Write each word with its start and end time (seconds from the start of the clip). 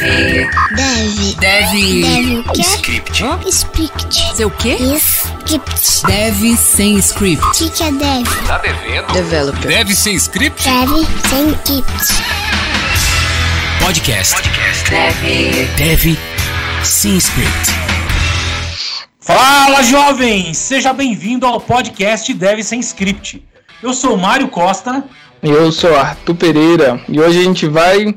Deve. 0.00 0.48
Deve. 0.76 1.34
Deve. 1.34 2.02
Deve 2.02 2.38
o 2.38 2.44
quê? 2.54 2.62
Script. 2.62 3.22
Script. 3.48 4.34
Seu 4.34 4.50
quê? 4.50 4.78
Script. 4.96 6.06
Deve 6.06 6.56
sem 6.56 6.96
script. 6.96 7.44
O 7.44 7.50
que, 7.50 7.68
que 7.68 7.82
é 7.82 7.92
deve? 7.92 8.46
Tá 8.46 8.56
devendo? 8.56 9.12
Developer. 9.12 9.68
Deve 9.68 9.94
sem 9.94 10.14
script? 10.14 10.64
Deve 10.64 11.06
sem 11.28 11.50
script. 11.50 12.22
Podcast. 13.84 14.34
Podcast. 14.36 14.90
Deve. 14.90 15.66
Deve 15.76 16.18
sem 16.82 17.18
script. 17.18 17.70
Fala 19.20 19.82
jovens, 19.82 20.56
seja 20.56 20.94
bem-vindo 20.94 21.44
ao 21.44 21.60
podcast 21.60 22.32
Deve 22.32 22.64
Sem 22.64 22.80
Script. 22.80 23.46
Eu 23.82 23.92
sou 23.92 24.16
Mário 24.16 24.48
Costa. 24.48 25.04
Eu 25.42 25.70
sou 25.70 25.94
Arthur 25.94 26.34
Pereira 26.34 27.00
e 27.06 27.20
hoje 27.20 27.40
a 27.40 27.44
gente 27.44 27.66
vai 27.66 28.14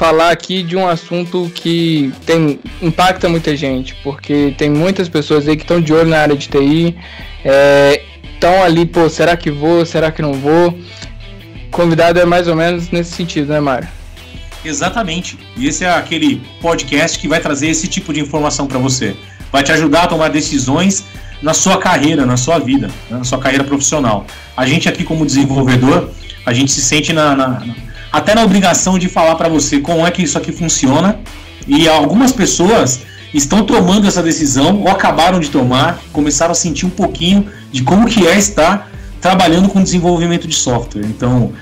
falar 0.00 0.30
aqui 0.30 0.62
de 0.62 0.78
um 0.78 0.88
assunto 0.88 1.52
que 1.54 2.10
tem 2.24 2.58
impacta 2.80 3.28
muita 3.28 3.54
gente, 3.54 3.94
porque 4.02 4.54
tem 4.56 4.70
muitas 4.70 5.10
pessoas 5.10 5.46
aí 5.46 5.54
que 5.58 5.62
estão 5.62 5.78
de 5.78 5.92
olho 5.92 6.08
na 6.08 6.20
área 6.20 6.34
de 6.34 6.48
TI, 6.48 6.96
estão 8.34 8.50
é, 8.50 8.62
ali, 8.62 8.86
pô, 8.86 9.10
será 9.10 9.36
que 9.36 9.50
vou, 9.50 9.84
será 9.84 10.10
que 10.10 10.22
não 10.22 10.32
vou? 10.32 10.74
Convidado 11.70 12.18
é 12.18 12.24
mais 12.24 12.48
ou 12.48 12.56
menos 12.56 12.88
nesse 12.90 13.12
sentido, 13.12 13.52
né, 13.52 13.60
Mário? 13.60 13.86
Exatamente. 14.64 15.38
E 15.54 15.66
esse 15.68 15.84
é 15.84 15.90
aquele 15.90 16.40
podcast 16.62 17.18
que 17.18 17.28
vai 17.28 17.38
trazer 17.38 17.68
esse 17.68 17.86
tipo 17.86 18.10
de 18.10 18.20
informação 18.20 18.66
para 18.66 18.78
você. 18.78 19.14
Vai 19.52 19.62
te 19.62 19.70
ajudar 19.70 20.04
a 20.04 20.06
tomar 20.06 20.28
decisões 20.30 21.04
na 21.42 21.52
sua 21.52 21.76
carreira, 21.76 22.24
na 22.24 22.38
sua 22.38 22.58
vida, 22.58 22.86
né, 23.10 23.18
na 23.18 23.24
sua 23.24 23.38
carreira 23.38 23.64
profissional. 23.64 24.24
A 24.56 24.64
gente 24.64 24.88
aqui 24.88 25.04
como 25.04 25.26
desenvolvedor, 25.26 26.08
a 26.46 26.54
gente 26.54 26.72
se 26.72 26.80
sente 26.80 27.12
na, 27.12 27.36
na 27.36 27.62
até 28.12 28.34
na 28.34 28.42
obrigação 28.42 28.98
de 28.98 29.08
falar 29.08 29.34
para 29.36 29.48
você 29.48 29.80
como 29.80 30.06
é 30.06 30.10
que 30.10 30.22
isso 30.22 30.36
aqui 30.36 30.52
funciona. 30.52 31.20
E 31.66 31.88
algumas 31.88 32.32
pessoas 32.32 33.02
estão 33.32 33.64
tomando 33.64 34.06
essa 34.06 34.22
decisão 34.22 34.80
ou 34.80 34.88
acabaram 34.88 35.38
de 35.38 35.50
tomar, 35.50 36.00
começaram 36.12 36.52
a 36.52 36.54
sentir 36.54 36.86
um 36.86 36.90
pouquinho 36.90 37.46
de 37.70 37.82
como 37.82 38.06
que 38.06 38.26
é 38.26 38.36
estar 38.36 38.90
trabalhando 39.20 39.68
com 39.68 39.82
desenvolvimento 39.82 40.48
de 40.48 40.54
software. 40.54 41.04
Então, 41.04 41.52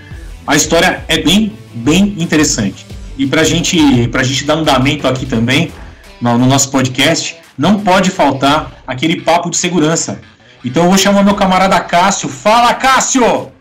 a 0.46 0.56
história 0.56 1.04
é 1.08 1.18
bem, 1.18 1.52
bem 1.74 2.14
interessante. 2.18 2.86
E 3.18 3.26
para 3.26 3.42
gente, 3.42 3.78
a 4.12 4.22
gente 4.22 4.44
dar 4.44 4.54
andamento 4.54 5.06
aqui 5.06 5.26
também, 5.26 5.72
no, 6.20 6.38
no 6.38 6.46
nosso 6.46 6.70
podcast, 6.70 7.36
não 7.56 7.80
pode 7.80 8.10
faltar 8.10 8.82
aquele 8.86 9.20
papo 9.20 9.50
de 9.50 9.56
segurança. 9.56 10.20
Então 10.64 10.84
eu 10.84 10.88
vou 10.88 10.98
chamar 10.98 11.24
meu 11.24 11.34
camarada 11.34 11.78
Cássio. 11.80 12.28
Fala, 12.28 12.72
Cássio! 12.74 13.57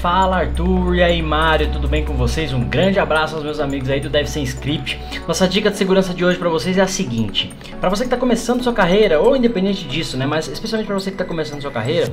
Fala 0.00 0.36
Arthur 0.36 0.94
e 0.94 1.02
aí 1.02 1.20
Mário, 1.20 1.72
tudo 1.72 1.88
bem 1.88 2.04
com 2.04 2.14
vocês? 2.14 2.52
Um 2.52 2.62
grande 2.62 3.00
abraço 3.00 3.34
aos 3.34 3.42
meus 3.42 3.58
amigos 3.58 3.90
aí 3.90 3.98
do 3.98 4.08
Deve 4.08 4.30
Ser 4.30 4.42
Script. 4.42 4.96
Nossa 5.26 5.48
dica 5.48 5.72
de 5.72 5.76
segurança 5.76 6.14
de 6.14 6.24
hoje 6.24 6.38
para 6.38 6.48
vocês 6.48 6.78
é 6.78 6.82
a 6.82 6.86
seguinte: 6.86 7.52
para 7.80 7.90
você 7.90 8.04
que 8.04 8.06
está 8.06 8.16
começando 8.16 8.62
sua 8.62 8.72
carreira 8.72 9.18
ou 9.18 9.36
independente 9.36 9.84
disso, 9.88 10.16
né, 10.16 10.24
mas 10.24 10.46
especialmente 10.46 10.86
para 10.86 10.94
você 10.94 11.10
que 11.10 11.16
está 11.16 11.24
começando 11.24 11.60
sua 11.60 11.72
carreira, 11.72 12.12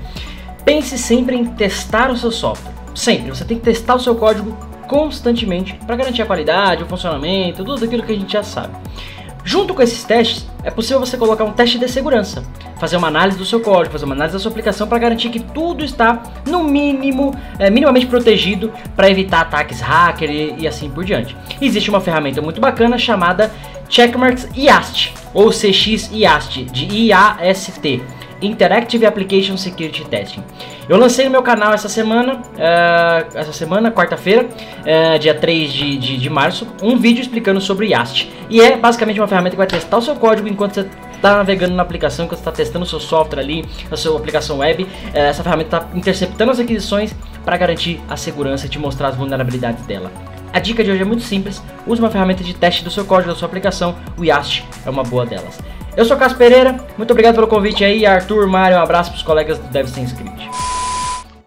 pense 0.66 0.98
sempre 0.98 1.36
em 1.36 1.46
testar 1.46 2.10
o 2.10 2.18
seu 2.18 2.32
software. 2.32 2.74
Sempre, 2.96 3.30
você 3.30 3.46
tem 3.46 3.60
que 3.60 3.64
testar 3.64 3.94
o 3.94 4.00
seu 4.00 4.16
código 4.16 4.58
constantemente 4.88 5.76
para 5.86 5.96
garantir 5.96 6.24
a 6.24 6.26
qualidade, 6.26 6.82
o 6.82 6.88
funcionamento, 6.88 7.64
tudo 7.64 7.86
aquilo 7.86 8.02
que 8.02 8.12
a 8.12 8.16
gente 8.16 8.34
já 8.34 8.42
sabe. 8.42 8.76
Junto 9.48 9.76
com 9.76 9.82
esses 9.84 10.04
testes, 10.04 10.48
é 10.64 10.72
possível 10.72 11.00
você 11.00 11.16
colocar 11.16 11.44
um 11.44 11.54
teste 11.54 11.78
de 11.78 11.88
segurança, 11.88 12.44
fazer 12.80 12.98
uma 12.98 13.08
análise 13.08 13.38
do 13.38 13.46
seu 13.46 13.60
código, 13.60 13.92
fazer 13.92 14.06
uma 14.06 14.16
análise 14.16 14.34
da 14.34 14.40
sua 14.40 14.50
aplicação 14.50 14.88
para 14.88 14.98
garantir 14.98 15.30
que 15.30 15.40
tudo 15.40 15.86
está 15.86 16.24
no 16.48 16.64
mínimo, 16.64 17.32
é, 17.60 17.70
minimamente 17.70 18.08
protegido 18.08 18.74
para 18.96 19.08
evitar 19.08 19.42
ataques 19.42 19.80
hacker 19.80 20.32
e, 20.32 20.62
e, 20.62 20.68
assim 20.68 20.90
por 20.90 21.06
diante. 21.06 21.38
Existe 21.62 21.92
uma 21.92 22.02
ferramenta 22.02 22.42
muito 22.42 22.60
bacana 22.60 22.98
chamada 22.98 23.52
Checkmarks 23.88 24.50
IAST 24.58 25.14
ou 25.32 25.52
CX 25.52 26.10
IAST 26.12 26.66
de 26.66 26.86
IAST. 27.06 28.02
Interactive 28.42 29.06
Application 29.06 29.58
Security 29.58 30.06
Testing. 30.06 30.44
Eu 30.88 30.98
lancei 30.98 31.26
no 31.26 31.32
meu 31.32 31.42
canal 31.42 31.74
essa 31.74 31.90
semana, 31.90 32.36
uh, 32.36 33.38
essa 33.38 33.54
semana, 33.54 33.92
quarta-feira, 33.92 34.46
uh, 34.46 35.20
dia 35.20 35.34
3 35.34 35.72
de, 35.72 35.98
de, 35.98 36.18
de, 36.18 36.30
março, 36.30 36.68
um 36.82 36.98
vídeo 36.98 37.22
explicando 37.22 37.60
sobre 37.62 37.88
YAST. 37.88 38.32
E 38.50 38.62
é 38.62 38.78
basicamente 38.78 39.20
uma 39.20 39.28
ferramenta 39.28 39.52
que 39.52 39.58
vai 39.58 39.68
testar 39.68 39.98
o 39.98 40.02
seu 40.02 40.16
código 40.16 40.48
enquanto 40.48 40.76
você 40.76 40.90
está 41.14 41.38
navegando 41.38 41.74
na 41.74 41.82
aplicação, 41.82 42.26
enquanto 42.26 42.40
você 42.40 42.50
está 42.50 42.52
testando 42.52 42.86
o 42.86 42.88
seu 42.88 43.00
software 43.00 43.40
ali, 43.40 43.66
a 43.90 43.98
sua 43.98 44.18
aplicação 44.18 44.60
web. 44.60 44.84
Uh, 44.84 44.90
essa 45.14 45.44
ferramenta 45.44 45.78
está 45.78 45.90
interceptando 45.98 46.52
as 46.52 46.60
aquisições 46.60 47.16
para 47.44 47.58
garantir 47.58 48.00
a 48.10 48.18
segurança 48.18 48.66
e 48.66 48.70
te 48.70 48.78
mostrar 48.78 49.10
as 49.10 49.16
vulnerabilidades 49.16 49.86
dela. 49.86 50.12
A 50.54 50.60
dica 50.60 50.84
de 50.84 50.90
hoje 50.90 51.02
é 51.02 51.06
muito 51.06 51.22
simples, 51.22 51.62
use 51.86 52.02
uma 52.02 52.10
ferramenta 52.10 52.44
de 52.44 52.54
teste 52.54 52.84
do 52.84 52.90
seu 52.90 53.04
código 53.04 53.34
da 53.34 53.38
sua 53.38 53.46
aplicação, 53.46 53.94
o 54.18 54.24
YAST 54.24 54.64
é 54.86 54.90
uma 54.90 55.04
boa 55.04 55.26
delas. 55.26 55.60
Eu 55.98 56.04
sou 56.04 56.18
Cássio 56.18 56.38
Pereira, 56.38 56.76
muito 56.98 57.12
obrigado 57.12 57.36
pelo 57.36 57.48
convite 57.48 57.82
aí, 57.82 58.06
Arthur, 58.06 58.48
Mário, 58.48 58.78
um 58.78 58.82
abraço 58.82 59.12
para 59.12 59.18
os 59.18 59.24
colegas 59.24 59.58
do 59.58 59.68
Deve 59.70 59.90
Ser 59.90 60.02
Script. 60.02 60.50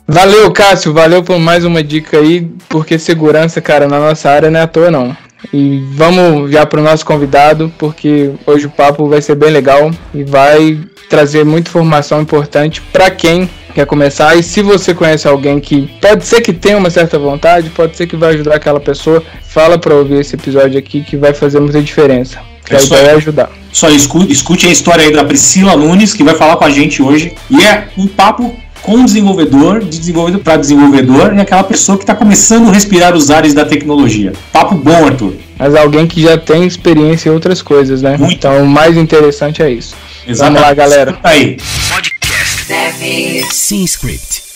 Valeu, 0.07 0.51
Cássio, 0.51 0.95
valeu 0.95 1.23
por 1.23 1.39
mais 1.39 1.67
uma 1.67 1.83
dica 1.83 2.17
aí, 2.19 2.51
porque 2.67 2.99
segurança, 2.99 3.61
cara, 3.61 3.87
na 3.87 3.99
nossa 3.99 4.31
área 4.31 4.51
não 4.51 4.59
é 4.59 4.63
à 4.63 4.67
toa 4.67 4.91
não. 4.91 5.15
E 5.53 5.85
vamos 5.93 6.51
já 6.51 6.65
para 6.65 6.81
o 6.81 6.83
nosso 6.83 7.05
convidado, 7.05 7.71
porque 7.77 8.33
hoje 8.47 8.67
o 8.67 8.71
papo 8.71 9.07
vai 9.07 9.21
ser 9.21 9.35
bem 9.35 9.51
legal 9.51 9.91
e 10.15 10.25
vai 10.25 10.81
trazer 11.11 11.45
muita 11.45 11.69
informação 11.69 12.23
importante 12.23 12.81
para 12.81 13.11
quem 13.11 13.51
quer 13.75 13.85
começar. 13.85 14.35
E 14.35 14.43
se 14.43 14.63
você 14.63 14.95
conhece 14.95 15.29
alguém 15.29 15.61
que 15.61 15.89
pode 16.01 16.25
ser 16.25 16.41
que 16.41 16.55
tenha 16.55 16.79
uma 16.79 16.89
certa 16.89 17.19
vontade, 17.19 17.69
pode 17.69 17.99
ser 17.99 18.07
que 18.07 18.17
vai 18.17 18.31
ajudar 18.31 18.55
aquela 18.55 18.81
pessoa, 18.81 19.23
fala 19.43 19.79
para 19.79 19.95
ouvir 19.95 20.21
esse 20.21 20.37
episódio 20.37 20.79
aqui 20.79 21.03
que 21.03 21.19
vai 21.19 21.35
fazer 21.35 21.61
muita 21.61 21.83
diferença. 21.83 22.41
Que 22.69 22.77
é 22.77 22.79
a 22.79 22.83
ideia 22.83 23.07
é 23.09 23.15
ajudar. 23.15 23.51
Só 23.73 23.89
escute, 23.89 24.33
escute 24.33 24.67
a 24.67 24.71
história 24.71 25.05
aí 25.05 25.13
da 25.13 25.25
Priscila 25.25 25.77
Nunes, 25.77 26.13
que 26.13 26.23
vai 26.23 26.35
falar 26.35 26.57
com 26.57 26.65
a 26.65 26.71
gente 26.71 27.03
hoje. 27.03 27.33
E 27.51 27.63
é 27.63 27.89
um 27.97 28.07
papo 28.07 28.55
com 28.83 29.05
desenvolvedor, 29.05 29.81
de 29.81 29.99
desenvolvedor 29.99 30.41
para 30.41 30.57
desenvolvedor, 30.57 31.35
e 31.35 31.41
aquela 31.41 31.65
pessoa 31.65 31.99
que 31.99 32.05
está 32.05 32.15
começando 32.15 32.69
a 32.69 32.73
respirar 32.73 33.15
os 33.15 33.31
ares 33.31 33.53
da 33.55 33.65
tecnologia. 33.65 34.33
Papo 34.53 34.75
bom, 34.75 35.07
Arthur. 35.07 35.35
Mas 35.59 35.75
alguém 35.75 36.07
que 36.07 36.23
já 36.23 36.39
tem 36.39 36.65
experiência 36.65 37.29
em 37.29 37.33
outras 37.33 37.61
coisas, 37.61 38.01
né? 38.03 38.17
Muito. 38.17 38.35
Então 38.35 38.63
o 38.63 38.67
mais 38.67 38.97
interessante 38.97 39.63
é 39.63 39.71
isso. 39.71 39.95
Exatamente. 40.27 40.61
Vamos 40.61 40.69
lá, 40.69 40.75
galera. 40.75 41.11
Escuta 41.11 41.29
aí. 41.29 41.57
Podcast. 41.89 42.69
Deve. 42.69 43.47
Sem 43.51 43.85
script. 43.85 44.48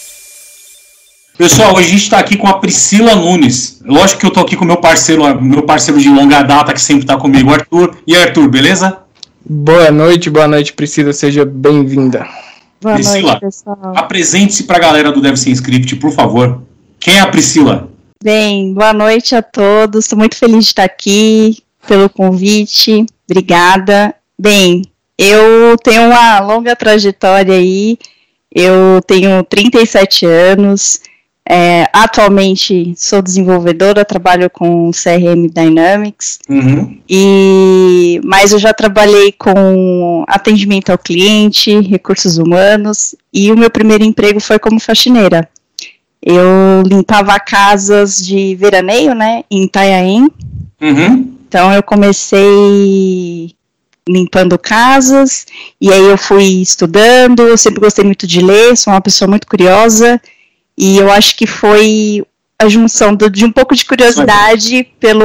Pessoal, 1.37 1.75
hoje 1.75 1.88
a 1.88 1.91
gente 1.91 2.03
está 2.03 2.19
aqui 2.19 2.37
com 2.37 2.47
a 2.47 2.59
Priscila 2.59 3.15
Nunes. 3.15 3.81
Lógico 3.84 4.20
que 4.20 4.26
eu 4.26 4.28
estou 4.28 4.43
aqui 4.44 4.54
com 4.54 4.65
meu 4.65 4.76
parceiro, 4.76 5.41
meu 5.41 5.62
parceiro 5.62 5.98
de 5.98 6.09
longa 6.09 6.43
data 6.43 6.72
que 6.72 6.81
sempre 6.81 7.04
está 7.04 7.16
comigo, 7.16 7.53
Arthur. 7.53 7.97
E 8.06 8.15
aí, 8.15 8.22
Arthur, 8.22 8.48
beleza? 8.48 8.98
Boa 9.44 9.91
noite, 9.91 10.28
boa 10.28 10.47
noite, 10.47 10.72
Priscila, 10.72 11.12
seja 11.12 11.44
bem-vinda. 11.44 12.26
Boa 12.81 12.94
Priscila, 12.94 13.32
noite, 13.32 13.41
pessoal. 13.41 13.93
Apresente-se 13.97 14.65
para 14.65 14.76
a 14.76 14.81
galera 14.81 15.10
do 15.10 15.20
Deve 15.20 15.37
Ser 15.37 15.50
Script, 15.50 15.97
por 15.97 16.12
favor. 16.12 16.62
Quem 17.00 17.16
é 17.16 17.20
a 17.20 17.26
Priscila? 17.26 17.88
Bem, 18.22 18.75
boa 18.75 18.93
noite 18.93 19.34
a 19.34 19.43
todos. 19.43 20.04
Estou 20.04 20.19
muito 20.19 20.37
feliz 20.37 20.59
de 20.59 20.70
estar 20.70 20.84
aqui 20.84 21.62
pelo 21.88 22.09
convite. 22.09 23.06
Obrigada. 23.28 24.14
Bem, 24.38 24.82
eu 25.19 25.76
tenho 25.82 26.03
uma 26.03 26.41
longa 26.41 26.76
trajetória 26.76 27.54
aí. 27.54 27.99
Eu 28.54 29.00
tenho 29.06 29.43
37 29.44 30.26
anos. 30.26 31.00
É, 31.48 31.88
atualmente 31.92 32.94
sou 32.97 33.20
desenvolvedora, 33.20 34.04
trabalho 34.04 34.48
com 34.48 34.91
CRM 34.92 35.48
Dynamics, 35.53 36.38
Uhum. 36.48 36.97
e 37.08 38.20
mas 38.25 38.53
eu 38.53 38.60
já 38.60 38.72
trabalhei 38.72 39.32
com 39.32 40.25
atendimento 40.28 40.91
ao 40.91 40.98
cliente, 40.98 41.81
recursos 41.81 42.38
humanos, 42.38 43.16
e 43.34 43.50
o 43.50 43.56
meu 43.56 43.70
primeiro 43.70 44.04
emprego 44.04 44.38
foi 44.38 44.58
como 44.60 44.78
faxineira. 44.78 45.48
Eu 46.25 46.82
limpava 46.86 47.38
casas 47.41 48.25
de 48.25 48.54
veraneio, 48.54 49.12
né, 49.12 49.42
em 49.50 49.64
Itanhaém, 49.64 50.28
Uhum. 50.81 51.32
então 51.49 51.72
eu 51.72 51.82
comecei 51.82 53.52
limpando 54.08 54.56
casas, 54.58 55.44
e 55.81 55.93
aí 55.93 56.05
eu 56.05 56.16
fui 56.16 56.44
estudando, 56.62 57.43
eu 57.43 57.58
sempre 57.58 57.81
gostei 57.81 58.05
muito 58.05 58.28
de 58.28 58.40
ler, 58.40 58.76
sou 58.76 58.93
uma 58.93 59.00
pessoa 59.00 59.28
muito 59.28 59.46
curiosa, 59.46 60.20
e 60.76 60.96
eu 60.98 61.10
acho 61.10 61.36
que 61.36 61.46
foi 61.46 62.24
a 62.58 62.69
junção 62.69 63.14
do- 63.14 63.28
de 63.30 63.44
um 63.44 63.52
pouco 63.52 63.74
de 63.74 63.84
curiosidade 63.84 64.86
pelo 65.00 65.24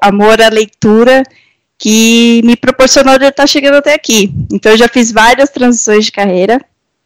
amor 0.00 0.40
à 0.42 0.48
leitura 0.48 1.22
que 1.78 2.40
me 2.44 2.56
proporcionou 2.56 3.18
de 3.18 3.26
estar 3.26 3.46
chegando 3.46 3.76
até 3.76 3.94
aqui. 3.94 4.32
Então 4.52 4.72
eu 4.72 4.78
já 4.78 4.88
fiz 4.88 5.12
várias 5.12 5.50
transições 5.50 6.06
de 6.06 6.12
carreira, 6.12 6.60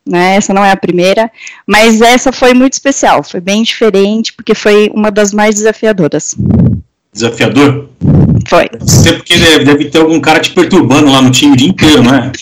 né? 0.07 0.37
Essa 0.37 0.55
não 0.55 0.65
é 0.65 0.71
a 0.71 0.77
primeira, 0.77 1.31
mas 1.67 2.01
essa 2.01 2.33
foi 2.33 2.55
muito 2.55 2.75
especial, 2.75 3.23
foi 3.23 3.41
bem 3.41 3.63
diferente 3.63 4.33
porque 4.33 4.55
foi 4.55 4.91
uma 4.95 5.11
das 5.11 5.33
mais 5.33 5.55
desafiadoras. 5.57 6.35
Desafiador? 7.13 7.89
Foi. 8.49 8.69
Você 8.81 9.13
porque 9.15 9.37
deve, 9.37 9.87
ter 9.87 9.99
algum 9.99 10.21
cara 10.21 10.41
te 10.41 10.51
perturbando 10.51 11.11
lá 11.11 11.21
no 11.21 11.31
time 11.31 11.53
o 11.53 11.57
dia 11.57 11.69
inteiro, 11.69 12.03
né? 12.03 12.33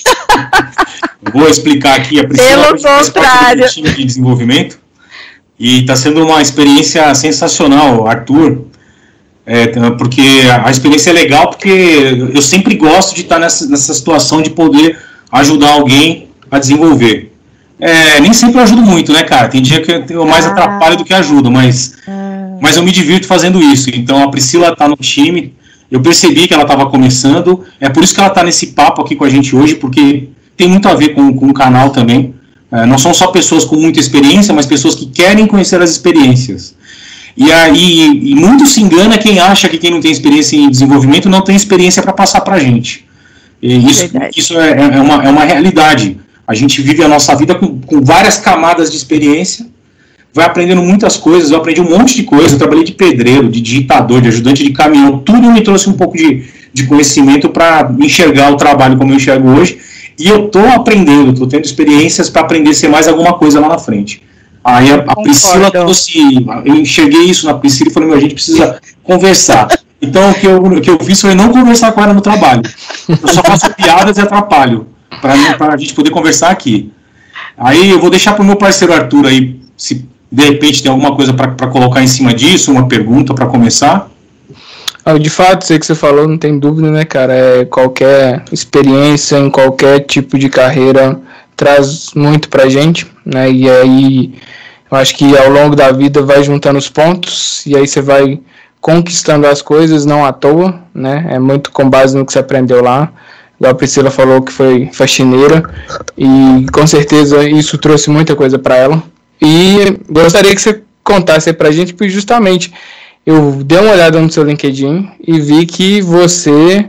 Vou 1.32 1.48
explicar 1.48 1.96
aqui 1.96 2.20
a 2.20 2.26
Priscila 2.28 2.66
Pelo 2.76 2.82
contrário. 2.82 3.64
do 3.64 3.68
time 3.70 3.90
de 3.90 4.04
desenvolvimento 4.04 4.78
e 5.58 5.80
está 5.80 5.96
sendo 5.96 6.24
uma 6.24 6.42
experiência 6.42 7.14
sensacional, 7.14 8.06
Arthur. 8.06 8.66
É, 9.44 9.68
porque 9.90 10.22
a 10.64 10.70
experiência 10.70 11.10
é 11.10 11.12
legal, 11.12 11.48
porque 11.50 12.30
eu 12.34 12.42
sempre 12.42 12.74
gosto 12.74 13.14
de 13.14 13.20
estar 13.20 13.38
nessa, 13.38 13.66
nessa 13.68 13.94
situação 13.94 14.42
de 14.42 14.50
poder 14.50 14.98
ajudar 15.30 15.74
alguém 15.74 16.28
a 16.50 16.58
desenvolver. 16.58 17.32
É, 17.78 18.20
nem 18.20 18.32
sempre 18.32 18.58
eu 18.58 18.62
ajudo 18.62 18.82
muito, 18.82 19.12
né, 19.12 19.22
cara? 19.22 19.48
Tem 19.48 19.62
dia 19.62 19.80
que 19.80 20.12
eu 20.12 20.26
mais 20.26 20.46
Ah. 20.46 20.50
atrapalho 20.50 20.96
do 20.96 21.04
que 21.04 21.14
ajudo, 21.14 21.50
mas, 21.50 21.94
mas 22.60 22.76
eu 22.76 22.82
me 22.82 22.90
divirto 22.90 23.26
fazendo 23.26 23.62
isso. 23.62 23.90
Então 23.94 24.22
a 24.22 24.30
Priscila 24.30 24.74
tá 24.74 24.88
no 24.88 24.96
time, 24.96 25.54
eu 25.90 26.00
percebi 26.00 26.48
que 26.48 26.54
ela 26.54 26.62
estava 26.64 26.86
começando, 26.86 27.64
é 27.80 27.88
por 27.88 28.02
isso 28.02 28.14
que 28.14 28.20
ela 28.20 28.30
tá 28.30 28.42
nesse 28.42 28.68
papo 28.68 29.02
aqui 29.02 29.14
com 29.14 29.24
a 29.24 29.30
gente 29.30 29.54
hoje, 29.54 29.76
porque 29.76 30.28
tem 30.56 30.68
muito 30.68 30.88
a 30.88 30.94
ver 30.94 31.10
com, 31.10 31.32
com 31.34 31.46
o 31.46 31.54
canal 31.54 31.90
também. 31.90 32.34
É, 32.76 32.84
não 32.84 32.98
são 32.98 33.14
só 33.14 33.28
pessoas 33.28 33.64
com 33.64 33.76
muita 33.76 33.98
experiência, 33.98 34.52
mas 34.52 34.66
pessoas 34.66 34.94
que 34.94 35.06
querem 35.06 35.46
conhecer 35.46 35.80
as 35.80 35.90
experiências. 35.90 36.74
E 37.34 37.50
aí, 37.50 38.06
e 38.32 38.34
muito 38.34 38.66
se 38.66 38.82
engana 38.82 39.16
quem 39.16 39.38
acha 39.38 39.66
que 39.68 39.78
quem 39.78 39.90
não 39.90 40.00
tem 40.00 40.10
experiência 40.10 40.56
em 40.56 40.68
desenvolvimento 40.68 41.26
não 41.28 41.40
tem 41.40 41.56
experiência 41.56 42.02
para 42.02 42.12
passar 42.12 42.42
para 42.42 42.56
a 42.56 42.58
gente. 42.58 43.06
E 43.62 43.76
isso, 43.76 44.02
Verdade. 44.02 44.38
isso 44.38 44.58
é, 44.58 44.70
é 44.72 45.00
uma, 45.00 45.24
é 45.24 45.30
uma 45.30 45.44
realidade. 45.44 46.18
A 46.46 46.54
gente 46.54 46.82
vive 46.82 47.02
a 47.02 47.08
nossa 47.08 47.34
vida 47.34 47.54
com, 47.54 47.80
com 47.80 48.02
várias 48.02 48.36
camadas 48.36 48.90
de 48.90 48.98
experiência, 48.98 49.66
vai 50.34 50.44
aprendendo 50.44 50.82
muitas 50.82 51.16
coisas. 51.16 51.50
Eu 51.50 51.56
aprendi 51.56 51.80
um 51.80 51.88
monte 51.88 52.14
de 52.14 52.24
coisa. 52.24 52.54
Eu 52.54 52.58
trabalhei 52.58 52.84
de 52.84 52.92
pedreiro, 52.92 53.48
de 53.48 53.60
digitador, 53.60 54.20
de 54.20 54.28
ajudante 54.28 54.62
de 54.62 54.72
caminhão. 54.72 55.18
Tudo 55.18 55.50
me 55.50 55.62
trouxe 55.62 55.88
um 55.88 55.94
pouco 55.94 56.14
de, 56.16 56.44
de 56.74 56.86
conhecimento 56.86 57.48
para 57.48 57.90
enxergar 58.00 58.52
o 58.52 58.56
trabalho 58.56 58.98
como 58.98 59.12
eu 59.12 59.16
enxergo 59.16 59.48
hoje. 59.48 59.78
E 60.18 60.28
eu 60.28 60.46
estou 60.46 60.66
aprendendo, 60.68 61.32
estou 61.32 61.46
tendo 61.46 61.64
experiências 61.64 62.30
para 62.30 62.42
aprender 62.42 62.70
a 62.70 62.74
ser 62.74 62.88
mais 62.88 63.06
alguma 63.06 63.34
coisa 63.34 63.60
lá 63.60 63.68
na 63.68 63.78
frente. 63.78 64.22
Aí 64.64 64.90
a, 64.90 64.96
a. 64.96 65.16
Priscila 65.16 65.70
trouxe. 65.70 66.44
Eu 66.64 66.74
enxerguei 66.74 67.24
isso 67.24 67.46
na 67.46 67.54
Priscila 67.54 67.90
e 67.90 67.92
falei: 67.92 68.08
meu, 68.08 68.18
a 68.18 68.20
gente 68.20 68.34
precisa 68.34 68.80
conversar. 69.02 69.68
Então 70.00 70.30
o 70.30 70.34
que, 70.34 70.46
eu, 70.46 70.56
o 70.56 70.80
que 70.80 70.90
eu 70.90 70.98
fiz 70.98 71.20
foi 71.20 71.34
não 71.34 71.50
conversar 71.50 71.92
com 71.92 72.02
ela 72.02 72.12
no 72.12 72.20
trabalho. 72.20 72.62
Eu 73.08 73.28
só 73.28 73.42
faço 73.42 73.72
piadas 73.74 74.18
e 74.18 74.20
atrapalho 74.20 74.88
para 75.20 75.72
a 75.72 75.76
gente 75.76 75.94
poder 75.94 76.10
conversar 76.10 76.50
aqui. 76.50 76.90
Aí 77.56 77.90
eu 77.90 77.98
vou 77.98 78.10
deixar 78.10 78.34
para 78.34 78.42
o 78.42 78.46
meu 78.46 78.56
parceiro 78.56 78.92
Arthur 78.92 79.26
aí, 79.26 79.60
se 79.76 80.06
de 80.30 80.44
repente 80.44 80.82
tem 80.82 80.90
alguma 80.90 81.14
coisa 81.14 81.32
para 81.32 81.68
colocar 81.68 82.02
em 82.02 82.06
cima 82.06 82.34
disso, 82.34 82.72
uma 82.72 82.88
pergunta 82.88 83.32
para 83.32 83.46
começar. 83.46 84.10
Ah, 85.08 85.16
De 85.18 85.30
fato, 85.30 85.72
aí 85.72 85.78
que 85.78 85.86
você 85.86 85.94
falou, 85.94 86.26
não 86.26 86.36
tem 86.36 86.58
dúvida, 86.58 86.90
né, 86.90 87.04
cara? 87.04 87.32
É, 87.32 87.64
qualquer 87.64 88.42
experiência 88.50 89.38
em 89.38 89.48
qualquer 89.48 90.00
tipo 90.00 90.36
de 90.36 90.48
carreira 90.48 91.20
traz 91.56 92.10
muito 92.12 92.48
pra 92.48 92.68
gente, 92.68 93.06
né? 93.24 93.48
E 93.48 93.70
aí, 93.70 94.34
eu 94.90 94.98
acho 94.98 95.16
que 95.16 95.36
ao 95.38 95.48
longo 95.48 95.76
da 95.76 95.92
vida 95.92 96.22
vai 96.22 96.42
juntando 96.42 96.76
os 96.76 96.88
pontos 96.88 97.64
e 97.64 97.76
aí 97.76 97.86
você 97.86 98.02
vai 98.02 98.40
conquistando 98.80 99.46
as 99.46 99.62
coisas, 99.62 100.04
não 100.04 100.24
à 100.24 100.32
toa, 100.32 100.80
né? 100.92 101.24
É 101.30 101.38
muito 101.38 101.70
com 101.70 101.88
base 101.88 102.16
no 102.16 102.26
que 102.26 102.32
você 102.32 102.40
aprendeu 102.40 102.82
lá. 102.82 103.12
A 103.62 103.72
Priscila 103.72 104.10
falou 104.10 104.42
que 104.42 104.52
foi 104.52 104.90
faxineira 104.92 105.62
e 106.18 106.66
com 106.72 106.84
certeza 106.84 107.48
isso 107.48 107.78
trouxe 107.78 108.10
muita 108.10 108.34
coisa 108.34 108.58
pra 108.58 108.74
ela. 108.76 109.00
E 109.40 109.98
gostaria 110.10 110.52
que 110.52 110.60
você 110.60 110.82
contasse 111.04 111.48
aí 111.48 111.54
pra 111.54 111.70
gente, 111.70 111.94
porque 111.94 112.10
justamente 112.10 112.72
eu 113.26 113.64
dei 113.64 113.78
uma 113.78 113.92
olhada 113.92 114.20
no 114.20 114.30
seu 114.30 114.44
LinkedIn 114.44 115.10
e 115.26 115.40
vi 115.40 115.66
que 115.66 116.00
você 116.00 116.88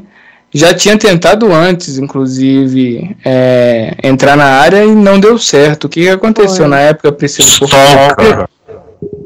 já 0.53 0.73
tinha 0.73 0.97
tentado 0.97 1.51
antes, 1.51 1.97
inclusive, 1.97 3.17
é, 3.25 3.97
entrar 4.03 4.37
na 4.37 4.45
área 4.45 4.85
e 4.85 4.95
não 4.95 5.19
deu 5.19 5.37
certo. 5.39 5.85
O 5.85 5.89
que, 5.89 6.07
aconteceu 6.07 6.57
Foi. 6.57 6.67
na 6.67 6.79
época, 6.79 7.11
Priscila? 7.11 7.49
Por 7.59 7.67
favor? 7.67 8.49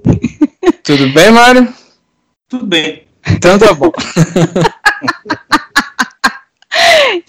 Tudo 0.83 1.09
bem, 1.09 1.31
Mário? 1.31 1.67
Tudo 2.49 2.65
bem. 2.65 3.03
Então 3.27 3.59
tá 3.59 3.73
bom. 3.73 3.91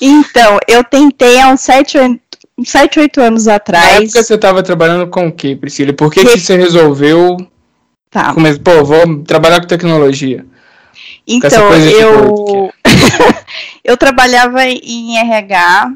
Então, 0.00 0.58
eu 0.68 0.82
tentei 0.82 1.40
há 1.40 1.48
uns 1.48 1.60
7, 1.60 1.98
8, 1.98 2.20
uns 2.58 2.68
7 2.68 3.00
8 3.00 3.20
anos 3.20 3.46
Na 3.46 3.56
atrás. 3.56 4.02
época 4.02 4.22
você 4.22 4.34
estava 4.34 4.62
trabalhando 4.62 5.06
com 5.08 5.28
o 5.28 5.32
que, 5.32 5.54
Priscila? 5.54 5.92
Por 5.92 6.10
que, 6.12 6.24
que 6.24 6.38
você 6.40 6.56
resolveu 6.56 7.36
Tá. 8.12 8.34
começar? 8.34 8.60
Pô, 8.60 8.84
vou 8.84 9.24
trabalhar 9.24 9.60
com 9.60 9.66
tecnologia. 9.66 10.44
Então, 11.26 11.70
de 11.80 11.92
eu, 11.92 12.72
eu 13.82 13.96
trabalhava 13.96 14.66
em 14.66 15.16
RH, 15.16 15.92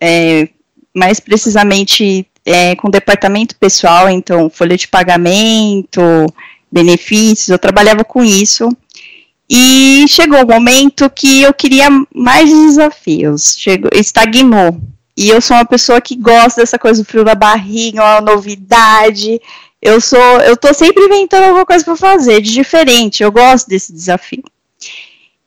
é, 0.00 0.48
mais 0.92 1.20
precisamente 1.20 2.26
é, 2.44 2.74
com 2.74 2.90
departamento 2.90 3.54
pessoal, 3.54 4.10
então 4.10 4.50
folha 4.50 4.76
de 4.76 4.88
pagamento, 4.88 6.02
benefícios, 6.72 7.50
eu 7.50 7.58
trabalhava 7.58 8.02
com 8.02 8.24
isso. 8.24 8.68
E 9.48 10.06
chegou 10.08 10.42
o 10.42 10.46
momento 10.46 11.08
que 11.08 11.42
eu 11.42 11.54
queria 11.54 11.88
mais 12.12 12.48
desafios, 12.48 13.56
chegou, 13.56 13.90
estagnou. 13.94 14.80
E 15.16 15.28
eu 15.28 15.40
sou 15.40 15.56
uma 15.56 15.64
pessoa 15.64 16.00
que 16.00 16.16
gosta 16.16 16.62
dessa 16.62 16.78
coisa 16.78 17.02
do 17.02 17.06
frio 17.06 17.24
na 17.24 17.34
barriga, 17.34 18.02
uma 18.02 18.20
novidade. 18.20 19.40
Eu 19.82 20.00
sou, 20.00 20.18
eu 20.42 20.56
tô 20.56 20.72
sempre 20.74 21.04
inventando 21.04 21.44
alguma 21.44 21.64
coisa 21.64 21.84
para 21.84 21.96
fazer 21.96 22.40
de 22.42 22.52
diferente. 22.52 23.22
Eu 23.22 23.32
gosto 23.32 23.68
desse 23.68 23.92
desafio. 23.92 24.42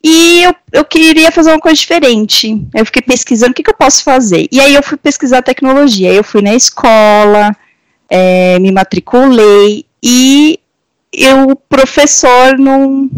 E 0.03 0.43
eu, 0.43 0.55
eu 0.71 0.83
queria 0.83 1.31
fazer 1.31 1.51
uma 1.51 1.59
coisa 1.59 1.77
diferente. 1.77 2.65
Eu 2.73 2.85
fiquei 2.85 3.01
pesquisando 3.01 3.51
o 3.51 3.53
que, 3.53 3.63
que 3.63 3.69
eu 3.69 3.75
posso 3.75 4.03
fazer. 4.03 4.47
E 4.51 4.59
aí 4.59 4.73
eu 4.73 4.83
fui 4.83 4.97
pesquisar 4.97 5.41
tecnologia. 5.41 6.11
Eu 6.11 6.23
fui 6.23 6.41
na 6.41 6.53
escola, 6.53 7.55
é, 8.09 8.59
me 8.59 8.71
matriculei 8.71 9.85
e 10.01 10.59
eu, 11.13 11.49
o 11.49 11.55
professor 11.55 12.57
não. 12.57 13.09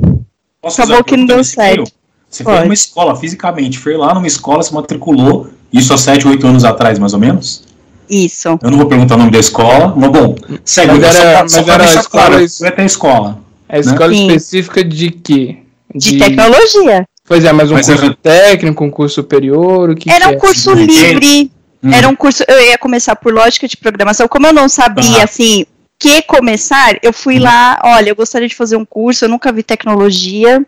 Posso 0.62 0.82
Acabou 0.82 1.04
que 1.04 1.18
não 1.18 1.26
deu 1.26 1.44
certo. 1.44 1.92
Você 2.30 2.44
foi 2.44 2.54
Pode. 2.54 2.66
numa 2.66 2.74
escola 2.74 3.16
fisicamente, 3.16 3.80
foi 3.80 3.96
lá 3.96 4.14
numa 4.14 4.28
escola, 4.28 4.62
se 4.62 4.74
matriculou, 4.74 5.48
isso 5.72 5.94
há 5.94 5.98
7, 5.98 6.28
8 6.28 6.46
anos 6.46 6.66
atrás, 6.66 7.00
mais 7.00 7.14
ou 7.14 7.20
menos? 7.20 7.65
Isso. 8.10 8.48
Eu 8.62 8.72
não 8.72 8.78
vou 8.78 8.88
perguntar 8.88 9.16
o 9.16 9.18
nome 9.18 9.32
da 9.32 9.40
escola, 9.40 9.94
mas 9.96 10.10
bom, 10.12 10.36
segue, 10.64 10.92
Mas 11.00 11.14
só 11.16 11.22
era- 11.22 11.32
pra- 11.32 11.42
mas 11.44 11.52
só 11.52 11.64
pra 11.64 11.74
era 11.74 11.84
deixar 11.84 12.00
escola- 12.02 12.26
claro, 12.28 12.46
vai 12.60 12.72
ter 12.72 12.86
escola. 12.86 13.40
É 13.68 13.80
escola 13.80 14.14
Sim. 14.14 14.28
específica 14.28 14.84
de 14.84 15.10
quê? 15.12 15.58
De 15.94 16.18
tecnologia. 16.20 17.06
Pois 17.28 17.44
é, 17.44 17.52
mas 17.52 17.72
um 17.72 17.74
Mas 17.74 17.88
curso 17.88 18.06
era- 18.06 18.18
técnico, 18.22 18.84
um 18.84 18.92
curso 18.92 19.16
superior, 19.16 19.90
o 19.90 19.96
que 19.96 20.10
Era 20.12 20.26
que 20.26 20.32
um 20.32 20.36
é? 20.36 20.40
curso 20.40 20.74
livre. 20.74 21.52
Hum. 21.84 21.92
Era 21.92 22.08
um 22.08 22.16
curso. 22.16 22.44
Eu 22.48 22.60
ia 22.62 22.78
começar 22.78 23.16
por 23.16 23.34
lógica 23.34 23.68
de 23.68 23.78
programação. 23.78 24.28
Como 24.28 24.46
eu 24.48 24.54
não 24.54 24.70
sabia, 24.70 25.04
Aham. 25.18 25.24
assim, 25.24 25.66
que 26.00 26.22
começar, 26.24 26.98
eu 27.02 27.12
fui 27.14 27.38
Uhum. 27.38 27.44
lá. 27.44 27.80
Olha, 27.84 28.10
eu 28.10 28.16
gostaria 28.16 28.48
de 28.48 28.56
fazer 28.56 28.76
um 28.76 28.86
curso. 28.86 29.26
Eu 29.26 29.30
nunca 29.30 29.52
vi 29.52 29.64
tecnologia. 29.64 30.64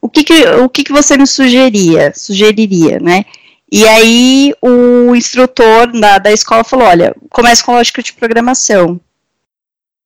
O 0.00 0.08
que 0.08 0.22
que, 0.24 0.46
o 0.48 0.68
que, 0.68 0.84
que 0.84 0.92
você 0.92 1.16
me 1.16 1.26
sugeria? 1.26 2.12
Sugeriria, 2.14 2.98
né? 3.00 3.24
E 3.70 3.86
aí 3.86 4.54
o 4.62 5.14
instrutor 5.14 5.92
da, 5.92 6.18
da 6.18 6.32
escola 6.32 6.64
falou: 6.64 6.86
olha, 6.86 7.14
comece 7.30 7.62
com 7.62 7.72
lógica 7.72 8.02
de 8.02 8.12
programação. 8.12 9.00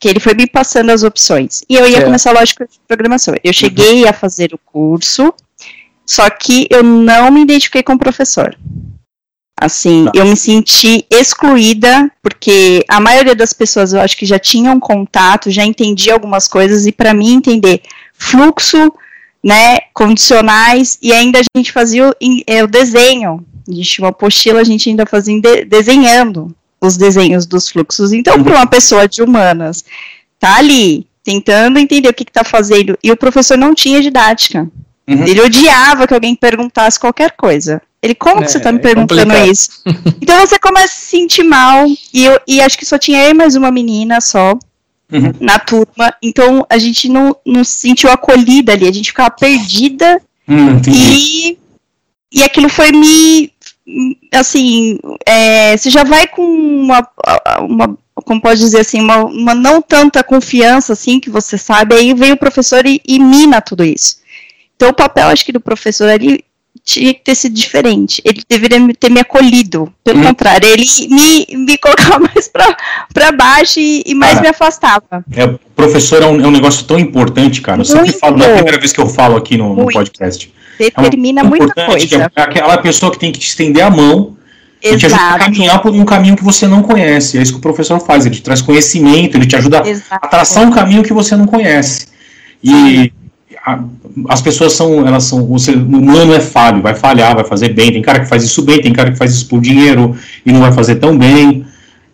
Que 0.00 0.08
ele 0.08 0.18
foi 0.18 0.34
me 0.34 0.48
passando 0.48 0.90
as 0.90 1.04
opções. 1.04 1.62
E 1.68 1.76
eu 1.76 1.86
ia 1.86 1.92
Certo. 1.92 2.04
começar 2.06 2.32
lógica 2.32 2.66
de 2.66 2.80
programação. 2.88 3.34
Eu 3.44 3.52
cheguei 3.52 4.06
a 4.08 4.12
fazer 4.12 4.52
o 4.52 4.58
curso, 4.58 5.32
só 6.04 6.28
que 6.28 6.66
eu 6.70 6.82
não 6.82 7.30
me 7.30 7.42
identifiquei 7.42 7.84
com 7.84 7.92
o 7.92 7.98
professor. 7.98 8.56
Assim, 9.60 10.06
Tá. 10.06 10.10
eu 10.16 10.26
me 10.26 10.36
senti 10.36 11.06
excluída, 11.08 12.10
porque 12.20 12.84
a 12.88 12.98
maioria 12.98 13.36
das 13.36 13.52
pessoas 13.52 13.92
eu 13.92 14.00
acho 14.00 14.16
que 14.16 14.26
já 14.26 14.40
tinham 14.40 14.80
contato, 14.80 15.52
já 15.52 15.64
entendia 15.64 16.14
algumas 16.14 16.48
coisas, 16.48 16.84
e 16.84 16.90
para 16.90 17.14
mim 17.14 17.34
entender 17.34 17.80
fluxo, 18.12 18.92
né, 19.44 19.78
condicionais, 19.94 20.98
e 21.00 21.12
ainda 21.12 21.38
a 21.38 21.58
gente 21.58 21.70
fazia 21.70 22.08
o, 22.08 22.14
é, 22.44 22.64
o 22.64 22.66
desenho. 22.66 23.46
A 23.68 23.72
gente 23.72 23.88
tinha 23.90 24.04
uma 24.04 24.10
apostila, 24.10 24.60
a 24.60 24.64
gente 24.64 24.88
ainda 24.88 25.06
fazia 25.06 25.40
de- 25.40 25.64
desenhando 25.64 26.54
os 26.80 26.96
desenhos 26.96 27.46
dos 27.46 27.68
fluxos. 27.68 28.12
Então, 28.12 28.42
para 28.42 28.56
uma 28.56 28.66
pessoa 28.66 29.06
de 29.08 29.22
humanas, 29.22 29.84
tá 30.38 30.56
ali, 30.56 31.06
tentando 31.22 31.78
entender 31.78 32.08
o 32.08 32.14
que 32.14 32.24
está 32.24 32.42
fazendo, 32.42 32.98
e 33.02 33.10
o 33.12 33.16
professor 33.16 33.56
não 33.56 33.74
tinha 33.74 34.00
didática. 34.02 34.68
Uhum. 35.08 35.24
Ele 35.26 35.40
odiava 35.40 36.06
que 36.06 36.14
alguém 36.14 36.34
perguntasse 36.34 36.98
qualquer 36.98 37.32
coisa. 37.32 37.80
Ele, 38.02 38.14
como 38.16 38.40
É, 38.40 38.44
que 38.44 38.50
você 38.50 38.58
está 38.58 38.72
me 38.72 38.78
é 38.78 38.82
perguntando 38.82 39.20
complicado. 39.22 39.50
isso? 39.52 39.82
então 40.20 40.40
você 40.40 40.58
começa 40.58 40.86
a 40.86 40.88
se 40.96 41.06
sentir 41.06 41.44
mal, 41.44 41.86
e, 42.12 42.24
eu, 42.24 42.40
e 42.48 42.60
acho 42.60 42.76
que 42.76 42.84
só 42.84 42.98
tinha 42.98 43.22
eu 43.24 43.30
e 43.30 43.34
mais 43.34 43.54
uma 43.54 43.70
menina 43.70 44.20
só 44.20 44.58
Uhum. 45.12 45.30
na 45.40 45.58
turma, 45.58 46.14
então 46.22 46.66
a 46.70 46.78
gente 46.78 47.06
não, 47.06 47.36
não 47.44 47.62
se 47.62 47.72
sentiu 47.80 48.10
acolhida 48.10 48.72
ali, 48.72 48.88
a 48.88 48.92
gente 48.92 49.08
ficava 49.10 49.30
perdida 49.30 50.20
Hum, 50.48 50.80
e, 50.88 51.58
e 52.32 52.42
aquilo 52.42 52.68
foi 52.70 52.90
me. 52.92 53.51
Assim, 54.32 54.98
é, 55.26 55.76
você 55.76 55.90
já 55.90 56.04
vai 56.04 56.26
com 56.26 56.42
uma, 56.42 57.06
uma. 57.60 57.98
Como 58.14 58.40
pode 58.40 58.60
dizer 58.60 58.80
assim, 58.80 59.00
uma, 59.00 59.24
uma 59.24 59.54
não 59.54 59.80
tanta 59.82 60.22
confiança 60.22 60.92
assim 60.92 61.18
que 61.18 61.30
você 61.30 61.56
sabe, 61.58 61.94
aí 61.94 62.14
vem 62.14 62.32
o 62.32 62.36
professor 62.36 62.86
e, 62.86 63.00
e 63.06 63.18
mina 63.18 63.60
tudo 63.60 63.84
isso. 63.84 64.16
Então 64.76 64.90
o 64.90 64.94
papel, 64.94 65.28
acho 65.28 65.44
que 65.44 65.52
do 65.52 65.60
professor 65.60 66.08
ali 66.08 66.44
tinha 66.84 67.14
que 67.14 67.20
ter 67.22 67.34
sido 67.34 67.54
diferente. 67.54 68.20
Ele 68.24 68.42
deveria 68.48 68.78
ter 68.98 69.10
me 69.10 69.20
acolhido. 69.20 69.92
Pelo 70.02 70.18
Uhum. 70.18 70.26
contrário, 70.26 70.68
ele 70.68 70.84
me, 71.08 71.46
me 71.56 71.78
colocava 71.78 72.18
mais 72.34 72.48
pra 72.48 73.32
baixo 73.32 73.78
e, 73.78 74.02
e 74.04 74.14
mais 74.14 74.34
Cara, 74.34 74.42
me 74.42 74.48
afastava. 74.48 75.24
É, 75.34 75.46
professor 75.76 76.22
é 76.22 76.26
um, 76.26 76.40
é 76.40 76.46
um 76.46 76.50
negócio 76.50 76.84
tão 76.84 76.98
importante, 76.98 77.60
cara. 77.60 77.80
Eu 77.80 77.84
sempre 77.84 78.12
falo, 78.12 78.36
não 78.36 78.46
é 78.46 78.50
a 78.50 78.54
primeira 78.54 78.78
vez 78.78 78.92
que 78.92 79.00
eu 79.00 79.08
falo 79.08 79.36
aqui 79.36 79.56
no, 79.56 79.74
no 79.74 79.86
podcast. 79.86 80.52
É 80.78 80.90
Determina 81.02 81.42
coisa 81.42 81.56
muita 81.64 81.74
que 81.74 81.86
coisa. 81.86 82.30
É 82.36 82.40
aquela 82.42 82.78
pessoa 82.78 83.12
que 83.12 83.18
tem 83.18 83.30
que 83.32 83.38
te 83.38 83.48
estender 83.48 83.82
a 83.84 83.90
mão 83.90 84.36
e 84.82 84.96
te 84.96 85.06
ajuda 85.06 85.20
a 85.20 85.26
Exato. 85.28 85.44
caminhar 85.44 85.80
por 85.82 85.92
um 85.92 86.04
caminho 86.04 86.36
que 86.36 86.42
você 86.44 86.66
não 86.66 86.82
conhece. 86.82 87.38
É 87.38 87.42
isso 87.42 87.52
que 87.52 87.58
o 87.58 87.62
professor 87.62 88.00
faz. 88.00 88.26
Ele 88.26 88.34
te 88.34 88.42
traz 88.42 88.60
conhecimento, 88.60 89.36
ele 89.36 89.46
te 89.46 89.54
ajuda 89.56 89.82
a 89.82 89.88
Exato. 89.88 90.28
traçar 90.28 90.66
um 90.66 90.70
caminho 90.70 91.02
que 91.02 91.12
você 91.12 91.36
não 91.36 91.46
conhece. 91.46 92.06
E 92.62 93.12
a- 93.64 93.80
as 94.28 94.40
pessoas 94.40 94.72
são, 94.72 95.06
elas 95.06 95.24
são, 95.24 95.50
o 95.52 95.58
ser 95.58 95.76
humano 95.76 96.34
é 96.34 96.40
falho, 96.40 96.82
vai 96.82 96.94
falhar, 96.94 97.34
vai 97.34 97.44
fazer 97.44 97.68
bem. 97.70 97.92
Tem 97.92 98.02
cara 98.02 98.20
que 98.20 98.26
faz 98.28 98.42
isso 98.42 98.62
bem, 98.62 98.80
tem 98.80 98.92
cara 98.92 99.12
que 99.12 99.18
faz 99.18 99.32
isso 99.32 99.46
por 99.48 99.60
dinheiro 99.60 100.16
e 100.44 100.50
não 100.52 100.60
vai 100.60 100.72
fazer 100.72 100.96
tão 100.96 101.16
bem. 101.16 101.64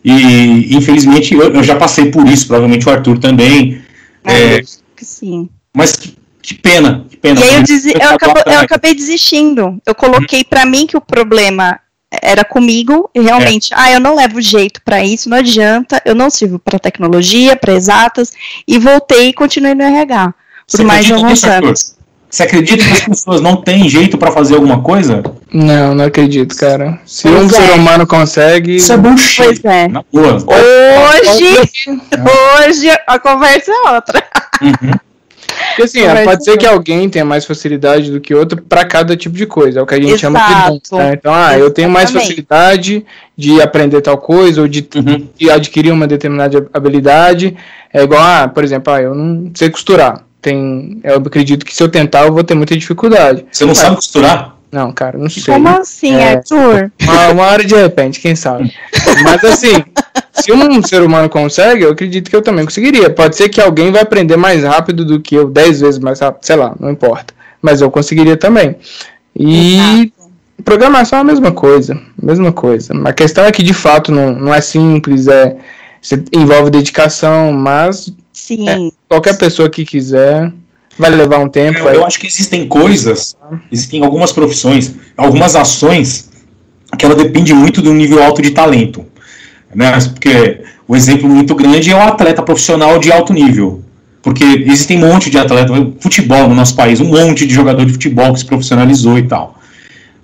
E 0.05 0.75
infelizmente 0.75 1.33
eu, 1.33 1.53
eu 1.53 1.63
já 1.63 1.75
passei 1.75 2.05
por 2.11 2.27
isso, 2.27 2.47
provavelmente 2.47 2.87
o 2.87 2.91
Arthur 2.91 3.17
também. 3.17 3.81
É, 4.23 4.55
É, 4.57 4.61
que 4.95 5.03
sim. 5.05 5.49
mas 5.75 5.93
que, 5.95 6.15
que 6.41 6.53
pena, 6.53 7.05
pena. 7.21 7.39
E 7.39 7.43
aí 7.43 7.55
eu, 7.55 7.63
desi- 7.63 7.93
eu, 7.99 8.09
acabo- 8.09 8.43
eu 8.45 8.59
acabei 8.59 8.93
desistindo. 8.93 9.79
Eu 9.85 9.93
coloquei 9.95 10.43
pra 10.43 10.65
mim 10.65 10.85
que 10.87 10.97
o 10.97 11.01
problema 11.01 11.79
era 12.23 12.43
comigo 12.43 13.09
e 13.13 13.19
realmente, 13.21 13.69
ah, 13.75 13.91
eu 13.91 13.99
não 13.99 14.15
levo 14.15 14.41
jeito 14.41 14.81
pra 14.83 15.03
isso, 15.03 15.29
não 15.29 15.37
adianta, 15.37 16.01
eu 16.03 16.15
não 16.15 16.29
sirvo 16.29 16.57
pra 16.57 16.79
tecnologia, 16.79 17.55
pra 17.55 17.73
exatas 17.73 18.31
e 18.67 18.79
voltei 18.79 19.29
e 19.29 19.33
continuei 19.33 19.75
no 19.75 19.83
RH 19.83 20.25
por 20.27 20.33
Você 20.77 20.83
mais 20.83 21.05
de 21.05 21.13
acredita 21.13 21.27
alguns 21.27 21.43
anos. 21.65 21.95
Você 22.31 22.43
acredita 22.43 22.83
que 22.83 22.91
as 22.91 22.99
pessoas 23.05 23.41
não 23.41 23.55
têm 23.61 23.89
jeito 23.89 24.15
pra 24.17 24.31
fazer 24.31 24.53
alguma 24.55 24.81
coisa? 24.83 25.23
Não, 25.51 25.95
não 25.95 26.05
acredito, 26.05 26.55
cara. 26.55 26.99
Se 27.05 27.27
um 27.27 27.47
Pois 27.47 27.53
é. 27.53 27.61
ser 27.67 27.71
humano 27.73 28.05
consegue. 28.05 28.75
Isso 28.75 28.93
é 28.93 28.97
bullshit. 28.97 29.43
Pois 29.43 29.65
é. 29.65 29.87
Na 29.87 30.03
boa. 30.13 30.37
Hoje, 30.37 31.57
hoje 32.67 32.89
a 33.07 33.17
conversa 33.19 33.71
é 33.71 33.91
outra. 33.95 34.23
Uhum. 34.61 34.91
Porque 35.69 35.83
assim, 35.83 35.99
Conversa 36.01 36.23
pode 36.23 36.43
ser 36.43 36.57
que 36.57 36.65
alguém 36.65 37.09
tenha 37.09 37.23
mais 37.25 37.45
facilidade 37.45 38.11
do 38.11 38.19
que 38.19 38.33
outro 38.35 38.61
pra 38.61 38.83
cada 38.85 39.15
tipo 39.15 39.35
de 39.35 39.45
coisa. 39.45 39.79
É 39.79 39.83
o 39.83 39.85
que 39.85 39.95
a 39.95 40.01
gente 40.01 40.17
chama 40.17 40.39
de 40.39 40.45
dom. 40.45 40.79
Exato. 40.83 40.95
né? 40.97 41.13
Então, 41.13 41.33
ah, 41.33 41.57
eu 41.57 41.71
tenho 41.71 41.89
mais 41.89 42.09
Exatamente. 42.09 42.27
facilidade 42.29 43.05
de 43.37 43.61
aprender 43.61 44.01
tal 44.01 44.17
coisa 44.17 44.61
ou 44.61 44.67
de, 44.67 44.87
Uhum. 44.95 45.27
de 45.37 45.49
adquirir 45.49 45.91
uma 45.91 46.07
determinada 46.07 46.67
habilidade. 46.73 47.55
É 47.93 48.03
igual, 48.03 48.21
ah, 48.21 48.47
por 48.47 48.63
exemplo, 48.63 48.93
ah, 48.93 49.01
eu 49.01 49.15
não 49.15 49.51
sei 49.53 49.69
costurar. 49.69 50.23
Tem, 50.41 50.99
eu 51.03 51.17
acredito 51.17 51.65
que 51.65 51.73
se 51.75 51.81
eu 51.83 51.89
tentar 51.89 52.25
eu 52.25 52.31
vou 52.33 52.43
ter 52.43 52.55
muita 52.55 52.75
dificuldade. 52.77 53.45
Você 53.51 53.65
não 53.65 53.75
sabe 53.75 53.95
costurar? 53.97 54.55
Não, 54.71 54.91
cara, 54.91 55.17
não 55.17 55.29
sei. 55.29 55.53
Como 55.53 55.67
assim, 55.67 56.13
É. 56.13 56.33
Arthur? 56.35 56.91
Uma, 57.01 57.29
uma 57.29 57.43
hora 57.47 57.63
de 57.65 57.75
repente, 57.75 58.19
quem 58.19 58.35
sabe. 58.35 58.71
Mas 59.23 59.43
assim, 59.43 59.83
se 60.41 60.51
um 60.51 60.81
ser 60.83 61.01
humano 61.01 61.29
consegue, 61.29 61.83
eu 61.83 61.91
acredito 61.91 62.29
que 62.29 62.35
eu 62.35 62.41
também 62.41 62.65
conseguiria. 62.65 63.09
Pode 63.09 63.35
ser 63.35 63.49
que 63.49 63.59
alguém 63.61 63.91
vai 63.91 64.01
aprender 64.01 64.37
mais 64.37 64.63
rápido 64.63 65.05
do 65.05 65.19
que 65.19 65.35
eu, 65.35 65.49
10 65.49 65.81
vezes 65.81 65.99
mais 65.99 66.19
rápido, 66.19 66.43
sei 66.45 66.55
lá, 66.55 66.75
não 66.79 66.89
importa. 66.89 67.33
Mas 67.61 67.81
eu 67.81 67.91
conseguiria 67.91 68.37
também. 68.37 68.75
E 69.35 70.11
programação 70.63 71.19
é 71.19 71.21
a 71.21 71.25
mesma 71.25 71.51
coisa, 71.51 71.99
mesma 72.21 72.51
coisa. 72.51 72.93
A 73.05 73.13
questão 73.13 73.45
é 73.45 73.51
que 73.51 73.63
de 73.63 73.73
fato 73.73 74.11
não, 74.11 74.31
não 74.33 74.53
é 74.53 74.61
simples, 74.61 75.27
é 75.27 75.55
você 76.01 76.21
envolve 76.33 76.69
dedicação, 76.69 77.51
mas 77.51 78.11
Sim, 78.31 78.91
qualquer 79.07 79.37
pessoa 79.37 79.69
que 79.69 79.83
quiser 79.83 80.51
vai 80.97 81.09
levar 81.09 81.39
um 81.39 81.49
tempo. 81.49 81.79
Eu, 81.79 81.87
aí- 81.87 81.95
eu 81.95 82.05
acho 82.05 82.19
que 82.19 82.27
existem 82.27 82.67
coisas, 82.67 83.35
existem 83.71 84.03
algumas 84.03 84.31
profissões, 84.31 84.93
algumas 85.17 85.55
ações 85.55 86.29
que 86.97 87.05
ela 87.05 87.15
depende 87.15 87.53
muito 87.53 87.81
do 87.81 87.93
nível 87.93 88.23
alto 88.23 88.41
de 88.41 88.51
talento. 88.51 89.05
Né? 89.73 89.91
Porque 90.13 90.61
o 90.87 90.95
exemplo 90.95 91.29
muito 91.29 91.53
grande 91.55 91.91
é 91.91 91.95
o 91.95 92.01
atleta 92.01 92.41
profissional 92.41 92.97
de 92.99 93.11
alto 93.11 93.33
nível. 93.33 93.83
Porque 94.21 94.43
existem 94.43 95.01
um 95.01 95.07
monte 95.07 95.29
de 95.29 95.37
atleta, 95.37 95.73
futebol 95.99 96.47
no 96.49 96.55
nosso 96.55 96.75
país, 96.75 96.99
um 96.99 97.05
monte 97.05 97.45
de 97.47 97.53
jogador 97.53 97.85
de 97.85 97.93
futebol 97.93 98.33
que 98.33 98.39
se 98.39 98.45
profissionalizou 98.45 99.17
e 99.17 99.23
tal. 99.23 99.55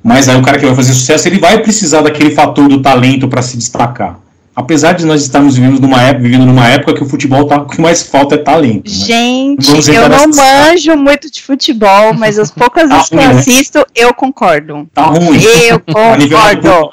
Mas 0.04 0.28
aí 0.28 0.38
o 0.38 0.42
cara 0.42 0.60
que 0.60 0.66
vai 0.66 0.75
fazer 0.75 0.94
sucesso, 0.94 1.28
ele 1.28 1.40
vai 1.40 1.60
precisar 1.62 2.02
daquele 2.02 2.32
fator 2.32 2.68
do 2.68 2.82
talento 2.82 3.28
para 3.28 3.42
se 3.42 3.58
destacar. 3.58 4.20
Apesar 4.56 4.94
de 4.94 5.06
nós 5.06 5.22
estarmos 5.22 5.58
vivendo 5.58 5.82
numa 5.82 6.02
época, 6.02 6.24
vivendo 6.24 6.46
numa 6.46 6.68
época 6.68 6.94
que 6.94 7.04
o 7.04 7.06
futebol 7.10 7.46
tá, 7.46 7.58
o 7.58 7.66
que 7.66 7.82
mais 7.82 8.04
falta 8.04 8.36
é 8.36 8.38
talento. 8.38 8.90
Né? 8.90 9.06
gente, 9.06 9.92
eu 9.92 10.08
não 10.08 10.28
manjo 10.30 10.96
muito 10.96 11.30
de 11.30 11.42
futebol, 11.42 12.14
mas 12.14 12.40
as 12.40 12.52
poucas 12.52 12.88
Tá 12.88 12.96
vezes 12.96 13.10
que 13.10 13.16
eu 13.16 13.20
ruim, 13.20 13.34
né? 13.34 13.40
assisto, 13.40 13.86
eu 13.96 14.14
concordo. 14.14 14.88
Tá 14.94 15.04
ruim. 15.04 15.42
Eu 15.68 15.80
concordo. 15.94 16.92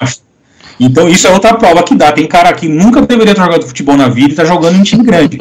Então, 0.85 1.09
isso 1.09 1.27
é 1.27 1.31
outra 1.31 1.55
prova 1.55 1.83
que 1.83 1.95
dá. 1.95 2.11
Tem 2.13 2.27
cara 2.27 2.53
que 2.53 2.69
nunca 2.69 3.01
deveria 3.03 3.35
ter 3.35 3.41
jogado 3.41 3.67
futebol 3.67 3.97
na 3.97 4.09
vida 4.09 4.33
e 4.33 4.37
tá 4.37 4.45
jogando 4.45 4.77
em 4.79 4.83
time 4.83 5.05
grande. 5.05 5.39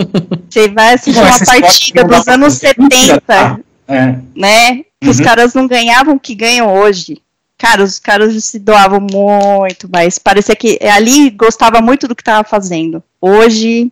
Você 0.49 0.67
vai 0.69 0.93
assistir 0.93 1.19
Não, 1.19 1.23
uma 1.27 1.61
partida 1.61 2.03
dos 2.03 2.27
anos 2.27 2.53
fazer. 2.59 2.75
Mentira, 2.77 3.13
70, 3.15 3.21
tá? 3.21 3.59
É. 3.87 4.15
né? 4.35 4.75
Que 5.01 5.09
os 5.09 5.17
Uhum. 5.17 5.25
caras 5.25 5.53
não 5.53 5.67
ganhavam 5.67 6.15
o 6.15 6.19
que 6.19 6.35
ganham 6.35 6.71
hoje. 6.73 7.17
Cara, 7.57 7.83
os 7.83 7.97
caras 7.99 8.43
se 8.43 8.59
doavam 8.59 8.99
muito, 8.99 9.87
mas 9.91 10.17
parecia 10.17 10.55
que 10.55 10.79
ali 10.81 11.29
gostava 11.31 11.81
muito 11.81 12.07
do 12.07 12.15
que 12.15 12.23
tava 12.23 12.47
fazendo. 12.47 13.03
Hoje, 13.21 13.91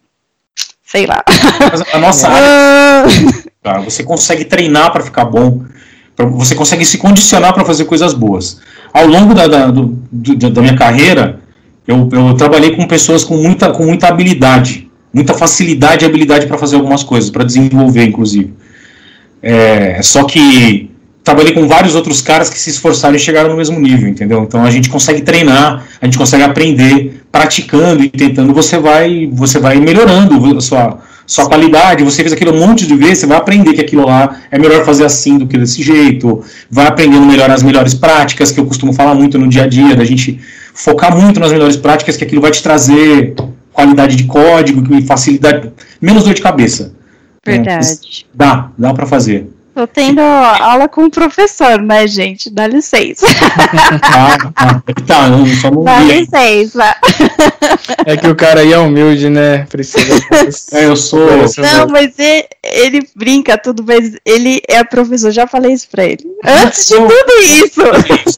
sei 0.86 1.06
lá. 1.06 1.24
Mas 1.72 1.82
a 1.94 1.98
nossa 2.00 2.28
área, 2.32 2.48
Ah, 2.48 3.44
cara, 3.64 3.80
você 3.82 4.04
consegue 4.04 4.46
treinar 4.46 4.92
para 4.92 5.04
ficar 5.04 5.26
bom, 5.26 5.64
pra- 6.20 6.26
você 6.28 6.54
consegue 6.54 6.84
se 6.84 6.98
condicionar 6.98 7.54
para 7.54 7.64
fazer 7.64 7.86
coisas 7.86 8.14
boas. 8.14 8.60
Ao 8.94 9.08
longo 9.08 9.34
da, 9.34 9.48
da, 9.48 9.72
do- 9.72 9.98
do- 10.12 10.50
da 10.50 10.62
minha 10.62 10.76
carreira, 10.76 11.40
eu, 11.88 12.10
eu 12.12 12.34
trabalhei 12.34 12.76
com 12.76 12.86
pessoas 12.86 13.24
com 13.24 13.38
muita, 13.38 13.72
com 13.72 13.86
muita 13.86 14.08
habilidade, 14.08 14.90
muita 15.14 15.34
facilidade 15.34 16.04
e 16.04 16.08
habilidade 16.08 16.46
para 16.46 16.58
fazer 16.58 16.76
algumas 16.76 17.04
coisas, 17.04 17.30
para 17.30 17.46
desenvolver, 17.46 18.04
inclusive. 18.06 18.54
É, 19.42 20.02
só 20.02 20.24
que 20.26 20.92
trabalhei 21.24 21.54
com 21.54 21.68
vários 21.68 21.96
outros 21.96 22.22
caras 22.22 22.50
que 22.50 22.60
se 22.60 22.70
esforçaram 22.70 23.16
e 23.16 23.20
chegaram 23.20 23.50
no 23.52 23.56
mesmo 23.56 23.80
nível, 23.80 24.10
entendeu? 24.10 24.44
Então 24.44 24.64
a 24.64 24.72
gente 24.72 24.90
consegue 24.90 25.22
treinar, 25.22 25.86
a 26.02 26.06
gente 26.06 26.18
consegue 26.18 26.44
aprender, 26.44 27.22
praticando 27.32 28.04
e 28.04 28.10
tentando, 28.10 28.54
você 28.54 28.78
vai, 28.78 29.30
você 29.32 29.58
vai 29.60 29.80
melhorando 29.80 30.58
a 30.58 30.62
sua, 30.62 31.00
sua 31.30 31.46
qualidade, 31.46 32.04
você 32.04 32.24
fez 32.24 32.34
aquilo 32.34 32.52
um 32.52 32.60
monte 32.60 32.88
de 32.88 32.96
vezes, 32.96 33.20
você 33.20 33.28
vai 33.28 33.38
aprender 33.38 33.74
que 33.74 33.82
aquilo 33.82 34.04
lá 34.04 34.38
é 34.50 34.58
melhor 34.58 34.84
fazer 34.84 35.06
assim 35.06 35.38
do 35.38 35.46
que 35.46 35.60
desse 35.60 35.84
jeito, 35.84 36.44
vai 36.72 36.88
aprendendo 36.88 37.24
melhor 37.24 37.52
as 37.52 37.62
melhores 37.62 37.94
práticas, 37.94 38.52
que 38.52 38.60
eu 38.60 38.66
costumo 38.66 38.94
falar 38.94 39.14
muito 39.14 39.38
no 39.38 39.48
dia 39.48 39.66
a 39.66 39.68
dia, 39.68 39.96
da 39.96 40.04
gente 40.04 40.40
focar 40.74 41.16
muito 41.16 41.40
nas 41.40 41.52
melhores 41.52 41.78
práticas, 41.78 42.18
que 42.18 42.24
aquilo 42.24 42.42
vai 42.42 42.50
te 42.50 42.64
trazer 42.64 43.36
qualidade 43.72 44.16
de 44.16 44.24
código, 44.24 44.82
que 44.82 45.04
facilidade, 45.04 45.72
menos 46.02 46.24
dor 46.24 46.34
de 46.34 46.42
cabeça. 46.42 46.96
verdade. 47.46 48.26
Dá, 48.34 48.72
dá 48.76 48.92
para 48.92 49.06
fazer. 49.06 49.48
Tô 49.80 49.88
tendo 49.88 50.20
aula 50.20 50.90
com 50.90 51.06
o 51.06 51.10
professor, 51.10 51.82
né, 51.82 52.06
gente? 52.06 52.50
Dá 52.50 52.68
licença. 52.68 53.26
Tá, 54.02 54.52
tá, 54.52 54.84
tá, 55.08 55.30
não, 55.30 55.46
só 55.48 55.72
não 55.72 55.86
Dá 55.86 56.02
vi. 56.02 56.20
licença. 56.20 56.98
É 58.06 58.18
que 58.18 58.28
o 58.28 58.36
cara 58.36 58.60
aí 58.60 58.74
é 58.74 58.78
humilde, 58.78 59.30
né? 59.30 59.60
Precisa. 59.70 60.22
É, 60.74 60.84
eu 60.84 60.98
sou. 60.98 61.26
Não, 61.60 61.88
mas 61.88 62.12
ele, 62.20 62.46
ele 62.62 63.08
brinca 63.16 63.58
tudo, 63.58 63.82
mas 63.88 64.18
ele 64.26 64.62
é 64.68 64.84
professor, 64.84 65.32
já 65.32 65.48
falei 65.48 65.72
isso 65.72 65.88
pra 65.90 66.04
ele. 66.04 66.26
Antes 66.44 66.86
de 66.90 66.96
tudo 66.96 67.42
isso, 67.42 67.82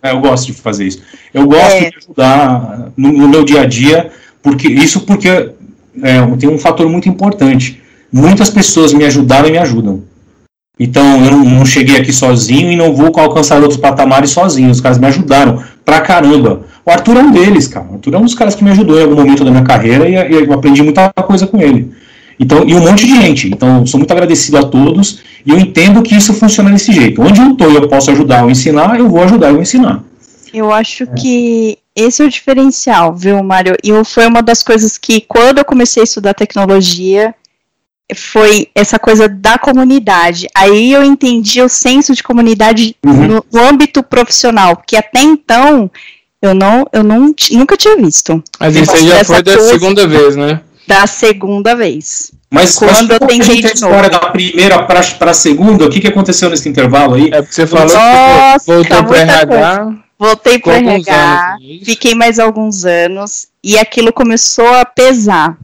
né? 0.03 0.11
Eu 0.11 0.19
gosto 0.19 0.45
de 0.45 0.53
fazer 0.53 0.85
isso. 0.85 1.01
Eu 1.33 1.47
gosto 1.47 1.71
É. 1.71 1.89
de 1.89 1.97
ajudar 1.97 2.91
no, 2.95 3.11
no 3.13 3.27
meu 3.27 3.43
dia 3.43 3.61
a 3.61 3.65
dia, 3.65 4.11
porque 4.43 4.67
isso 4.67 5.01
porque 5.07 5.27
é, 5.27 6.21
tem 6.39 6.47
um 6.47 6.59
fator 6.59 6.87
muito 6.87 7.09
importante. 7.09 7.81
Muitas 8.11 8.51
pessoas 8.51 8.93
me 8.93 9.05
ajudaram 9.05 9.47
e 9.47 9.51
me 9.53 9.57
ajudam. 9.57 10.03
Então 10.83 11.23
eu 11.23 11.37
não, 11.37 11.63
cheguei 11.63 11.97
aqui 11.97 12.11
sozinho 12.11 12.71
e 12.71 12.75
não 12.75 12.91
vou 12.91 13.11
alcançar 13.15 13.61
outros 13.61 13.79
patamares 13.79 14.31
sozinho. 14.31 14.71
Os 14.71 14.81
caras 14.81 14.97
me 14.97 15.05
ajudaram 15.05 15.61
pra 15.85 16.01
caramba. 16.01 16.61
O 16.83 16.89
Arthur 16.89 17.17
é 17.17 17.19
um 17.19 17.31
deles, 17.31 17.67
cara. 17.67 17.85
O 17.87 17.93
Arthur 17.93 18.15
é 18.15 18.17
um 18.17 18.23
dos 18.23 18.33
caras 18.33 18.55
que 18.55 18.63
me 18.63 18.71
ajudou 18.71 18.97
em 18.97 19.03
algum 19.03 19.15
momento 19.15 19.45
da 19.45 19.51
minha 19.51 19.63
carreira 19.63 20.09
e, 20.09 20.15
eu 20.15 20.51
aprendi 20.51 20.81
muita 20.81 21.13
coisa 21.13 21.45
com 21.45 21.61
ele. 21.61 21.91
Então, 22.39 22.67
e 22.67 22.73
um 22.73 22.79
monte 22.79 23.05
de 23.05 23.15
gente. 23.15 23.47
Então, 23.47 23.85
sou 23.85 23.99
muito 23.99 24.09
agradecido 24.09 24.57
a 24.57 24.63
todos 24.63 25.19
e 25.45 25.51
eu 25.51 25.59
entendo 25.59 26.01
que 26.01 26.15
isso 26.15 26.33
funciona 26.33 26.71
desse 26.71 26.91
jeito. 26.91 27.21
Onde 27.21 27.39
eu 27.39 27.51
estou 27.51 27.71
e 27.71 27.75
eu 27.75 27.87
posso 27.87 28.09
ajudar 28.09 28.43
ou 28.43 28.49
ensinar, 28.49 28.97
eu 28.97 29.07
vou 29.07 29.21
ajudar 29.21 29.51
vou 29.51 29.61
ensinar. 29.61 30.03
Eu 30.51 30.73
acho 30.73 31.05
que 31.13 31.77
esse 31.95 32.23
é 32.23 32.25
o 32.25 32.29
diferencial, 32.29 33.13
viu, 33.13 33.43
Mário? 33.43 33.75
E 33.83 33.91
foi 34.03 34.25
uma 34.25 34.41
das 34.41 34.63
coisas 34.63 34.97
que, 34.97 35.21
quando 35.21 35.59
eu 35.59 35.65
comecei 35.65 36.01
a 36.01 36.05
estudar 36.05 36.33
tecnologia, 36.33 37.35
foi 38.15 38.67
essa 38.75 38.97
coisa 38.99 39.27
da 39.27 39.57
comunidade. 39.57 40.47
Aí 40.55 40.91
eu 40.93 41.03
entendi 41.03 41.61
o 41.61 41.69
senso 41.69 42.13
de 42.13 42.23
comunidade 42.23 42.95
Uhum. 43.05 43.27
no, 43.27 43.45
no 43.51 43.67
âmbito 43.67 44.01
profissional, 44.03 44.75
porque 44.75 44.95
até 44.95 45.21
então 45.21 45.89
eu 46.41 46.53
não, 46.55 46.85
eu 46.91 47.03
não, 47.03 47.33
nunca 47.51 47.77
tinha 47.77 47.95
visto. 47.97 48.43
Mas 48.59 48.75
isso 48.75 48.91
aí 48.95 49.07
já 49.07 49.23
foi 49.23 49.43
da 49.43 49.53
coisa- 49.55 49.69
segunda 49.73 50.07
vez, 50.07 50.35
né? 50.35 50.61
Da 50.87 51.05
segunda 51.07 51.75
vez. 51.75 52.31
Mas 52.53 52.75
Quando 52.77 52.91
mas 52.91 53.09
eu 53.09 53.15
a 53.15 53.19
tentei 53.19 53.41
gente 53.43 53.65
a 53.65 53.69
de 53.69 53.75
história 53.75 54.09
novo. 54.09 54.25
da 54.25 54.29
primeira 54.31 54.83
pra, 54.83 55.01
pra 55.17 55.33
segunda, 55.33 55.85
o 55.85 55.89
que, 55.89 56.01
que 56.01 56.07
aconteceu 56.07 56.49
nesse 56.49 56.67
intervalo 56.67 57.13
aí? 57.15 57.29
É 57.31 57.41
porque 57.41 57.53
você 57.53 57.65
falou 57.65 57.85
Nossa, 57.87 58.59
que 58.65 58.71
voltou 58.71 58.97
pro 58.97 59.07
muita 59.07 59.17
RH. 59.21 59.93
Voltei 60.19 60.53
ficou 60.55 60.73
pro 60.73 60.81
alguns 60.89 61.07
RH, 61.07 61.53
anos, 61.55 61.81
é 61.81 61.85
fiquei 61.85 62.13
mais 62.13 62.39
alguns 62.39 62.83
anos 62.85 63.47
e 63.63 63.77
aquilo 63.77 64.11
começou 64.11 64.67
a 64.67 64.83
pesar. 64.85 65.57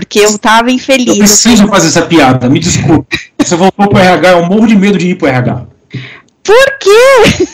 Porque 0.00 0.18
eu 0.20 0.38
tava 0.38 0.70
infeliz. 0.70 1.06
Eu 1.08 1.16
preciso 1.18 1.66
fazer 1.68 1.88
essa 1.88 2.02
piada, 2.02 2.48
me 2.48 2.58
desculpe. 2.58 3.18
Você 3.38 3.54
voltou 3.56 3.88
pro 3.88 3.98
RH, 3.98 4.30
eu 4.30 4.44
morro 4.46 4.66
de 4.66 4.76
medo 4.76 4.98
de 4.98 5.08
ir 5.10 5.14
pro 5.16 5.28
RH. 5.28 5.66
Por 6.42 6.78
quê? 6.80 7.46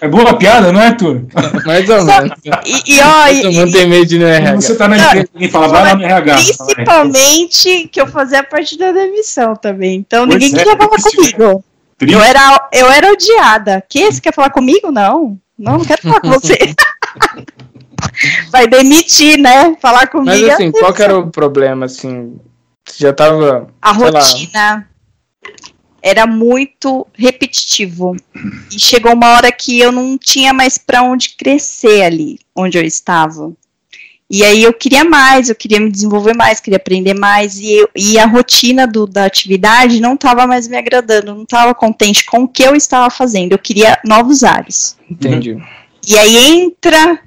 É 0.00 0.08
boa 0.08 0.30
a 0.30 0.34
piada, 0.34 0.72
não 0.72 0.80
é, 0.80 0.88
Arthur? 0.88 1.22
Mais 1.64 1.88
ou 1.88 2.04
menos. 2.04 2.32
E, 2.66 2.94
e, 2.96 3.00
ó, 3.00 3.28
e- 3.28 3.42
Todo 3.42 3.52
mundo 3.52 3.72
tem 3.72 3.86
medo 3.88 4.04
de 4.06 4.16
ir 4.16 4.18
no 4.18 4.26
RH. 4.26 4.54
Você 4.56 4.74
tá 4.74 4.88
na 4.88 4.96
Não, 4.96 5.04
empresa, 5.06 5.28
alguém 5.32 5.48
fala, 5.48 5.68
vai 5.68 5.82
lá 5.84 5.94
no 5.94 6.02
RH. 6.04 6.34
principalmente 6.34 7.88
que 7.90 8.00
eu 8.00 8.06
fazia 8.08 8.42
parte 8.42 8.76
da 8.76 8.92
demissão 8.92 9.54
também. 9.56 9.96
Então 9.96 10.26
Pois 10.26 10.38
ninguém 10.42 10.60
é, 10.60 10.64
queria 10.64 10.76
falar 10.76 10.96
isso- 10.98 11.16
comigo. 11.16 11.64
Eu 12.00 12.20
era, 12.20 12.68
eu 12.72 12.90
era 12.90 13.10
odiada. 13.12 13.82
Que 13.88 14.04
você 14.12 14.20
quer 14.20 14.34
falar 14.34 14.50
comigo? 14.50 14.90
Não. 14.90 15.38
Não, 15.58 15.78
não 15.78 15.84
quero 15.84 16.02
falar 16.02 16.20
com 16.20 16.30
você. 16.30 16.58
Vai 18.50 18.66
demitir, 18.66 19.38
né? 19.38 19.76
Falar 19.80 20.06
comigo. 20.08 20.30
Mas 20.30 20.54
assim, 20.54 20.70
qual 20.70 20.92
que 20.92 21.02
era 21.02 21.18
o 21.18 21.30
problema, 21.30 21.86
assim? 21.86 22.38
Você 22.86 23.04
já 23.04 23.12
tava. 23.12 23.68
A 23.82 23.94
sei 23.94 24.10
lá. 24.10 24.20
rotina 24.20 24.88
era 26.02 26.26
muito 26.26 27.06
repetitivo. 27.14 28.16
E 28.72 28.78
chegou 28.78 29.12
uma 29.12 29.30
hora 29.34 29.50
que 29.50 29.78
eu 29.78 29.90
não 29.90 30.16
tinha 30.16 30.52
mais 30.52 30.78
para 30.78 31.02
onde 31.02 31.30
crescer 31.30 32.02
ali, 32.04 32.38
onde 32.54 32.78
eu 32.78 32.84
estava. 32.84 33.52
E 34.28 34.44
aí 34.44 34.62
eu 34.62 34.72
queria 34.72 35.04
mais, 35.04 35.48
eu 35.48 35.54
queria 35.54 35.78
me 35.80 35.90
desenvolver 35.90 36.34
mais, 36.34 36.58
queria 36.58 36.78
aprender 36.78 37.14
mais, 37.14 37.58
e, 37.58 37.72
eu- 37.72 37.88
e 37.94 38.18
a 38.18 38.26
rotina 38.26 38.84
do- 38.84 39.06
da 39.06 39.24
atividade 39.24 40.00
não 40.00 40.14
estava 40.14 40.48
mais 40.48 40.66
me 40.66 40.76
agradando, 40.76 41.32
não 41.32 41.42
estava 41.44 41.72
contente 41.74 42.24
com 42.26 42.42
o 42.42 42.48
que 42.48 42.64
eu 42.64 42.74
estava 42.74 43.08
fazendo, 43.08 43.52
eu 43.52 43.58
queria 43.58 43.98
novos 44.04 44.42
ares. 44.42 44.96
Entendi. 45.08 45.56
E 46.08 46.18
aí 46.18 46.36
entra 46.36 47.20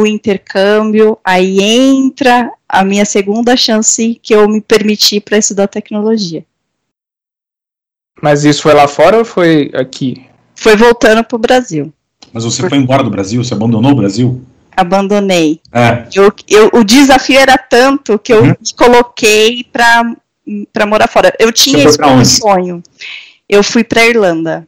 o 0.00 0.06
intercâmbio, 0.06 1.18
aí 1.24 1.60
entra 1.60 2.50
a 2.68 2.84
minha 2.84 3.04
segunda 3.04 3.56
chance 3.56 4.18
que 4.22 4.34
eu 4.34 4.48
me 4.48 4.60
permiti 4.60 5.20
para 5.20 5.38
estudar 5.38 5.66
tecnologia. 5.68 6.44
Mas 8.20 8.44
isso 8.44 8.62
foi 8.62 8.74
lá 8.74 8.88
fora 8.88 9.18
ou 9.18 9.24
foi 9.24 9.70
aqui? 9.74 10.24
Foi 10.54 10.76
voltando 10.76 11.22
pro 11.24 11.38
Brasil. 11.38 11.92
Mas 12.32 12.44
você 12.44 12.68
foi 12.68 12.76
embora 12.78 13.02
do 13.02 13.10
Brasil? 13.10 13.42
Você 13.42 13.54
abandonou 13.54 13.92
o 13.92 13.96
Brasil? 13.96 14.42
Abandonei. 14.76 15.60
É. 15.72 16.06
Eu, 16.14 16.32
eu- 16.48 16.70
o 16.74 16.84
desafio 16.84 17.38
era 17.38 17.56
tanto 17.56 18.18
que 18.18 18.32
eu 18.32 18.42
Uhum. 18.42 18.48
me 18.48 18.72
coloquei 18.76 19.64
para 19.64 20.14
para 20.72 20.86
morar 20.86 21.08
fora. 21.08 21.34
Eu 21.38 21.52
tinha 21.52 21.84
como 21.98 22.14
onde? 22.14 22.26
sonho. 22.28 22.82
Eu 23.46 23.62
fui 23.62 23.84
para 23.84 24.06
Irlanda. 24.06 24.66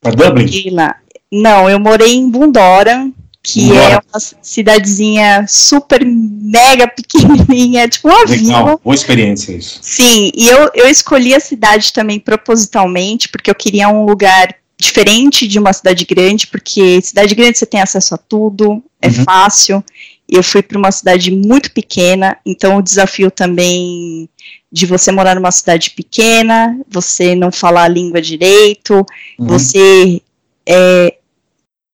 Pra 0.00 0.12
Dublin? 0.12 0.70
Lá. 0.70 0.96
Não, 1.32 1.68
eu 1.68 1.80
morei 1.80 2.14
em 2.14 2.30
Bundoran, 2.30 3.10
que 3.48 3.70
é 3.70 3.74
Bundoran. 3.74 4.00
uma 4.12 4.20
cidadezinha 4.42 5.46
super 5.48 6.04
mega 6.04 6.88
pequenininha, 6.88 7.88
tipo 7.88 8.08
uma 8.08 8.26
vila. 8.26 8.58
Legal, 8.58 8.80
boa 8.82 8.94
experiência 8.94 9.52
isso. 9.52 9.78
Sim, 9.80 10.32
e 10.34 10.48
eu, 10.48 10.68
eu 10.74 10.88
escolhi 10.88 11.32
a 11.32 11.38
cidade 11.38 11.92
também 11.92 12.18
propositalmente, 12.18 13.28
porque 13.28 13.48
eu 13.48 13.54
queria 13.54 13.88
um 13.88 14.04
lugar 14.04 14.52
diferente 14.76 15.46
de 15.46 15.58
uma 15.60 15.72
cidade 15.72 16.04
grande, 16.04 16.48
porque 16.48 17.00
cidade 17.00 17.34
grande 17.36 17.56
você 17.56 17.66
tem 17.66 17.80
acesso 17.80 18.14
a 18.16 18.18
tudo, 18.18 18.82
é 19.00 19.06
Uhum. 19.06 19.24
fácil. 19.24 19.84
E 20.28 20.34
eu 20.34 20.42
fui 20.42 20.60
para 20.60 20.76
uma 20.76 20.90
cidade 20.90 21.30
muito 21.30 21.70
pequena, 21.70 22.36
então 22.44 22.78
o 22.78 22.82
desafio 22.82 23.30
também 23.30 24.28
de 24.72 24.84
você 24.86 25.12
morar 25.12 25.36
numa 25.36 25.52
cidade 25.52 25.90
pequena, 25.90 26.76
você 26.90 27.36
não 27.36 27.52
falar 27.52 27.84
a 27.84 27.88
língua 27.88 28.20
direito, 28.20 29.06
Uhum. 29.38 29.46
você 29.46 30.20
é, 30.68 31.14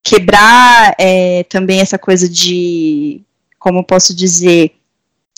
quebrar 0.02 0.94
é, 0.98 1.44
também 1.44 1.80
essa 1.80 1.98
coisa 1.98 2.28
de, 2.28 3.20
como 3.58 3.80
eu 3.80 3.84
posso 3.84 4.14
dizer, 4.14 4.72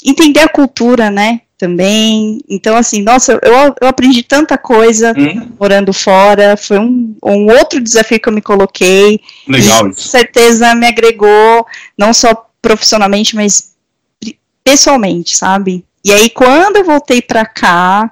entender 0.04 0.40
a 0.40 0.48
cultura, 0.48 1.10
né? 1.10 1.42
Também. 1.56 2.40
Então, 2.48 2.76
assim, 2.76 3.02
nossa, 3.02 3.38
eu, 3.42 3.74
eu 3.80 3.88
aprendi 3.88 4.22
tanta 4.22 4.58
coisa 4.58 5.14
Hum, 5.16 5.52
morando 5.58 5.92
fora. 5.92 6.56
Foi 6.56 6.78
um, 6.78 7.14
um 7.22 7.46
outro 7.50 7.80
desafio 7.80 8.18
que 8.18 8.28
eu 8.28 8.32
me 8.32 8.42
coloquei. 8.42 9.20
legal 9.46 9.86
e 9.86 9.94
com 9.94 10.00
certeza 10.00 10.74
me 10.74 10.86
agregou, 10.86 11.66
não 11.96 12.12
só 12.12 12.48
profissionalmente, 12.60 13.36
mas 13.36 13.74
pessoalmente, 14.64 15.36
sabe? 15.36 15.84
E 16.04 16.12
aí, 16.12 16.28
quando 16.28 16.76
eu 16.76 16.84
voltei 16.84 17.22
pra 17.22 17.46
cá, 17.46 18.10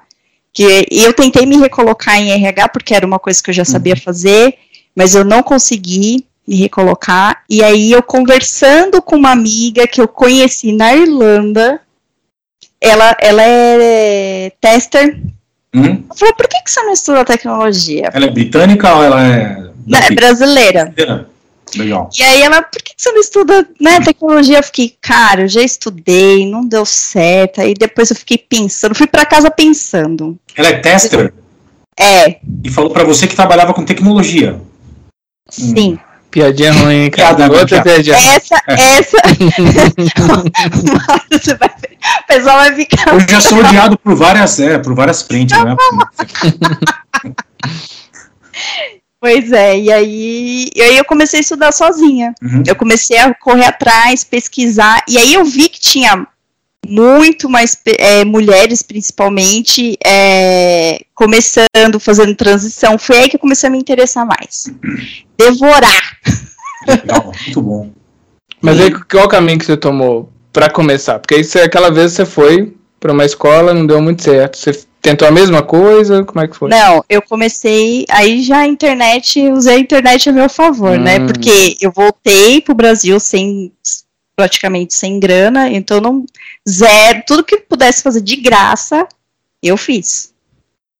que 0.53 0.87
eu 0.91 1.13
tentei 1.13 1.45
me 1.45 1.57
recolocar 1.57 2.19
em 2.19 2.31
RH, 2.31 2.69
porque 2.69 2.93
era 2.93 3.05
uma 3.05 3.19
coisa 3.19 3.41
que 3.41 3.49
eu 3.49 3.53
já 3.53 3.65
sabia 3.65 3.95
fazer, 3.95 4.55
mas 4.95 5.15
eu 5.15 5.25
não 5.25 5.43
consegui 5.43 6.25
me 6.47 6.55
recolocar. 6.55 7.43
E 7.49 7.63
aí, 7.63 7.91
eu 7.91 8.03
conversando 8.03 9.01
com 9.01 9.15
uma 9.15 9.31
amiga 9.31 9.87
que 9.87 10.01
eu 10.01 10.07
conheci 10.07 10.71
na 10.71 10.93
Irlanda, 10.95 11.81
ela, 12.79 13.15
ela 13.19 13.41
é 13.43 14.51
tester. 14.59 15.19
Hum? 15.73 15.83
Ela 15.85 16.15
falou, 16.15 16.35
por 16.35 16.47
que, 16.47 16.61
que 16.61 16.69
você 16.71 16.81
não 16.83 16.93
estuda 16.93 17.25
tecnologia? 17.25 18.09
Ela 18.13 18.25
é 18.25 18.29
britânica 18.29 18.93
ou 18.93 19.03
ela 19.03 19.25
é. 19.25 19.63
Não, 19.85 19.99
é 19.99 20.11
brasileira. 20.11 20.93
Legal. 21.75 22.09
E 22.17 22.21
aí 22.21 22.41
ela, 22.41 22.61
por 22.61 22.81
que 22.83 22.93
que 22.95 23.01
você 23.01 23.11
não 23.11 23.19
estuda 23.19 23.67
né, 23.81 23.99
tecnologia? 24.01 24.59
Eu 24.59 24.63
fiquei, 24.63 24.95
cara, 25.01 25.41
eu 25.41 25.47
já 25.47 25.61
estudei, 25.61 26.45
não 26.49 26.63
deu 26.63 26.85
certo. 26.85 27.61
Aí 27.61 27.73
depois 27.73 28.11
eu 28.11 28.15
fiquei 28.15 28.37
pensando, 28.37 28.93
fui 28.93 29.07
pra 29.07 29.25
casa 29.25 29.49
pensando. 29.49 30.37
Ela 30.55 30.67
é 30.67 30.79
tester 30.79 31.33
É, 31.99 32.37
e 32.63 32.69
falou 32.69 32.91
pra 32.91 33.03
você 33.03 33.25
que 33.25 33.35
trabalhava 33.35 33.73
com 33.73 33.83
tecnologia. 33.85 34.61
sim. 35.49 35.97
Piadinha 36.33 36.73
ruim, 36.73 36.95
hein, 36.95 37.09
cara. 37.11 37.35
Piada, 37.35 37.53
Outra 37.53 37.67
piada. 37.67 37.83
piadinha. 37.83 38.15
Essa, 38.15 38.59
essa. 38.67 39.17
Você 41.31 41.53
vai 41.53 41.69
ver, 41.79 41.93
o 41.93 42.27
pessoal 42.27 42.57
vai 42.57 42.73
ficar. 42.73 43.13
Eu 43.13 43.19
já 43.19 43.39
sou 43.39 43.59
odiado 43.59 43.99
por 43.99 44.15
várias, 44.15 44.59
é, 44.59 44.79
por 44.79 44.95
várias 44.95 45.21
frentes, 45.21 45.55
né? 45.63 45.75
Pois 49.21 49.53
é, 49.53 49.79
e 49.79 49.89
aí, 49.89 50.69
e 50.75 50.81
aí 50.81 50.97
eu 50.97 51.05
comecei 51.05 51.39
a 51.39 51.41
estudar 51.41 51.71
sozinha. 51.71 52.35
Uhum. 52.41 52.61
Eu 52.67 52.75
comecei 52.75 53.17
a 53.17 53.33
correr 53.33 53.67
atrás, 53.67 54.25
pesquisar, 54.25 55.01
e 55.07 55.17
aí 55.17 55.35
eu 55.35 55.45
vi 55.45 55.69
que 55.69 55.79
tinha 55.79 56.27
muito 56.87 57.49
mais 57.49 57.77
é, 57.97 58.25
mulheres, 58.25 58.81
principalmente, 58.81 59.97
é, 60.05 60.99
começando, 61.15 61.99
fazendo 61.99 62.35
transição. 62.35 62.97
Foi 62.97 63.17
aí 63.17 63.29
que 63.29 63.35
eu 63.35 63.39
comecei 63.39 63.67
a 63.67 63.71
me 63.71 63.77
interessar 63.77 64.25
mais. 64.25 64.71
Devorar. 65.37 66.17
Legal, 66.87 67.31
muito 67.45 67.61
bom. 67.61 67.89
Mas 68.61 68.79
aí, 68.79 68.91
qual 68.91 69.25
o 69.25 69.29
caminho 69.29 69.59
que 69.59 69.65
você 69.65 69.77
tomou 69.77 70.29
pra 70.51 70.69
começar? 70.69 71.19
Porque 71.19 71.35
aí 71.35 71.43
você, 71.43 71.59
aquela 71.59 71.91
vez 71.91 72.13
você 72.13 72.25
foi 72.25 72.73
pra 72.99 73.11
uma 73.11 73.25
escola, 73.25 73.73
não 73.73 73.85
deu 73.85 74.01
muito 74.01 74.23
certo. 74.23 74.57
Você 74.57 74.85
tentou 75.01 75.27
a 75.27 75.31
mesma 75.31 75.61
coisa? 75.61 76.23
Como 76.23 76.43
é 76.43 76.47
que 76.47 76.55
foi? 76.55 76.69
Não, 76.69 77.03
eu 77.09 77.21
comecei, 77.21 78.05
aí 78.09 78.41
já 78.41 78.59
a 78.59 78.67
internet, 78.67 79.51
usei 79.51 79.75
a 79.75 79.79
internet 79.79 80.29
a 80.29 80.31
meu 80.31 80.47
favor, 80.49 80.97
né? 80.97 81.19
Hum. 81.19 81.25
Porque 81.25 81.75
eu 81.81 81.91
voltei 81.91 82.61
pro 82.61 82.73
Brasil 82.73 83.19
sem 83.19 83.73
praticamente 84.35 84.93
sem 84.93 85.19
grana, 85.19 85.69
então 85.69 86.01
não 86.01 86.25
zero, 86.67 87.23
tudo 87.25 87.43
que 87.43 87.57
pudesse 87.57 88.01
fazer 88.01 88.21
de 88.21 88.35
graça, 88.35 89.07
eu 89.61 89.77
fiz. 89.77 90.33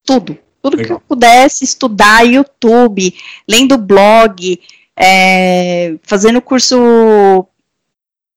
Tudo. 0.06 0.38
Tudo 0.62 0.78
que 0.78 0.84
Legal. 0.84 0.98
eu 0.98 1.02
pudesse 1.02 1.66
estudar, 1.66 2.26
YouTube, 2.26 3.14
lendo 3.48 3.78
blog, 3.78 4.60
é, 4.96 5.96
fazendo 6.04 6.42
curso 6.42 7.46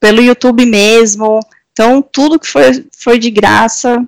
pelo 0.00 0.20
YouTube 0.20 0.66
mesmo. 0.66 1.38
Então, 1.70 2.02
tudo 2.02 2.40
que 2.40 2.48
foi, 2.48 2.86
foi 2.96 3.18
de 3.18 3.30
graça, 3.30 4.04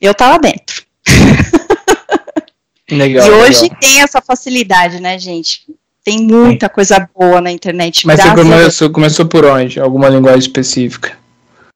eu 0.00 0.14
tava 0.14 0.38
dentro. 0.38 0.84
Legal. 2.90 3.26
e 3.26 3.30
hoje 3.30 3.62
legal. 3.62 3.78
tem 3.80 4.02
essa 4.02 4.20
facilidade, 4.20 5.00
né, 5.00 5.18
gente? 5.18 5.64
Tem 6.04 6.20
muita 6.20 6.68
coisa 6.68 7.08
boa 7.16 7.40
na 7.40 7.50
internet. 7.50 8.06
Mas 8.06 8.20
você 8.20 8.28
a 8.28 8.34
começou, 8.34 8.90
começou 8.90 9.26
por 9.26 9.44
onde? 9.44 9.78
Alguma 9.78 10.08
linguagem 10.08 10.40
específica? 10.40 11.12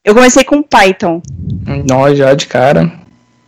Eu 0.05 0.15
comecei 0.15 0.45
com 0.45 0.63
Python. 0.63 1.23
Não, 1.89 2.15
já 2.15 2.35
de 2.35 2.47
cara. 2.47 2.93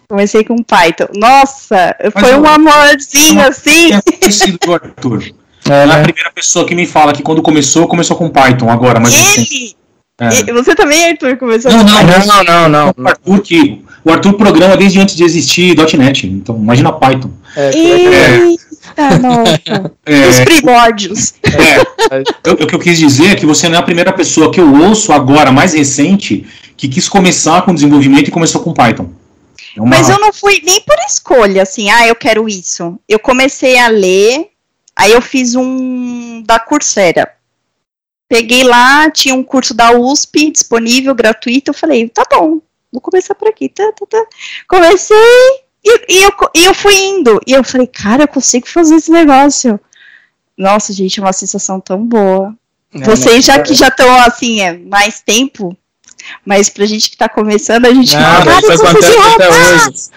Comecei 0.08 0.44
com 0.44 0.62
Python. 0.62 1.06
Nossa, 1.14 1.94
Mas 2.14 2.24
foi 2.24 2.34
eu- 2.34 2.40
um 2.42 2.46
amorzinho 2.46 3.40
assim. 3.46 3.92
É 3.92 4.00
parecido 4.00 4.58
do 4.64 4.72
Arthur. 4.74 5.24
É, 5.68 5.84
Não 5.84 5.92
é 5.92 5.96
a 5.96 5.98
né? 5.98 6.02
primeira 6.04 6.30
pessoa 6.34 6.64
que 6.64 6.74
me 6.74 6.86
fala 6.86 7.12
que 7.12 7.22
quando 7.22 7.42
começou, 7.42 7.86
começou 7.86 8.16
com 8.16 8.30
Python 8.30 8.70
agora, 8.70 8.98
mas 8.98 9.12
recente. 9.12 9.54
Ele! 9.54 9.76
É. 10.46 10.50
E 10.50 10.52
Você 10.54 10.74
também, 10.74 11.10
Arthur, 11.10 11.36
começou 11.36 11.70
Não, 11.70 11.80
com 11.80 11.84
não, 11.84 12.06
Python? 12.06 12.26
Não, 12.26 12.44
não, 12.44 12.68
não. 12.70 12.94
O 12.96 13.06
Arthur, 13.06 13.40
que, 13.42 13.84
o 14.02 14.10
Arthur 14.10 14.32
programa 14.32 14.78
desde 14.78 14.98
antes 14.98 15.14
de 15.14 15.24
existir 15.24 15.76
.NET, 15.98 16.26
então 16.26 16.56
imagina 16.56 16.90
Python. 16.90 17.30
É, 17.54 17.70
Eita, 18.96 19.18
nossa. 19.18 19.92
Os 20.30 20.38
É, 20.38 20.44
primórdios. 20.44 21.34
é, 21.44 22.50
o 22.50 22.66
que 22.66 22.74
eu 22.74 22.78
quis 22.78 22.98
dizer 22.98 23.32
é 23.32 23.36
que 23.36 23.46
você 23.46 23.68
não 23.68 23.76
é 23.76 23.78
a 23.78 23.82
primeira 23.84 24.12
pessoa 24.12 24.50
que 24.52 24.60
eu 24.60 24.72
ouço 24.74 25.12
agora, 25.12 25.50
mais 25.52 25.74
recente, 25.74 26.46
que 26.76 26.88
quis 26.88 27.08
começar 27.08 27.62
com 27.62 27.74
desenvolvimento 27.74 28.28
e 28.28 28.32
começou 28.32 28.60
com 28.62 28.72
Python. 28.72 29.10
É 29.76 29.80
uma- 29.80 29.90
Mas 29.96 30.08
eu 30.08 30.18
não 30.18 30.32
fui 30.32 30.60
nem 30.64 30.80
por 30.80 30.96
escolha, 31.06 31.62
assim, 31.62 31.90
ah, 31.90 32.06
eu 32.06 32.14
quero 32.14 32.48
isso. 32.48 32.98
Eu 33.08 33.18
comecei 33.18 33.78
a 33.78 33.88
ler, 33.88 34.48
aí 34.96 35.12
eu 35.12 35.20
fiz 35.20 35.54
um 35.54 36.42
da 36.46 36.58
Coursera. 36.58 37.30
Peguei 38.28 38.62
lá, 38.62 39.10
tinha 39.10 39.34
um 39.34 39.42
curso 39.42 39.72
da 39.74 39.90
USP 39.92 40.50
disponível, 40.50 41.14
gratuito, 41.14 41.70
eu 41.70 41.74
falei, 41.74 42.08
tá 42.08 42.22
bom, 42.30 42.60
vou 42.92 43.00
começar 43.00 43.34
por 43.34 43.48
aqui. 43.48 43.68
Tá, 43.70 43.90
tá, 43.92 44.06
tá. 44.06 44.24
Comecei 44.68 45.16
e, 45.88 46.18
e 46.18 46.22
eu, 46.22 46.32
e 46.54 46.64
eu 46.64 46.74
fui 46.74 46.94
indo. 46.94 47.40
E 47.46 47.52
eu 47.52 47.64
falei, 47.64 47.86
cara, 47.86 48.24
eu 48.24 48.28
consigo 48.28 48.68
fazer 48.68 48.96
esse 48.96 49.10
negócio. 49.10 49.80
Nossa, 50.56 50.92
gente, 50.92 51.20
é 51.20 51.22
uma 51.22 51.32
sensação 51.32 51.80
tão 51.80 52.04
boa. 52.04 52.54
É, 52.94 53.00
Vocês 53.00 53.46
né? 53.46 53.54
já 53.54 53.62
que 53.62 53.74
já 53.74 53.88
estão 53.88 54.12
assim, 54.22 54.60
é, 54.60 54.76
mais 54.76 55.20
tempo, 55.20 55.76
mas 56.44 56.68
pra 56.68 56.86
gente 56.86 57.10
que 57.10 57.16
tá 57.16 57.28
começando, 57.28 57.86
a 57.86 57.94
gente 57.94 58.14
Não, 58.14 58.22
cara, 58.22 58.58
isso 58.58 58.72
acontece 58.72 59.18
até 59.34 59.48
hoje. 59.48 60.10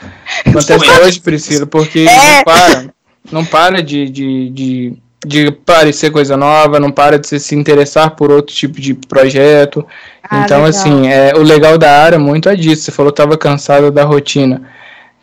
Acontece 0.46 0.74
até 0.92 1.06
hoje, 1.06 1.20
Priscila, 1.20 1.66
porque 1.66 2.00
É. 2.00 2.38
não 2.38 2.44
para. 2.44 2.94
Não 3.32 3.46
para 3.46 3.84
de, 3.84 4.10
de, 4.10 4.50
de, 4.50 4.94
de 5.26 5.52
parecer 5.52 6.12
coisa 6.12 6.36
nova, 6.36 6.80
não 6.80 6.92
para 6.92 7.20
de 7.20 7.28
se, 7.28 7.40
se 7.40 7.56
interessar 7.56 8.16
por 8.16 8.32
outro 8.32 8.54
tipo 8.54 8.82
de 8.82 8.96
projeto. 8.96 9.86
Ah, 10.24 10.42
então, 10.44 10.64
legal. 10.64 10.70
assim, 10.70 11.08
é, 11.08 11.34
o 11.36 11.44
legal 11.44 11.78
da 11.78 12.02
área 12.02 12.18
muito 12.18 12.50
é 12.50 12.56
disso. 12.56 12.84
Você 12.84 12.92
falou 12.92 13.12
que 13.12 13.22
estava 13.22 13.38
cansada 13.38 13.92
da 13.92 14.04
rotina. 14.04 14.68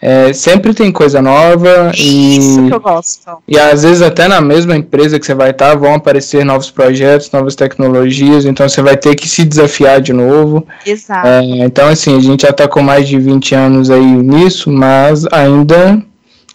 É, 0.01 0.33
sempre 0.33 0.73
tem 0.73 0.93
coisa 0.93 1.21
nova 1.21 1.91
e, 1.99 2.39
Isso 2.39 2.67
que 2.69 2.73
eu 2.73 2.79
gosto. 2.81 3.31
e 3.49 3.59
às 3.59 3.83
vezes 3.83 4.01
até 4.01 4.29
na 4.29 4.41
mesma 4.41 4.77
empresa 4.77 5.19
que 5.19 5.27
você 5.27 5.35
vai 5.35 5.51
estar 5.51 5.75
vão 5.77 5.95
aparecer 5.95 6.45
novos 6.45 6.71
projetos, 6.71 7.33
novas 7.33 7.57
tecnologias, 7.57 8.45
então 8.45 8.69
você 8.69 8.81
vai 8.81 8.97
ter 8.97 9.17
que 9.17 9.29
se 9.29 9.45
desafiar 9.45 10.01
de 10.01 10.13
novo. 10.13 10.65
Exato. 10.87 11.27
É, 11.27 11.43
então, 11.65 11.89
assim, 11.89 12.17
a 12.17 12.21
gente 12.21 12.43
já 12.43 12.53
tá 12.53 12.69
com 12.69 12.81
mais 12.81 13.09
de 13.09 13.19
20 13.19 13.55
anos 13.57 13.91
aí 13.91 14.05
nisso, 14.07 14.71
mas 14.71 15.25
ainda 15.33 16.01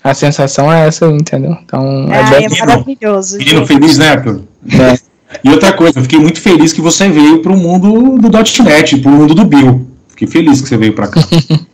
a 0.02 0.14
sensação 0.14 0.72
é 0.72 0.88
essa, 0.88 1.06
entendeu? 1.08 1.58
Então, 1.66 2.08
é 2.14 2.18
Ai, 2.20 2.30
bem- 2.30 2.46
é 2.46 2.66
maravilhoso. 2.66 3.38
Menino 3.40 3.66
feliz, 3.68 3.98
né, 3.98 4.10
Arthur? 4.10 4.42
É. 4.72 4.98
E 5.44 5.50
outra 5.50 5.74
coisa, 5.74 6.00
eu 6.00 6.04
fiquei 6.04 6.20
muito 6.20 6.40
feliz 6.40 6.72
que 6.72 6.80
você 6.80 7.10
veio 7.10 7.42
pro 7.42 7.58
mundo 7.58 8.18
do 8.20 8.30
.NET, 8.64 8.98
pro 9.00 9.12
mundo 9.12 9.34
do 9.36 9.44
Bill. 9.44 9.86
Fiquei 10.10 10.28
feliz 10.30 10.62
que 10.62 10.70
você 10.70 10.78
veio 10.78 10.94
pra 10.94 11.08
cá. 11.08 11.22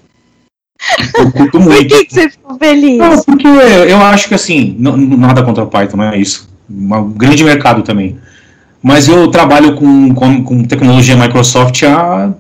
Eu 1.18 1.32
curto 1.32 1.52
Por 1.52 1.62
muito. 1.62 1.88
que, 1.96 2.06
que 2.06 2.14
você 2.14 2.30
ficou 2.30 2.58
feliz? 2.58 2.98
Não, 2.98 3.24
porque 3.24 3.48
eu 3.48 3.98
acho 3.98 4.28
que 4.28 4.34
assim, 4.36 4.76
não- 4.80 4.98
nada 4.98 5.44
contra 5.44 5.64
o 5.64 5.68
Python, 5.68 5.98
não 5.98 6.06
é 6.06 6.18
isso. 6.18 6.50
Um 6.70 7.10
grande 7.12 7.44
mercado 7.44 7.82
também. 7.82 8.18
Mas 8.82 9.08
eu 9.08 9.28
trabalho 9.30 9.76
com, 9.76 10.14
com, 10.14 10.44
com 10.44 10.64
tecnologia 10.64 11.16
Microsoft 11.16 11.84
há. 11.84 12.32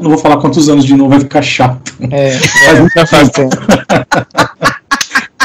Não 0.00 0.10
vou 0.10 0.18
falar 0.18 0.38
quantos 0.38 0.68
anos 0.68 0.84
de 0.84 0.94
novo, 0.94 1.10
vai 1.10 1.20
ficar 1.20 1.42
chato. 1.42 1.94
É, 2.10 2.38
já 2.94 3.06
faz 3.06 3.28
tempo. 3.30 3.56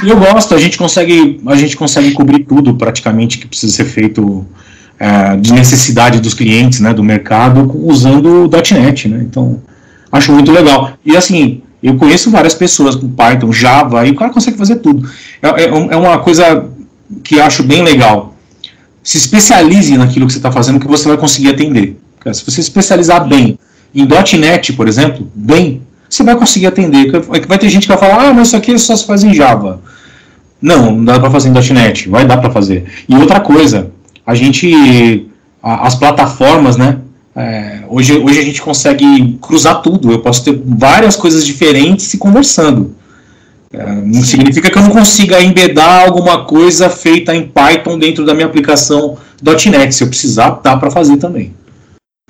E 0.04 0.10
eu 0.10 0.18
gosto, 0.18 0.54
a 0.54 0.60
gente 0.60 0.78
consegue, 0.78 1.42
a 1.48 1.56
gente 1.56 1.76
consegue 1.76 2.12
cobrir 2.12 2.44
tudo 2.46 2.76
praticamente 2.76 3.38
que 3.38 3.48
precisa 3.48 3.74
ser 3.74 3.86
feito 3.86 4.46
é, 5.00 5.36
de 5.38 5.52
necessidade 5.54 6.20
dos 6.20 6.34
clientes, 6.34 6.80
né, 6.80 6.94
do 6.94 7.04
mercado, 7.04 7.72
usando 7.86 8.46
o 8.46 8.50
.NET, 8.74 9.08
né? 9.08 9.20
Então, 9.24 9.62
acho 10.12 10.32
muito 10.32 10.52
legal. 10.52 10.92
E 11.04 11.16
assim, 11.18 11.62
eu 11.88 11.96
conheço 11.98 12.32
várias 12.32 12.54
pessoas 12.54 12.96
com 12.96 13.08
Python, 13.08 13.52
Java, 13.52 14.06
e 14.06 14.12
o 14.12 14.16
cara 14.16 14.32
consegue 14.32 14.58
fazer 14.58 14.78
tudo. 14.78 15.10
É, 15.42 15.48
é 15.48 15.66
é 15.66 15.96
uma 15.96 16.20
coisa 16.20 16.66
que 17.24 17.40
acho 17.40 17.64
bem 17.64 17.84
legal. 17.84 18.36
Se 19.04 19.18
especialize 19.18 19.96
naquilo 19.98 20.26
que 20.26 20.34
você 20.34 20.40
está 20.40 20.52
fazendo, 20.52 20.80
que 20.80 20.88
você 20.88 21.08
vai 21.08 21.18
conseguir 21.18 21.50
atender. 21.50 21.98
Se 22.34 22.44
você 22.44 22.60
especializar 22.60 23.28
bem 23.28 23.60
em 23.94 24.08
.NET, 24.40 24.74
por 24.74 24.88
exemplo, 24.88 25.30
bem, 25.36 25.82
você 26.10 26.24
vai 26.24 26.36
conseguir 26.36 26.68
atender. 26.68 27.16
É 27.16 27.40
Vai 27.46 27.58
ter 27.60 27.70
gente 27.70 27.84
que 27.84 27.88
vai 27.90 27.98
falar, 27.98 28.30
ah, 28.30 28.34
mas 28.34 28.48
isso 28.48 28.58
aqui 28.58 28.78
só 28.80 28.96
se 28.96 29.06
faz 29.06 29.24
em 29.24 29.34
Java. 29.34 29.80
Não, 30.62 30.92
não 30.92 31.06
dá 31.06 31.20
para 31.20 31.30
fazer 31.30 31.50
em 31.50 31.74
.NET, 31.74 32.10
vai 32.10 32.26
dar 32.26 32.38
para 32.38 32.50
fazer. 32.50 32.86
E 33.08 33.16
outra 33.16 33.40
coisa, 33.40 33.92
a 34.26 34.34
gente, 34.34 35.30
as 35.62 35.94
plataformas, 35.94 36.78
né? 36.78 36.98
É, 37.36 37.80
hoje, 37.90 38.18
hoje 38.18 38.40
a 38.40 38.44
gente 38.44 38.62
consegue 38.62 39.38
cruzar 39.42 39.82
tudo. 39.82 40.12
Eu 40.12 40.20
posso 40.22 40.44
ter 40.44 40.60
várias 40.66 41.16
coisas 41.16 41.46
diferentes 41.46 42.06
se 42.08 42.18
conversando. 42.18 42.96
É, 43.74 43.84
não 43.94 44.24
significa 44.24 44.70
que 44.72 44.78
eu 44.78 44.82
não 44.84 44.90
consiga 44.92 45.42
embedar 45.42 46.06
alguma 46.06 46.46
coisa 46.46 46.90
feita 46.90 47.36
em 47.36 47.46
Python 47.48 48.00
dentro 48.00 48.26
da 48.26 48.34
minha 48.34 48.46
aplicação 48.46 49.18
.NET. 49.42 49.94
Se 49.94 50.04
eu 50.04 50.08
precisar, 50.08 50.62
dá 50.64 50.78
para 50.78 50.90
fazer 50.90 51.18
também. 51.18 51.54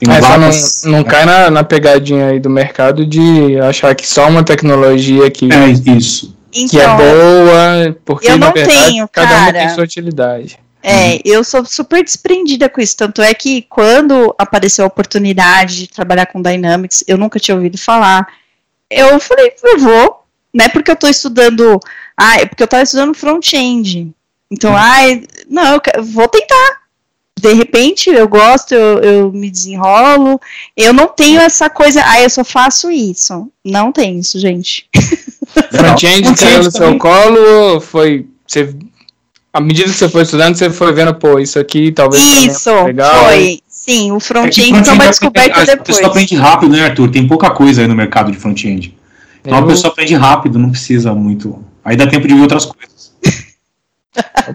É, 0.02 0.06
só 0.22 0.30
não, 0.30 0.40
várias- 0.40 0.84
não 0.86 1.04
cai 1.04 1.24
na, 1.26 1.50
na 1.52 1.64
pegadinha 1.64 2.28
aí 2.28 2.40
do 2.40 2.50
mercado 2.50 3.06
de 3.06 3.58
achar 3.60 3.94
que 3.96 4.08
só 4.08 4.28
uma 4.28 4.44
tecnologia 4.44 5.30
que, 5.30 5.48
É 5.54 5.68
isso. 5.96 6.36
que 6.52 6.80
é 6.80 6.84
Então, 6.84 6.98
boa, 6.98 7.96
porque 8.04 8.28
eu 8.32 8.38
na 8.38 8.48
não 8.48 8.54
verdade 8.54 8.86
tenho, 8.88 9.08
cada 9.08 9.30
uma 9.30 9.46
cara. 9.46 9.60
tem 9.60 9.70
sua 9.70 9.84
utilidade. 9.84 10.58
É, 10.88 11.20
eu 11.26 11.44
sou 11.44 11.66
super 11.66 12.04
desprendida 12.04 12.70
com 12.70 12.80
isso. 12.80 12.96
Tanto 12.96 13.20
é 13.20 13.34
que 13.34 13.64
quando 13.64 14.36
apareceu 14.38 14.86
a 14.86 14.88
oportunidade 14.88 15.80
de 15.80 15.88
trabalhar 15.88 16.28
com 16.28 16.40
Dynamics, 16.40 17.04
eu 17.08 17.18
nunca 17.18 17.40
tinha 17.40 17.56
ouvido 17.56 17.76
falar. 17.76 18.28
Eu 18.88 19.20
falei, 19.20 19.52
eu 19.64 19.80
vou, 19.80 20.24
não 20.54 20.66
é 20.66 20.70
porque 20.70 20.92
eu 20.92 20.94
estou 20.94 21.10
estudando, 21.10 21.80
ah, 22.16 22.38
é 22.40 22.46
porque 22.46 22.62
eu 22.62 22.66
estava 22.66 22.84
estudando 22.84 23.16
front-end. 23.16 24.14
Então, 24.52 24.76
ai, 24.76 25.24
não, 25.50 25.82
eu 25.96 26.04
vou 26.04 26.28
tentar. 26.28 26.82
De 27.38 27.52
repente, 27.52 28.12
eu 28.12 28.28
gosto, 28.28 28.76
eu, 28.76 29.00
eu 29.00 29.32
me 29.32 29.50
desenrolo. 29.50 30.40
Eu 30.78 30.94
não 30.94 31.08
tenho 31.08 31.42
essa 31.42 31.68
coisa, 31.68 32.04
ah, 32.06 32.22
eu 32.22 32.30
só 32.30 32.44
faço 32.44 32.92
isso. 32.92 33.52
Não 33.64 33.92
tem 33.92 34.20
isso, 34.20 34.40
gente. 34.40 34.88
Front-end 35.72 36.36
caiu 36.36 36.64
no 36.64 36.72
seu 36.72 36.96
colo 37.00 37.82
foi. 37.82 38.28
Você, 38.46 38.76
à 39.56 39.62
medida 39.62 39.90
que 39.90 39.98
você 39.98 40.10
foi 40.10 40.24
estudando, 40.24 40.56
você 40.56 40.70
foi 40.70 40.92
vendo, 40.94 41.14
pô, 41.16 41.40
isso 41.40 41.58
aqui 41.58 41.92
talvez 41.92 42.22
seja 42.22 42.48
Isso, 42.52 42.84
legal. 42.84 43.26
foi. 43.26 43.62
Sim, 43.70 44.12
o 44.12 44.18
É 44.18 44.20
front-end 44.20 44.54
front-end 44.56 44.72
foi 44.72 44.82
uma 44.82 44.94
aprende- 44.96 45.10
descoberta 45.12 45.62
A 45.62 45.66
depois. 45.66 45.88
pessoa 45.88 46.08
aprende 46.10 46.36
rápido, 46.36 46.72
né, 46.74 46.84
Arthur? 46.86 47.10
Tem 47.12 47.28
pouca 47.28 47.50
coisa 47.52 47.82
aí 47.82 47.88
no 47.88 47.96
mercado 47.96 48.32
de 48.32 48.38
front-end. 48.38 48.98
Então 49.44 49.58
a 49.58 49.62
Eu- 49.62 49.68
pessoa 49.68 49.92
aprende 49.94 50.16
rápido, 50.16 50.58
não 50.60 50.72
precisa 50.72 51.14
muito. 51.14 51.64
Aí 51.84 51.96
dá 51.96 52.08
tempo 52.08 52.28
de 52.28 52.34
ver 52.34 52.42
outras 52.42 52.66
coisas. 52.66 53.14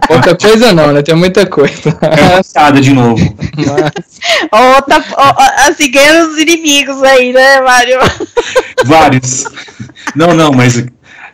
Pouca 0.09 0.37
coisa 0.37 0.73
não, 0.73 0.93
né? 0.93 1.03
Tem 1.03 1.15
muita 1.15 1.47
coisa. 1.47 1.97
É 2.01 2.81
de 2.81 2.93
novo. 2.93 3.23
Mas- 4.89 5.05
ó, 5.17 5.35
ó, 5.37 5.69
assim, 5.69 5.91
ganhando 5.91 6.33
os 6.33 6.39
inimigos 6.39 7.03
aí, 7.03 7.33
né, 7.33 7.61
Mário? 7.61 7.99
Vários. 8.85 9.45
Não, 10.17 10.35
não, 10.35 10.51
mas 10.53 10.85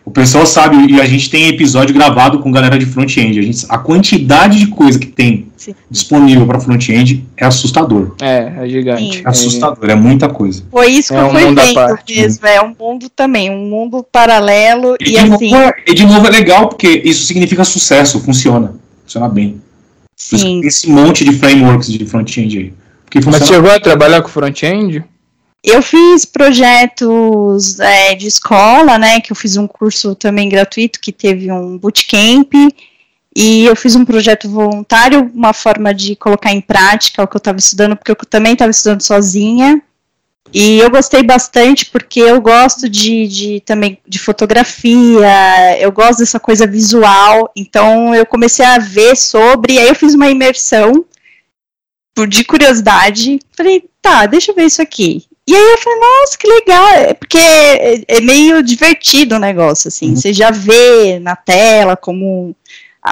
o 0.07 0.11
pessoal 0.13 0.47
sabe, 0.47 0.77
e 0.91 1.01
a 1.01 1.05
gente 1.05 1.29
tem 1.29 1.49
episódio 1.49 1.93
gravado 1.93 2.39
com 2.39 2.51
galera 2.53 2.79
de 2.79 2.87
front-end. 2.87 3.39
A, 3.39 3.43
gente- 3.43 3.67
a 3.69 3.77
quantidade 3.77 4.59
de 4.61 4.69
coisa 4.69 4.99
que 5.01 5.07
tem 5.09 5.49
Sim. 5.57 5.75
disponível 5.91 6.47
para 6.47 6.61
front-end 6.61 7.25
é 7.37 7.45
assustador. 7.45 8.15
é, 8.23 8.53
é 8.63 8.69
gigante. 8.69 9.19
Sim. 9.19 9.23
É 9.27 9.29
assustador, 9.29 9.91
é 9.91 9.97
muita 9.97 10.29
coisa. 10.29 10.63
Foi 10.71 10.87
isso 10.87 11.09
que 11.13 11.19
É 11.19 11.23
eu 11.23 11.27
um 11.27 11.31
fui 11.31 11.41
vendo 11.41 11.61
mesmo. 12.09 12.47
É 12.47 12.63
um 12.63 12.75
mundo 12.79 13.09
também, 13.11 13.51
um 13.51 13.69
mundo 13.69 14.07
paralelo. 14.11 14.97
E, 15.01 15.05
E, 15.05 15.11
de, 15.11 15.19
assim, 15.19 15.51
novo, 15.51 15.63
é- 15.65 15.75
e 15.89 15.95
de 15.95 16.07
novo 16.07 16.27
é 16.27 16.31
legal, 16.31 16.69
porque 16.69 17.03
isso 17.05 17.27
significa 17.27 17.65
sucesso, 17.65 18.21
funciona. 18.21 18.75
Funciona 19.03 19.29
bem. 19.29 19.61
Sim. 20.19 20.61
esse 20.65 20.89
monte 20.89 21.25
de 21.25 21.33
frameworks 21.35 21.89
de 21.93 22.07
front-end 22.07 22.59
aí. 22.59 22.73
Mas 23.27 23.47
chegou 23.47 23.71
a 23.71 23.79
trabalhar 23.79 24.23
com 24.23 24.29
front-end? 24.29 25.05
Eu 25.67 25.83
fiz 25.83 26.25
projetos 26.25 27.81
é, 27.81 28.15
de 28.15 28.29
escola, 28.29 28.97
né? 28.99 29.21
Que 29.21 29.33
eu 29.33 29.37
fiz 29.37 29.57
um 29.57 29.67
curso 29.67 30.15
também 30.15 30.49
gratuito 30.49 31.01
que 31.01 31.11
teve 31.11 31.51
um 31.51 31.77
bootcamp. 31.77 32.53
E 33.35 33.65
eu 33.65 33.75
fiz 33.75 33.97
um 33.97 34.05
projeto 34.05 34.49
voluntário, 34.49 35.29
uma 35.35 35.53
forma 35.53 35.93
de 35.93 36.15
colocar 36.15 36.53
em 36.53 36.61
prática 36.61 37.25
o 37.25 37.27
que 37.27 37.37
eu 37.37 37.39
estava 37.39 37.59
estudando, 37.59 37.97
porque 37.97 38.13
eu 38.13 38.17
também 38.31 38.53
estava 38.53 38.71
estudando 38.71 39.03
sozinha. 39.03 39.83
E 40.55 40.79
eu 40.79 40.89
gostei 40.89 41.25
bastante 41.25 41.87
porque 41.87 42.21
eu 42.21 42.41
gosto 42.41 42.89
de, 42.89 43.27
de 43.27 43.61
também 43.67 43.99
de 44.07 44.21
fotografia, 44.21 45.81
eu 45.81 45.91
gosto 45.91 46.21
dessa 46.21 46.39
coisa 46.39 46.65
visual. 46.65 47.51
Então 47.57 48.15
eu 48.15 48.25
comecei 48.25 48.65
a 48.65 48.79
ver 48.79 49.17
sobre, 49.17 49.81
aí 49.81 49.89
eu 49.89 49.97
fiz 49.97 50.15
uma 50.15 50.31
imersão 50.31 51.05
por 52.15 52.29
de 52.29 52.45
curiosidade. 52.45 53.41
Falei, 53.57 53.85
tá, 54.01 54.27
deixa 54.27 54.53
eu 54.53 54.55
ver 54.55 54.67
isso 54.67 54.81
aqui. 54.81 55.27
E 55.49 55.55
aí 55.55 55.71
eu 55.73 55.79
falei, 55.79 55.99
nossa, 56.01 56.37
que 56.39 56.49
legal, 56.49 56.89
é 56.89 57.15
porque 57.15 57.39
é, 57.39 58.03
é 58.09 58.21
meio 58.21 58.63
divertido 58.63 59.37
o 59.37 59.39
negócio, 59.39 59.89
assim, 59.89 60.11
Uhum. 60.11 60.17
você 60.17 60.33
já 60.33 60.51
vê 60.51 61.21
na 61.21 61.37
tela 61.37 61.97
como 61.97 62.55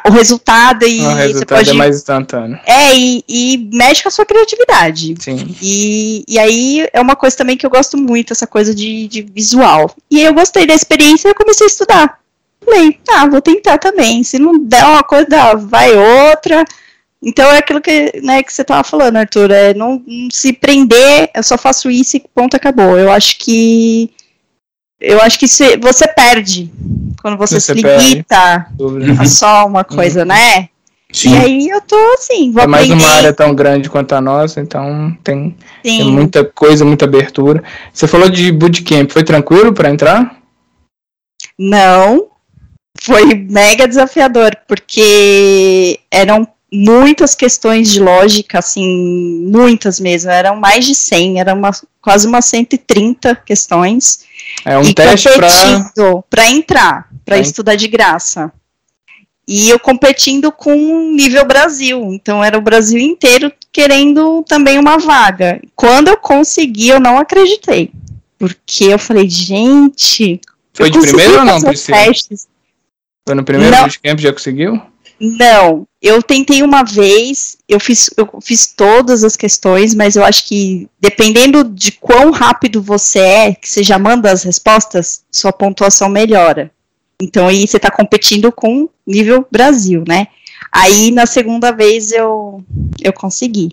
o 0.05 0.11
resultado 0.11 0.85
e 0.85 0.99
o 1.01 1.05
você 1.05 1.15
resultado 1.15 1.59
pode. 1.59 1.71
é 1.71 1.73
mais 1.75 1.97
instantâneo. 1.97 2.59
É, 2.67 2.93
e, 2.97 3.25
e 3.29 3.71
mexe 3.73 4.03
com 4.03 4.09
a 4.09 4.13
sua 4.13 4.27
criatividade. 4.27 5.15
Sim. 5.21 5.55
E, 5.63 6.25
e 6.27 6.37
aí 6.37 6.89
é 6.93 7.01
uma 7.01 7.15
coisa 7.15 7.37
também 7.37 7.57
que 7.57 7.65
eu 7.65 7.71
gosto 7.71 7.97
muito, 7.97 8.33
essa 8.33 8.47
coisa 8.49 8.75
de, 8.75 9.07
de 9.07 9.23
visual. 9.23 9.95
E 10.11 10.19
aí 10.19 10.25
eu 10.25 10.35
gostei 10.35 10.67
da 10.67 10.75
experiência 10.75 11.29
e 11.29 11.31
eu 11.31 11.35
comecei 11.37 11.67
a 11.67 11.71
estudar. 11.71 12.19
Falei, 12.65 12.99
tá, 13.05 13.27
vou 13.27 13.41
tentar 13.41 13.79
também. 13.79 14.25
Se 14.25 14.37
não 14.39 14.59
der 14.59 14.85
uma 14.85 15.05
coisa, 15.05 15.55
vai 15.55 15.93
outra. 15.95 16.65
Então 17.25 17.51
é 17.51 17.59
aquilo 17.59 17.81
que, 17.81 18.21
né, 18.23 18.43
que 18.43 18.53
você 18.53 18.61
estava 18.61 18.85
falando, 18.85 19.17
Arthur, 19.17 19.51
é 19.51 19.73
não, 19.73 20.03
não, 20.07 20.29
se 20.31 20.53
prender, 20.53 21.31
eu 21.35 21.43
só 21.43 21.57
faço 21.57 21.91
isso 21.91 22.19
e 22.19 22.25
ponto, 22.35 22.55
acabou. 22.55 22.99
Eu 22.99 23.11
acho 23.11 23.39
que 23.39 24.11
eu 25.01 25.21
acho 25.23 25.39
que 25.39 25.49
se, 25.49 25.77
você 25.79 26.07
perde 26.07 26.71
quando 27.21 27.39
você, 27.39 27.59
você 27.59 27.75
se 27.75 27.81
limita 27.81 28.67
perde. 28.77 29.21
a 29.21 29.25
só 29.25 29.67
uma 29.67 29.85
coisa, 29.85 30.21
uhum. 30.21 30.27
né? 30.27 30.69
Sim. 31.11 31.33
E 31.33 31.37
aí 31.37 31.69
eu 31.69 31.81
tô 31.81 31.97
assim, 32.15 32.51
vou 32.51 32.63
É 32.63 32.67
mais 32.67 32.91
uma 32.91 33.09
área 33.09 33.33
tão 33.33 33.55
grande 33.55 33.89
quanto 33.89 34.13
a 34.15 34.21
nossa, 34.21 34.61
então 34.61 35.17
tem, 35.23 35.57
tem, 35.83 36.11
muita 36.11 36.45
coisa, 36.45 36.85
muita 36.85 37.05
abertura. 37.05 37.63
Você 37.93 38.07
falou 38.07 38.29
de 38.29 38.51
bootcamp, 38.51 39.11
foi 39.11 39.23
tranquilo 39.23 39.73
para 39.73 39.91
entrar? 39.91 40.37
Não, 41.59 42.27
foi 43.01 43.33
mega 43.49 43.87
desafiador, 43.87 44.57
porque 44.67 46.01
eram 46.11 46.49
muitas 46.75 47.35
questões 47.35 47.91
de 47.93 48.01
lógica, 48.01 48.59
assim, 48.59 49.49
muitas 49.51 50.01
mesmo, 50.01 50.31
eram 50.31 50.57
mais 50.57 50.85
de 50.85 50.95
100, 50.95 51.41
eram 51.41 51.59
uma, 51.59 51.71
quase 52.03 52.27
umas 52.27 52.45
130 52.47 53.37
questões. 53.37 54.25
É 54.65 54.77
um 54.77 54.93
teste 54.93 55.29
para 56.29 56.51
entrar, 56.51 57.09
para 57.25 57.39
estudar 57.39 57.77
de 57.77 57.87
graça. 57.87 58.53
E 59.47 59.69
eu 59.69 59.79
competindo 59.79 60.51
com 60.51 61.13
nível 61.15 61.45
Brasil. 61.45 62.13
Então 62.13 62.43
era 62.43 62.57
o 62.57 62.63
Brasil 62.63 62.99
inteiro 62.99 63.53
querendo 63.71 64.43
também 64.49 64.79
uma 64.79 64.99
vaga. 64.99 65.61
Quando 65.77 66.09
eu 66.09 66.17
consegui, 66.17 66.89
eu 66.89 66.99
não 66.99 67.19
acreditei. 67.19 67.91
Porque 68.39 68.85
eu 68.85 68.99
falei, 68.99 69.29
gente. 69.29 70.41
Foi 70.73 70.91
de 70.91 70.99
primeiro 70.99 71.39
ou 71.39 71.45
não, 71.45 71.61
Priscila? 71.61 71.99
Foi 73.27 73.35
no 73.35 73.45
primeiro 73.45 73.77
bootcamp 73.77 74.19
já 74.19 74.33
conseguiu? 74.33 74.81
Não, 75.21 75.87
eu 76.03 76.23
tentei 76.23 76.63
uma 76.63 76.83
vez, 76.83 77.57
eu 77.69 77.79
fiz, 77.79 78.11
eu 78.17 78.29
fiz 78.43 78.67
todas 78.67 79.23
as 79.23 79.37
questões, 79.37 79.95
mas 79.95 80.17
eu 80.17 80.25
acho 80.25 80.47
que 80.47 80.89
dependendo 81.01 81.65
de 81.65 81.93
quão 81.93 82.31
rápido 82.31 82.83
você 82.83 83.19
é, 83.19 83.55
que 83.55 83.69
você 83.69 83.83
já 83.83 83.99
manda 83.99 84.31
as 84.31 84.43
respostas, 84.43 85.23
sua 85.31 85.53
pontuação 85.53 86.09
melhora. 86.09 86.71
Então 87.21 87.47
aí 87.47 87.67
você 87.67 87.77
está 87.77 87.91
competindo 87.91 88.51
com 88.51 88.89
nível 89.07 89.47
Brasil, 89.51 90.03
né? 90.07 90.27
Aí 90.71 91.11
na 91.11 91.27
segunda 91.27 91.71
vez 91.71 92.11
eu, 92.11 92.65
eu 93.01 93.13
consegui. 93.13 93.71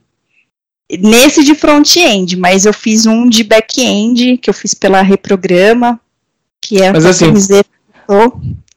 Nesse 0.99 1.43
de 1.43 1.56
front-end, 1.56 2.36
mas 2.38 2.65
eu 2.65 2.73
fiz 2.73 3.06
um 3.06 3.27
de 3.27 3.43
back-end, 3.43 4.38
que 4.38 4.49
eu 4.49 4.54
fiz 4.54 4.73
pela 4.73 5.01
Reprograma, 5.01 5.99
que 6.62 6.82
é 6.82 6.91
mas 6.91 7.06
assim, 7.06 7.34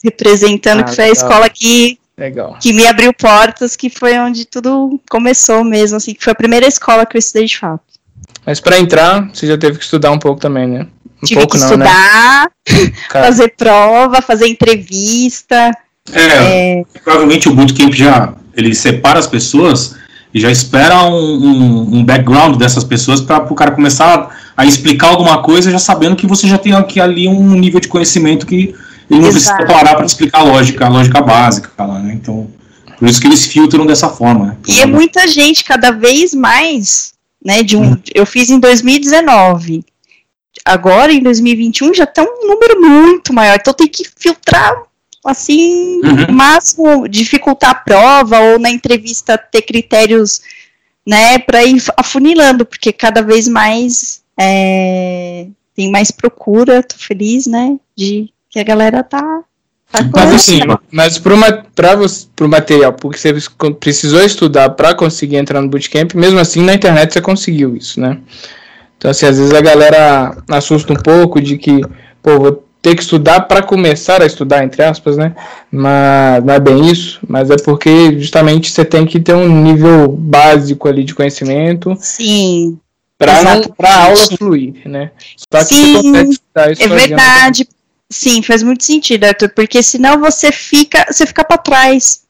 representando, 0.02 0.80
ah, 0.80 0.84
que 0.84 0.94
foi 0.94 1.04
a 1.04 1.10
escola 1.10 1.48
que, 1.50 1.98
legal. 2.16 2.56
que 2.60 2.72
me 2.72 2.86
abriu 2.86 3.12
portas, 3.12 3.76
que 3.76 3.90
foi 3.90 4.18
onde 4.18 4.44
tudo 4.44 5.00
começou 5.10 5.64
mesmo, 5.64 5.96
assim, 5.96 6.14
que 6.14 6.22
foi 6.22 6.32
a 6.32 6.36
primeira 6.36 6.66
escola 6.66 7.06
que 7.06 7.16
eu 7.16 7.18
estudei 7.18 7.46
de 7.46 7.58
fato. 7.58 7.82
Mas 8.46 8.60
para 8.60 8.78
entrar, 8.78 9.28
você 9.32 9.46
já 9.46 9.56
teve 9.56 9.78
que 9.78 9.84
estudar 9.84 10.10
um 10.10 10.18
pouco 10.18 10.40
também, 10.40 10.66
né? 10.66 10.86
Um 11.22 11.26
Tive 11.26 11.40
pouco 11.40 11.56
que 11.56 11.62
não, 11.62 11.76
né? 11.76 11.86
estudar, 11.86 12.50
né? 12.70 12.92
fazer 13.08 13.54
prova, 13.56 14.20
fazer 14.20 14.46
entrevista. 14.46 15.70
É, 16.12 16.80
é, 16.80 16.84
provavelmente 17.02 17.48
o 17.48 17.54
bootcamp 17.54 17.94
já 17.94 18.34
ele 18.54 18.74
separa 18.74 19.18
as 19.18 19.26
pessoas 19.26 19.96
e 20.32 20.40
já 20.40 20.50
espera 20.50 21.02
um, 21.04 21.14
um, 21.14 21.96
um 21.96 22.04
background 22.04 22.56
dessas 22.56 22.84
pessoas 22.84 23.20
para 23.20 23.42
o 23.50 23.54
cara 23.54 23.70
começar 23.70 24.30
a, 24.56 24.62
a, 24.62 24.66
explicar 24.66 25.08
alguma 25.08 25.42
coisa 25.42 25.70
já 25.70 25.78
sabendo 25.78 26.16
que 26.16 26.26
você 26.26 26.46
já 26.46 26.58
tem 26.58 26.74
aqui 26.74 27.00
ali 27.00 27.26
um 27.26 27.54
nível 27.54 27.80
de 27.80 27.88
conhecimento 27.88 28.46
que 28.46 28.74
ele 29.10 29.20
não 29.20 29.28
Exato. 29.28 29.56
precisa 29.56 29.78
parar 29.78 29.96
para 29.96 30.06
explicar 30.06 30.40
a 30.40 30.44
lógica, 30.44 30.86
a 30.86 30.88
lógica 30.88 31.20
básica, 31.20 31.70
lá, 31.84 31.98
né? 31.98 32.14
Então, 32.14 32.48
por 32.98 33.08
isso 33.08 33.20
que 33.20 33.26
eles 33.26 33.46
filtram 33.46 33.86
dessa 33.86 34.08
forma. 34.08 34.46
Né? 34.46 34.56
E 34.68 34.80
é 34.80 34.86
muita 34.86 35.26
gente, 35.26 35.64
cada 35.64 35.90
vez 35.90 36.34
mais, 36.34 37.14
né? 37.44 37.62
De 37.62 37.76
um, 37.76 37.92
hum. 37.92 37.98
Eu 38.14 38.24
fiz 38.24 38.50
em 38.50 38.58
2019 38.58 39.84
agora 40.64 41.12
em 41.12 41.22
2021 41.22 41.92
já 41.92 42.06
tem 42.06 42.24
um 42.24 42.46
número 42.46 42.80
muito 42.80 43.32
maior, 43.34 43.58
então 43.60 43.74
tem 43.74 43.86
que 43.86 44.04
filtrar 44.16 44.74
assim, 45.24 46.00
uhum. 46.04 46.34
máximo 46.34 47.08
dificultar 47.08 47.70
a 47.70 47.74
prova 47.74 48.38
ou 48.40 48.58
na 48.58 48.70
entrevista 48.70 49.38
ter 49.38 49.62
critérios, 49.62 50.42
né, 51.06 51.38
para 51.38 51.64
ir 51.64 51.82
afunilando, 51.96 52.66
porque 52.66 52.92
cada 52.92 53.22
vez 53.22 53.48
mais 53.48 54.22
é, 54.38 55.46
tem 55.74 55.90
mais 55.90 56.10
procura, 56.10 56.82
tô 56.82 56.96
feliz, 56.96 57.46
né, 57.46 57.76
de 57.96 58.30
que 58.54 58.60
a 58.60 58.62
galera 58.62 59.02
tá 59.02 59.42
Tá 59.90 60.02
mas 60.12 60.34
assim, 60.34 60.60
mas 60.90 61.18
para 61.18 61.34
o 61.34 62.48
material, 62.48 62.92
porque 62.92 63.18
você 63.18 63.32
precisou 63.78 64.22
estudar 64.24 64.70
para 64.70 64.94
conseguir 64.94 65.36
entrar 65.36 65.60
no 65.60 65.68
bootcamp, 65.68 66.14
mesmo 66.14 66.40
assim 66.40 66.62
na 66.62 66.74
internet 66.74 67.12
você 67.12 67.20
conseguiu 67.20 67.76
isso, 67.76 68.00
né? 68.00 68.18
Então, 68.96 69.10
assim, 69.10 69.26
às 69.26 69.38
vezes 69.38 69.52
a 69.52 69.60
galera 69.60 70.36
assusta 70.48 70.92
um 70.92 70.96
pouco 70.96 71.40
de 71.40 71.58
que, 71.58 71.80
pô, 72.20 72.40
vou 72.40 72.64
ter 72.82 72.96
que 72.96 73.02
estudar 73.02 73.42
para 73.42 73.62
começar 73.62 74.20
a 74.20 74.26
estudar, 74.26 74.64
entre 74.64 74.82
aspas, 74.82 75.16
né? 75.16 75.34
Mas 75.70 76.42
não 76.42 76.54
é 76.54 76.60
bem 76.60 76.90
isso, 76.90 77.20
mas 77.28 77.50
é 77.50 77.56
porque 77.56 78.18
justamente 78.18 78.72
você 78.72 78.84
tem 78.84 79.06
que 79.06 79.20
ter 79.20 79.34
um 79.34 79.62
nível 79.62 80.08
básico 80.08 80.88
ali 80.88 81.04
de 81.04 81.14
conhecimento. 81.14 81.96
Sim. 82.00 82.78
Para 83.16 83.32
a 83.32 84.04
aula 84.06 84.26
fluir, 84.36 84.74
né? 84.86 85.12
Só 85.52 85.60
que 85.64 85.74
Sim, 85.74 86.12
você 86.12 86.72
isso 86.72 86.82
é 86.82 86.88
verdade. 86.88 87.68
Sim, 88.14 88.42
faz 88.42 88.62
muito 88.62 88.84
sentido, 88.84 89.24
Arthur, 89.24 89.48
porque 89.48 89.82
senão 89.82 90.20
você 90.20 90.52
fica, 90.52 91.04
você 91.10 91.26
fica 91.26 91.44
para 91.44 91.58
trás. 91.58 92.22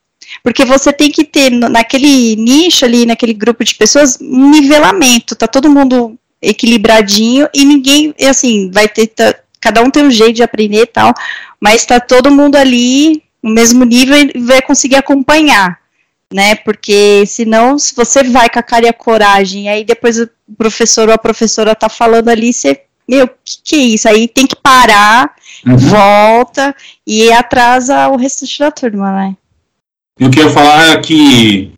Porque 0.42 0.64
você 0.64 0.90
tem 0.94 1.10
que 1.10 1.24
ter 1.24 1.50
naquele 1.50 2.36
nicho 2.36 2.86
ali, 2.86 3.04
naquele 3.04 3.34
grupo 3.34 3.62
de 3.62 3.74
pessoas, 3.74 4.18
um 4.18 4.50
nivelamento. 4.50 5.36
Tá 5.36 5.46
todo 5.46 5.68
mundo 5.68 6.18
equilibradinho 6.40 7.50
e 7.52 7.66
ninguém, 7.66 8.14
assim, 8.26 8.70
vai 8.72 8.88
ter. 8.88 9.08
Tá, 9.08 9.34
cada 9.60 9.82
um 9.82 9.90
tem 9.90 10.04
um 10.04 10.10
jeito 10.10 10.36
de 10.36 10.42
aprender 10.42 10.84
e 10.84 10.86
tal, 10.86 11.12
mas 11.60 11.84
tá 11.84 12.00
todo 12.00 12.30
mundo 12.30 12.56
ali 12.56 13.22
no 13.42 13.50
mesmo 13.50 13.84
nível 13.84 14.16
e 14.16 14.38
vai 14.40 14.62
conseguir 14.62 14.96
acompanhar, 14.96 15.78
né? 16.32 16.54
Porque 16.54 17.26
senão, 17.26 17.78
se 17.78 17.94
você 17.94 18.22
vai 18.24 18.48
com 18.48 18.58
a 18.58 18.62
cara 18.62 18.86
e 18.86 18.88
a 18.88 18.92
coragem, 18.94 19.68
aí 19.68 19.84
depois 19.84 20.18
o 20.18 20.30
professor 20.56 21.08
ou 21.08 21.14
a 21.14 21.18
professora 21.18 21.74
tá 21.74 21.90
falando 21.90 22.30
ali, 22.30 22.54
você. 22.54 22.80
Meu, 23.08 23.28
que 23.28 23.56
que 23.62 23.76
é 23.76 23.78
isso? 23.78 24.08
Aí 24.08 24.26
tem 24.26 24.46
que 24.46 24.56
parar, 24.56 25.32
uhum. 25.66 25.76
volta 25.76 26.74
e 27.06 27.30
atrasa 27.32 28.08
o 28.08 28.16
restante 28.16 28.58
da 28.58 28.70
turma, 28.70 29.12
né? 29.12 29.36
Eu 30.18 30.30
queria 30.30 30.50
falar 30.50 30.92
é 30.92 30.96
que 30.98 31.72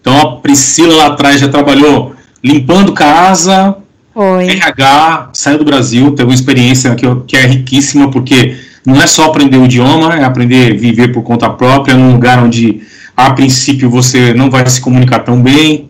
então 0.00 0.18
a 0.18 0.36
Priscila 0.40 0.94
lá 0.96 1.06
atrás 1.08 1.40
já 1.40 1.48
trabalhou 1.48 2.14
limpando 2.42 2.92
casa, 2.92 3.76
foi. 4.12 4.48
RH 4.48 5.30
saiu 5.32 5.58
do 5.58 5.64
Brasil, 5.64 6.10
teve 6.12 6.28
uma 6.28 6.34
experiência 6.34 6.94
que, 6.94 7.06
que 7.26 7.36
é 7.36 7.46
riquíssima, 7.46 8.10
porque 8.10 8.56
não 8.84 9.00
é 9.00 9.06
só 9.06 9.26
aprender 9.26 9.56
o 9.56 9.64
idioma, 9.64 10.16
é 10.16 10.24
aprender 10.24 10.72
a 10.72 10.76
viver 10.76 11.08
por 11.12 11.22
conta 11.22 11.48
própria, 11.50 11.96
num 11.96 12.12
lugar 12.12 12.42
onde, 12.42 12.82
a 13.16 13.30
princípio, 13.32 13.90
você 13.90 14.34
não 14.34 14.50
vai 14.50 14.68
se 14.68 14.80
comunicar 14.80 15.20
tão 15.20 15.40
bem. 15.40 15.89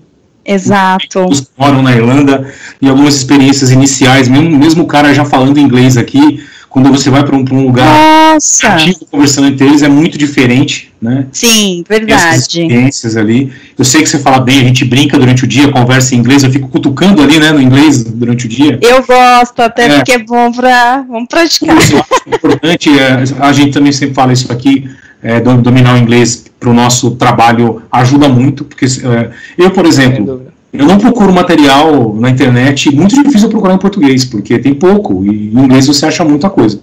Exato. 0.52 1.26
Os 1.28 1.48
moram 1.56 1.80
na 1.80 1.94
Irlanda, 1.94 2.52
e 2.82 2.88
algumas 2.88 3.14
experiências 3.14 3.70
iniciais, 3.70 4.28
mesmo, 4.28 4.50
mesmo 4.50 4.82
o 4.82 4.86
cara 4.86 5.14
já 5.14 5.24
falando 5.24 5.58
inglês 5.58 5.96
aqui, 5.96 6.42
quando 6.70 6.88
você 6.88 7.10
vai 7.10 7.24
para 7.24 7.36
um, 7.36 7.44
um, 7.50 7.66
lugar 7.66 8.36
ativo 8.36 9.04
conversando 9.10 9.48
entre 9.48 9.66
eles 9.66 9.82
é 9.82 9.88
muito 9.88 10.16
diferente, 10.16 10.92
né? 11.02 11.26
Sim, 11.32 11.84
verdade. 11.88 12.12
Essas 12.12 12.42
experiências 12.42 13.16
ali. 13.16 13.52
Eu 13.76 13.84
sei 13.84 14.02
que 14.02 14.08
você 14.08 14.20
fala 14.20 14.38
bem, 14.38 14.60
a 14.60 14.64
gente 14.64 14.84
brinca 14.84 15.18
durante 15.18 15.44
o 15.44 15.48
dia, 15.48 15.70
conversa 15.70 16.14
em 16.14 16.18
inglês, 16.18 16.44
eu 16.44 16.50
fico 16.50 16.68
cutucando 16.68 17.22
ali, 17.22 17.40
né, 17.40 17.50
no 17.50 17.60
inglês 17.60 18.04
durante 18.04 18.46
o 18.46 18.48
dia. 18.48 18.78
Eu 18.80 19.04
gosto, 19.04 19.60
até 19.60 19.86
é. 19.86 19.96
porque 19.96 20.12
é 20.12 20.18
bom 20.18 20.52
para 20.52 21.02
vamos 21.02 21.28
praticar. 21.28 21.76
Isso, 21.76 21.94
eu 21.94 21.98
acho 21.98 22.22
importante, 22.28 22.88
é, 22.88 23.24
a 23.40 23.52
gente 23.52 23.72
também 23.72 23.90
sempre 23.92 24.14
fala 24.14 24.32
isso 24.32 24.50
aqui, 24.52 24.88
é, 25.22 25.40
dominar 25.40 25.94
o 25.94 25.98
inglês 25.98 26.49
para 26.60 26.68
o 26.68 26.74
nosso 26.74 27.12
trabalho 27.12 27.82
ajuda 27.90 28.28
muito, 28.28 28.64
porque 28.64 28.84
é, 28.84 29.30
eu, 29.56 29.70
por 29.70 29.86
exemplo, 29.86 30.46
eu 30.72 30.86
não 30.86 30.98
procuro 30.98 31.32
material 31.32 32.14
na 32.14 32.28
internet, 32.28 32.94
muito 32.94 33.20
difícil 33.20 33.48
procurar 33.48 33.74
em 33.74 33.78
português, 33.78 34.24
porque 34.26 34.58
tem 34.58 34.74
pouco, 34.74 35.24
e 35.24 35.50
em 35.52 35.58
inglês 35.58 35.86
você 35.86 36.04
acha 36.04 36.22
muita 36.22 36.50
coisa. 36.50 36.80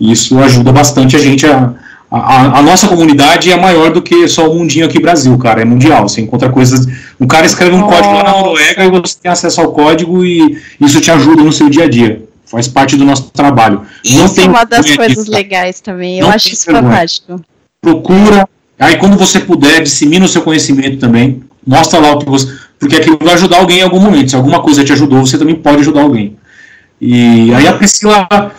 E 0.00 0.10
isso 0.10 0.38
ajuda 0.40 0.72
bastante 0.72 1.16
a 1.16 1.18
gente 1.18 1.46
a, 1.46 1.74
a, 2.10 2.58
a, 2.58 2.62
nossa 2.62 2.88
comunidade 2.88 3.50
é 3.52 3.56
maior 3.56 3.90
do 3.90 4.00
que 4.00 4.26
só 4.28 4.50
o 4.50 4.54
mundinho 4.54 4.86
aqui 4.86 4.98
Brasil, 4.98 5.36
cara. 5.36 5.60
É 5.60 5.64
mundial. 5.64 6.08
Você 6.08 6.22
encontra 6.22 6.48
coisas. 6.48 6.86
Um 7.20 7.26
cara 7.26 7.44
escreve 7.44 7.74
um 7.74 7.82
código 7.82 8.14
lá 8.14 8.24
na 8.24 8.30
Noruega 8.30 8.84
e 8.84 8.90
você 8.90 9.16
tem 9.20 9.30
acesso 9.30 9.60
ao 9.60 9.72
código 9.72 10.24
e 10.24 10.58
isso 10.80 11.00
te 11.00 11.10
ajuda 11.10 11.42
no 11.42 11.52
seu 11.52 11.68
dia 11.68 11.84
a 11.84 11.88
dia. 11.88 12.22
Faz 12.46 12.66
parte 12.66 12.96
do 12.96 13.04
nosso 13.04 13.30
trabalho. 13.30 13.82
Isso 14.02 14.40
é 14.40 14.44
uma 14.44 14.64
das 14.64 14.90
coisas 14.96 15.26
disso, 15.26 15.30
legais 15.30 15.80
também. 15.80 16.18
Eu 16.18 16.30
acho 16.30 16.48
isso 16.48 16.64
vergonha. 16.64 16.92
fantástico. 16.92 17.40
Procura. 17.80 18.48
Aí 18.78 18.96
quando 18.96 19.16
você 19.16 19.40
puder, 19.40 19.82
dissemina 19.82 20.24
o 20.24 20.28
seu 20.28 20.42
conhecimento 20.42 20.98
também. 20.98 21.42
Mostra 21.66 21.98
lá 21.98 22.12
o 22.12 22.18
que 22.18 22.28
você 22.28 22.46
porque 22.78 22.94
aquilo 22.94 23.18
vai 23.20 23.34
ajudar 23.34 23.58
alguém 23.58 23.80
em 23.80 23.82
algum 23.82 23.98
momento. 23.98 24.30
Se 24.30 24.36
alguma 24.36 24.62
coisa 24.62 24.84
te 24.84 24.92
ajudou, 24.92 25.26
você 25.26 25.36
também 25.36 25.56
pode 25.56 25.80
ajudar 25.80 26.02
alguém. 26.02 26.36
E 27.00 27.52
aí 27.52 27.66
a 27.66 27.72
Priscila 27.72 28.52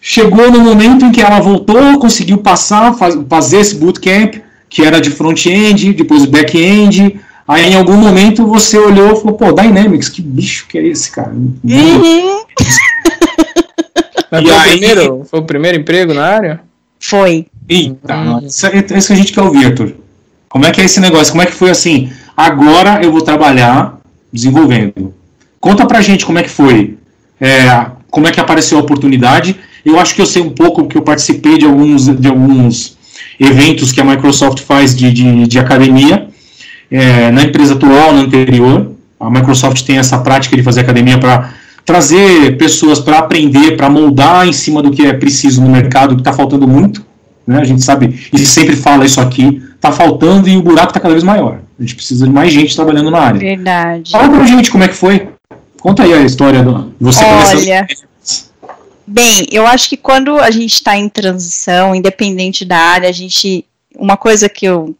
chegou 0.00 0.50
no 0.50 0.58
momento 0.60 1.04
em 1.04 1.12
que 1.12 1.20
ela 1.22 1.38
voltou, 1.40 1.98
conseguiu 2.00 2.38
passar, 2.38 2.94
faz, 2.94 3.16
fazer 3.28 3.58
esse 3.58 3.76
bootcamp, 3.76 4.34
que 4.68 4.82
era 4.82 5.00
de 5.00 5.10
front-end, 5.10 5.92
depois 5.92 6.24
back-end, 6.24 7.20
Aí 7.46 7.66
em 7.66 7.74
algum 7.76 7.96
momento 7.96 8.46
você 8.46 8.78
olhou 8.78 9.12
e 9.12 9.16
falou, 9.16 9.34
pô, 9.34 9.52
Dynamics, 9.52 10.08
que 10.08 10.22
bicho 10.22 10.66
que 10.66 10.78
é 10.78 10.86
esse, 10.86 11.10
cara? 11.10 11.30
Uhum. 11.30 12.42
Mas 14.30 14.42
E 14.42 14.46
foi, 14.46 14.50
o 14.56 14.58
aí- 14.60 14.70
primeiro, 14.70 15.26
foi 15.30 15.40
o 15.40 15.44
primeiro 15.44 15.78
emprego 15.78 16.14
na 16.14 16.24
área? 16.24 16.60
Foi. 16.98 17.46
Eita, 17.68 18.16
Uhum. 18.16 18.46
isso 18.46 18.66
é 18.66 18.84
isso 18.96 19.06
que 19.08 19.12
a 19.12 19.16
gente 19.16 19.32
quer 19.32 19.42
ouvir, 19.42 19.66
Arthur. 19.66 19.94
Como 20.48 20.66
é 20.66 20.70
que 20.70 20.80
é 20.80 20.84
esse 20.84 21.00
negócio? 21.00 21.32
Como 21.32 21.42
é 21.42 21.46
que 21.46 21.52
foi 21.52 21.70
assim? 21.70 22.10
Agora 22.36 23.00
eu 23.02 23.10
vou 23.10 23.20
trabalhar 23.22 23.98
desenvolvendo. 24.32 25.14
Conta 25.60 25.86
pra 25.86 26.00
gente 26.00 26.24
como 26.26 26.38
é 26.38 26.42
que 26.42 26.50
foi. 26.50 26.96
É, 27.40 27.86
como 28.10 28.28
é 28.28 28.30
que 28.30 28.38
apareceu 28.40 28.78
a 28.78 28.80
oportunidade. 28.80 29.56
Eu 29.84 29.98
acho 29.98 30.14
que 30.14 30.20
eu 30.20 30.26
sei 30.26 30.42
um 30.42 30.50
pouco, 30.50 30.82
porque 30.82 30.96
eu 30.96 31.02
participei 31.02 31.58
de 31.58 31.64
alguns, 31.64 32.06
de 32.06 32.28
alguns 32.28 32.96
eventos 33.40 33.92
que 33.92 34.00
a 34.00 34.04
Microsoft 34.04 34.60
faz 34.60 34.94
de, 34.94 35.12
de, 35.12 35.46
de 35.46 35.58
academia. 35.58 36.28
É, 36.90 37.30
na 37.30 37.42
empresa 37.42 37.74
atual, 37.74 38.12
na 38.12 38.20
anterior. 38.20 38.92
A 39.18 39.30
Microsoft 39.30 39.82
tem 39.84 39.96
essa 39.98 40.18
prática 40.18 40.54
de 40.56 40.62
fazer 40.62 40.80
academia 40.82 41.18
para 41.18 41.50
trazer 41.84 42.56
pessoas 42.56 43.00
para 43.00 43.18
aprender, 43.18 43.76
para 43.76 43.90
moldar 43.90 44.46
em 44.46 44.52
cima 44.52 44.82
do 44.82 44.90
que 44.90 45.04
é 45.06 45.12
preciso 45.12 45.62
no 45.62 45.68
mercado, 45.70 46.14
que 46.14 46.20
está 46.20 46.32
faltando 46.32 46.66
muito. 46.68 47.04
Né? 47.46 47.60
A 47.60 47.64
gente 47.64 47.82
sabe, 47.82 48.28
e 48.32 48.38
sempre 48.38 48.76
fala 48.76 49.04
isso 49.04 49.20
aqui, 49.20 49.62
está 49.74 49.92
faltando 49.92 50.48
e 50.48 50.56
o 50.56 50.62
buraco 50.62 50.88
está 50.88 51.00
cada 51.00 51.12
vez 51.12 51.22
maior. 51.22 51.60
A 51.78 51.82
gente 51.82 51.94
precisa 51.94 52.26
de 52.26 52.32
mais 52.32 52.52
gente 52.52 52.74
trabalhando 52.74 53.10
na 53.10 53.18
área. 53.18 53.40
Verdade. 53.40 54.10
Fala 54.10 54.28
pra 54.28 54.46
gente 54.46 54.70
como 54.70 54.84
é 54.84 54.88
que 54.88 54.94
foi. 54.94 55.28
Conta 55.80 56.04
aí 56.04 56.14
a 56.14 56.22
história 56.22 56.62
do 56.62 56.94
você. 56.98 57.24
Olha, 57.24 57.86
Bem, 59.06 59.46
eu 59.52 59.66
acho 59.66 59.90
que 59.90 59.98
quando 59.98 60.38
a 60.38 60.50
gente 60.50 60.72
está 60.72 60.96
em 60.96 61.10
transição, 61.10 61.94
independente 61.94 62.64
da 62.64 62.78
área, 62.78 63.08
a 63.08 63.12
gente. 63.12 63.66
Uma 63.94 64.16
coisa 64.16 64.48
que 64.48 64.64
eu 64.64 64.96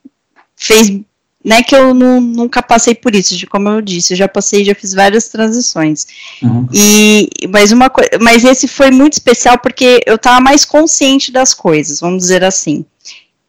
fez. 0.54 1.00
Né, 1.44 1.62
que 1.62 1.76
eu 1.76 1.92
nu- 1.92 2.22
nunca 2.22 2.62
passei 2.62 2.94
por 2.94 3.14
isso, 3.14 3.37
de- 3.37 3.46
como 3.46 3.68
eu 3.68 3.83
disse, 3.83 4.14
eu 4.14 4.16
já 4.16 4.26
passei, 4.26 4.64
já 4.64 4.74
fiz 4.74 4.94
várias 4.94 5.28
transições. 5.28 6.07
Uhum. 6.42 6.66
E, 6.72 7.28
mas 7.50 7.70
uma 7.70 7.92
mas 8.18 8.44
esse 8.44 8.66
foi 8.66 8.90
muito 8.90 9.12
especial 9.12 9.59
porque 9.59 10.00
eu 10.07 10.14
estava 10.14 10.40
mais 10.40 10.64
consciente 10.64 11.30
das 11.30 11.52
coisas, 11.52 12.00
vamos 12.00 12.22
dizer 12.22 12.42
assim. 12.42 12.87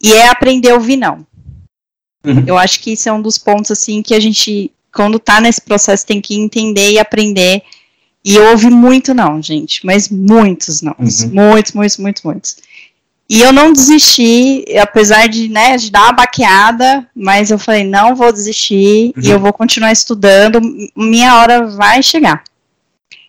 E 0.03 0.11
é 0.11 0.27
aprender 0.27 0.71
a 0.71 0.75
ouvir 0.75 0.97
não. 0.97 1.25
Uhum. 2.25 2.43
Eu 2.45 2.57
acho 2.57 2.81
que 2.81 2.91
isso 2.91 3.07
é 3.07 3.13
um 3.13 3.21
dos 3.21 3.37
pontos 3.37 3.71
assim 3.71 4.01
que 4.01 4.13
a 4.13 4.19
gente, 4.19 4.71
quando 4.93 5.17
tá 5.17 5.39
nesse 5.39 5.61
processo, 5.61 6.05
tem 6.05 6.19
que 6.19 6.35
entender 6.35 6.91
e 6.91 6.99
aprender. 6.99 7.61
E 8.25 8.35
eu 8.35 8.43
ouvi 8.51 8.69
muito 8.69 9.13
não, 9.13 9.41
gente, 9.41 9.85
mas 9.85 10.09
muitos 10.09 10.81
não, 10.81 10.95
Uhum. 10.99 11.29
muitos, 11.31 11.71
muitos, 11.73 11.97
muitos, 11.97 12.23
muitos. 12.23 12.57
E 13.27 13.41
eu 13.41 13.51
não 13.51 13.73
desisti, 13.73 14.63
apesar 14.79 15.27
de, 15.27 15.49
né, 15.49 15.77
de 15.77 15.89
dar 15.89 16.03
uma 16.03 16.11
baqueada, 16.13 17.07
mas 17.15 17.49
eu 17.49 17.57
falei, 17.57 17.83
não 17.83 18.15
vou 18.15 18.31
desistir 18.31 19.11
e 19.17 19.27
Uhum. 19.27 19.31
eu 19.31 19.39
vou 19.39 19.51
continuar 19.51 19.91
estudando, 19.91 20.61
minha 20.95 21.35
hora 21.37 21.65
vai 21.65 22.03
chegar. 22.03 22.43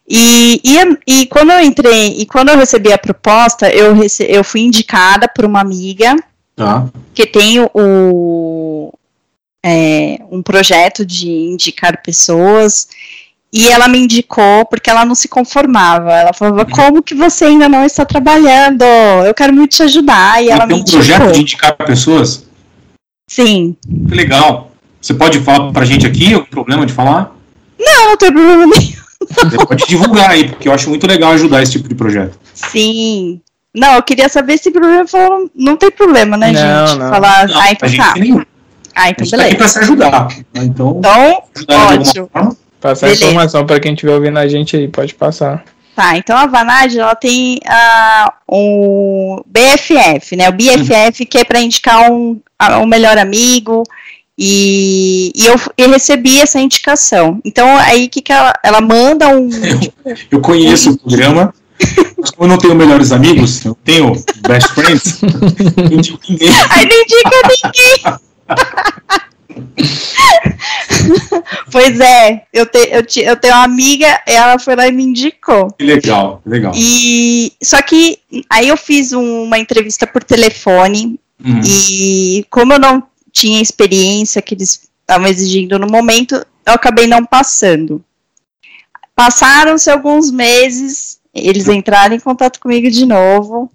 E, 0.09 0.61
e, 0.63 1.23
e 1.23 1.27
quando 1.27 1.51
eu 1.51 1.61
entrei, 1.61 2.15
e 2.21 2.27
quando 2.27 2.51
eu 2.51 2.59
recebi 2.59 2.93
a 2.93 2.99
proposta, 2.99 3.69
eu, 3.71 3.95
rece, 3.95 4.25
eu 4.29 4.45
fui 4.45 4.61
indicada 4.61 5.27
por 5.29 5.45
uma 5.45 5.61
amiga 5.61 6.15
Tá. 6.55 6.87
que 7.13 7.27
tem 7.27 7.59
o, 7.75 8.93
é, 9.65 10.21
um 10.31 10.43
projeto 10.43 11.05
de 11.05 11.29
indicar 11.29 12.03
pessoas, 12.03 12.89
e 13.59 13.69
ela 13.69 13.89
me 13.89 13.99
indicou 13.99 14.65
porque 14.67 14.91
ela 14.91 15.05
não 15.05 15.15
se 15.15 15.29
conformava. 15.29 16.13
Ela 16.13 16.33
falava, 16.33 16.63
Uhum. 16.63 16.71
como 16.71 17.03
que 17.03 17.15
você 17.15 17.47
ainda 17.47 17.69
não 17.69 17.85
está 17.85 18.05
trabalhando? 18.05 18.85
Eu 19.25 19.35
quero 19.35 19.53
muito 19.55 19.73
te 19.77 19.83
ajudar. 19.83 20.43
E 20.43 20.49
ela 20.49 20.67
tem 20.67 20.77
me 20.77 20.83
um 20.83 20.85
projeto 20.85 21.17
indicou. 21.23 21.33
de 21.33 21.41
indicar 21.41 21.73
pessoas? 21.77 22.45
Sim. 23.29 23.77
Que 24.09 24.15
legal. 24.15 24.71
Você 25.01 25.15
pode 25.15 25.41
falar 25.41 25.73
pra 25.73 25.85
gente 25.85 26.07
aqui? 26.07 26.35
Algum 26.35 26.47
problema 26.47 26.85
de 26.87 26.93
falar? 26.93 27.33
Não, 27.79 28.09
não 28.11 28.17
tem 28.17 28.33
problema 28.33 28.67
nenhum. 28.67 28.93
Você 29.29 29.57
pode 29.67 29.87
divulgar 29.87 30.31
aí, 30.31 30.49
porque 30.49 30.69
eu 30.69 30.73
acho 30.73 30.89
muito 30.89 31.07
legal 31.07 31.33
ajudar 31.33 31.63
esse 31.63 31.73
tipo 31.73 31.89
de 31.89 31.95
projeto. 31.95 32.39
Sim. 32.55 33.41
Não, 33.75 33.95
eu 33.95 34.03
queria 34.03 34.29
saber 34.29 34.57
se 34.59 34.71
problema 34.71 35.07
falou, 35.07 35.51
não 35.55 35.77
tem 35.77 35.91
problema, 35.91 36.37
né, 36.37 36.53
Não, 36.53 36.87
gente? 36.87 36.99
não. 36.99 37.11
Falar, 37.11 37.49
Não, 37.49 37.61
ah, 37.61 37.65
a 37.65 37.73
então 37.73 37.89
gente 37.89 37.99
tá. 38.01 38.13
tem 38.13 38.23
nenhum. 38.23 38.41
Ah, 38.95 39.03
A 39.03 39.11
então 39.11 39.25
gente 39.27 39.37
tá 39.37 39.43
aqui 39.45 39.55
beleza. 39.55 39.57
pra 39.59 39.69
se 39.69 39.79
ajudar. 39.81 40.29
Então, 40.55 40.99
Então, 40.99 41.43
de 41.55 41.75
ótimo. 41.75 42.57
Passar 42.81 43.07
Beleza. 43.07 43.25
informação 43.25 43.67
para 43.67 43.81
quem 43.81 43.93
estiver 43.95 44.13
ouvindo 44.15 44.39
a 44.39 44.47
gente 44.47 44.77
aí, 44.77 44.87
pode 44.89 45.15
passar. 45.15 45.65
Tá, 45.95 46.17
então 46.17 46.37
a 46.37 46.47
Vanad, 46.47 46.95
ela 46.95 47.15
tem 47.15 47.59
ah, 47.67 48.35
o 48.47 49.43
BFF, 49.47 50.37
né? 50.37 50.49
O 50.49 50.53
BFF 50.53 51.25
que 51.25 51.39
é 51.39 51.45
para 51.45 51.59
indicar 51.61 52.11
um, 52.11 52.39
a- 52.59 52.79
um 52.79 52.87
melhor 52.87 53.17
amigo 53.17 53.83
e, 54.39 55.33
e 55.35 55.47
eu, 55.47 55.55
eu 55.79 55.91
recebi 55.91 56.39
essa 56.39 56.61
indicação. 56.61 57.41
Então 57.43 57.79
aí 57.79 58.09
que 58.09 58.21
que 58.21 58.31
ela, 58.31 58.53
ela 58.63 58.81
manda 58.83 59.29
um 59.29 59.49
Eu 60.31 60.41
conheço 60.43 60.91
o 60.91 60.99
programa, 60.99 61.55
mas 62.19 62.31
como 62.31 62.45
eu 62.45 62.49
não 62.49 62.59
tenho 62.59 62.75
melhores 62.75 63.11
amigos, 63.11 63.65
eu 63.65 63.75
tenho 63.83 64.13
best 64.47 64.69
friends, 64.75 65.23
eu 65.79 65.91
não 65.91 66.01
digo 66.03 66.19
ninguém. 66.29 66.51
Aí 66.71 66.87
não 66.87 67.01
indica 67.01 67.31
ninguém. 67.65 68.19
pois 71.71 71.99
é, 72.01 72.45
eu, 72.53 72.67
te, 72.67 72.79
eu, 72.91 73.07
te- 73.07 73.23
eu 73.23 73.37
tenho 73.37 73.55
uma 73.55 73.65
amiga, 73.65 74.21
ela 74.27 74.59
foi 74.59 74.77
lá 74.77 74.87
e 74.87 74.93
me 74.93 75.05
indicou. 75.05 75.71
Que 75.73 75.85
legal, 75.85 76.43
legal. 76.45 76.73
E 76.75 77.53
só 77.63 77.81
que 77.83 78.19
aí 78.51 78.69
eu 78.69 78.77
fiz 78.77 79.13
um- 79.13 79.45
uma 79.45 79.59
entrevista 79.59 80.07
por 80.07 80.23
telefone 80.23 81.19
Uhum. 81.45 81.61
E 81.65 82.47
como 82.51 82.73
eu 82.73 82.79
não 82.79 83.03
tinha 83.31 83.61
experiência 83.61 84.41
que 84.41 84.55
eles 84.55 84.89
estavam 85.03 85.27
exigindo 85.27 85.79
no 85.79 85.87
momento, 85.87 86.35
eu 86.35 86.73
acabei 86.73 87.07
não 87.07 87.27
passando. 87.27 88.03
Passaram-se 89.15 89.91
alguns 89.91 90.31
meses, 90.31 91.19
eles 91.35 91.69
entraram 91.69 92.15
em 92.15 92.21
contato 92.21 92.59
comigo 92.59 92.91
de 92.91 93.05
novo, 93.05 93.71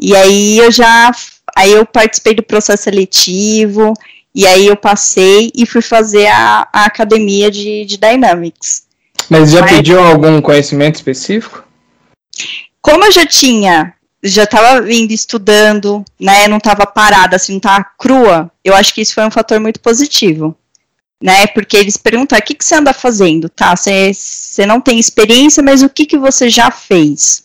e 0.00 0.16
aí 0.16 0.58
eu 0.58 0.72
já 0.72 1.12
aí 1.54 1.70
eu 1.72 1.86
participei 1.86 2.34
do 2.34 2.42
processo 2.42 2.82
seletivo, 2.82 3.94
e 4.36 4.46
aí 4.46 4.66
eu 4.66 4.76
passei 4.76 5.50
e 5.54 5.64
fui 5.64 5.80
fazer 5.80 6.26
a, 6.26 6.68
a 6.70 6.84
academia 6.84 7.50
de, 7.50 7.86
de 7.86 7.96
Dynamics. 7.96 8.82
Mas 9.30 9.50
já 9.50 9.62
Mas- 9.62 9.72
pediu 9.72 9.98
algum 9.98 10.40
conhecimento 10.42 10.96
específico? 10.96 11.64
como 12.82 13.04
eu 13.04 13.10
já 13.10 13.26
tinha, 13.26 13.94
já 14.22 14.44
estava 14.44 14.80
vindo 14.80 15.10
estudando, 15.10 16.04
né, 16.20 16.46
não 16.46 16.58
estava 16.58 16.86
parada, 16.86 17.34
assim, 17.34 17.54
não 17.54 17.56
estava 17.56 17.84
crua, 17.98 18.48
eu 18.64 18.76
acho 18.76 18.94
que 18.94 19.00
isso 19.00 19.12
foi 19.12 19.24
um 19.24 19.30
fator 19.30 19.58
muito 19.58 19.80
positivo, 19.80 20.56
né, 21.20 21.48
porque 21.48 21.76
eles 21.76 21.96
perguntam, 21.96 22.38
o 22.38 22.42
que, 22.42 22.54
que 22.54 22.64
você 22.64 22.76
anda 22.76 22.92
fazendo, 22.92 23.48
tá, 23.48 23.74
você, 23.74 24.12
não 24.64 24.80
tem 24.80 25.00
experiência, 25.00 25.64
mas 25.64 25.82
o 25.82 25.88
que, 25.88 26.06
que 26.06 26.16
você 26.16 26.48
já 26.48 26.70
fez? 26.70 27.42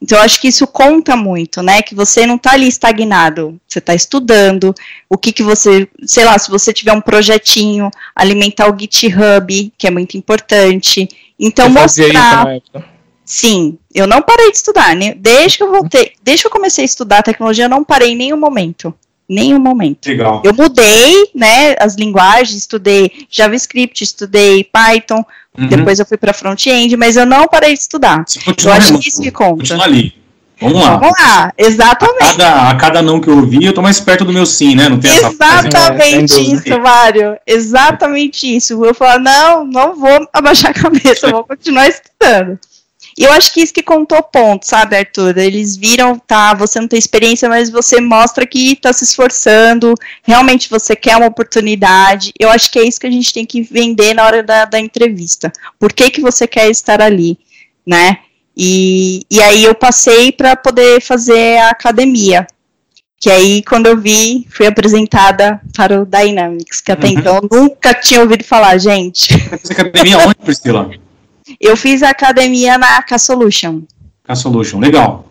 Então, 0.00 0.18
eu 0.18 0.24
acho 0.24 0.40
que 0.40 0.48
isso 0.48 0.66
conta 0.66 1.16
muito, 1.16 1.62
né, 1.62 1.82
que 1.82 1.94
você 1.94 2.26
não 2.26 2.36
está 2.36 2.52
ali 2.52 2.68
estagnado, 2.68 3.60
você 3.66 3.78
está 3.78 3.94
estudando, 3.94 4.74
o 5.08 5.16
que 5.18 5.32
que 5.32 5.42
você, 5.42 5.88
sei 6.06 6.24
lá, 6.24 6.38
se 6.38 6.50
você 6.50 6.72
tiver 6.72 6.92
um 6.92 7.00
projetinho, 7.00 7.90
alimentar 8.14 8.72
o 8.72 8.78
GitHub, 8.78 9.72
que 9.76 9.86
é 9.86 9.90
muito 9.90 10.16
importante, 10.16 11.08
então 11.38 11.66
isso 11.66 11.78
mostrar... 11.78 12.48
época? 12.48 12.98
Sim, 13.24 13.76
eu 13.94 14.06
não 14.06 14.22
parei 14.22 14.50
de 14.50 14.56
estudar, 14.56 14.96
né? 14.96 15.14
Desde 15.14 15.58
que 15.58 15.62
eu 15.62 15.70
voltei, 15.70 16.12
desde 16.22 16.42
que 16.42 16.46
eu 16.46 16.50
comecei 16.50 16.82
a 16.82 16.86
estudar 16.86 17.22
tecnologia, 17.22 17.66
eu 17.66 17.68
não 17.68 17.84
parei 17.84 18.12
em 18.12 18.16
nenhum 18.16 18.38
momento. 18.38 18.94
Nenhum 19.28 19.58
momento. 19.60 20.06
Legal. 20.06 20.40
Eu 20.44 20.54
mudei, 20.54 21.30
né, 21.34 21.74
as 21.78 21.94
linguagens, 21.96 22.56
estudei 22.56 23.10
JavaScript, 23.30 24.02
estudei 24.02 24.64
Python, 24.64 25.24
Uhum. 25.58 25.66
depois 25.66 25.98
eu 25.98 26.06
fui 26.06 26.16
para 26.16 26.32
front-end, 26.32 26.96
mas 26.96 27.16
eu 27.16 27.26
não 27.26 27.48
parei 27.48 27.72
de 27.74 27.80
estudar. 27.80 28.22
Você 28.24 28.38
Eu 28.38 28.44
continua 28.44 28.74
acho 28.76 28.96
que 28.98 29.08
isso 29.08 29.20
que 29.20 29.30
conta. 29.32 29.56
Continua 29.56 29.84
ali. 29.84 30.14
Vamos 30.60 30.80
lá. 30.80 30.96
Vamos 30.96 31.14
lá, 31.20 31.46
A 31.46 31.52
exatamente. 31.56 32.36
cada, 32.36 32.70
a 32.70 32.74
cada 32.76 33.02
não 33.02 33.20
que 33.20 33.28
eu 33.28 33.36
ouvi, 33.38 33.64
eu 33.64 33.72
tô 33.72 33.80
mais 33.82 34.00
perto 34.00 34.24
do 34.24 34.32
meu 34.32 34.44
sim, 34.46 34.74
né? 34.76 34.88
Não 34.88 34.98
tem 34.98 35.10
essa. 35.10 35.26
É, 35.26 35.30
Exatamente 35.30 36.34
dúvida. 36.34 36.68
isso, 36.70 36.80
Mário. 36.80 37.36
Exatamente 37.46 38.56
isso. 38.56 38.84
Eu 38.84 38.94
falo, 38.94 39.20
não, 39.22 39.64
não 39.64 39.94
vou 39.96 40.28
abaixar 40.32 40.70
a 40.70 40.74
cabeça, 40.74 41.26
eu 41.26 41.30
vou 41.32 41.44
continuar 41.44 41.88
estudando. 41.88 42.58
E 43.18 43.24
eu 43.24 43.32
acho 43.32 43.52
que 43.52 43.60
isso 43.60 43.74
que 43.74 43.82
contou 43.82 44.22
ponto, 44.22 44.64
sabe, 44.64 44.96
Arthur? 44.96 45.36
Eles 45.38 45.76
viram, 45.76 46.16
tá, 46.20 46.54
você 46.54 46.78
não 46.78 46.86
tem 46.86 47.00
experiência, 47.00 47.48
mas 47.48 47.68
você 47.68 48.00
mostra 48.00 48.46
que 48.46 48.76
tá 48.76 48.92
se 48.92 49.02
esforçando, 49.02 49.92
realmente 50.22 50.70
você 50.70 50.94
quer 50.94 51.16
uma 51.16 51.26
oportunidade. 51.26 52.32
Eu 52.38 52.48
acho 52.48 52.70
que 52.70 52.78
é 52.78 52.84
isso 52.84 53.00
que 53.00 53.08
a 53.08 53.10
gente 53.10 53.34
tem 53.34 53.44
que 53.44 53.60
vender 53.60 54.14
na 54.14 54.24
hora 54.24 54.40
da, 54.40 54.66
da 54.66 54.78
entrevista. 54.78 55.52
Por 55.80 55.92
que, 55.92 56.12
que 56.12 56.20
você 56.20 56.46
quer 56.46 56.70
estar 56.70 57.02
ali, 57.02 57.36
né? 57.84 58.18
E, 58.56 59.26
e 59.28 59.42
aí 59.42 59.64
eu 59.64 59.74
passei 59.74 60.30
para 60.30 60.54
poder 60.54 61.02
fazer 61.02 61.58
a 61.58 61.70
academia. 61.70 62.46
Que 63.18 63.30
aí, 63.30 63.64
quando 63.64 63.86
eu 63.86 63.96
vi, 63.96 64.46
fui 64.48 64.64
apresentada 64.68 65.60
para 65.76 66.00
o 66.00 66.06
Dynamics, 66.06 66.80
que 66.80 66.92
até 66.92 67.08
Uhum. 67.08 67.14
então 67.14 67.40
eu 67.42 67.48
nunca 67.50 67.92
tinha 67.92 68.20
ouvido 68.20 68.44
falar, 68.44 68.78
gente. 68.78 69.34
Essa 69.50 69.72
academia 69.72 70.18
onde, 70.18 70.36
Priscila? 70.36 70.88
Eu 71.60 71.76
fiz 71.76 72.02
a 72.02 72.10
academia 72.10 72.78
na 72.78 73.02
K-Solution. 73.02 73.82
A 74.26 74.34
Solution. 74.34 74.78
Legal. 74.78 75.24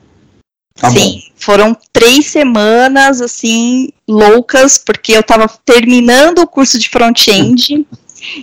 Tá 0.80 0.91
Sim, 0.91 1.23
foram 1.36 1.75
três 1.91 2.28
semanas, 2.28 3.19
assim, 3.19 3.89
loucas, 4.07 4.78
porque 4.78 5.13
eu 5.13 5.23
tava 5.23 5.49
terminando 5.65 6.39
o 6.39 6.47
curso 6.47 6.78
de 6.78 6.88
front-end, 6.88 7.84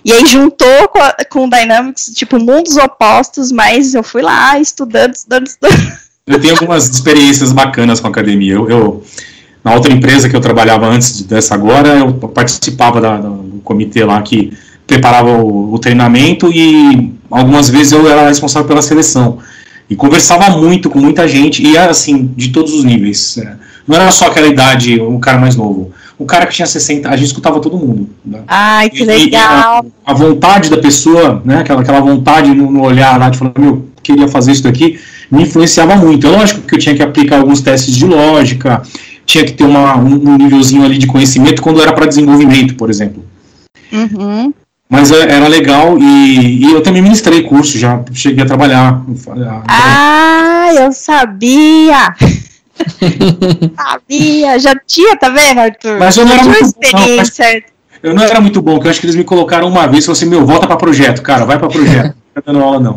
e 0.04 0.12
aí 0.12 0.26
juntou 0.26 0.88
com, 0.88 0.98
a- 1.00 1.14
com 1.30 1.44
o 1.46 1.50
Dynamics, 1.50 2.10
tipo, 2.12 2.40
mundos 2.40 2.76
opostos, 2.76 3.52
mas 3.52 3.94
eu 3.94 4.02
fui 4.02 4.20
lá 4.20 4.58
estudando, 4.58 5.14
estudando, 5.14 5.46
estudando. 5.46 5.92
Eu 6.26 6.40
tenho 6.40 6.54
algumas 6.54 6.88
experiências 6.88 7.52
bacanas 7.52 8.00
com 8.00 8.08
a 8.08 8.10
academia. 8.10 8.54
Eu, 8.54 8.68
eu- 8.68 9.04
na 9.62 9.72
outra 9.74 9.92
empresa 9.92 10.28
que 10.28 10.34
eu 10.34 10.40
trabalhava 10.40 10.86
antes 10.86 11.18
de- 11.18 11.24
dessa 11.24 11.54
agora, 11.54 11.98
eu 12.00 12.14
participava 12.14 13.00
da- 13.00 13.18
do 13.18 13.60
comitê 13.62 14.04
lá 14.04 14.20
que 14.22 14.52
preparava 14.88 15.28
o, 15.38 15.72
o 15.72 15.78
treinamento 15.78 16.50
e 16.52 17.13
algumas 17.30 17.68
vezes 17.68 17.92
eu 17.92 18.08
era 18.08 18.28
responsável 18.28 18.66
pela 18.68 18.82
seleção. 18.82 19.38
E 19.88 19.94
conversava 19.94 20.50
muito 20.56 20.88
com 20.88 20.98
muita 20.98 21.28
gente, 21.28 21.62
e 21.62 21.76
era 21.76 21.90
assim, 21.90 22.32
de 22.36 22.48
todos 22.50 22.72
os 22.72 22.84
níveis. 22.84 23.36
É, 23.38 23.56
Não 23.86 23.96
era 23.96 24.10
só 24.10 24.26
aquela 24.26 24.46
idade, 24.46 24.98
o 25.00 25.18
cara 25.18 25.38
mais 25.38 25.56
novo. 25.56 25.92
O 26.18 26.24
cara 26.24 26.46
que 26.46 26.54
tinha 26.54 26.66
60, 26.66 27.08
a 27.08 27.16
gente 27.16 27.26
escutava 27.26 27.60
todo 27.60 27.76
mundo. 27.76 28.08
né? 28.24 28.40
Ai, 28.46 28.88
que 28.88 29.04
legal. 29.04 29.84
A, 30.06 30.12
a 30.12 30.14
vontade 30.14 30.70
da 30.70 30.78
pessoa, 30.78 31.42
né, 31.44 31.58
aquela, 31.58 31.80
aquela 31.80 32.00
vontade 32.00 32.54
no, 32.54 32.70
no 32.70 32.82
olhar 32.82 33.18
lá 33.18 33.28
de 33.28 33.36
falar, 33.36 33.52
meu, 33.58 33.88
queria 34.02 34.28
fazer 34.28 34.52
isso 34.52 34.62
daqui, 34.62 34.98
me 35.30 35.42
influenciava 35.42 35.96
muito. 35.96 36.26
É 36.26 36.30
lógico 36.30 36.60
que 36.62 36.74
eu 36.74 36.78
tinha 36.78 36.94
que 36.94 37.02
aplicar 37.02 37.38
alguns 37.38 37.60
testes 37.60 37.94
de 37.96 38.06
lógica, 38.06 38.82
tinha 39.26 39.44
que 39.44 39.52
ter 39.52 39.64
uma, 39.64 39.96
um, 39.96 40.30
um 40.30 40.36
nívelzinho 40.36 40.84
ali 40.84 40.96
de 40.98 41.06
conhecimento 41.06 41.60
quando 41.60 41.82
era 41.82 41.92
para 41.92 42.06
desenvolvimento, 42.06 42.76
por 42.76 42.90
exemplo. 42.90 43.24
Uhum. 43.92 44.52
Mas 44.94 45.10
é- 45.10 45.28
era 45.30 45.48
legal 45.48 45.98
e, 45.98 46.64
e 46.64 46.72
eu 46.72 46.80
também 46.80 47.02
ministrei 47.02 47.42
curso, 47.42 47.76
já 47.78 48.00
cheguei 48.12 48.44
a 48.44 48.46
trabalhar. 48.46 49.02
Ah, 49.68 50.68
eu 50.74 50.92
sabia! 50.92 52.14
sabia! 53.76 54.58
Já 54.58 54.74
tinha, 54.86 55.16
tá 55.16 55.28
vendo, 55.28 55.60
Arthur? 55.60 55.98
Mas 55.98 56.16
eu 56.16 56.24
não 56.24 56.32
era 56.32 56.44
muito 56.44 56.60
bom, 56.62 56.66
experiência. 56.68 57.64
Eu 58.02 58.14
não 58.14 58.22
era 58.22 58.40
muito 58.40 58.62
bom, 58.62 58.78
que 58.78 58.86
eu 58.86 58.90
acho 58.90 59.00
que 59.00 59.06
eles 59.06 59.16
me 59.16 59.24
colocaram 59.24 59.66
uma 59.66 59.86
vez 59.86 60.04
e 60.04 60.06
falaram 60.06 60.18
assim, 60.20 60.30
meu, 60.30 60.46
volta 60.46 60.66
para 60.66 60.76
projeto, 60.76 61.22
cara, 61.22 61.44
vai 61.44 61.58
para 61.58 61.68
projeto. 61.68 62.14
Não 62.34 62.42
tá 62.42 62.52
dando 62.52 62.64
aula 62.64 62.80
não. 62.80 62.96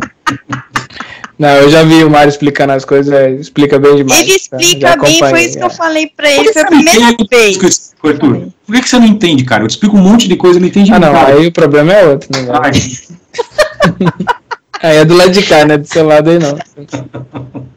Não, 1.40 1.50
eu 1.50 1.70
já 1.70 1.84
vi 1.84 2.04
o 2.04 2.10
Mário 2.10 2.30
explicando 2.30 2.74
as 2.74 2.84
coisas, 2.84 3.14
é, 3.14 3.30
explica 3.32 3.78
bem 3.78 3.98
demais. 3.98 4.22
Ele 4.22 4.40
tá? 4.40 4.58
explica 4.58 4.88
Já 4.88 4.96
bem, 4.98 5.20
foi 5.20 5.42
isso 5.44 5.58
que 5.58 5.64
eu 5.64 5.68
é. 5.68 5.70
falei 5.70 6.12
pra 6.16 6.32
ele, 6.32 6.52
foi 6.52 6.62
a 6.64 6.66
primeira 6.66 7.00
entende 7.00 7.28
vez. 7.30 7.58
que 7.58 8.08
Arthur? 8.08 8.48
Por 8.66 8.76
que 8.76 8.82
que 8.82 8.90
você 8.90 8.98
não 9.00 9.06
entende, 9.06 9.44
cara? 9.44 9.64
Eu 9.64 9.68
te 9.68 9.72
explico 9.72 9.98
um 9.98 10.02
monte 10.02 10.28
de 10.28 10.36
coisa 10.36 10.58
e 10.58 10.62
não 10.62 10.68
entende 10.68 10.92
Ah, 10.94 11.00
não, 11.00 11.14
nada. 11.14 11.34
aí 11.34 11.46
o 11.48 11.52
problema 11.52 11.94
é 11.94 12.06
outro, 12.08 12.30
né? 12.32 12.42
Aí 14.82 14.98
é 14.98 15.06
do 15.06 15.16
lado 15.16 15.32
de 15.32 15.42
cá, 15.44 15.66
né? 15.66 15.76
Do 15.78 15.88
seu 15.88 16.06
lado 16.06 16.30
aí 16.30 16.38
não. 16.38 16.56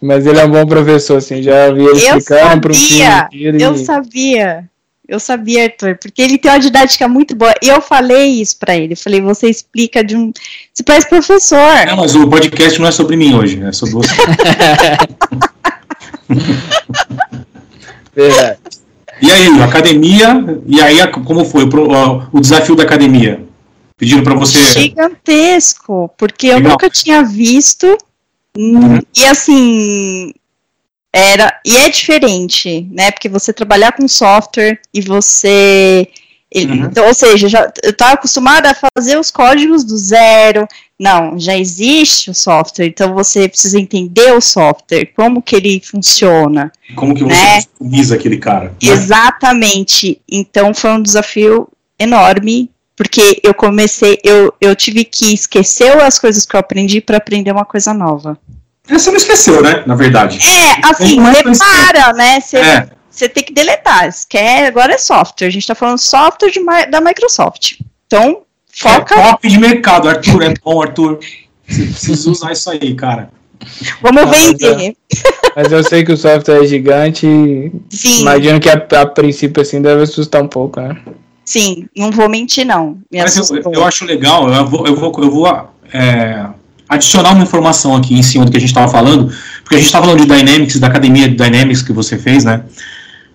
Mas 0.00 0.24
ele 0.26 0.38
é 0.38 0.44
um 0.44 0.50
bom 0.50 0.64
professor, 0.64 1.16
assim, 1.18 1.42
já 1.42 1.70
vi 1.72 1.80
ele 1.80 1.90
Eu 1.90 1.96
explicando 2.18 2.60
para 2.60 2.70
um 2.70 2.74
sabia, 2.74 3.28
filho 3.30 3.48
inteiro 3.50 3.58
eu 3.60 3.74
e- 3.74 3.84
sabia. 3.84 4.64
Eu 5.10 5.18
sabia, 5.18 5.64
Arthur, 5.64 5.98
porque 6.00 6.22
ele 6.22 6.38
tem 6.38 6.48
uma 6.52 6.60
didática 6.60 7.08
muito 7.08 7.34
boa. 7.34 7.52
E 7.60 7.66
eu 7.68 7.80
falei 7.82 8.40
isso 8.40 8.56
pra 8.56 8.76
ele. 8.76 8.92
Eu 8.92 8.96
falei, 8.96 9.20
você 9.20 9.50
explica 9.50 10.04
de 10.04 10.14
um. 10.16 10.32
Você 10.72 10.84
parece 10.84 11.08
professor. 11.08 11.84
Não, 11.84 11.96
mas 11.96 12.14
o 12.14 12.28
podcast 12.28 12.78
não 12.80 12.86
é 12.86 12.92
sobre 12.92 13.16
mim 13.16 13.34
hoje, 13.34 13.60
é 13.60 13.72
sobre 13.72 13.94
você. 13.96 14.14
Verdade. 18.14 18.58
E 19.22 19.30
aí, 19.30 19.62
academia, 19.62 20.42
e 20.66 20.80
aí 20.80 21.06
como 21.08 21.44
foi 21.44 21.68
o 22.32 22.40
desafio 22.40 22.74
da 22.74 22.84
academia? 22.84 23.44
Pediram 23.98 24.24
pra 24.24 24.34
você. 24.34 24.58
Gigantesco, 24.80 26.10
porque 26.16 26.46
eu 26.46 26.54
Legal. 26.54 26.72
nunca 26.72 26.88
tinha 26.88 27.22
visto. 27.22 27.98
hum, 28.56 28.76
Uhum. 28.76 29.00
E 29.14 29.26
assim. 29.26 30.32
Era, 31.12 31.58
e 31.66 31.76
é 31.76 31.88
diferente, 31.88 32.86
né? 32.92 33.10
Porque 33.10 33.28
você 33.28 33.52
trabalhar 33.52 33.92
com 33.92 34.06
software 34.06 34.78
e 34.94 35.00
você. 35.00 36.06
ele- 36.52 36.72
Uhum. 36.80 36.86
então, 36.86 37.06
ou 37.06 37.14
seja, 37.14 37.48
já, 37.48 37.72
eu 37.82 37.90
estava 37.90 38.14
acostumada 38.14 38.70
a 38.70 38.74
fazer 38.96 39.16
os 39.18 39.30
códigos 39.30 39.84
do 39.84 39.96
zero. 39.96 40.66
Não, 40.98 41.38
já 41.38 41.56
existe 41.56 42.28
o 42.30 42.34
software, 42.34 42.86
então 42.86 43.14
você 43.14 43.48
precisa 43.48 43.78
entender 43.80 44.32
o 44.34 44.40
software, 44.40 45.06
como 45.16 45.40
que 45.40 45.54
ele 45.56 45.80
funciona. 45.80 46.70
Como 46.96 47.14
que 47.14 47.22
você 47.24 47.34
Né? 47.34 47.62
customiza 47.62 48.14
aquele 48.16 48.36
cara? 48.38 48.64
né? 48.70 48.76
Exatamente. 48.82 50.20
Então 50.30 50.74
foi 50.74 50.90
um 50.90 51.02
desafio 51.02 51.68
enorme, 51.98 52.68
porque 52.96 53.40
eu 53.42 53.54
comecei, 53.54 54.18
eu, 54.24 54.52
eu 54.60 54.74
tive 54.76 55.04
que 55.04 55.32
esquecer 55.32 55.96
as 56.02 56.18
coisas 56.18 56.44
que 56.44 56.54
eu 56.54 56.60
aprendi 56.60 57.00
para 57.00 57.16
aprender 57.16 57.50
uma 57.52 57.64
coisa 57.64 57.94
nova. 57.94 58.36
É, 58.90 58.98
Você 58.98 59.10
não 59.10 59.16
esqueceu, 59.16 59.62
né? 59.62 59.82
Na 59.86 59.94
verdade. 59.94 60.38
É, 60.38 60.86
assim, 60.90 61.16
Não 61.16 61.28
é 61.30 61.34
você 61.34 61.42
coisa- 61.42 61.64
para, 61.64 62.12
né? 62.12 62.40
Você, 62.40 62.56
É. 62.58 63.28
tem 63.28 63.44
que 63.44 63.52
deletar. 63.52 64.10
Você 64.12 64.24
quer, 64.28 64.66
agora 64.66 64.94
é 64.94 64.98
software. 64.98 65.46
A 65.46 65.50
gente 65.50 65.66
tá 65.66 65.74
falando 65.74 65.98
software 65.98 66.50
de 66.50 66.60
da 66.90 67.00
Microsoft. 67.00 67.74
Então, 68.06 68.42
foca, 68.72 69.14
É 69.14 69.30
top 69.30 69.48
de 69.48 69.58
mercado, 69.58 70.08
Arthur. 70.08 70.42
É 70.42 70.54
bom, 70.64 70.82
Arthur. 70.82 71.18
Você 71.68 71.82
precisa 71.86 72.30
usar 72.30 72.52
isso 72.52 72.70
aí, 72.70 72.94
cara. 72.94 73.30
vamos 74.02 74.22
Ah, 74.22 74.26
mas 74.26 74.46
vender. 74.46 74.96
Mas 75.54 75.70
eu 75.72 75.84
sei 75.84 76.04
que 76.04 76.12
o 76.12 76.16
software 76.16 76.62
é 76.62 76.66
gigante 76.66 77.26
Sim, 77.90 78.20
imagino 78.22 78.58
que 78.60 78.68
a, 78.70 78.74
a 79.02 79.06
princípio 79.06 79.60
assim 79.62 79.82
deve 79.82 80.02
assustar 80.02 80.42
um 80.42 80.48
pouco, 80.48 80.80
né? 80.80 80.96
sim, 81.44 81.86
não 81.96 82.10
vou 82.12 82.28
mentir, 82.28 82.64
não. 82.64 82.98
Me 83.10 83.20
Mas 83.20 83.36
eu, 83.36 83.72
eu 83.72 83.84
acho 83.84 84.04
legal, 84.04 84.48
eu 84.48 84.64
vou, 84.66 84.86
eu 84.86 84.94
vou, 84.96 85.12
eu 85.18 85.30
vou 85.30 85.46
é, 85.92 86.46
adicionar 86.90 87.32
uma 87.32 87.44
informação 87.44 87.94
aqui 87.94 88.18
em 88.18 88.22
cima 88.22 88.44
do 88.44 88.50
que 88.50 88.56
a 88.56 88.60
gente 88.60 88.70
estava 88.70 88.90
falando, 88.90 89.32
porque 89.62 89.76
a 89.76 89.78
gente 89.78 89.86
estava 89.86 90.06
falando 90.06 90.26
de 90.26 90.26
Dynamics, 90.26 90.80
da 90.80 90.88
academia 90.88 91.28
de 91.28 91.36
Dynamics 91.36 91.82
que 91.82 91.92
você 91.92 92.18
fez, 92.18 92.44
né? 92.44 92.62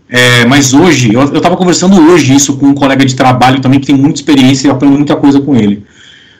É, 0.10 0.46
mas 0.46 0.74
hoje, 0.74 1.14
eu 1.14 1.24
estava 1.24 1.56
conversando 1.56 2.00
hoje 2.12 2.36
isso 2.36 2.58
com 2.58 2.68
um 2.68 2.76
colega 2.76 3.06
de 3.06 3.16
trabalho 3.16 3.62
também 3.62 3.80
que 3.80 3.88
tem 3.88 3.96
muita 3.96 4.20
experiência 4.20 4.68
e 4.68 4.70
aprendo 4.70 4.98
muita 4.98 5.16
coisa 5.16 5.40
com 5.40 5.56
ele. 5.56 5.86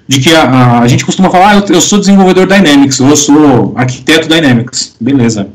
De 0.08 0.20
que 0.20 0.36
a, 0.36 0.44
a, 0.44 0.80
a 0.82 0.88
gente 0.88 1.06
costuma 1.06 1.30
falar, 1.30 1.52
ah, 1.52 1.56
eu, 1.56 1.76
eu 1.76 1.82
sou 1.82 1.98
desenvolvedor 1.98 2.46
Dynamics, 2.48 3.00
ou 3.00 3.08
eu 3.08 3.16
sou 3.16 3.74
arquiteto 3.76 4.28
Dynamics. 4.28 4.96
Beleza. 5.00 5.48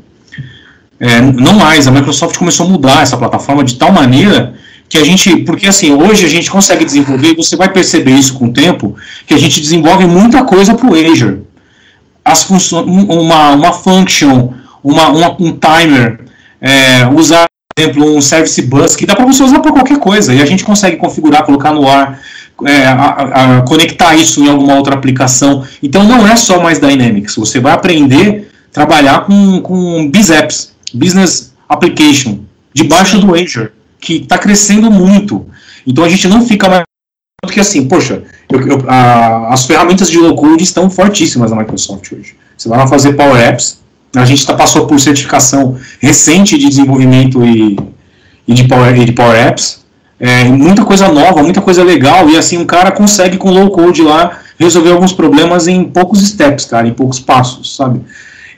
É, 0.99 1.21
não 1.21 1.53
mais, 1.53 1.87
a 1.87 1.91
Microsoft 1.91 2.37
começou 2.37 2.65
a 2.65 2.69
mudar 2.69 3.03
essa 3.03 3.15
plataforma 3.17 3.63
de 3.63 3.75
tal 3.75 3.91
maneira 3.91 4.55
que 4.89 4.97
a 4.97 5.03
gente, 5.05 5.37
porque 5.37 5.67
assim, 5.67 5.93
hoje 5.93 6.25
a 6.25 6.27
gente 6.27 6.51
consegue 6.51 6.83
desenvolver, 6.83 7.35
você 7.35 7.55
vai 7.55 7.71
perceber 7.71 8.11
isso 8.11 8.33
com 8.33 8.47
o 8.47 8.53
tempo, 8.53 8.95
que 9.25 9.33
a 9.33 9.37
gente 9.37 9.61
desenvolve 9.61 10.05
muita 10.05 10.43
coisa 10.43 10.73
para 10.73 10.89
o 10.89 10.93
Azure. 10.93 11.50
As 12.23 12.43
funções, 12.43 12.85
uma, 12.87 13.51
uma 13.51 13.73
function, 13.73 14.53
uma, 14.83 15.09
uma- 15.09 15.35
um 15.39 15.51
timer, 15.57 16.19
é, 16.61 17.07
usar, 17.07 17.45
por 17.75 17.81
exemplo, 17.81 18.15
um 18.15 18.21
service 18.21 18.61
bus, 18.61 18.95
que 18.95 19.05
dá 19.05 19.15
para 19.15 19.25
você 19.25 19.41
usar 19.43 19.59
para 19.59 19.71
qualquer 19.71 19.97
coisa, 19.99 20.33
e 20.33 20.41
a 20.41 20.45
gente 20.45 20.63
consegue 20.63 20.97
configurar, 20.97 21.43
colocar 21.43 21.73
no 21.73 21.87
ar, 21.87 22.19
é, 22.65 22.85
a- 22.85 23.57
a- 23.57 23.61
conectar 23.63 24.15
isso 24.15 24.43
em 24.43 24.49
alguma 24.49 24.75
outra 24.75 24.93
aplicação. 24.93 25.63
Então 25.81 26.03
não 26.03 26.27
é 26.27 26.35
só 26.35 26.61
mais 26.61 26.79
Dynamics, 26.79 27.35
você 27.35 27.59
vai 27.59 27.73
aprender 27.73 28.49
a 28.69 28.73
trabalhar 28.73 29.25
com, 29.25 29.59
com 29.61 30.09
BizApps, 30.09 30.73
Business 30.93 31.53
Application, 31.67 32.39
debaixo 32.73 33.17
do 33.19 33.33
Azure, 33.33 33.69
que 33.99 34.17
está 34.17 34.37
crescendo 34.37 34.91
muito. 34.91 35.45
Então 35.87 36.03
a 36.03 36.09
gente 36.09 36.27
não 36.27 36.45
fica 36.45 36.69
mais. 36.69 36.83
Porque 37.41 37.59
assim, 37.59 37.87
poxa, 37.87 38.21
eu- 38.51 38.67
eu- 38.67 38.85
a- 38.87 39.47
as 39.51 39.65
ferramentas 39.65 40.09
de 40.11 40.19
low-code 40.19 40.63
estão 40.63 40.91
fortíssimas 40.91 41.49
na 41.49 41.57
Microsoft 41.57 42.11
hoje. 42.11 42.35
Você 42.55 42.69
vai 42.69 42.77
lá 42.77 42.85
fazer 42.87 43.13
Power 43.13 43.35
Apps, 43.35 43.79
a 44.15 44.23
gente 44.25 44.45
tá, 44.45 44.53
passou 44.53 44.85
por 44.85 44.99
certificação 44.99 45.75
recente 45.99 46.55
de 46.55 46.69
desenvolvimento 46.69 47.43
e, 47.43 47.79
e 48.47 48.53
de, 48.53 48.65
Power, 48.65 48.95
e 48.95 49.05
de 49.05 49.11
Power 49.13 49.35
Apps. 49.35 49.81
É, 50.19 50.43
muita 50.43 50.85
coisa 50.85 51.07
nova, 51.07 51.41
muita 51.41 51.61
coisa 51.61 51.83
legal, 51.83 52.29
e 52.29 52.37
assim, 52.37 52.59
um 52.59 52.65
cara 52.65 52.91
consegue 52.91 53.37
com 53.37 53.49
low-code 53.49 54.03
lá 54.03 54.37
resolver 54.59 54.91
alguns 54.91 55.11
problemas 55.11 55.67
em 55.67 55.83
poucos 55.83 56.21
steps, 56.21 56.65
cara, 56.65 56.87
em 56.87 56.93
poucos 56.93 57.19
passos, 57.19 57.75
sabe? 57.75 58.01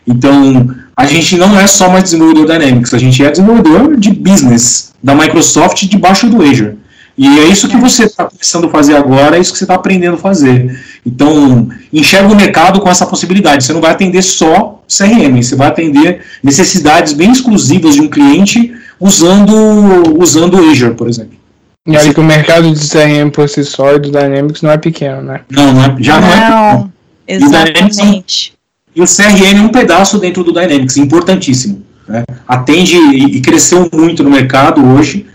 Então, 0.05 0.75
a 0.97 1.05
gente 1.05 1.37
não 1.37 1.57
é 1.57 1.65
só 1.67 1.89
mais 1.89 2.03
desenvolvedor 2.03 2.47
Dynamics, 2.47 2.93
a 2.93 2.97
gente 2.97 3.23
é 3.23 3.31
desenvolvedor 3.31 3.95
de 3.95 4.11
business 4.11 4.91
da 5.01 5.15
Microsoft 5.15 5.85
debaixo 5.85 6.27
do 6.27 6.43
Azure. 6.43 6.75
E 7.17 7.27
é 7.39 7.45
isso 7.45 7.67
que 7.67 7.77
você 7.77 8.05
está 8.05 8.25
começando 8.25 8.65
a 8.65 8.69
fazer 8.69 8.95
agora, 8.95 9.37
é 9.37 9.39
isso 9.39 9.51
que 9.51 9.57
você 9.59 9.65
está 9.65 9.75
aprendendo 9.75 10.15
a 10.15 10.17
fazer. 10.17 10.79
Então, 11.05 11.69
enxerga 11.91 12.31
o 12.33 12.35
mercado 12.35 12.79
com 12.81 12.89
essa 12.89 13.05
possibilidade. 13.05 13.63
Você 13.63 13.71
não 13.73 13.81
vai 13.81 13.91
atender 13.91 14.21
só 14.23 14.81
CRM, 14.87 15.41
você 15.41 15.55
vai 15.55 15.67
atender 15.67 16.21
necessidades 16.43 17.13
bem 17.13 17.31
exclusivas 17.31 17.93
de 17.95 18.01
um 18.01 18.07
cliente 18.07 18.73
usando, 18.99 20.19
usando 20.19 20.55
o 20.57 20.69
Azure, 20.71 20.95
por 20.95 21.07
exemplo. 21.07 21.37
E 21.85 21.95
olha 21.97 22.13
que 22.13 22.19
o 22.19 22.23
mercado 22.23 22.71
de 22.73 22.79
CRM 22.89 23.29
por 23.31 23.47
si 23.49 23.63
só 23.63 23.93
e 23.93 23.99
do 23.99 24.09
Dynamics 24.09 24.61
não 24.61 24.71
é 24.71 24.77
pequeno, 24.77 25.21
né? 25.21 25.41
Não, 25.51 25.73
não 25.73 25.83
é, 25.83 25.95
já 25.99 26.19
não, 26.19 26.27
é. 26.31 26.49
Não, 26.49 26.57
é 26.57 26.75
um- 26.75 26.89
exatamente. 27.27 28.53
E 28.95 29.01
o 29.01 29.05
CRM 29.05 29.57
é 29.57 29.61
um 29.61 29.69
pedaço 29.69 30.17
dentro 30.17 30.43
do 30.43 30.53
Dynamics, 30.53 30.97
importantíssimo. 30.97 31.83
né? 32.07 32.23
Atende 32.47 32.95
e, 32.95 33.37
e 33.37 33.41
cresceu 33.41 33.89
muito 33.93 34.23
no 34.23 34.29
mercado 34.29 34.83
hoje. 34.95 35.25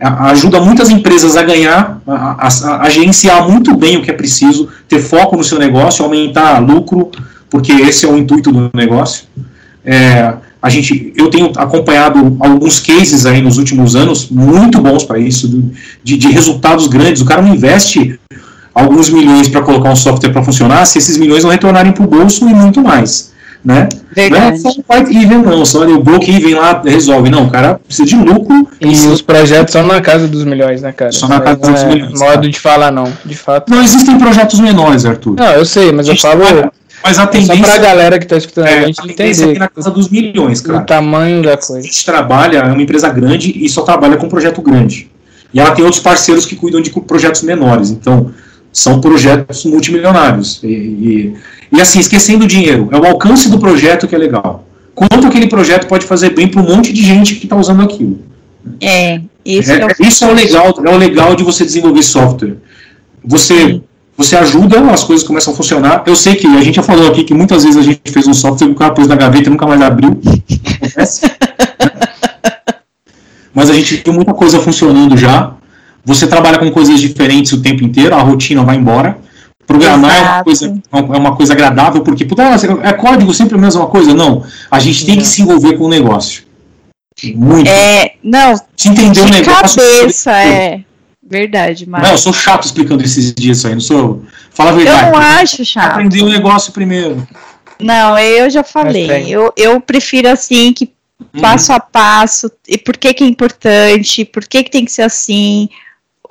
A- 0.00 0.30
ajuda 0.30 0.60
muitas 0.60 0.88
empresas 0.90 1.36
a 1.36 1.42
ganhar, 1.42 2.00
a, 2.06 2.46
a- 2.46 2.82
a 2.82 2.88
gerenciar 2.90 3.48
muito 3.48 3.76
bem 3.76 3.96
o 3.98 4.02
que 4.02 4.10
é 4.10 4.14
preciso, 4.14 4.68
ter 4.88 5.00
foco 5.00 5.36
no 5.36 5.44
seu 5.44 5.58
negócio, 5.58 6.04
aumentar 6.04 6.58
lucro, 6.58 7.10
porque 7.50 7.72
esse 7.72 8.06
é 8.06 8.08
o 8.08 8.16
intuito 8.16 8.50
do 8.50 8.70
negócio. 8.74 9.24
É, 9.84 10.34
a 10.62 10.68
gente, 10.68 11.12
eu 11.16 11.28
tenho 11.30 11.50
acompanhado 11.56 12.36
alguns 12.40 12.80
cases 12.80 13.24
aí 13.26 13.40
nos 13.40 13.56
últimos 13.58 13.96
anos 13.96 14.28
muito 14.30 14.80
bons 14.80 15.04
para 15.04 15.18
isso, 15.18 15.48
de, 16.04 16.16
de 16.16 16.28
resultados 16.28 16.86
grandes. 16.86 17.22
O 17.22 17.24
cara 17.24 17.40
não 17.42 17.54
investe 17.54 18.18
alguns 18.74 19.08
milhões 19.10 19.48
para 19.48 19.62
colocar 19.62 19.90
um 19.90 19.96
software 19.96 20.30
para 20.32 20.42
funcionar, 20.42 20.84
se 20.86 20.98
esses 20.98 21.16
milhões 21.16 21.42
não 21.44 21.50
retornarem 21.50 21.92
para 21.92 22.04
o 22.04 22.06
bolso 22.06 22.48
e 22.48 22.54
muito 22.54 22.80
mais, 22.82 23.29
né? 23.64 23.88
Verdade. 24.14 24.42
Não 24.42 24.52
é 24.52 24.56
só 24.56 24.68
white 24.70 25.16
even, 25.16 25.38
não, 25.42 25.64
só 25.64 25.86
o 25.86 26.02
broke 26.02 26.30
even 26.30 26.54
lá 26.54 26.80
resolve. 26.84 27.28
Não, 27.30 27.44
o 27.46 27.50
cara 27.50 27.74
precisa 27.86 28.08
de 28.08 28.16
lucro 28.16 28.68
E 28.80 28.88
os 28.88 29.20
projetos 29.22 29.72
são 29.72 29.86
na 29.86 30.00
casa 30.00 30.26
dos 30.26 30.44
milhões, 30.44 30.82
né, 30.82 30.92
cara? 30.92 31.12
Só 31.12 31.28
na 31.28 31.40
casa 31.40 31.58
dos 31.58 31.80
é 31.82 31.86
milhões, 31.86 32.12
Modo 32.18 32.24
cara. 32.34 32.48
de 32.48 32.58
falar, 32.60 32.90
não. 32.90 33.12
De 33.24 33.36
fato. 33.36 33.70
Não 33.70 33.82
existem 33.82 34.18
projetos 34.18 34.58
menores, 34.60 35.04
Arthur. 35.04 35.36
Não, 35.38 35.52
eu 35.52 35.64
sei, 35.64 35.92
mas 35.92 36.08
A 36.08 36.12
eu 36.12 36.16
falo 36.16 36.40
trabalha- 36.40 36.72
mas 37.02 37.18
a 37.18 37.22
só 37.22 37.28
tendência, 37.28 37.64
pra 37.64 37.78
galera 37.78 38.18
que 38.18 38.26
tá 38.26 38.36
escutando 38.36 38.66
é, 38.66 38.78
a 38.78 38.82
a 38.82 38.86
gente 38.86 39.00
tendência 39.00 39.22
é 39.22 39.30
entender 39.44 39.50
aqui 39.52 39.58
na 39.58 39.68
casa 39.68 39.90
dos 39.90 40.08
milhões, 40.10 40.60
o 40.60 40.64
cara. 40.64 40.80
tamanho 40.80 41.42
da 41.42 41.54
A 41.54 41.56
coisa. 41.56 41.82
gente 41.82 42.04
trabalha, 42.04 42.58
é 42.58 42.62
uma 42.64 42.82
empresa 42.82 43.08
grande 43.08 43.52
e 43.56 43.68
só 43.70 43.82
trabalha 43.82 44.16
com 44.18 44.28
projeto 44.28 44.60
grande. 44.60 45.10
E 45.52 45.58
ela 45.58 45.70
tem 45.72 45.82
outros 45.84 46.02
parceiros 46.02 46.44
que 46.46 46.54
cuidam 46.56 46.80
de 46.80 46.90
projetos 46.90 47.42
menores. 47.42 47.90
Então, 47.90 48.30
são 48.72 49.00
projetos 49.00 49.64
multimilionários. 49.64 50.60
E, 50.62 50.66
e, 50.66 51.34
e, 51.72 51.80
assim, 51.80 52.00
esquecendo 52.00 52.44
o 52.44 52.48
dinheiro, 52.48 52.88
é 52.92 52.98
o 52.98 53.06
alcance 53.06 53.48
do 53.48 53.58
projeto 53.58 54.06
que 54.06 54.14
é 54.14 54.18
legal. 54.18 54.64
Quanto 54.94 55.26
aquele 55.26 55.48
projeto 55.48 55.86
pode 55.86 56.06
fazer 56.06 56.30
bem 56.30 56.48
para 56.48 56.60
um 56.60 56.64
monte 56.66 56.92
de 56.92 57.02
gente 57.02 57.36
que 57.36 57.46
está 57.46 57.56
usando 57.56 57.82
aquilo. 57.82 58.18
É, 58.80 59.20
isso 59.44 59.72
É, 59.72 59.80
é, 59.80 59.86
o 59.86 60.06
isso 60.06 60.24
é 60.24 60.28
o 60.28 60.34
legal, 60.34 60.74
é 60.84 60.90
o 60.90 60.98
legal 60.98 61.34
de 61.34 61.42
você 61.42 61.64
desenvolver 61.64 62.02
software. 62.02 62.56
Você, 63.24 63.80
você 64.16 64.36
ajuda, 64.36 64.80
as 64.90 65.04
coisas 65.04 65.26
começam 65.26 65.52
a 65.52 65.56
funcionar. 65.56 66.02
Eu 66.06 66.14
sei 66.14 66.34
que 66.34 66.46
a 66.46 66.60
gente 66.60 66.76
já 66.76 66.82
falou 66.82 67.08
aqui 67.08 67.24
que 67.24 67.34
muitas 67.34 67.64
vezes 67.64 67.78
a 67.78 67.82
gente 67.82 68.10
fez 68.10 68.26
um 68.26 68.34
software 68.34 68.68
que 68.68 68.74
o 68.74 68.76
cara 68.76 68.92
pôs 68.92 69.08
na 69.08 69.16
gaveta 69.16 69.48
e 69.48 69.50
nunca 69.50 69.66
mais 69.66 69.80
abriu. 69.80 70.20
Acontece. 70.82 71.30
Mas 73.52 73.68
a 73.68 73.74
gente 73.74 73.98
tem 73.98 74.14
muita 74.14 74.32
coisa 74.32 74.60
funcionando 74.60 75.16
já. 75.16 75.54
Você 76.04 76.26
trabalha 76.26 76.58
com 76.58 76.70
coisas 76.70 77.00
diferentes 77.00 77.52
o 77.52 77.62
tempo 77.62 77.84
inteiro, 77.84 78.14
a 78.14 78.20
rotina 78.22 78.64
vai 78.64 78.76
embora. 78.76 79.18
Programar 79.66 80.16
é 80.16 80.20
uma, 80.20 80.44
coisa, 80.44 80.80
é 80.92 80.96
uma 80.98 81.36
coisa 81.36 81.52
agradável, 81.52 82.02
porque, 82.02 82.24
puta, 82.24 82.42
é 82.82 82.92
código 82.92 83.32
sempre 83.32 83.56
a 83.56 83.60
mesma 83.60 83.86
coisa? 83.86 84.12
Não. 84.12 84.44
A 84.70 84.80
gente 84.80 85.06
tem 85.06 85.16
que 85.16 85.24
se 85.24 85.42
envolver 85.42 85.76
com 85.76 85.84
o 85.84 85.88
negócio. 85.88 86.42
Muito. 87.34 87.68
é, 87.68 88.14
não, 88.22 88.56
se 88.76 88.88
entender 88.88 89.20
o 89.20 89.26
de 89.26 89.32
negócio. 89.32 89.80
cabeça, 89.82 90.32
é. 90.32 90.80
Verdade, 91.22 91.88
mas. 91.88 92.02
Não, 92.02 92.10
eu 92.10 92.18
sou 92.18 92.32
chato 92.32 92.64
explicando 92.64 93.04
esses 93.04 93.32
dias 93.32 93.58
isso 93.58 93.68
aí, 93.68 93.74
não 93.74 93.80
sou. 93.80 94.24
Fala 94.50 94.70
a 94.70 94.72
eu 94.72 94.78
verdade. 94.78 95.12
não 95.12 95.18
acho 95.18 95.64
chato. 95.64 95.92
Aprender 95.92 96.22
o 96.22 96.28
negócio 96.28 96.72
primeiro. 96.72 97.24
Não, 97.78 98.18
eu 98.18 98.50
já 98.50 98.64
falei. 98.64 99.26
Eu, 99.28 99.52
eu 99.56 99.80
prefiro 99.80 100.28
assim 100.28 100.72
que 100.72 100.90
Uhum. 101.34 101.40
passo 101.42 101.72
a 101.72 101.78
passo, 101.78 102.50
e 102.66 102.78
por 102.78 102.96
que, 102.96 103.12
que 103.12 103.22
é 103.22 103.26
importante, 103.26 104.24
por 104.24 104.46
que, 104.46 104.64
que 104.64 104.70
tem 104.70 104.84
que 104.84 104.90
ser 104.92 105.02
assim. 105.02 105.68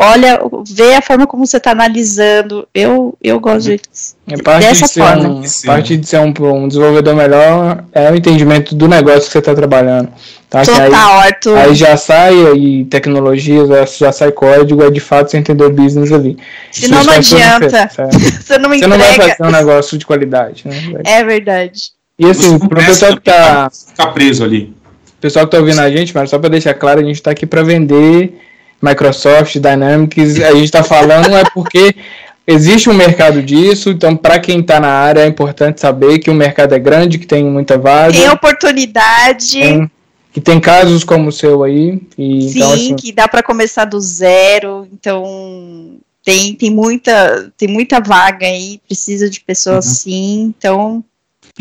Olha, 0.02 0.40
vê 0.66 0.96
a 0.96 1.02
forma 1.02 1.28
como 1.28 1.46
você 1.46 1.58
está 1.58 1.72
analisando. 1.72 2.66
Eu, 2.74 3.18
eu 3.22 3.38
gosto 3.38 3.66
de. 3.66 3.82
É 4.30 4.38
parte 4.42 4.66
Dessa 4.66 4.86
de 4.86 4.92
ser, 4.94 5.02
forma. 5.02 5.28
um, 5.28 5.44
parte 5.66 5.98
de 5.98 6.08
ser 6.08 6.20
um, 6.20 6.34
um 6.54 6.68
desenvolvedor 6.70 7.14
melhor 7.18 7.84
é 7.92 8.10
o 8.10 8.16
entendimento 8.16 8.74
do 8.74 8.88
negócio 8.88 9.24
que 9.24 9.32
você 9.34 9.40
está 9.40 9.54
trabalhando. 9.54 10.08
Tá? 10.50 10.62
Que 10.62 10.72
aí, 10.72 10.90
Total, 10.90 11.20
Arthur. 11.20 11.58
aí 11.58 11.76
já 11.76 11.98
sai 11.98 12.34
aí 12.48 12.86
tecnologias, 12.86 13.68
já 13.98 14.12
sai 14.14 14.32
código, 14.32 14.82
é 14.82 14.90
de 14.90 15.02
fato 15.02 15.32
você 15.32 15.38
entender 15.38 15.66
o 15.66 15.70
business 15.70 16.14
ali. 16.14 16.38
Senão 16.72 17.04
não 17.04 17.14
adianta. 17.14 17.66
diferença, 17.68 18.02
é. 18.08 18.10
Você 18.42 18.58
não 18.58 18.70
Você 18.70 18.88
não 18.88 18.98
vai 18.98 19.14
fazer 19.14 19.36
um 19.42 19.52
negócio 19.52 19.98
de 19.98 20.06
qualidade, 20.06 20.64
né? 20.66 21.02
É 21.04 21.26
verdade. 21.26 21.92
E 22.18 22.26
assim, 22.26 22.52
não 22.52 22.60
pro 22.60 22.80
pessoal 22.86 23.16
que 23.18 23.22
tá, 23.24 23.70
Ficar 23.70 24.08
preso 24.14 24.46
ali. 24.46 24.74
pessoal 25.20 25.46
que 25.46 25.52
tá 25.52 25.58
ouvindo 25.58 25.82
a 25.82 25.92
gente, 25.92 26.16
mas 26.16 26.30
só 26.30 26.40
para 26.40 26.50
deixar 26.50 26.74
claro, 26.74 27.02
a 27.02 27.04
gente 27.04 27.22
tá 27.22 27.32
aqui 27.32 27.46
para 27.46 27.64
vender 27.64 28.40
Microsoft, 28.82 29.56
Dynamics, 29.58 30.40
a 30.42 30.54
gente 30.54 30.72
tá 30.72 30.84
falando 30.84 31.36
é 31.36 31.44
porque 31.54 31.96
existe 32.48 32.90
um 32.90 32.94
mercado 32.94 33.42
disso, 33.44 33.90
então 33.90 34.16
para 34.16 34.40
quem 34.40 34.64
tá 34.64 34.80
na 34.80 34.90
área 34.90 35.22
é 35.22 35.28
importante 35.28 35.80
saber 35.82 36.20
que 36.20 36.30
o 36.30 36.34
mercado 36.34 36.74
é 36.74 36.80
grande, 36.80 37.18
que 37.20 37.28
tem 37.28 37.44
muita 37.44 37.78
vaga, 37.78 38.14
Tem 38.14 38.30
oportunidade. 38.30 39.60
tem- 39.60 39.92
que 40.32 40.40
tem 40.40 40.60
casos 40.60 41.04
como 41.04 41.30
o 41.30 41.32
seu 41.32 41.64
aí, 41.64 42.00
e 42.18 42.50
Sim, 42.50 42.58
então 42.60 42.74
assim, 42.74 42.96
que 42.96 43.12
dá 43.12 43.28
para 43.28 43.42
começar 43.42 43.86
do 43.86 44.00
zero. 44.00 44.88
Então 44.94 45.98
tem, 46.24 46.54
tem 46.54 46.70
muita 46.70 47.52
tem 47.58 47.68
muita 47.68 48.00
vaga 48.00 48.46
aí, 48.46 48.80
precisa 48.88 49.28
de 49.28 49.42
pessoas 49.42 49.86
Uhum. 49.88 49.92
assim. 49.92 50.54
Então 50.58 51.04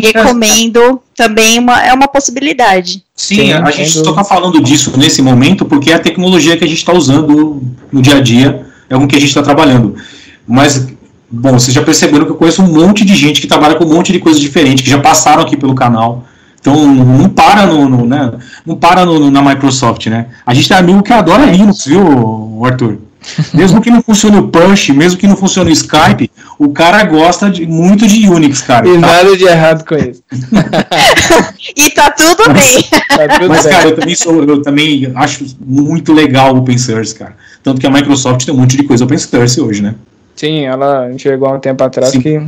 recomendo 0.02 1.00
também 1.16 1.58
uma, 1.58 1.80
é 1.84 1.92
uma 1.92 2.08
possibilidade. 2.08 3.02
Sim, 3.16 3.36
Sim, 3.36 3.52
a 3.52 3.70
gente 3.70 3.90
só 3.90 4.10
está 4.10 4.24
falando 4.24 4.60
disso 4.62 4.92
nesse 4.96 5.20
momento 5.22 5.64
porque 5.64 5.90
é 5.90 5.94
a 5.94 5.98
tecnologia 5.98 6.56
que 6.56 6.64
a 6.64 6.68
gente 6.68 6.78
está 6.78 6.92
usando 6.92 7.62
no 7.90 8.00
dia 8.02 8.16
a 8.16 8.20
dia, 8.20 8.66
é 8.88 8.94
com 8.96 9.06
que 9.08 9.16
a 9.16 9.18
gente 9.20 9.28
está 9.28 9.42
trabalhando. 9.42 9.96
Mas, 10.46 10.86
bom, 11.30 11.52
vocês 11.52 11.74
já 11.74 11.82
perceberam 11.82 12.24
que 12.24 12.30
eu 12.32 12.36
conheço 12.36 12.62
um 12.62 12.66
monte 12.72 13.04
de 13.04 13.14
gente 13.16 13.40
que 13.40 13.46
trabalha 13.46 13.74
com 13.74 13.84
um 13.84 13.92
monte 13.94 14.12
de 14.12 14.18
coisa 14.18 14.38
diferente, 14.38 14.82
que 14.82 14.90
já 14.90 14.98
passaram 15.00 15.42
aqui 15.42 15.56
pelo 15.56 15.74
canal. 15.74 16.24
Então, 16.60 16.74
não 16.86 17.28
para 17.28 17.66
no, 17.66 17.88
no, 17.88 18.04
né, 18.06 18.32
não 18.66 18.74
para 18.76 19.04
no- 19.04 19.18
no- 19.20 19.30
na 19.30 19.40
Microsoft, 19.42 20.06
né? 20.06 20.26
A 20.44 20.52
gente 20.54 20.68
tem 20.68 20.76
amigo 20.76 21.02
que 21.02 21.12
adora 21.12 21.46
Linux, 21.46 21.84
viu, 21.86 22.60
Arthur? 22.64 22.98
Mesmo 23.54 23.80
que 23.80 23.90
não 23.90 24.02
funcione 24.02 24.36
o 24.38 24.48
Punch, 24.48 24.92
mesmo 24.92 25.18
que 25.18 25.26
não 25.26 25.36
funcione 25.36 25.70
o 25.70 25.72
Skype, 25.72 26.30
o 26.58 26.70
cara 26.70 27.04
gosta 27.04 27.50
de, 27.50 27.66
muito 27.66 28.06
de 28.06 28.28
Unix, 28.28 28.62
cara. 28.62 28.88
e 28.88 28.94
Tá? 28.94 29.06
nada 29.06 29.36
de 29.36 29.44
errado 29.44 29.84
com 29.86 29.94
isso. 29.94 30.22
E 31.76 31.90
tá 31.90 32.10
tudo 32.10 32.52
bem. 32.52 32.82
Tá 33.08 33.28
tudo 33.38 33.48
Mas, 33.48 33.62
bem. 33.64 33.72
cara, 33.72 33.88
eu 33.88 33.96
também, 33.96 34.14
sou, 34.14 34.42
eu 34.44 34.62
também 34.62 35.12
acho 35.14 35.44
muito 35.60 36.12
legal 36.12 36.54
o 36.54 36.58
open 36.58 36.78
source, 36.78 37.14
cara. 37.14 37.36
Tanto 37.62 37.80
que 37.80 37.86
a 37.86 37.90
Microsoft 37.90 38.44
tem 38.44 38.54
um 38.54 38.58
monte 38.58 38.76
de 38.76 38.84
coisa 38.84 39.04
open 39.04 39.18
source 39.18 39.60
hoje, 39.60 39.82
né? 39.82 39.94
Sim, 40.36 40.64
ela 40.64 41.10
chegou 41.18 41.48
há 41.48 41.52
um 41.52 41.60
tempo 41.60 41.82
atrás 41.84 42.10
Sim. 42.12 42.20
que 42.20 42.40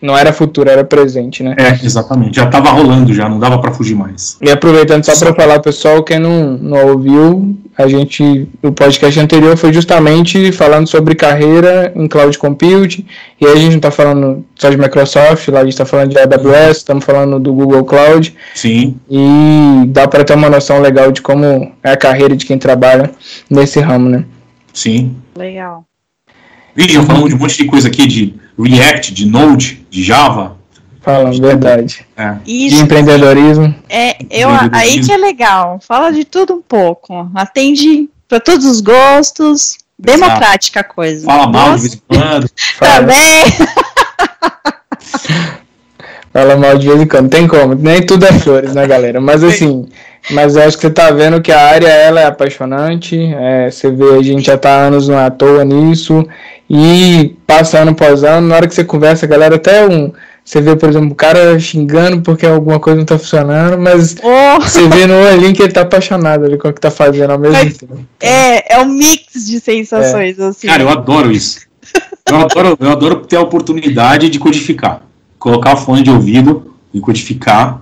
não 0.00 0.16
era 0.16 0.32
futuro, 0.32 0.68
era 0.70 0.84
presente, 0.84 1.42
né? 1.42 1.54
É, 1.58 1.84
exatamente. 1.84 2.36
Já 2.36 2.46
tava 2.46 2.70
rolando 2.70 3.12
já, 3.12 3.28
não 3.28 3.38
dava 3.38 3.58
pra 3.58 3.72
fugir 3.72 3.94
mais. 3.94 4.36
E 4.40 4.50
aproveitando 4.50 5.04
só 5.04 5.16
para 5.18 5.34
falar, 5.34 5.60
pessoal, 5.60 6.02
quem 6.02 6.18
não, 6.18 6.52
não 6.58 6.86
ouviu, 6.88 7.56
a 7.82 7.88
gente, 7.88 8.48
o 8.62 8.72
podcast 8.72 9.18
anterior 9.18 9.56
foi 9.56 9.72
justamente 9.72 10.52
falando 10.52 10.86
sobre 10.86 11.14
carreira 11.14 11.92
em 11.96 12.06
cloud 12.06 12.36
computing, 12.38 13.06
e 13.40 13.46
aí 13.46 13.52
a 13.52 13.56
gente 13.56 13.70
não 13.70 13.76
está 13.76 13.90
falando 13.90 14.44
só 14.54 14.68
de 14.68 14.76
Microsoft, 14.76 15.48
lá 15.48 15.60
a 15.60 15.64
gente 15.64 15.72
está 15.72 15.84
falando 15.84 16.10
de 16.10 16.18
AWS, 16.18 16.78
estamos 16.78 17.04
falando 17.04 17.38
do 17.38 17.52
Google 17.52 17.84
Cloud, 17.84 18.34
Sim. 18.54 18.96
e 19.10 19.86
dá 19.88 20.06
para 20.06 20.24
ter 20.24 20.34
uma 20.34 20.50
noção 20.50 20.80
legal 20.80 21.10
de 21.10 21.22
como 21.22 21.72
é 21.82 21.92
a 21.92 21.96
carreira 21.96 22.36
de 22.36 22.44
quem 22.44 22.58
trabalha 22.58 23.10
nesse 23.48 23.80
ramo, 23.80 24.08
né? 24.08 24.24
Sim. 24.72 25.16
Legal. 25.36 25.84
Vixe, 26.74 26.94
já 26.94 27.02
falamos 27.02 27.30
de 27.30 27.34
um 27.34 27.38
monte 27.38 27.56
de 27.56 27.64
coisa 27.64 27.88
aqui 27.88 28.06
de 28.06 28.34
React, 28.58 29.14
de 29.14 29.26
Node, 29.26 29.86
de 29.90 30.02
Java. 30.02 30.59
Falando 31.00 31.40
verdade. 31.40 32.06
É. 32.16 32.32
De 32.44 32.66
Isso 32.66 32.82
empreendedorismo. 32.82 33.74
é 33.88 34.16
eu, 34.30 34.48
aí 34.72 35.00
que 35.00 35.10
é 35.10 35.16
legal. 35.16 35.80
Fala 35.80 36.10
de 36.12 36.24
tudo 36.24 36.54
um 36.54 36.62
pouco. 36.62 37.30
Atende 37.34 38.08
para 38.28 38.38
todos 38.38 38.66
os 38.66 38.80
gostos. 38.80 39.78
Democrática 39.98 40.80
a 40.80 40.84
coisa. 40.84 41.26
Fala 41.26 41.46
mal 41.46 41.74
de 41.74 41.80
vez 41.80 41.94
em 41.94 42.00
quando. 42.06 42.50
Fala, 42.78 42.94
Também. 42.94 43.44
fala 46.32 46.56
mal 46.56 46.78
de 46.78 46.88
vez 46.88 47.02
em 47.02 47.06
quando, 47.06 47.28
tem 47.28 47.46
como. 47.46 47.74
Nem 47.74 48.04
tudo 48.04 48.24
é 48.26 48.32
flores, 48.32 48.74
né, 48.74 48.86
galera? 48.86 49.20
Mas 49.20 49.44
assim, 49.44 49.86
mas 50.30 50.56
eu 50.56 50.62
acho 50.62 50.76
que 50.76 50.82
você 50.82 50.90
tá 50.90 51.10
vendo 51.10 51.40
que 51.40 51.52
a 51.52 51.60
área 51.60 51.88
ela 51.88 52.20
é 52.20 52.26
apaixonante. 52.26 53.16
é, 53.16 53.70
você 53.70 53.90
vê, 53.90 54.16
a 54.16 54.22
gente 54.22 54.46
já 54.46 54.56
tá 54.56 54.70
há 54.70 54.86
anos 54.86 55.08
não 55.08 55.18
é 55.18 55.26
à 55.26 55.30
toa 55.30 55.64
nisso. 55.64 56.26
E 56.68 57.36
passa 57.46 57.80
ano 57.80 57.90
após 57.90 58.22
ano, 58.22 58.46
na 58.46 58.56
hora 58.56 58.68
que 58.68 58.74
você 58.74 58.84
conversa, 58.84 59.26
a 59.26 59.28
galera, 59.28 59.56
até 59.56 59.86
um. 59.86 60.12
Você 60.44 60.60
vê, 60.60 60.74
por 60.74 60.88
exemplo, 60.88 61.10
o 61.12 61.14
cara 61.14 61.58
xingando 61.60 62.22
porque 62.22 62.44
alguma 62.46 62.80
coisa 62.80 62.98
não 62.98 63.04
tá 63.04 63.18
funcionando, 63.18 63.78
mas 63.80 64.16
Oh, 64.22 64.60
você 64.60 64.88
vê 64.88 65.06
no 65.06 65.14
olhinho 65.32 65.54
que 65.54 65.62
ele 65.62 65.72
tá 65.72 65.82
apaixonado 65.82 66.44
ali 66.44 66.58
com 66.58 66.68
o 66.68 66.72
que 66.72 66.80
tá 66.80 66.90
fazendo 66.90 67.30
ao 67.30 67.38
mesmo 67.38 67.56
Mas- 67.62 67.76
tempo. 67.78 67.98
é, 68.20 68.74
é 68.74 68.78
um 68.80 68.86
mix 68.86 69.46
de 69.46 69.60
sensações, 69.60 70.38
assim. 70.40 70.66
Cara, 70.66 70.82
eu 70.82 70.88
adoro 70.88 71.30
isso. 71.30 71.60
Eu 72.28 72.36
adoro, 72.36 72.76
eu 72.80 72.90
adoro 72.90 73.16
ter 73.26 73.36
a 73.36 73.40
oportunidade 73.40 74.28
de 74.28 74.38
codificar. 74.38 75.02
Colocar 75.38 75.74
o 75.74 75.76
fone 75.76 76.02
de 76.02 76.10
ouvido 76.10 76.74
e 76.92 77.00
codificar, 77.00 77.80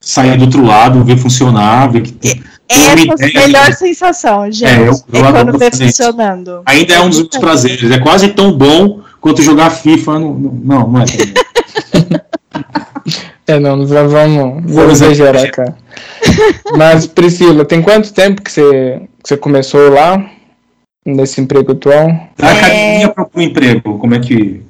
sair 0.00 0.36
do 0.36 0.44
outro 0.44 0.64
lado, 0.64 1.04
ver 1.04 1.16
funcionar, 1.18 1.90
ver 1.90 2.02
que 2.02 2.14
uma 2.72 3.14
Essa 3.14 3.24
é 3.24 3.42
a 3.42 3.46
melhor 3.46 3.72
sensação, 3.72 4.50
gente. 4.50 4.64
É, 4.66 4.74
É, 4.84 4.88
eu- 4.88 4.92
eu 5.12 5.24
adoro 5.26 5.52
quando 5.52 5.58
vê 5.58 5.70
funcionando. 5.70 6.62
Ainda 6.66 6.94
é 6.94 7.00
um 7.00 7.08
dos 7.08 7.18
meus 7.18 7.36
prazeres. 7.38 7.90
É 7.90 7.98
quase 7.98 8.28
tão 8.28 8.52
bom 8.52 9.00
quanto 9.20 9.42
jogar 9.42 9.70
FIFA. 9.70 10.18
No, 10.18 10.34
no- 10.38 10.60
não, 10.64 10.88
não 10.88 11.00
é. 11.00 11.04
tão 11.06 11.16
bom. 11.26 11.32
É, 13.48 13.58
não, 13.58 13.76
não 13.76 13.86
vamos, 13.86 14.62
vamos 14.72 15.00
exagerar, 15.00 15.50
cara. 15.50 15.74
Mas, 16.76 17.06
Priscila, 17.06 17.64
tem 17.64 17.80
quanto 17.80 18.12
tempo 18.12 18.42
que 18.42 18.52
você, 18.52 19.00
que 19.22 19.28
você 19.28 19.36
começou 19.38 19.88
lá, 19.90 20.22
nesse 21.04 21.40
emprego 21.40 21.72
atual? 21.72 22.06
Da 22.36 22.48
É. 22.48 22.58
academia 22.58 23.08
para 23.08 23.26
o 23.34 23.40
emprego, 23.40 23.98
como 23.98 24.14
é 24.14 24.20
que. 24.20 24.62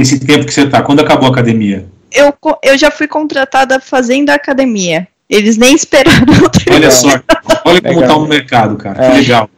Esse 0.00 0.18
tempo 0.18 0.46
que 0.46 0.52
você 0.52 0.66
tá, 0.66 0.82
quando 0.82 1.00
acabou 1.00 1.28
a 1.28 1.32
academia? 1.32 1.86
Eu, 2.10 2.34
eu 2.62 2.76
já 2.76 2.90
fui 2.90 3.06
contratada 3.06 3.78
fazendo 3.78 4.30
academia. 4.30 5.06
Eles 5.30 5.56
nem 5.56 5.74
esperaram 5.74 6.26
outro 6.42 6.64
Olha 6.74 6.90
só, 6.90 7.08
olha 7.66 7.80
como 7.82 8.00
Legal. 8.00 8.08
tá 8.08 8.16
o 8.16 8.26
mercado, 8.26 8.76
cara. 8.76 9.04
É. 9.04 9.10
Que 9.10 9.16
legal. 9.18 9.50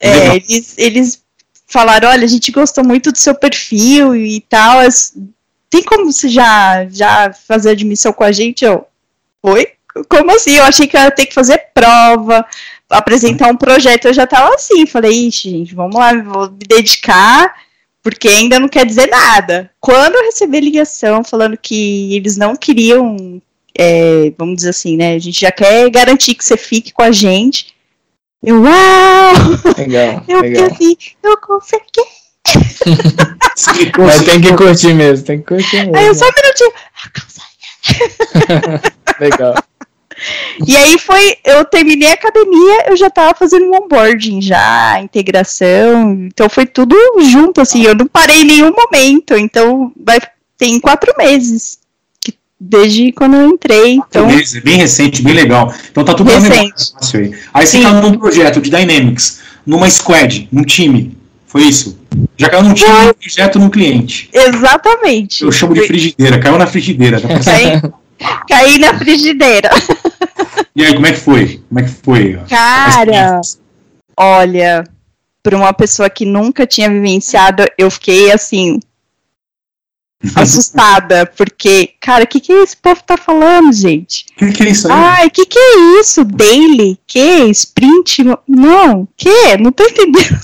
É, 0.00 0.10
Legal. 0.10 0.36
eles, 0.36 0.74
eles 0.76 1.22
falaram, 1.66 2.08
olha, 2.10 2.24
a 2.24 2.28
gente 2.28 2.50
gostou 2.52 2.84
muito 2.84 3.10
do 3.12 3.16
seu 3.18 3.34
perfil 3.34 4.14
e 4.16 4.40
tal. 4.48 4.80
Tem 5.68 5.82
como 5.82 6.10
você 6.10 6.28
já, 6.28 6.86
já 6.88 7.32
fazer 7.32 7.70
admissão 7.70 8.12
com 8.12 8.24
a 8.24 8.32
gente? 8.32 8.64
Eu, 8.64 8.86
oi? 9.42 9.68
Como 10.08 10.30
assim? 10.30 10.56
Eu 10.56 10.64
achei 10.64 10.86
que 10.86 10.96
eu 10.96 11.00
ia 11.00 11.10
ter 11.10 11.26
que 11.26 11.34
fazer 11.34 11.58
prova, 11.74 12.44
apresentar 12.88 13.48
um 13.48 13.56
projeto. 13.56 14.06
Eu 14.06 14.14
já 14.14 14.26
tava 14.26 14.54
assim, 14.54 14.86
falei, 14.86 15.26
ixi, 15.26 15.50
gente, 15.50 15.74
vamos 15.74 15.96
lá, 15.96 16.12
vou 16.22 16.50
me 16.50 16.58
dedicar, 16.66 17.54
porque 18.02 18.28
ainda 18.28 18.60
não 18.60 18.68
quer 18.68 18.86
dizer 18.86 19.08
nada. 19.08 19.70
Quando 19.80 20.14
eu 20.14 20.24
recebi 20.24 20.60
ligação 20.60 21.24
falando 21.24 21.56
que 21.56 22.14
eles 22.14 22.36
não 22.36 22.54
queriam, 22.54 23.40
é, 23.76 24.32
vamos 24.38 24.56
dizer 24.56 24.70
assim, 24.70 24.96
né? 24.96 25.14
A 25.14 25.18
gente 25.18 25.40
já 25.40 25.50
quer 25.50 25.90
garantir 25.90 26.34
que 26.34 26.44
você 26.44 26.56
fique 26.56 26.92
com 26.92 27.02
a 27.02 27.10
gente. 27.10 27.74
Eu, 28.42 28.62
uau! 28.62 29.74
Legal, 29.76 30.22
Eu 30.28 30.40
legal. 30.40 30.66
assim, 30.66 30.96
eu 31.22 31.36
consegui. 31.38 32.25
Mas 33.98 34.22
tem 34.24 34.40
que 34.40 34.52
curtir 34.54 34.94
mesmo, 34.94 35.24
tem 35.24 35.38
que 35.38 35.44
curtir 35.44 35.76
mesmo. 35.76 35.96
Aí 35.96 36.06
eu 36.06 36.14
só 36.14 36.26
um 36.26 36.32
minutinho. 36.32 36.72
Legal. 39.20 39.54
E 40.66 40.74
aí 40.74 40.98
foi, 40.98 41.36
eu 41.44 41.64
terminei 41.66 42.08
a 42.08 42.14
academia, 42.14 42.86
eu 42.88 42.96
já 42.96 43.10
tava 43.10 43.34
fazendo 43.34 43.66
um 43.66 43.74
onboarding 43.76 44.40
já, 44.40 44.98
integração, 45.02 46.12
então 46.24 46.48
foi 46.48 46.64
tudo 46.64 46.96
junto, 47.30 47.60
assim, 47.60 47.82
eu 47.82 47.94
não 47.94 48.06
parei 48.06 48.40
em 48.40 48.46
nenhum 48.46 48.72
momento, 48.72 49.36
então 49.36 49.92
vai, 50.02 50.18
tem 50.56 50.80
quatro 50.80 51.12
meses, 51.18 51.78
que- 52.18 52.32
desde 52.58 53.12
quando 53.12 53.36
eu 53.36 53.50
entrei, 53.50 53.96
então, 53.96 54.26
Beleza, 54.26 54.56
é 54.56 54.60
bem 54.62 54.76
recente, 54.78 55.20
bem 55.20 55.34
legal. 55.34 55.72
Então 55.90 56.02
tá 56.02 56.14
tudo 56.14 56.30
Recente. 56.30 56.92
fácil 56.94 57.20
aí. 57.20 57.38
Aí 57.52 57.66
você 57.66 57.76
Sim. 57.76 57.82
tá 57.82 57.92
num 57.92 58.16
projeto 58.18 58.58
de 58.62 58.70
Dynamics, 58.70 59.40
numa 59.66 59.88
squad, 59.90 60.48
num 60.50 60.64
time. 60.64 61.14
Foi 61.56 61.64
isso? 61.64 61.98
Já 62.36 62.50
caiu 62.50 62.64
num 62.64 62.74
time, 62.74 62.90
num 62.90 63.14
projeto, 63.14 63.58
num 63.58 63.70
cliente. 63.70 64.28
exatamente. 64.30 65.42
Eu 65.42 65.50
chamo 65.50 65.72
de 65.72 65.86
frigideira, 65.86 66.38
caiu 66.38 66.58
na 66.58 66.66
frigideira. 66.66 67.18
tá? 67.18 67.28
Caí, 67.42 67.80
caí 68.46 68.78
na 68.78 68.98
frigideira. 68.98 69.70
E 70.74 70.84
aí, 70.84 70.92
como 70.92 71.06
é 71.06 71.12
que 71.12 71.18
foi? 71.18 71.62
Como 71.66 71.80
é 71.80 71.82
que 71.82 71.88
foi? 71.88 72.38
Cara, 72.46 73.40
olha, 74.18 74.84
para 75.42 75.56
uma 75.56 75.72
pessoa 75.72 76.10
que 76.10 76.26
nunca 76.26 76.66
tinha 76.66 76.90
vivenciado, 76.90 77.64
eu 77.78 77.90
fiquei 77.90 78.30
assim 78.30 78.78
assustada, 80.34 81.26
porque, 81.36 81.90
cara, 82.00 82.24
o 82.24 82.26
que 82.26 82.40
que 82.40 82.52
esse 82.52 82.76
povo 82.76 83.00
tá 83.04 83.16
falando, 83.16 83.72
gente? 83.72 84.24
O 84.36 84.46
que, 84.46 84.52
que 84.52 84.62
é 84.62 84.68
isso 84.70 84.86
aí? 84.88 84.92
Ai, 84.94 85.30
que 85.30 85.44
que 85.46 85.58
é 85.58 86.00
isso? 86.00 86.24
Daily? 86.24 86.98
Que? 87.06 87.44
Sprint? 87.50 88.24
Não, 88.48 89.06
que? 89.16 89.56
Não 89.58 89.70
tô 89.70 89.84
entendendo. 89.84 90.38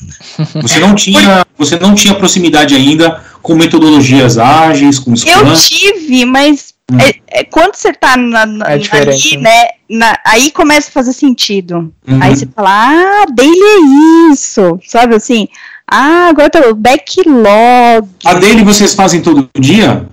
Você 0.63 0.79
não 0.79 0.95
tinha, 0.95 1.47
você 1.59 1.79
não 1.79 1.95
tinha 1.95 2.15
proximidade 2.15 2.75
ainda 2.75 3.23
com 3.43 3.55
metodologias 3.55 4.39
ágeis, 4.39 4.99
com 4.99 5.13
Eu 5.13 5.17
Scrum. 5.17 5.55
tive, 5.55 6.25
mas 6.25 6.73
Hum. 6.91 6.99
é- 7.01 7.41
é, 7.41 7.45
quando 7.45 7.75
você 7.75 7.93
tá 7.93 8.17
na, 8.17 8.45
na- 8.45 8.67
É 8.73 8.75
ali, 8.75 9.37
né? 9.39 9.65
na- 9.89 10.19
aí 10.27 10.51
começa 10.51 10.89
a 10.89 10.93
fazer 10.93 11.13
sentido. 11.13 11.93
Uhum. 12.07 12.19
Aí 12.23 12.37
você 12.37 12.47
fala, 12.55 12.71
ah, 12.71 13.27
daily 13.33 13.57
é 13.57 14.33
isso, 14.33 14.79
sabe 14.87 15.15
assim? 15.15 15.49
Ah, 15.95 16.29
agora 16.31 16.71
o 16.71 16.75
backlog. 16.75 18.09
A 18.25 18.35
dele 18.35 18.65
vocês 18.65 18.95
fazem 18.95 19.21
todo 19.21 19.47
dia? 19.59 20.07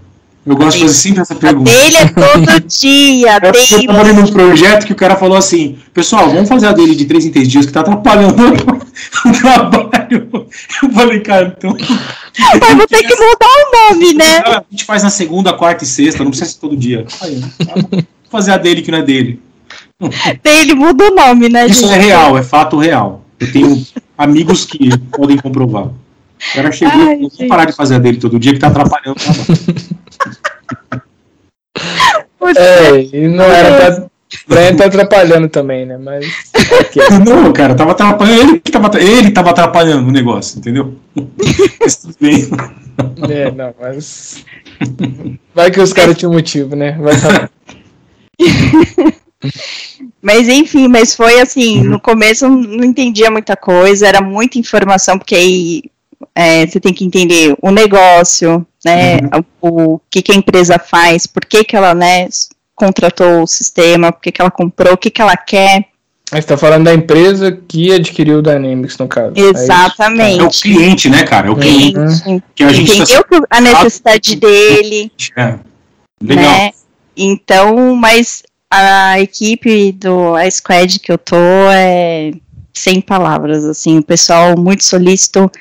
Eu 0.45 0.55
gosto 0.55 0.77
de 0.77 0.83
fazer 0.83 0.93
sempre 0.95 1.21
essa 1.21 1.33
A 1.33 1.37
pergunta. 1.37 1.71
dele 1.71 1.95
é 1.97 2.05
todo 2.07 2.59
dia, 2.67 3.31
a 3.33 3.35
Eu 3.35 3.51
daily. 3.53 3.85
trabalhei 3.85 4.13
num 4.13 4.27
projeto 4.27 4.85
que 4.85 4.91
o 4.91 4.95
cara 4.95 5.15
falou 5.15 5.37
assim: 5.37 5.77
pessoal, 5.93 6.29
vamos 6.29 6.49
fazer 6.49 6.67
a 6.67 6.71
dele 6.73 6.95
de 6.95 7.05
3 7.05 7.27
em 7.27 7.31
3 7.31 7.47
dias 7.47 7.65
que 7.65 7.71
tá 7.71 7.79
atrapalhando 7.81 8.35
o 9.25 9.31
trabalho. 9.31 10.27
Eu 10.83 10.89
falei, 10.91 11.19
cara, 11.21 11.55
então. 11.57 11.77
Mas 12.59 12.75
vou 12.75 12.87
ter 12.87 13.03
que 13.03 13.15
mudar 13.15 13.47
o 13.47 13.93
nome, 13.93 14.13
né? 14.15 14.37
A 14.39 14.63
gente 14.71 14.83
faz 14.85 15.03
na 15.03 15.09
segunda, 15.09 15.53
quarta 15.53 15.83
e 15.83 15.87
sexta, 15.87 16.23
não 16.23 16.31
precisa 16.31 16.51
ser 16.51 16.59
todo 16.59 16.75
dia. 16.75 17.05
Aí. 17.21 17.41
Vou 17.91 18.03
fazer 18.29 18.51
a 18.51 18.57
dele 18.57 18.81
que 18.81 18.91
não 18.91 18.97
é 18.99 19.03
dele. 19.03 19.39
Daily 20.43 20.73
muda 20.73 21.09
o 21.11 21.15
nome, 21.15 21.47
né, 21.49 21.67
Isso 21.67 21.81
gente? 21.81 21.93
é 21.93 21.97
real, 21.99 22.37
é 22.37 22.43
fato 22.43 22.77
real. 22.77 23.23
Eu 23.39 23.51
tenho 23.51 23.85
amigos 24.17 24.65
que 24.65 24.97
podem 24.97 25.37
comprovar. 25.37 25.85
O 25.85 26.53
cara 26.55 26.71
chegou 26.71 27.01
Ai, 27.01 27.19
e 27.39 27.47
parar 27.47 27.65
de 27.65 27.73
fazer 27.73 27.95
a 27.95 27.99
dele 27.99 28.17
todo 28.17 28.39
dia 28.39 28.53
que 28.53 28.59
tá 28.59 28.67
atrapalhando 28.67 29.17
o. 32.39 32.47
É, 32.57 33.01
e 33.13 33.27
não 33.27 33.43
era 33.43 34.09
pra, 34.47 34.67
ele 34.67 34.77
tá 34.77 34.85
atrapalhando 34.85 35.49
também, 35.49 35.85
né? 35.85 35.97
Mas. 35.97 36.25
Não, 37.25 37.51
cara, 37.51 37.75
tava 37.75 37.91
atrapalhando. 37.91 38.41
Ele 38.41 38.59
que 38.59 38.71
tava, 38.71 39.01
ele 39.01 39.31
tava 39.31 39.49
atrapalhando 39.51 40.07
o 40.07 40.11
negócio, 40.11 40.59
entendeu? 40.59 40.95
Mas 41.79 41.97
tudo 41.97 42.15
bem. 42.19 42.49
É, 43.29 43.51
não, 43.51 43.73
mas. 43.79 44.45
Vai 45.53 45.71
que 45.71 45.79
os 45.79 45.93
caras 45.93 46.17
tinham 46.17 46.31
motivo, 46.31 46.75
né? 46.75 46.97
Vai 46.99 47.13
saber. 47.13 47.49
Mas 50.21 50.47
enfim, 50.49 50.87
mas 50.87 51.15
foi 51.15 51.39
assim, 51.39 51.81
no 51.83 51.99
começo 51.99 52.45
eu 52.45 52.49
não 52.49 52.83
entendia 52.83 53.31
muita 53.31 53.55
coisa, 53.55 54.07
era 54.07 54.21
muita 54.21 54.57
informação, 54.59 55.17
porque 55.17 55.35
aí 55.35 55.83
é, 56.35 56.65
você 56.67 56.79
tem 56.79 56.93
que 56.93 57.05
entender 57.05 57.55
o 57.61 57.71
negócio, 57.71 58.65
né, 58.83 59.17
o, 59.61 59.93
o 59.95 60.01
que, 60.09 60.21
que 60.21 60.31
a 60.31 60.35
empresa 60.35 60.77
faz, 60.77 61.25
por 61.25 61.45
que, 61.45 61.63
que 61.63 61.75
ela, 61.75 61.93
né, 61.93 62.27
contratou 62.75 63.43
o 63.43 63.47
sistema, 63.47 64.11
por 64.11 64.21
que, 64.21 64.31
que 64.31 64.41
ela 64.41 64.51
comprou, 64.51 64.93
o 64.93 64.97
que, 64.97 65.09
que 65.09 65.21
ela 65.21 65.35
quer. 65.37 65.85
Mas 66.31 66.45
tá 66.45 66.55
falando 66.55 66.83
da 66.85 66.93
empresa 66.93 67.51
que 67.67 67.91
adquiriu 67.91 68.37
o 68.37 68.41
Dynamics, 68.41 68.97
no 68.99 69.07
caso. 69.07 69.33
É 69.35 69.39
isso? 69.39 69.49
É 69.49 69.51
o 69.51 69.63
Exatamente. 69.63 70.61
cliente, 70.61 71.09
né, 71.09 71.23
cara? 71.23 71.47
É 71.47 71.49
o 71.49 71.55
cliente 71.55 71.97
Uhum. 72.27 72.41
que 72.53 72.63
a 72.63 72.71
gente 72.71 72.87
tá 72.97 73.03
Entendeu 73.03 73.23
que 73.23 73.41
a 73.49 73.61
necessidade 73.61 74.35
dele, 74.35 75.11
É. 75.35 75.55
Legal. 76.21 76.43
né? 76.51 76.71
Então, 77.17 77.95
mas 77.95 78.43
a 78.69 79.19
equipe 79.19 79.91
do 79.91 80.35
a 80.35 80.49
squad 80.49 80.99
que 80.99 81.11
eu 81.11 81.17
tô 81.17 81.35
é 81.71 82.31
sem 82.73 83.01
palavras, 83.01 83.65
assim, 83.65 83.97
o 83.97 84.03
pessoal 84.03 84.57
muito 84.57 84.85
solícito 84.85 85.51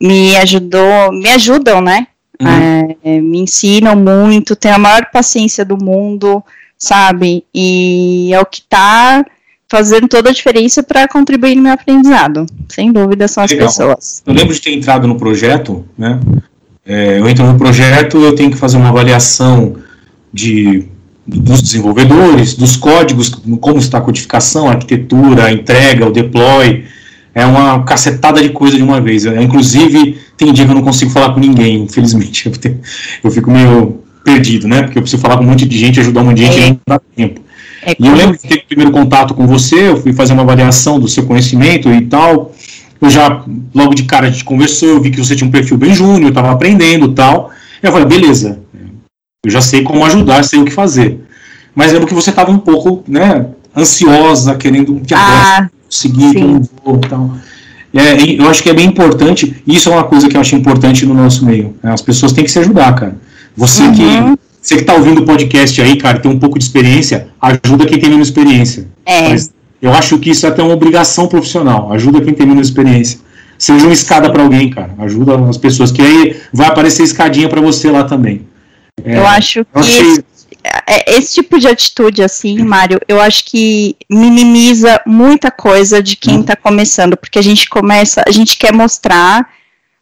me 0.00 0.36
ajudou, 0.36 1.12
me 1.12 1.28
ajudam, 1.28 1.80
né? 1.80 2.06
Uhum. 2.40 2.96
É, 3.04 3.20
me 3.20 3.40
ensinam 3.40 3.94
muito, 3.94 4.56
tem 4.56 4.72
a 4.72 4.78
maior 4.78 5.06
paciência 5.12 5.64
do 5.64 5.76
mundo, 5.76 6.42
sabe? 6.78 7.44
E 7.54 8.30
é 8.32 8.40
o 8.40 8.46
que 8.46 8.62
tá 8.62 9.24
fazendo 9.70 10.08
toda 10.08 10.30
a 10.30 10.32
diferença 10.32 10.82
para 10.82 11.06
contribuir 11.08 11.54
no 11.54 11.62
meu 11.62 11.72
aprendizado. 11.72 12.46
Sem 12.68 12.92
dúvida 12.92 13.28
são 13.28 13.44
as 13.44 13.50
Legal. 13.50 13.68
pessoas. 13.68 14.22
Eu 14.26 14.34
lembro 14.34 14.52
de 14.54 14.60
ter 14.60 14.72
entrado 14.72 15.06
no 15.06 15.16
projeto, 15.16 15.86
né? 15.96 16.20
É, 16.84 17.18
eu 17.18 17.28
entro 17.28 17.44
no 17.46 17.56
projeto, 17.56 18.18
eu 18.18 18.34
tenho 18.34 18.50
que 18.50 18.56
fazer 18.56 18.76
uma 18.76 18.88
avaliação 18.88 19.76
de, 20.32 20.88
dos 21.26 21.62
desenvolvedores, 21.62 22.54
dos 22.54 22.76
códigos, 22.76 23.28
como 23.60 23.78
está 23.78 23.98
a 23.98 24.00
codificação, 24.00 24.68
a 24.68 24.72
arquitetura, 24.72 25.44
a 25.46 25.52
entrega, 25.52 26.06
o 26.06 26.12
deploy. 26.12 26.84
É 27.34 27.46
uma 27.46 27.82
cacetada 27.84 28.42
de 28.42 28.50
coisa 28.50 28.76
de 28.76 28.82
uma 28.82 29.00
vez. 29.00 29.24
Eu, 29.24 29.40
inclusive, 29.40 30.18
tem 30.36 30.52
dia 30.52 30.64
que 30.66 30.70
eu 30.70 30.74
não 30.74 30.82
consigo 30.82 31.10
falar 31.10 31.32
com 31.32 31.40
ninguém, 31.40 31.82
infelizmente. 31.84 32.46
Eu, 32.50 32.52
tenho- 32.52 32.80
eu 33.24 33.30
fico 33.30 33.50
meio 33.50 34.00
perdido, 34.24 34.68
né? 34.68 34.82
Porque 34.82 34.98
eu 34.98 35.02
preciso 35.02 35.20
falar 35.22 35.36
com 35.38 35.44
um 35.44 35.46
monte 35.48 35.64
de 35.66 35.78
gente, 35.78 35.98
ajudar 35.98 36.20
um 36.20 36.24
monte 36.26 36.36
de 36.38 36.46
gente 36.46 36.60
É. 36.60 36.66
e 36.66 36.70
não 36.70 36.78
dá 36.86 37.00
tempo. 37.16 37.40
É 37.84 37.96
E 37.98 38.06
eu 38.06 38.14
lembro 38.14 38.38
que 38.38 38.46
teve 38.46 38.60
o 38.60 38.66
primeiro 38.66 38.92
contato 38.92 39.32
com 39.34 39.46
você, 39.46 39.88
eu 39.88 39.96
fui 39.96 40.12
fazer 40.12 40.34
uma 40.34 40.42
avaliação 40.42 41.00
do 41.00 41.08
seu 41.08 41.24
conhecimento 41.24 41.88
e 41.92 42.02
tal. 42.02 42.52
Eu 43.00 43.10
já, 43.10 43.42
logo 43.74 43.94
de 43.94 44.04
cara, 44.04 44.26
a 44.28 44.30
gente 44.30 44.44
conversou, 44.44 44.88
eu 44.90 45.00
vi 45.00 45.10
que 45.10 45.18
você 45.18 45.34
tinha 45.34 45.48
um 45.48 45.50
perfil 45.50 45.76
bem 45.76 45.92
júnior, 45.94 46.28
estava 46.28 46.52
aprendendo 46.52 47.06
e 47.06 47.14
tal. 47.14 47.50
Eu 47.82 47.90
falei, 47.90 48.06
beleza, 48.06 48.60
eu 49.44 49.50
já 49.50 49.60
sei 49.60 49.82
como 49.82 50.04
ajudar, 50.04 50.44
sei 50.44 50.60
o 50.60 50.64
que 50.64 50.70
fazer. 50.70 51.20
Mas 51.74 51.90
lembro 51.92 52.06
que 52.06 52.14
você 52.14 52.30
estava 52.30 52.50
um 52.52 52.58
pouco, 52.58 53.02
né, 53.08 53.46
ansiosa, 53.76 54.54
querendo 54.54 55.00
que 55.00 55.12
agora 55.12 55.64
Ah, 55.64 55.70
seguir, 55.90 56.34
não 56.38 56.62
vou 56.84 56.96
e 56.96 57.08
tal. 57.08 57.30
É, 57.92 58.40
eu 58.40 58.48
acho 58.48 58.62
que 58.62 58.70
é 58.70 58.74
bem 58.74 58.86
importante, 58.86 59.60
e 59.66 59.74
isso 59.74 59.88
é 59.88 59.92
uma 59.92 60.04
coisa 60.04 60.28
que 60.28 60.36
eu 60.36 60.40
acho 60.40 60.54
importante 60.54 61.04
no 61.04 61.12
nosso 61.12 61.44
meio. 61.44 61.74
né, 61.82 61.92
As 61.92 62.00
pessoas 62.00 62.32
têm 62.32 62.44
que 62.44 62.50
se 62.52 62.58
ajudar, 62.60 62.94
cara. 62.94 63.16
Você 63.56 63.82
Uhum. 63.82 63.92
que 63.94 64.42
você 64.62 64.76
que 64.76 64.84
tá 64.84 64.94
ouvindo 64.94 65.22
o 65.22 65.26
podcast 65.26 65.82
aí, 65.82 65.96
cara, 65.96 66.20
tem 66.20 66.30
um 66.30 66.38
pouco 66.38 66.56
de 66.56 66.64
experiência, 66.64 67.26
ajuda 67.40 67.84
quem 67.84 67.98
tem 67.98 68.08
menos 68.10 68.28
experiência. 68.28 68.86
é. 69.04 69.30
Mas 69.30 69.50
eu 69.82 69.92
acho 69.92 70.16
que 70.18 70.30
isso 70.30 70.46
é 70.46 70.50
até 70.50 70.62
uma 70.62 70.72
obrigação 70.72 71.26
profissional. 71.26 71.92
Ajuda 71.92 72.20
quem 72.20 72.32
tem 72.32 72.46
menos 72.46 72.68
experiência. 72.68 73.18
Seja 73.58 73.84
uma 73.84 73.92
escada 73.92 74.30
para 74.30 74.40
alguém, 74.44 74.70
cara. 74.70 74.94
Ajuda 74.98 75.36
as 75.48 75.56
pessoas, 75.56 75.90
que 75.90 76.00
aí 76.00 76.36
vai 76.52 76.68
aparecer 76.68 77.02
escadinha 77.02 77.48
para 77.48 77.60
você 77.60 77.90
lá 77.90 78.04
também. 78.04 78.42
É, 79.04 79.16
eu 79.16 79.26
acho 79.26 79.64
que 79.64 79.80
esse, 79.80 80.24
é- 80.86 81.16
esse 81.16 81.34
tipo 81.34 81.58
de 81.58 81.66
atitude, 81.68 82.22
assim, 82.22 82.58
Mário, 82.58 83.00
eu 83.08 83.20
acho 83.20 83.44
que 83.46 83.96
minimiza 84.08 85.00
muita 85.06 85.50
coisa 85.50 86.02
de 86.02 86.16
quem 86.16 86.38
Hum. 86.38 86.42
tá 86.42 86.54
começando, 86.56 87.16
porque 87.16 87.38
a 87.38 87.42
gente 87.42 87.68
começa, 87.68 88.22
a 88.26 88.30
gente 88.30 88.56
quer 88.58 88.72
mostrar, 88.72 89.48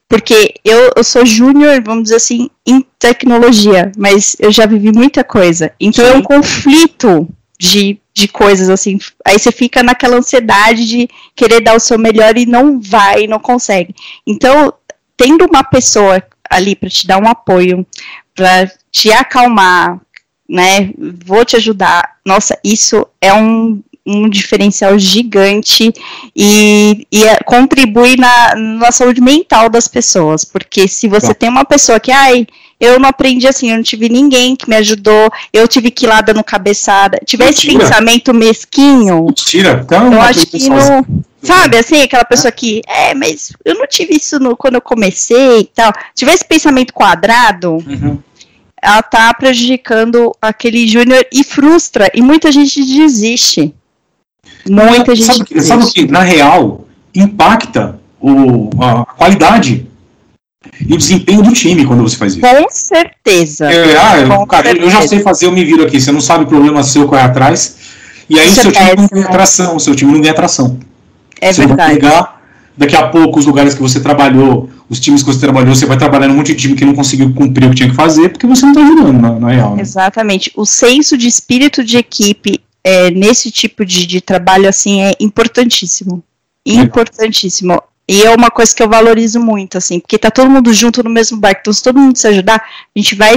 porque 0.08 0.54
eu, 0.64 0.90
eu 0.96 1.04
sou 1.04 1.24
júnior, 1.24 1.80
vamos 1.84 2.04
dizer 2.04 2.16
assim, 2.16 2.50
em 2.66 2.84
tecnologia, 2.98 3.92
mas 3.96 4.36
eu 4.40 4.50
já 4.50 4.66
vivi 4.66 4.90
muita 4.92 5.22
coisa. 5.22 5.72
Então 5.78 6.04
é 6.04 6.12
um 6.14 6.16
Sim. 6.16 6.22
conflito 6.24 7.28
de, 7.58 8.00
de 8.12 8.26
coisas 8.26 8.68
assim. 8.68 8.98
Aí 9.24 9.38
você 9.38 9.52
fica 9.52 9.84
naquela 9.84 10.16
ansiedade 10.16 10.84
de 10.86 11.08
querer 11.36 11.60
dar 11.60 11.76
o 11.76 11.80
seu 11.80 11.96
melhor 11.96 12.36
e 12.36 12.44
não 12.44 12.80
vai, 12.80 13.28
não 13.28 13.38
consegue. 13.38 13.94
Então, 14.26 14.72
tendo 15.16 15.44
uma 15.46 15.62
pessoa 15.62 16.20
ali 16.50 16.74
para 16.74 16.90
te 16.90 17.06
dar 17.06 17.22
um 17.22 17.28
apoio, 17.28 17.86
para 18.34 18.70
te 18.90 19.12
acalmar, 19.12 20.00
né? 20.48 20.90
Vou 21.24 21.44
te 21.44 21.56
ajudar. 21.56 22.16
Nossa, 22.26 22.58
isso 22.64 23.06
é 23.20 23.32
um, 23.32 23.80
um 24.04 24.28
diferencial 24.28 24.98
gigante 24.98 25.92
e, 26.34 27.06
e 27.12 27.24
é- 27.24 27.38
contribui 27.44 28.16
na, 28.16 28.54
na 28.56 28.90
saúde 28.90 29.20
mental 29.20 29.68
das 29.70 29.86
pessoas. 29.86 30.44
Porque 30.44 30.88
se 30.88 31.06
você 31.06 31.28
Tá. 31.28 31.34
tem 31.34 31.48
uma 31.48 31.64
pessoa 31.64 32.00
que, 32.00 32.10
ai, 32.10 32.46
eu 32.80 32.98
não 32.98 33.08
aprendi 33.08 33.46
assim, 33.46 33.70
eu 33.70 33.76
não 33.76 33.82
tive 33.82 34.08
ninguém 34.08 34.56
que 34.56 34.68
me 34.68 34.76
ajudou, 34.76 35.30
eu 35.52 35.68
tive 35.68 35.90
que 35.90 36.06
ir 36.06 36.08
lá 36.08 36.20
dando 36.20 36.42
cabeçada, 36.42 37.18
esse 37.26 37.36
Mentira. 37.36 37.78
pensamento 37.78 38.32
mesquinho, 38.34 39.26
Tira, 39.34 39.82
então 39.84 40.12
eu 40.12 40.20
acho 40.20 40.46
que 40.46 40.68
não. 40.68 41.04
Sabe, 41.42 41.78
assim, 41.78 42.02
aquela 42.02 42.24
pessoa 42.24 42.52
que, 42.52 42.82
é, 42.86 43.14
mas 43.14 43.52
eu 43.64 43.74
não 43.74 43.86
tive 43.86 44.14
isso 44.14 44.38
no, 44.38 44.54
quando 44.54 44.74
eu 44.74 44.80
comecei 44.82 45.60
e 45.60 45.64
tal. 45.64 45.90
Tiver 46.14 46.34
esse 46.34 46.44
pensamento 46.44 46.92
quadrado, 46.92 47.76
Uhum. 47.76 48.18
ela 48.82 49.00
tá 49.02 49.32
prejudicando 49.32 50.34
aquele 50.40 50.86
júnior 50.86 51.24
e 51.32 51.42
frustra. 51.42 52.10
E 52.14 52.20
muita 52.20 52.52
gente 52.52 52.84
desiste. 52.84 53.74
Muita 54.68 55.14
gente 55.16 55.26
sabe, 55.38 55.44
que- 55.44 55.60
sabe 55.62 55.76
o 55.82 55.86
desiste. 55.86 56.06
que, 56.06 56.12
na 56.12 56.20
real, 56.20 56.86
impacta 57.14 57.98
o, 58.20 58.68
a 58.78 59.06
qualidade 59.06 59.86
e 60.86 60.92
o 60.92 60.98
desempenho 60.98 61.42
do 61.42 61.52
time 61.52 61.86
quando 61.86 62.02
você 62.02 62.16
faz 62.16 62.32
isso. 62.32 62.40
Com 62.42 62.66
certeza. 62.70 63.72
É, 63.72 63.96
ah, 63.96 64.20
eu- 64.20 64.28
Com 64.28 64.46
cara, 64.46 64.70
eu 64.70 64.84
já 64.90 65.00
certeza. 65.00 65.08
sei 65.08 65.20
fazer, 65.20 65.46
eu 65.46 65.52
me 65.52 65.64
viro 65.64 65.82
aqui. 65.84 65.98
Você 66.00 66.12
não 66.12 66.20
sabe 66.20 66.44
o 66.44 66.46
problema 66.46 66.82
seu 66.82 67.06
correr 67.08 67.22
atrás. 67.22 67.76
E 68.28 68.38
aí 68.38 68.46
Isso 68.46 68.60
seu 68.60 68.70
é 68.70 68.72
time 68.74 68.96
não 68.96 69.08
ganha 69.08 69.26
atração, 69.26 69.78
seu 69.78 69.94
time 69.94 70.12
não 70.12 70.20
ganha 70.20 70.32
atração. 70.32 70.78
É 71.40 71.52
você 71.52 71.60
vai 71.60 71.68
verdade. 71.68 71.94
pegar 71.94 72.40
daqui 72.76 72.94
a 72.94 73.08
pouco 73.08 73.38
os 73.38 73.46
lugares 73.46 73.74
que 73.74 73.80
você 73.80 74.00
trabalhou, 74.00 74.68
os 74.88 75.00
times 75.00 75.22
que 75.22 75.32
você 75.32 75.40
trabalhou, 75.40 75.74
você 75.74 75.86
vai 75.86 75.96
trabalhar 75.96 76.28
num 76.28 76.34
monte 76.34 76.54
de 76.54 76.60
time 76.60 76.74
que 76.76 76.84
não 76.84 76.94
conseguiu 76.94 77.32
cumprir 77.34 77.66
o 77.66 77.70
que 77.70 77.76
tinha 77.76 77.88
que 77.90 77.96
fazer, 77.96 78.28
porque 78.28 78.46
você 78.46 78.64
não 78.66 78.72
tá 78.74 78.80
ajudando, 78.82 79.20
na, 79.20 79.32
na 79.38 79.48
real. 79.50 79.76
Né? 79.76 79.82
Exatamente. 79.82 80.52
O 80.54 80.64
senso 80.66 81.16
de 81.16 81.26
espírito 81.26 81.82
de 81.82 81.96
equipe 81.96 82.60
é, 82.84 83.10
nesse 83.10 83.50
tipo 83.50 83.84
de, 83.84 84.06
de 84.06 84.20
trabalho 84.20 84.68
assim 84.68 85.02
é 85.02 85.12
importantíssimo. 85.18 86.22
Legal. 86.66 86.84
Importantíssimo. 86.84 87.82
E 88.10 88.24
é 88.24 88.34
uma 88.34 88.50
coisa 88.50 88.74
que 88.74 88.82
eu 88.82 88.88
valorizo 88.88 89.38
muito, 89.38 89.78
assim, 89.78 90.00
porque 90.00 90.18
tá 90.18 90.32
todo 90.32 90.50
mundo 90.50 90.74
junto 90.74 91.00
no 91.00 91.08
mesmo 91.08 91.38
barco. 91.38 91.60
Então, 91.60 91.72
se 91.72 91.80
todo 91.80 91.96
mundo 91.96 92.16
se 92.16 92.26
ajudar, 92.26 92.56
a 92.56 92.98
gente 92.98 93.14
vai, 93.14 93.36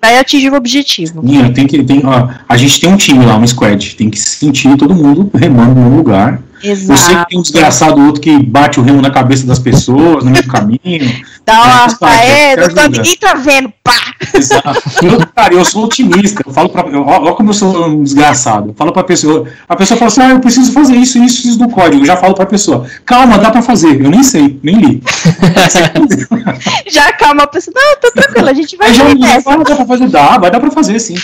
vai 0.00 0.18
atingir 0.18 0.50
o 0.50 0.54
objetivo. 0.54 1.22
Nina, 1.22 1.52
tem 1.52 1.66
que, 1.66 1.84
tem, 1.84 2.00
ó, 2.06 2.30
a 2.48 2.56
gente 2.56 2.80
tem 2.80 2.90
um 2.90 2.96
time 2.96 3.22
lá, 3.22 3.36
um 3.36 3.46
squad, 3.46 3.94
tem 3.96 4.08
que 4.08 4.18
sentir 4.18 4.78
todo 4.78 4.94
mundo 4.94 5.30
remando 5.34 5.78
no 5.78 5.94
lugar. 5.94 6.42
Eu 6.64 6.76
sei 6.76 6.86
que 6.86 6.92
Exato. 6.92 7.26
tem 7.28 7.38
um 7.38 7.42
desgraçado 7.42 8.00
outro 8.06 8.20
que 8.20 8.42
bate 8.42 8.80
o 8.80 8.82
remo 8.82 9.02
na 9.02 9.10
cabeça 9.10 9.46
das 9.46 9.58
pessoas 9.58 10.24
no 10.24 10.30
meio 10.30 10.42
do 10.44 10.50
caminho. 10.50 10.80
Dá 11.46 11.86
uma. 12.00 12.14
é, 12.14 12.56
não 12.56 12.68
tá- 12.74 12.82
ajuda. 12.82 12.88
ninguém 12.98 13.16
tá 13.18 13.34
vendo. 13.34 13.70
Pá! 13.84 13.92
Exato. 14.32 14.82
Eu, 15.02 15.26
cara, 15.36 15.52
eu 15.52 15.62
sou 15.64 15.84
otimista. 15.84 16.42
Eu 16.46 16.50
falo 16.52 16.70
pra. 16.70 16.88
eu- 16.88 17.02
ó 17.06 17.32
como 17.34 17.50
eu 17.50 17.54
sou 17.54 17.86
um 17.86 18.02
desgraçado. 18.02 18.70
Eu 18.70 18.74
falo 18.74 18.92
pra 18.92 19.04
pessoa. 19.04 19.44
A 19.68 19.76
pessoa 19.76 19.98
fala 19.98 20.08
assim: 20.08 20.20
ah, 20.22 20.30
eu 20.30 20.40
preciso 20.40 20.72
fazer 20.72 20.94
isso, 20.96 21.18
isso, 21.22 21.46
isso 21.46 21.58
do 21.58 21.68
código. 21.68 22.02
Eu 22.02 22.06
já 22.06 22.16
falo 22.16 22.34
pra 22.34 22.46
pessoa: 22.46 22.86
calma, 23.04 23.36
dá 23.36 23.50
pra 23.50 23.60
fazer. 23.60 24.00
Eu 24.02 24.10
nem 24.10 24.22
sei, 24.22 24.58
nem 24.62 24.76
li. 24.76 25.02
Já 26.90 27.12
calma 27.12 27.42
a 27.42 27.46
pessoa. 27.46 27.74
Não, 27.76 28.00
tô 28.00 28.10
tranquila, 28.12 28.50
a 28.50 28.54
gente 28.54 28.76
vai 28.76 28.92
já 28.94 29.14
nessa. 29.14 29.42
fala, 29.42 29.64
dá 29.64 29.76
pra 29.76 29.86
fazer? 29.86 30.08
Dá, 30.08 30.38
vai 30.38 30.50
dar 30.50 30.60
pra 30.60 30.70
fazer 30.70 30.98
sim. 30.98 31.14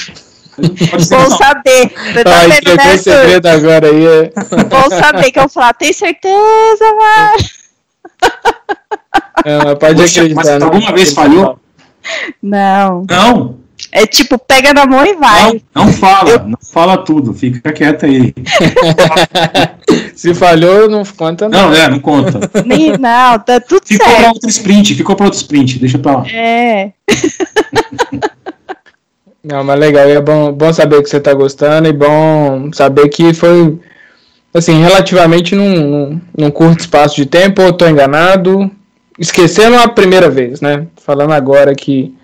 Bom 0.60 1.30
saber. 1.36 1.92
Você 2.12 2.24
tá 2.24 2.30
Ai, 2.38 2.48
vendo, 2.50 2.76
né, 2.76 2.96
segredo 2.96 3.46
agora 3.46 3.86
aí. 3.88 4.06
É... 4.06 4.32
Bom 4.64 4.88
saber 4.90 5.30
que 5.32 5.38
eu 5.38 5.42
vou 5.44 5.50
falar, 5.50 5.74
tem 5.74 5.92
certeza, 5.92 6.84
mano? 6.96 7.38
É, 9.44 9.56
mas 9.64 9.78
pode 9.78 9.94
Poxa, 10.00 10.20
acreditar. 10.20 10.34
mas 10.34 10.46
né? 10.48 10.64
alguma 10.64 10.92
vez 10.92 11.12
falhou? 11.12 11.58
Não. 12.42 13.04
Não, 13.08 13.56
É 13.92 14.06
tipo, 14.06 14.38
pega 14.38 14.72
na 14.74 14.86
mão 14.86 15.04
e 15.04 15.14
vai. 15.14 15.62
não, 15.74 15.84
não 15.86 15.92
fala, 15.92 16.38
não 16.46 16.58
fala 16.72 16.98
tudo, 16.98 17.32
fica 17.34 17.72
quieta 17.72 18.06
aí. 18.06 18.34
Se 20.14 20.34
falhou, 20.34 20.88
não 20.88 21.02
conta 21.04 21.48
não. 21.48 21.70
Não, 21.70 21.74
é, 21.74 21.88
não 21.88 21.98
conta. 21.98 22.38
Nem, 22.66 22.96
não, 22.98 23.38
tá 23.38 23.58
tudo 23.60 23.86
Ficou 23.86 24.06
pra 24.06 24.16
certo. 24.16 24.34
outro 24.34 24.48
sprint, 24.50 24.94
ficou 24.94 25.16
pra 25.16 25.24
outro 25.26 25.38
sprint, 25.40 25.78
deixa 25.78 25.98
pra 25.98 26.18
lá. 26.18 26.24
É. 26.28 26.92
Não, 29.42 29.64
mas 29.64 29.78
legal, 29.80 30.06
e 30.08 30.12
é 30.12 30.20
bom, 30.20 30.52
bom 30.52 30.72
saber 30.72 31.02
que 31.02 31.08
você 31.08 31.18
tá 31.18 31.32
gostando 31.32 31.88
e 31.88 31.92
bom 31.92 32.70
saber 32.72 33.08
que 33.08 33.32
foi, 33.32 33.78
assim, 34.52 34.82
relativamente 34.82 35.54
num, 35.54 35.74
num, 35.80 36.20
num 36.36 36.50
curto 36.50 36.80
espaço 36.80 37.16
de 37.16 37.24
tempo, 37.24 37.62
ou 37.62 37.72
tô 37.72 37.88
enganado, 37.88 38.70
esquecendo 39.18 39.76
a 39.78 39.88
primeira 39.88 40.28
vez, 40.28 40.60
né? 40.60 40.86
Falando 41.02 41.32
agora 41.32 41.74
que, 41.74 42.14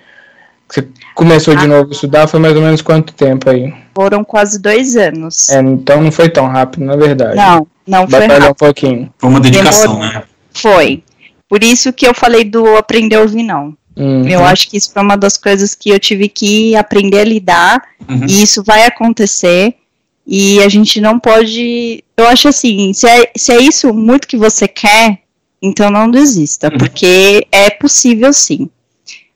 que 0.69 0.75
você 0.83 0.89
começou 1.15 1.55
Ah. 1.55 1.57
de 1.57 1.67
novo 1.67 1.89
a 1.89 1.93
estudar, 1.93 2.27
foi 2.27 2.39
mais 2.39 2.55
ou 2.55 2.61
menos 2.63 2.83
quanto 2.83 3.15
tempo 3.15 3.49
aí? 3.49 3.73
Foram 3.95 4.23
quase 4.23 4.61
dois 4.61 4.95
anos. 4.95 5.49
É, 5.49 5.59
então 5.61 6.03
não 6.03 6.13
foi 6.13 6.29
tão 6.29 6.47
rápido, 6.47 6.85
na 6.85 6.97
verdade. 6.97 7.35
Não, 7.35 7.67
não 7.87 8.01
foi 8.07 8.21
Batalhou 8.21 8.49
rápido. 8.49 8.51
um 8.51 8.55
pouquinho. 8.55 9.11
Foi 9.17 9.31
uma 9.31 9.41
dedicação, 9.41 9.95
Demorou. 9.95 10.13
né? 10.13 10.23
Foi. 10.53 11.03
Por 11.49 11.65
isso 11.65 11.93
que 11.95 12.07
eu 12.07 12.13
falei 12.13 12.45
do 12.45 12.77
aprender 12.77 13.17
a 13.17 13.21
ouvir 13.23 13.43
não. 13.43 13.73
Hum, 13.97 14.29
Eu 14.29 14.45
acho 14.45 14.69
que 14.69 14.77
isso 14.77 14.93
foi 14.93 15.03
uma 15.03 15.17
das 15.17 15.37
coisas 15.37 15.75
que 15.75 15.89
eu 15.91 15.99
tive 15.99 16.29
que 16.29 16.77
aprender 16.77 17.21
a 17.21 17.25
lidar, 17.25 17.83
Uhum. 18.09 18.27
e 18.29 18.43
isso 18.43 18.63
vai 18.63 18.85
acontecer, 18.87 19.75
e 20.27 20.61
a 20.61 20.69
gente 20.69 21.01
não 21.01 21.19
pode. 21.19 22.05
Eu 22.17 22.27
acho 22.29 22.49
assim, 22.49 22.93
se 22.93 23.07
é, 23.09 23.31
se 23.37 23.53
é 23.53 23.61
isso 23.61 23.93
muito 23.95 24.29
que 24.29 24.37
você 24.37 24.67
quer, 24.69 25.21
então 25.63 25.91
não 25.91 26.11
desista, 26.11 26.69
Uhum. 26.71 26.79
porque 26.79 27.47
é 27.51 27.71
possível 27.71 28.33
sim. 28.33 28.69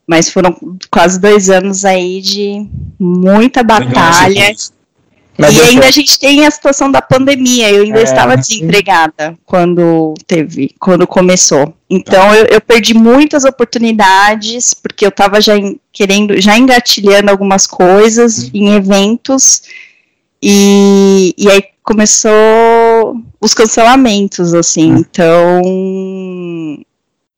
Mas 0.07 0.29
foram 0.29 0.55
quase 0.91 1.21
dois 1.21 1.49
anos 1.49 1.85
aí 1.85 2.21
de 2.21 2.67
muita 2.99 3.61
Legal, 3.61 3.81
batalha. 3.87 4.47
fez. 4.47 4.73
Mas 5.41 5.57
e 5.57 5.61
ainda 5.61 5.87
a 5.87 5.91
gente 5.91 6.19
tem 6.19 6.47
a 6.47 6.51
situação 6.51 6.91
da 6.91 7.01
pandemia. 7.03 7.71
Eu 7.71 7.83
ainda 7.85 8.01
É, 8.01 8.03
estava 8.05 8.41
sim. 8.43 8.55
desempregada 8.55 9.37
quando 9.47 10.15
teve, 10.27 10.75
quando 10.79 11.07
começou. 11.07 11.67
Tá. 11.67 11.75
Então 11.91 12.35
eu, 12.35 12.45
eu 12.47 12.61
perdi 12.61 12.95
muitas 12.95 13.45
oportunidades 13.45 14.75
porque 14.75 15.05
eu 15.05 15.09
estava 15.11 15.41
já 15.41 15.57
em- 15.57 15.79
querendo, 15.93 16.41
já 16.41 16.57
engatilhando 16.57 17.31
algumas 17.31 17.67
coisas 17.67 18.45
Uhum. 18.45 18.51
em 18.55 18.75
eventos 18.75 19.63
e, 20.43 21.35
e 21.37 21.51
aí 21.51 21.63
começou 21.83 23.17
os 23.41 23.53
cancelamentos, 23.55 24.55
assim. 24.55 24.93
Uhum. 24.93 24.99
Então 25.11 25.63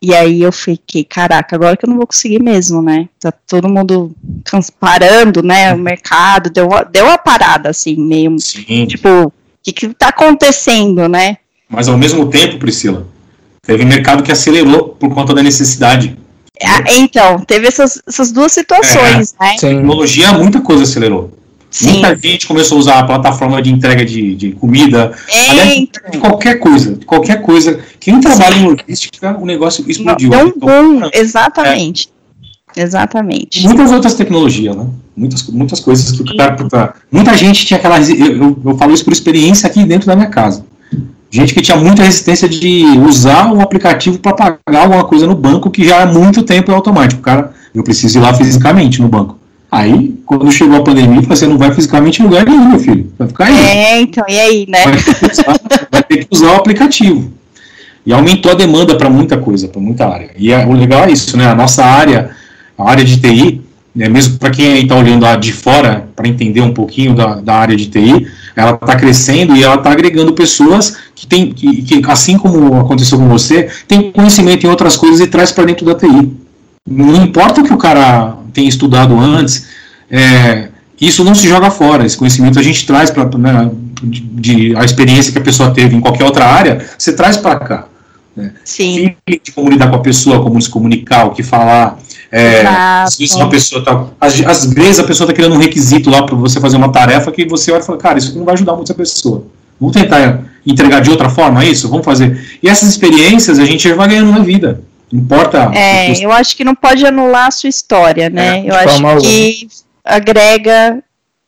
e 0.02 0.12
aí 0.12 0.42
eu 0.42 0.50
fiquei, 0.50 1.04
caraca, 1.04 1.54
agora 1.54 1.76
que 1.76 1.86
eu 1.86 1.88
não 1.88 1.96
vou 1.96 2.06
conseguir 2.08 2.42
mesmo, 2.42 2.82
né? 2.82 3.08
Tá 3.20 3.32
todo 3.46 3.68
mundo 3.68 4.12
parando, 4.80 5.42
né? 5.44 5.72
O 5.72 5.78
mercado 5.78 6.50
deu 6.50 6.66
uma, 6.66 6.82
deu 6.82 7.04
uma 7.04 7.16
parada, 7.16 7.70
assim, 7.70 7.94
meio, 7.96 8.36
Sim, 8.40 8.86
tipo, 8.86 9.08
o 9.26 9.32
que 9.62 9.72
que 9.72 9.88
tá 9.94 10.08
acontecendo, 10.08 11.08
né? 11.08 11.36
mas 11.72 11.88
ao 11.88 11.96
mesmo 11.96 12.28
tempo, 12.28 12.58
Priscila, 12.58 13.06
teve 13.62 13.84
mercado 13.84 14.22
que 14.22 14.30
acelerou 14.30 14.90
por 14.90 15.14
conta 15.14 15.32
da 15.32 15.42
necessidade. 15.42 16.18
Ah, 16.62 16.84
Então, 16.88 17.38
teve 17.40 17.66
essas, 17.66 18.02
essessas 18.06 18.30
duas 18.30 18.52
situações, 18.52 19.34
né? 19.40 19.56
Sim. 19.58 19.76
Tecnologia, 19.76 20.32
muita 20.34 20.60
coisa 20.60 20.82
acelerou. 20.82 21.30
Sim. 21.72 21.92
Muita 21.92 22.14
gente 22.16 22.46
começou 22.46 22.76
a 22.76 22.80
usar 22.80 22.98
a 22.98 23.04
plataforma 23.04 23.60
de 23.62 23.72
entrega 23.72 24.04
de, 24.04 24.34
de 24.34 24.52
comida, 24.52 25.12
É, 25.26 25.50
aliás, 25.50 25.76
então, 25.78 26.10
de 26.10 26.18
qualquer 26.18 26.58
coisa, 26.58 26.94
de 26.94 27.06
qualquer 27.06 27.40
coisa. 27.40 27.80
Quem 27.98 28.20
trabalha 28.20 28.54
em 28.54 28.64
logística, 28.64 29.36
o 29.40 29.46
negócio 29.46 29.82
explodiu. 29.88 30.28
deu 30.30 30.38
um 30.44 30.48
Então, 30.48 31.00
boom, 31.00 31.10
exatamente. 31.14 32.10
Exatamente. 32.76 33.62
muitas 33.64 33.90
outras 33.90 34.14
tecnologias, 34.14 34.76
né? 34.76 34.86
Muitas, 35.16 35.46
muitas 35.48 35.80
coisas 35.80 36.12
que 36.12 36.22
o 36.22 36.36
cara. 36.36 36.94
Muita 37.10 37.36
gente 37.36 37.66
tinha 37.66 37.78
aquela. 37.78 38.00
Eu, 38.00 38.36
eu, 38.36 38.58
eu 38.64 38.76
falo 38.78 38.92
isso 38.92 39.04
por 39.04 39.12
experiência 39.12 39.66
aqui 39.66 39.84
dentro 39.84 40.06
da 40.06 40.14
minha 40.16 40.28
casa. 40.28 40.64
Gente 41.30 41.54
que 41.54 41.62
tinha 41.62 41.76
muita 41.76 42.02
resistência 42.02 42.46
de 42.48 42.84
usar 43.06 43.52
o 43.52 43.60
aplicativo 43.62 44.18
para 44.18 44.34
pagar 44.34 44.82
alguma 44.82 45.04
coisa 45.04 45.26
no 45.26 45.34
banco 45.34 45.70
que 45.70 45.84
já 45.84 46.02
há 46.02 46.06
muito 46.06 46.42
tempo 46.42 46.70
é 46.70 46.74
automático. 46.74 47.22
Cara, 47.22 47.52
eu 47.74 47.82
preciso 47.82 48.18
ir 48.18 48.20
lá 48.20 48.34
fisicamente 48.34 49.00
no 49.00 49.08
banco. 49.08 49.38
Aí, 49.72 50.14
quando 50.26 50.52
chegou 50.52 50.76
a 50.76 50.82
pandemia, 50.82 51.22
você 51.22 51.46
não 51.46 51.56
vai 51.56 51.72
fisicamente 51.72 52.20
em 52.20 52.26
lugar 52.26 52.44
nenhum, 52.44 52.68
meu 52.68 52.78
filho. 52.78 53.10
Vai 53.18 53.26
ficar 53.26 53.44
aí. 53.46 53.56
É, 53.56 54.00
então, 54.02 54.22
e 54.28 54.38
aí, 54.38 54.66
né? 54.68 54.84
Vai 54.84 54.98
ter 54.98 55.14
que 55.14 55.32
usar, 55.32 56.02
ter 56.02 56.16
que 56.18 56.28
usar 56.30 56.52
o 56.52 56.56
aplicativo. 56.56 57.32
E 58.04 58.12
aumentou 58.12 58.52
a 58.52 58.54
demanda 58.54 58.94
para 58.98 59.08
muita 59.08 59.38
coisa, 59.38 59.68
para 59.68 59.80
muita 59.80 60.06
área. 60.06 60.30
E 60.36 60.52
é- 60.52 60.66
o 60.66 60.72
legal 60.72 61.04
é 61.04 61.12
isso, 61.12 61.38
né? 61.38 61.46
A 61.46 61.54
nossa 61.54 61.82
área, 61.82 62.32
a 62.76 62.90
área 62.90 63.02
de 63.02 63.18
TI, 63.18 63.62
né, 63.96 64.10
mesmo 64.10 64.38
para 64.38 64.50
quem 64.50 64.82
está 64.82 64.94
olhando 64.94 65.24
de 65.38 65.54
fora, 65.54 66.06
para 66.14 66.28
entender 66.28 66.60
um 66.60 66.74
pouquinho 66.74 67.14
da, 67.14 67.36
da 67.36 67.54
área 67.54 67.76
de 67.76 67.86
TI, 67.86 68.26
ela 68.54 68.72
está 68.72 68.94
crescendo 68.94 69.56
e 69.56 69.62
ela 69.62 69.76
está 69.76 69.90
agregando 69.90 70.34
pessoas 70.34 70.98
que 71.14 71.26
tem, 71.26 71.50
que, 71.50 71.80
que, 71.82 72.10
assim 72.10 72.36
como 72.36 72.78
aconteceu 72.78 73.16
com 73.16 73.26
você, 73.26 73.70
tem 73.88 74.12
conhecimento 74.12 74.66
em 74.66 74.68
outras 74.68 74.98
coisas 74.98 75.20
e 75.20 75.26
traz 75.28 75.50
para 75.50 75.64
dentro 75.64 75.86
da 75.86 75.94
TI. 75.94 76.30
Não 76.86 77.24
importa 77.24 77.62
o 77.62 77.64
que 77.64 77.72
o 77.72 77.78
cara 77.78 78.36
tenha 78.52 78.68
estudado 78.68 79.18
antes, 79.18 79.66
é, 80.10 80.68
isso 81.00 81.24
não 81.24 81.34
se 81.34 81.48
joga 81.48 81.70
fora. 81.70 82.06
Esse 82.06 82.16
conhecimento 82.16 82.58
a 82.58 82.62
gente 82.62 82.86
traz 82.86 83.10
para 83.10 83.24
né, 83.38 83.70
a 84.76 84.84
experiência 84.84 85.32
que 85.32 85.38
a 85.38 85.42
pessoa 85.42 85.70
teve 85.72 85.96
em 85.96 86.00
qualquer 86.00 86.24
outra 86.24 86.46
área, 86.46 86.86
você 86.96 87.12
traz 87.12 87.36
para 87.36 87.58
cá. 87.58 87.86
Sim, 88.64 89.14
de 89.28 89.52
como 89.52 89.68
lidar 89.68 89.90
com 89.90 89.96
a 89.96 90.00
pessoa, 90.00 90.42
como 90.42 90.60
se 90.60 90.68
comunicar, 90.68 91.26
o 91.26 91.30
que 91.32 91.42
falar. 91.42 91.98
É, 92.30 92.62
vezes 93.18 93.34
uma 93.34 93.50
pessoa 93.50 93.84
tá. 93.84 94.06
Às, 94.18 94.40
às 94.40 94.72
vezes 94.72 94.98
a 94.98 95.04
pessoa 95.04 95.26
está 95.26 95.34
criando 95.34 95.54
um 95.54 95.58
requisito 95.58 96.08
lá 96.08 96.22
para 96.22 96.34
você 96.34 96.58
fazer 96.58 96.78
uma 96.78 96.90
tarefa 96.90 97.30
que 97.30 97.46
você 97.46 97.70
olha 97.70 97.82
e 97.82 97.84
fala, 97.84 97.98
cara, 97.98 98.18
isso 98.18 98.28
aqui 98.28 98.38
não 98.38 98.46
vai 98.46 98.54
ajudar 98.54 98.72
muito 98.72 98.86
essa 98.86 98.94
pessoa. 98.94 99.44
Vamos 99.78 99.94
tentar 99.94 100.44
entregar 100.64 101.00
de 101.00 101.10
outra 101.10 101.28
forma 101.28 101.64
isso? 101.64 101.88
Vamos 101.88 102.04
fazer. 102.04 102.58
E 102.62 102.68
essas 102.68 102.88
experiências 102.88 103.58
a 103.58 103.64
gente 103.66 103.92
vai 103.92 104.08
ganhando 104.08 104.30
na 104.32 104.38
vida. 104.38 104.80
Não 105.12 105.20
importa. 105.20 105.70
É, 105.74 106.24
eu 106.24 106.32
acho 106.32 106.56
que 106.56 106.64
não 106.64 106.74
pode 106.74 107.04
anular 107.04 107.48
a 107.48 107.50
sua 107.50 107.68
história, 107.68 108.30
né? 108.30 108.60
É, 108.60 108.70
eu 108.70 108.74
acho 108.74 108.88
forma 109.00 109.20
que 109.20 109.68
agrega, 110.02 111.02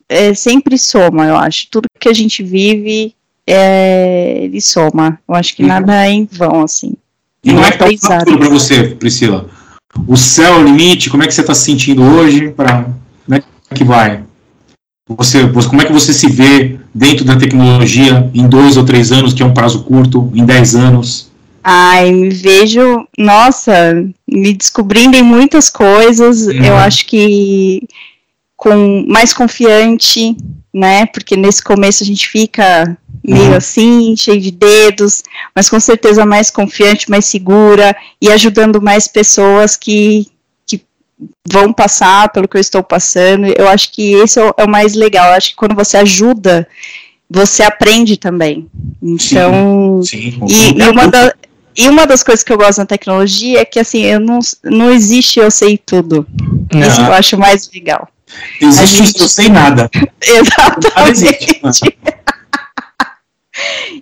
é, 0.08 0.34
sempre 0.34 0.76
soma, 0.76 1.24
eu 1.26 1.36
acho. 1.36 1.68
Tudo 1.70 1.88
que 1.98 2.08
a 2.08 2.12
gente 2.12 2.42
vive, 2.42 3.14
é, 3.46 4.38
ele 4.42 4.60
soma. 4.60 5.18
Eu 5.28 5.34
acho 5.34 5.56
que 5.56 5.62
Uhum. 5.62 5.68
nada 5.68 6.06
é 6.06 6.10
em 6.10 6.28
vão, 6.30 6.62
assim. 6.62 6.94
E 7.42 7.50
como 7.52 7.64
é 7.64 7.70
que 7.70 7.78
tá 7.78 7.84
o 7.84 7.88
aprendizado. 7.88 8.18
futuro 8.20 8.38
para 8.38 8.48
você, 8.48 8.82
Priscila? 8.96 9.48
O 10.08 10.16
céu 10.16 10.54
é 10.54 10.58
o 10.58 10.64
limite? 10.64 11.08
Como 11.08 11.22
é 11.22 11.26
que 11.26 11.32
você 11.34 11.40
está 11.40 11.54
se 11.54 11.64
sentindo 11.64 12.02
hoje? 12.02 12.50
Pra, 12.50 12.84
como 13.24 13.38
é 13.38 13.42
que 13.74 13.84
vai? 13.84 14.22
Você- 15.08 15.46
como 15.68 15.82
é 15.82 15.84
que 15.84 15.92
você 15.92 16.12
se 16.14 16.28
vê 16.28 16.78
dentro 16.94 17.24
da 17.24 17.36
tecnologia 17.36 18.30
em 18.34 18.48
dois 18.48 18.76
ou 18.76 18.84
três 18.84 19.12
anos, 19.12 19.32
que 19.34 19.42
é 19.42 19.46
um 19.46 19.52
prazo 19.54 19.84
curto, 19.84 20.30
em 20.34 20.44
dez 20.44 20.74
anos? 20.74 21.30
Ai, 21.64 22.12
me 22.12 22.28
vejo, 22.28 23.08
nossa, 23.16 24.04
me 24.28 24.52
descobrindo 24.52 25.16
em 25.16 25.22
muitas 25.22 25.70
coisas. 25.70 26.46
Uhum. 26.46 26.62
Eu 26.62 26.76
acho 26.76 27.06
que 27.06 27.88
com 28.54 29.04
mais 29.08 29.32
confiante, 29.32 30.36
né? 30.72 31.06
Porque 31.06 31.36
nesse 31.36 31.62
começo 31.64 32.02
a 32.04 32.06
gente 32.06 32.28
fica 32.28 32.96
meio 33.26 33.52
Uhum. 33.52 33.56
assim, 33.56 34.14
cheio 34.14 34.38
de 34.38 34.50
dedos, 34.50 35.22
mas 35.56 35.70
com 35.70 35.80
certeza 35.80 36.26
mais 36.26 36.50
confiante, 36.50 37.08
mais 37.08 37.24
segura 37.24 37.96
e 38.20 38.30
ajudando 38.30 38.82
mais 38.82 39.08
pessoas 39.08 39.74
que, 39.76 40.26
que 40.66 40.82
vão 41.50 41.72
passar 41.72 42.28
pelo 42.28 42.46
que 42.46 42.58
eu 42.58 42.60
estou 42.60 42.82
passando. 42.82 43.46
Eu 43.56 43.66
acho 43.68 43.90
que 43.92 44.12
esse 44.12 44.38
é 44.38 44.44
o, 44.44 44.54
é 44.58 44.64
o 44.64 44.68
mais 44.68 44.92
legal. 44.94 45.28
Eu 45.28 45.34
acho 45.36 45.50
que 45.50 45.56
quando 45.56 45.74
você 45.74 45.96
ajuda, 45.96 46.68
você 47.30 47.62
aprende 47.62 48.18
também. 48.18 48.68
Então, 49.02 50.02
Sim, 50.02 50.32
com 50.32 50.46
e, 50.46 50.78
e 50.78 50.88
uma 50.90 51.08
da- 51.08 51.34
e 51.76 51.88
uma 51.88 52.06
das 52.06 52.22
coisas 52.22 52.44
que 52.44 52.52
eu 52.52 52.58
gosto 52.58 52.78
na 52.78 52.86
tecnologia 52.86 53.60
é 53.60 53.64
que 53.64 53.78
assim, 53.78 54.02
eu 54.02 54.20
não, 54.20 54.38
não 54.62 54.90
existe 54.90 55.40
eu 55.40 55.50
sei 55.50 55.78
tudo. 55.78 56.26
Não. 56.72 56.80
Isso 56.80 56.96
que 56.96 57.02
eu 57.10 57.14
acho 57.14 57.38
mais 57.38 57.70
legal. 57.72 58.08
Existe 58.60 58.94
isso, 58.94 59.04
gente- 59.12 59.20
eu 59.22 59.28
sei 59.28 59.48
nada. 59.48 59.90
Nada 60.58 60.88
existe. 61.10 61.60
Exatamente. 61.62 61.98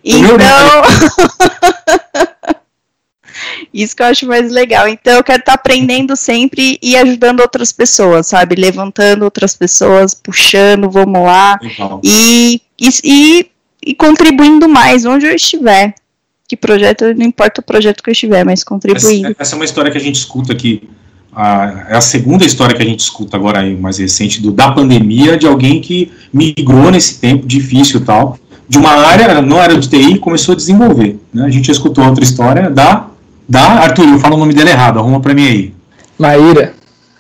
Então. 0.05 0.33
Isso 3.73 3.97
que 3.97 4.03
eu 4.03 4.07
acho 4.07 4.27
mais 4.27 4.51
legal. 4.51 4.87
Então, 4.89 5.15
eu 5.15 5.25
quero 5.25 5.41
estar 5.41 5.55
aprendendo 5.55 6.15
sempre 6.17 6.79
e 6.83 6.97
ajudando 6.97 7.41
outras 7.41 7.73
pessoas, 7.73 8.27
sabe? 8.27 8.55
Levantando 8.55 9.25
outras 9.25 9.55
pessoas, 9.57 10.15
puxando, 10.15 10.91
vamos 10.91 11.23
lá. 11.23 11.59
E, 12.03 12.61
e, 12.81 12.89
e, 13.05 13.47
e 13.87 13.95
contribuindo 13.95 14.69
mais 14.69 15.05
onde 15.05 15.27
eu 15.27 15.35
estiver. 15.35 15.95
Que 16.53 16.57
projeto, 16.59 17.15
não 17.17 17.25
importa 17.25 17.63
o 17.63 17.65
projeto 17.65 18.03
que 18.03 18.11
eu 18.11 18.13
estiver, 18.13 18.45
mas 18.45 18.63
contribuindo. 18.63 19.29
Essa, 19.29 19.37
essa 19.39 19.55
é 19.55 19.57
uma 19.57 19.65
história 19.65 19.91
que 19.91 19.97
a 19.97 20.01
gente 20.01 20.17
escuta 20.17 20.53
aqui. 20.53 20.83
a- 21.35 21.87
é 21.89 21.97
a 21.97 22.01
segunda 22.03 22.45
história 22.45 22.77
que 22.77 22.83
a 22.83 22.85
gente 22.85 23.01
escuta 23.01 23.39
agora 23.39 23.61
aí, 23.61 23.75
mais 23.75 23.97
recente, 23.97 24.39
do, 24.43 24.53
da 24.53 24.71
pandemia, 24.71 25.39
de 25.39 25.47
alguém 25.47 25.81
que 25.81 26.13
migrou 26.31 26.91
nesse 26.91 27.19
tempo 27.21 27.47
difícil 27.47 28.01
e 28.01 28.05
tal, 28.05 28.39
de 28.69 28.77
uma 28.77 28.91
área, 28.91 29.41
não 29.41 29.57
era 29.63 29.79
de 29.79 29.89
TI, 29.89 30.13
e 30.13 30.19
começou 30.19 30.53
a 30.53 30.57
desenvolver. 30.57 31.19
né? 31.33 31.47
A 31.47 31.49
gente 31.49 31.69
já 31.69 31.73
escutou 31.73 32.05
outra 32.05 32.23
história 32.23 32.69
da, 32.69 33.07
da 33.49 33.63
Arthur, 33.63 34.09
eu 34.09 34.19
falo 34.19 34.37
o 34.37 34.39
nome 34.39 34.53
dela 34.53 34.69
errado, 34.69 34.99
arruma 34.99 35.21
pra 35.21 35.33
mim 35.33 35.47
aí. 35.47 35.75
Maíra. 36.19 36.75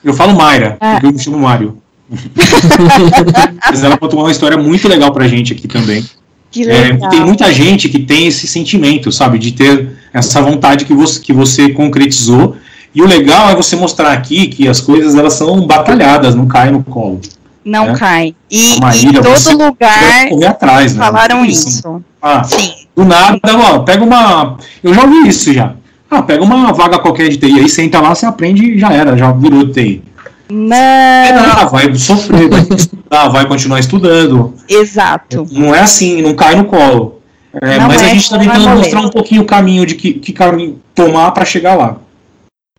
Eu 0.04 0.12
falo 0.12 0.34
Mayra, 0.36 0.76
Ah. 0.78 0.90
porque 1.00 1.06
eu 1.06 1.12
me 1.12 1.18
chamo 1.18 1.38
Mário. 1.38 1.78
Mas 3.70 3.82
ela 3.82 3.96
contou 3.96 4.20
uma 4.20 4.30
história 4.30 4.58
muito 4.58 4.86
legal 4.88 5.10
pra 5.10 5.26
gente 5.26 5.54
aqui 5.54 5.66
também. 5.66 6.04
Que 6.52 6.68
É, 6.70 6.94
tem 7.08 7.20
muita 7.22 7.50
gente 7.52 7.88
que 7.88 7.98
tem 7.98 8.26
esse 8.28 8.46
sentimento, 8.46 9.10
sabe, 9.10 9.38
de 9.38 9.52
ter 9.52 9.88
essa 10.12 10.40
vontade 10.42 10.84
que 10.84 10.92
você, 10.94 11.18
que 11.18 11.32
você 11.32 11.70
concretizou. 11.70 12.56
E 12.94 13.00
o 13.00 13.06
legal 13.06 13.48
é 13.48 13.56
você 13.56 13.74
mostrar 13.74 14.12
aqui 14.12 14.46
que 14.48 14.68
as 14.68 14.78
coisas 14.80 15.14
elas 15.14 15.32
são 15.32 15.66
batalhadas, 15.66 16.34
não 16.34 16.46
caem 16.46 16.72
no 16.72 16.84
colo. 16.84 17.20
Não 17.64 17.90
É. 17.90 17.94
cai. 17.96 18.34
E 18.50 18.74
em 18.74 19.12
todo 19.14 19.56
lugar 19.56 20.28
correr 20.28 20.46
atrás, 20.46 20.94
né? 20.94 21.02
falaram 21.04 21.44
Isso. 21.44 21.68
isso. 21.68 22.04
Ah, 22.20 22.44
Sim. 22.44 22.72
do 22.94 23.04
nada, 23.04 23.40
ó, 23.56 23.78
pega 23.78 24.04
uma. 24.04 24.58
Eu 24.84 24.92
já 24.92 25.02
ouvi 25.04 25.26
isso 25.28 25.52
já. 25.54 25.72
Ah, 26.10 26.22
pega 26.22 26.42
uma 26.44 26.70
vaga 26.74 26.98
qualquer 26.98 27.28
de 27.30 27.38
TI 27.38 27.60
aí, 27.60 27.68
você 27.68 27.82
entra 27.82 28.00
lá, 28.00 28.14
você 28.14 28.26
aprende 28.26 28.62
e 28.74 28.78
já 28.78 28.92
era, 28.92 29.16
já 29.16 29.32
virou 29.32 29.66
TI. 29.72 30.02
Não, 30.50 30.76
Ah, 30.76 31.64
vai 31.64 31.94
sofrer, 31.94 32.50
vai 32.50 32.60
estudar, 33.12 33.28
vai 33.28 33.46
continuar 33.46 33.78
estudando. 33.78 34.54
exato. 34.68 35.46
Não 35.52 35.74
é 35.74 35.80
assim, 35.80 36.22
não 36.22 36.34
cai 36.34 36.54
no 36.56 36.64
colo. 36.64 37.20
É, 37.60 37.78
Não 37.78 37.86
mas 37.88 38.00
a 38.00 38.06
é, 38.06 38.08
gente 38.08 38.22
está 38.22 38.38
vai 38.38 38.46
tentando 38.48 38.76
mostrar 38.78 39.00
um 39.02 39.10
pouquinho 39.10 39.42
o 39.42 39.44
caminho 39.44 39.84
de 39.84 39.94
que, 39.94 40.14
que 40.14 40.32
caminho 40.32 40.80
tomar 40.94 41.30
para 41.32 41.44
chegar 41.44 41.74
lá. 41.74 41.98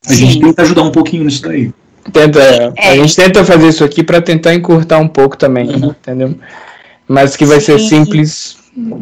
A 0.07 0.13
gente 0.13 0.33
Sim. 0.33 0.41
tenta 0.41 0.63
ajudar 0.63 0.81
um 0.81 0.91
pouquinho 0.91 1.23
nisso 1.25 1.43
daí. 1.43 1.71
Tenta, 2.11 2.39
É. 2.75 2.89
A 2.89 2.95
gente 2.95 3.15
tenta 3.15 3.45
fazer 3.45 3.67
isso 3.67 3.83
aqui 3.83 4.03
pra 4.03 4.19
tentar 4.19 4.53
encurtar 4.55 4.97
um 4.97 5.07
pouco 5.07 5.37
também, 5.37 5.69
entendeu? 5.75 6.35
Mas 7.07 7.35
que 7.35 7.45
vai 7.45 7.61
ser 7.61 7.79
Sim. 7.79 7.87
simples, 8.03 8.57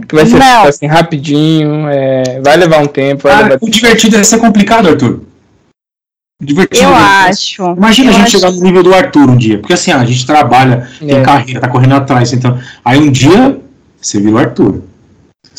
que 0.07 0.13
vai 0.13 0.25
ser 0.25 0.37
Não. 0.39 0.63
assim, 0.65 0.85
rapidinho, 0.87 1.87
é, 1.87 2.41
vai 2.43 2.57
levar 2.57 2.79
um 2.83 2.87
tempo, 2.87 3.27
Ah, 3.29 3.41
levar 3.43 3.57
o 3.61 3.69
divertido 3.69 4.17
é 4.17 4.23
ser 4.23 4.39
complicado, 4.39 4.89
Arthur. 4.89 5.21
Divertido 6.41 6.83
Eu 6.85 6.89
é- 6.89 7.27
acho. 7.29 7.63
Imagina 7.77 8.09
eu 8.11 8.15
a 8.15 8.17
gente 8.17 8.27
acho- 8.27 8.39
chegar 8.39 8.51
no 8.51 8.61
nível 8.63 8.81
do 8.83 8.93
Arthur 8.93 9.29
um 9.29 9.37
dia. 9.37 9.59
Porque 9.59 9.73
assim, 9.73 9.91
a 9.91 10.03
gente 10.03 10.25
trabalha, 10.25 10.89
tem 10.99 11.11
É. 11.17 11.21
carreira, 11.21 11.59
tá 11.61 11.67
correndo 11.67 11.93
atrás. 11.95 12.33
Então, 12.33 12.59
aí 12.83 12.97
um 12.99 13.11
dia 13.11 13.59
você 14.01 14.19
vira 14.19 14.31
o 14.33 14.37
Arthur. 14.39 14.81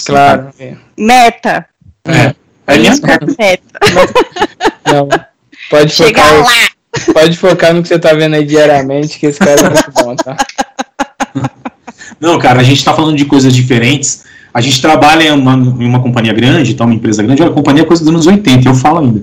Claro. 0.05 0.49
é. 0.59 0.75
Meta. 0.99 1.67
É. 2.05 2.35
É 2.67 2.79
minha 2.79 2.93
é 2.93 2.97
meta. 3.39 3.79
Não, 4.93 5.09
pode 5.71 5.93
Chegar 5.93 6.25
focar, 6.25 6.45
lá. 6.45 7.13
pode 7.15 7.37
focar 7.37 7.75
no 7.75 7.83
que 7.83 7.89
você 7.89 7.99
tá 7.99 8.13
vendo 8.15 8.35
aí 8.35 8.45
diariamente, 8.45 9.19
que 9.19 9.27
esse 9.27 9.39
cara 9.39 9.61
é 9.61 9.69
muito 9.71 9.93
bom, 9.93 10.17
tá? 10.17 10.37
Não, 12.21 12.39
cara, 12.39 12.61
a 12.61 12.63
gente 12.65 12.79
está 12.79 12.93
falando 12.95 13.17
de 13.17 13.25
coisas 13.25 13.55
diferentes. 13.55 14.25
A 14.55 14.61
gente 14.61 14.81
trabalha 14.83 15.25
em 15.25 15.31
uma, 15.33 15.55
em 15.55 15.87
uma 15.87 16.01
companhia 16.01 16.33
grande, 16.33 16.73
então 16.73 16.87
uma 16.87 16.95
empresa 16.95 17.23
grande, 17.23 17.43
a 17.43 17.51
companhia 17.51 17.83
é 17.83 17.87
coisa 17.87 18.03
dos 18.03 18.13
anos 18.13 18.27
80, 18.27 18.69
eu 18.69 18.75
falo 18.75 18.99
ainda. 19.01 19.23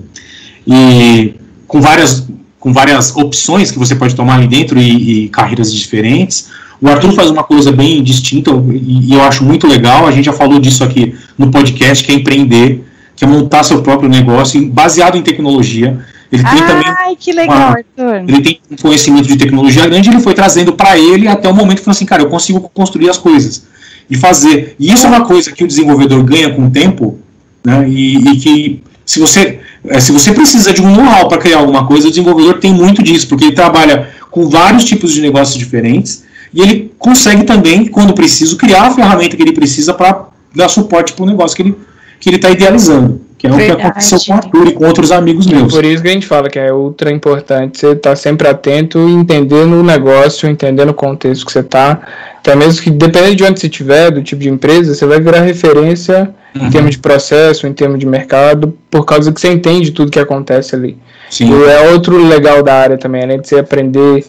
E 0.68 1.34
com 1.70 1.80
várias, 1.80 2.28
com 2.60 2.74
várias 2.74 3.16
opções 3.16 3.72
que 3.72 3.78
você 3.80 3.96
pode 3.96 4.16
tomar 4.16 4.36
ali 4.36 4.48
dentro 4.48 4.78
e, 4.80 5.26
e 5.26 5.30
carreiras 5.30 5.72
diferentes. 5.72 6.50
O 6.82 6.88
Arthur 6.90 7.14
faz 7.14 7.30
uma 7.30 7.44
coisa 7.44 7.72
bem 7.72 8.02
distinta 8.04 8.50
e, 8.74 9.10
e 9.10 9.14
eu 9.14 9.22
acho 9.22 9.44
muito 9.46 9.68
legal. 9.68 10.08
A 10.08 10.12
gente 10.12 10.26
já 10.26 10.34
falou 10.34 10.60
disso 10.60 10.84
aqui 10.84 11.16
no 11.38 11.52
podcast, 11.52 12.04
que 12.04 12.12
é 12.12 12.16
empreender, 12.16 12.84
que 13.16 13.24
é 13.24 13.28
montar 13.28 13.64
seu 13.64 13.82
próprio 13.84 14.10
negócio 14.10 14.66
baseado 14.70 15.16
em 15.16 15.22
tecnologia. 15.22 16.00
Ele 16.32 16.44
tem 16.44 16.58
também 16.60 16.86
Ai, 16.88 17.16
que 17.16 17.32
legal, 17.32 17.58
uma- 17.58 17.78
Arthur. 17.78 18.16
ele 18.28 18.42
tem 18.42 18.60
um 18.72 18.76
conhecimento 18.76 19.28
de 19.28 19.38
tecnologia 19.38 19.86
grande, 19.88 20.10
ele 20.10 20.20
foi 20.20 20.34
trazendo 20.34 20.74
para 20.74 20.98
ele 20.98 21.28
até 21.28 21.48
o 21.50 21.54
momento 21.54 21.78
que 21.80 21.84
falou 21.86 21.96
assim, 21.96 22.06
cara, 22.06 22.22
eu 22.24 22.30
consigo 22.30 22.60
construir 22.74 23.10
as 23.10 23.18
coisas 23.18 23.64
e 24.10 24.18
fazer. 24.18 24.76
E 24.80 24.92
isso 24.92 25.06
é 25.06 25.10
uma 25.10 25.26
coisa 25.26 25.52
que 25.52 25.64
o 25.64 25.68
desenvolvedor 25.68 26.24
ganha 26.24 26.50
com 26.52 26.66
o 26.66 26.70
tempo, 26.72 27.20
né? 27.64 27.88
E, 27.88 28.18
e 28.18 28.38
que 28.40 28.84
se 29.10 29.20
você 29.20 29.60
eh, 29.88 30.00
se 30.00 30.12
você 30.12 30.32
precisa 30.32 30.72
de 30.72 30.84
um 30.84 30.96
know-how 30.96 31.28
para 31.28 31.40
criar 31.40 31.58
alguma 31.58 31.88
coisa, 31.88 32.06
o 32.06 32.10
desenvolvedor 32.12 32.60
tem 32.60 32.72
muito 32.72 33.02
disso, 33.02 33.28
porque 33.28 33.46
ele 33.46 33.56
trabalha 33.56 34.10
com 34.30 34.48
vários 34.48 34.86
tipos 34.86 35.12
de 35.12 35.20
negócios 35.20 35.58
diferentes 35.58 36.24
e 36.54 36.62
ele 36.62 36.94
consegue 37.00 37.44
também, 37.44 37.88
quando 37.88 38.14
preciso, 38.14 38.56
criar 38.56 38.84
a 38.84 38.92
ferramenta 38.92 39.36
que 39.36 39.42
ele 39.42 39.52
precisa 39.52 39.96
para 39.96 40.28
dar 40.56 40.70
suporte 40.70 41.14
para 41.14 41.24
o 41.24 41.26
negócio 41.26 41.56
que 41.56 41.64
ele 41.64 41.76
que 42.20 42.30
ele 42.30 42.36
está 42.36 42.52
idealizando, 42.52 43.22
que 43.36 43.48
é 43.48 43.50
o 43.50 43.54
que 43.54 43.60
Verdade. 43.60 43.82
aconteceu 43.82 44.20
com 44.20 44.32
o 44.32 44.36
Arthur 44.36 44.68
e 44.68 44.74
com 44.74 44.86
outros 44.86 45.12
amigos 45.12 45.48
meus. 45.48 45.74
Por 45.74 45.86
isso 45.86 46.04
que 46.04 46.10
a 46.10 46.12
gente 46.12 46.28
fala 46.28 46.50
que 46.50 46.60
é 46.60 46.72
ultra 46.72 47.12
importante 47.12 47.80
você 47.80 47.94
estar 47.94 48.16
sempre 48.16 48.48
atento 48.48 49.00
e 49.00 49.14
entendendo 49.14 49.74
o 49.74 49.84
negócio, 49.84 50.48
entendendo 50.48 50.90
o 50.90 50.94
contexto 50.94 51.46
que 51.46 51.52
você 51.52 51.62
está. 51.62 52.00
Até 52.38 52.56
mesmo 52.56 52.84
que, 52.84 52.92
dependendo 52.92 53.38
de 53.38 53.44
onde 53.46 53.60
você 53.60 53.68
estiver, 53.68 54.12
do 54.12 54.22
tipo 54.22 54.42
de 54.42 54.50
empresa, 54.50 54.94
você 54.94 55.06
vai 55.06 55.20
virar 55.20 55.42
referência 55.42 56.30
em 56.56 56.64
Uhum. 56.64 56.70
termos 56.72 56.92
de 56.92 57.00
processo, 57.00 57.68
em 57.68 57.74
termos 57.74 58.00
de 58.00 58.06
mercado, 58.06 58.76
por 58.90 59.06
causa 59.06 59.32
que 59.32 59.40
você 59.40 59.52
entende 59.52 59.92
tudo 59.92 60.12
que 60.12 60.20
acontece 60.20 60.76
ali. 60.76 60.98
Sim. 61.30 61.50
E 61.52 61.64
é 61.70 61.92
outro 61.92 62.18
legal 62.28 62.64
da 62.64 62.74
área 62.74 62.98
também, 62.98 63.24
além 63.24 63.40
de 63.40 63.48
você 63.48 63.60
aprender 63.60 64.26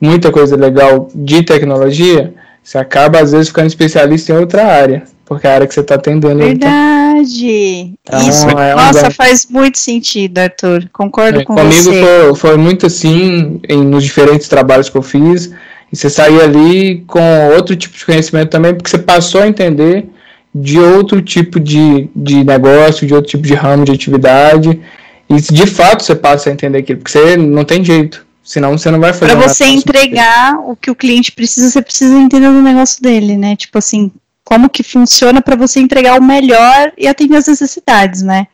muita 0.00 0.30
coisa 0.30 0.56
legal 0.56 1.08
de 1.14 1.42
tecnologia, 1.42 2.34
você 2.62 2.78
acaba 2.78 3.20
às 3.20 3.32
vezes 3.32 3.48
ficando 3.48 3.68
especialista 3.68 4.32
em 4.32 4.36
outra 4.36 4.64
área, 4.66 5.04
porque 5.24 5.46
é 5.46 5.50
a 5.50 5.54
área 5.54 5.66
que 5.66 5.72
você 5.74 5.80
está 5.80 5.94
atendendo. 5.94 6.42
então, 6.42 6.68
Verdade. 6.70 7.94
Então, 8.04 8.28
Isso, 8.28 8.48
é 8.50 8.74
um 8.74 8.78
nossa, 8.78 9.00
ganho. 9.02 9.12
faz 9.12 9.46
muito 9.48 9.78
sentido, 9.78 10.38
Arthur. 10.38 10.88
Concordo 10.92 11.40
É, 11.40 11.44
com 11.44 11.54
comigo 11.54 11.72
você. 11.82 12.02
foi, 12.04 12.34
foi 12.34 12.56
muito 12.56 12.86
assim 12.86 13.60
em, 13.68 13.84
nos 13.84 14.02
diferentes 14.04 14.48
trabalhos 14.48 14.88
que 14.88 14.96
eu 14.96 15.02
fiz 15.02 15.52
E 15.92 15.96
você 15.96 16.08
sair 16.10 16.40
ali 16.40 17.04
com 17.06 17.50
outro 17.54 17.76
tipo 17.76 17.96
de 17.96 18.04
conhecimento 18.04 18.48
também, 18.50 18.74
porque 18.74 18.90
você 18.90 18.98
passou 18.98 19.40
a 19.42 19.46
entender 19.48 20.06
de 20.54 20.78
outro 20.78 21.22
tipo 21.22 21.58
de, 21.58 22.08
de 22.14 22.44
negócio, 22.44 23.06
de 23.06 23.14
outro 23.14 23.30
tipo 23.30 23.42
de 23.44 23.54
ramo 23.54 23.84
de 23.84 23.92
atividade. 23.92 24.80
E 25.28 25.36
de 25.40 25.66
fato 25.66 26.02
você 26.04 26.14
passa 26.14 26.50
a 26.50 26.52
entender 26.52 26.78
aquilo, 26.78 26.98
porque 26.98 27.12
você 27.18 27.36
não 27.36 27.64
tem 27.64 27.84
jeito. 27.84 28.26
Senão 28.44 28.76
você 28.76 28.90
não 28.90 29.00
vai 29.00 29.12
fazer 29.12 29.34
Para 29.36 29.48
você 29.48 29.64
entregar 29.66 30.58
o 30.58 30.74
que 30.76 30.90
o 30.90 30.94
cliente 30.96 31.30
precisa, 31.32 31.70
você 31.70 31.80
precisa 31.80 32.14
entender 32.18 32.48
do 32.48 32.60
negócio 32.60 33.00
dele, 33.02 33.36
né? 33.36 33.54
Tipo 33.56 33.78
assim, 33.78 34.10
como 34.44 34.68
que 34.68 34.82
funciona 34.82 35.40
para 35.40 35.54
você 35.56 35.78
entregar 35.80 36.18
o 36.18 36.22
melhor 36.22 36.92
e 36.98 37.06
atender 37.06 37.36
as 37.36 37.46
necessidades, 37.46 38.20
né? 38.20 38.48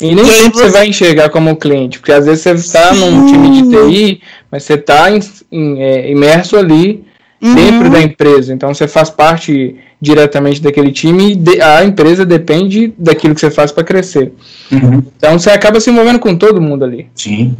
E 0.00 0.14
nem 0.14 0.24
E 0.24 0.28
sempre 0.28 0.58
você 0.58 0.64
você- 0.64 0.70
vai 0.70 0.86
enxergar 0.86 1.28
como 1.28 1.56
cliente, 1.56 1.98
porque 1.98 2.12
às 2.12 2.24
vezes 2.24 2.42
você 2.42 2.52
está 2.52 2.94
num 2.94 3.26
time 3.26 3.50
de 3.50 3.68
TI, 3.68 4.22
mas 4.50 4.62
você 4.62 4.74
está 4.74 5.08
imerso 5.50 6.56
ali 6.56 7.04
Uhum. 7.40 7.54
dentro 7.54 7.90
da 7.90 8.00
empresa. 8.00 8.54
Então 8.54 8.72
você 8.72 8.86
faz 8.86 9.10
parte 9.10 9.74
diretamente 10.02 10.60
daquele 10.60 10.90
time 10.90 11.30
e 11.30 11.36
de- 11.36 11.60
a 11.62 11.84
empresa 11.84 12.26
depende 12.26 12.92
daquilo 12.98 13.34
que 13.36 13.40
você 13.40 13.52
faz 13.52 13.70
para 13.70 13.84
crescer. 13.84 14.32
Uhum. 14.72 15.00
Então 15.16 15.38
você 15.38 15.48
acaba 15.50 15.78
se 15.78 15.88
envolvendo 15.90 16.18
com 16.18 16.34
todo 16.36 16.60
mundo 16.60 16.84
ali. 16.84 17.06
Sim. 17.14 17.54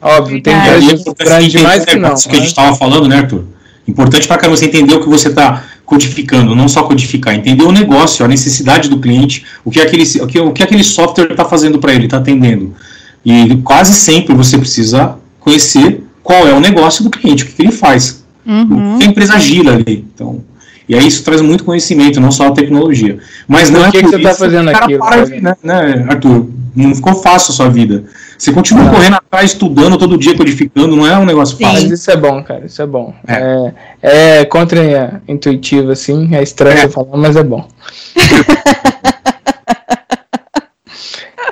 Óbvio, 0.00 0.42
tem 0.42 0.54
É, 0.54 0.78
empresas 0.78 1.04
grandes 1.18 1.52
demais 1.52 1.84
que 1.84 1.96
não. 1.96 2.14
Isso 2.14 2.28
que 2.28 2.34
a 2.34 2.38
gente 2.38 2.44
né? 2.44 2.48
estava 2.48 2.74
falando, 2.76 3.06
né, 3.06 3.18
Arthur? 3.18 3.44
Importante 3.86 4.26
para 4.26 4.48
você 4.48 4.64
entender 4.64 4.94
o 4.94 5.00
que 5.00 5.08
você 5.08 5.28
está 5.28 5.64
codificando, 5.84 6.54
não 6.56 6.66
só 6.66 6.82
codificar, 6.84 7.34
entender 7.34 7.62
o 7.64 7.70
negócio, 7.72 8.24
a 8.24 8.28
necessidade 8.28 8.88
do 8.88 8.98
cliente, 8.98 9.44
o 9.64 9.70
que 9.70 9.80
aquele, 9.80 10.04
o 10.22 10.26
que, 10.26 10.40
o 10.40 10.50
que 10.52 10.62
aquele 10.62 10.82
software 10.82 11.30
está 11.32 11.44
fazendo 11.44 11.78
para 11.78 11.92
ele, 11.92 12.06
está 12.06 12.16
atendendo. 12.16 12.74
E 13.24 13.56
quase 13.58 13.92
sempre 13.94 14.34
você 14.34 14.56
precisa 14.56 15.16
conhecer 15.38 16.02
qual 16.22 16.48
é 16.48 16.54
o 16.54 16.60
negócio 16.60 17.04
do 17.04 17.10
cliente, 17.10 17.44
o 17.44 17.46
que, 17.46 17.52
que 17.52 17.62
ele 17.62 17.72
faz, 17.72 18.24
Uhum. 18.46 18.94
o 18.94 18.98
que 18.98 19.04
a 19.04 19.08
empresa 19.08 19.38
gira 19.38 19.74
ali. 19.74 20.04
Então, 20.14 20.42
e 20.88 20.94
aí 20.94 21.06
isso 21.06 21.22
traz 21.24 21.40
muito 21.40 21.64
conhecimento, 21.64 22.20
não 22.20 22.30
só 22.32 22.48
a 22.48 22.52
tecnologia. 22.52 23.18
Mas 23.48 23.70
não 23.70 23.80
Por 23.80 23.88
é 23.88 23.90
que 23.92 23.98
que 24.02 24.08
você 24.08 24.18
tá 24.18 24.30
isso 24.30 24.38
fazendo 24.38 24.68
aquilo, 24.70 24.98
para 25.04 25.24
de- 25.24 25.40
né, 25.40 25.56
né, 25.62 26.06
Arthur? 26.08 26.46
Não 26.74 26.94
ficou 26.94 27.14
fácil 27.16 27.52
a 27.52 27.54
sua 27.54 27.68
vida. 27.68 28.04
Você 28.38 28.50
continua 28.50 28.84
Não. 28.84 28.92
correndo 28.94 29.14
atrás, 29.16 29.50
estudando 29.52 29.98
todo 29.98 30.16
dia, 30.16 30.34
codificando, 30.34 30.96
não 30.96 31.06
é 31.06 31.16
um 31.18 31.24
negócio 31.26 31.56
Sim. 31.56 31.64
fácil. 31.64 31.82
Mas 31.82 31.90
isso 32.00 32.10
é 32.10 32.16
bom, 32.16 32.42
cara, 32.42 32.64
isso 32.64 32.80
é 32.80 32.86
bom. 32.86 33.14
É. 33.28 33.72
É, 34.02 34.38
é 34.40 34.44
contra-intuitivo, 34.46 35.90
assim, 35.92 36.34
é 36.34 36.42
estranho 36.42 36.78
É. 36.78 36.84
eu 36.86 36.90
falar, 36.90 37.16
mas 37.16 37.36
é 37.36 37.42
bom. 37.44 37.68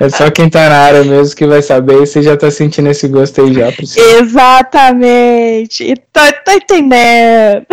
é 0.01 0.09
só 0.09 0.30
quem 0.30 0.48
tá 0.48 0.66
na 0.68 0.78
área 0.78 1.05
mesmo 1.05 1.36
que 1.36 1.46
vai 1.46 1.61
saber, 1.61 1.98
você 1.98 2.22
já 2.22 2.34
tá 2.34 2.51
sentindo 2.51 2.88
esse 2.88 3.07
gosto 3.07 3.42
aí 3.42 3.53
já, 3.53 3.70
Priscila. 3.70 4.20
Exatamente. 4.20 5.94
Tô, 6.11 6.20
tô 6.42 6.53
entendendo. 6.53 7.66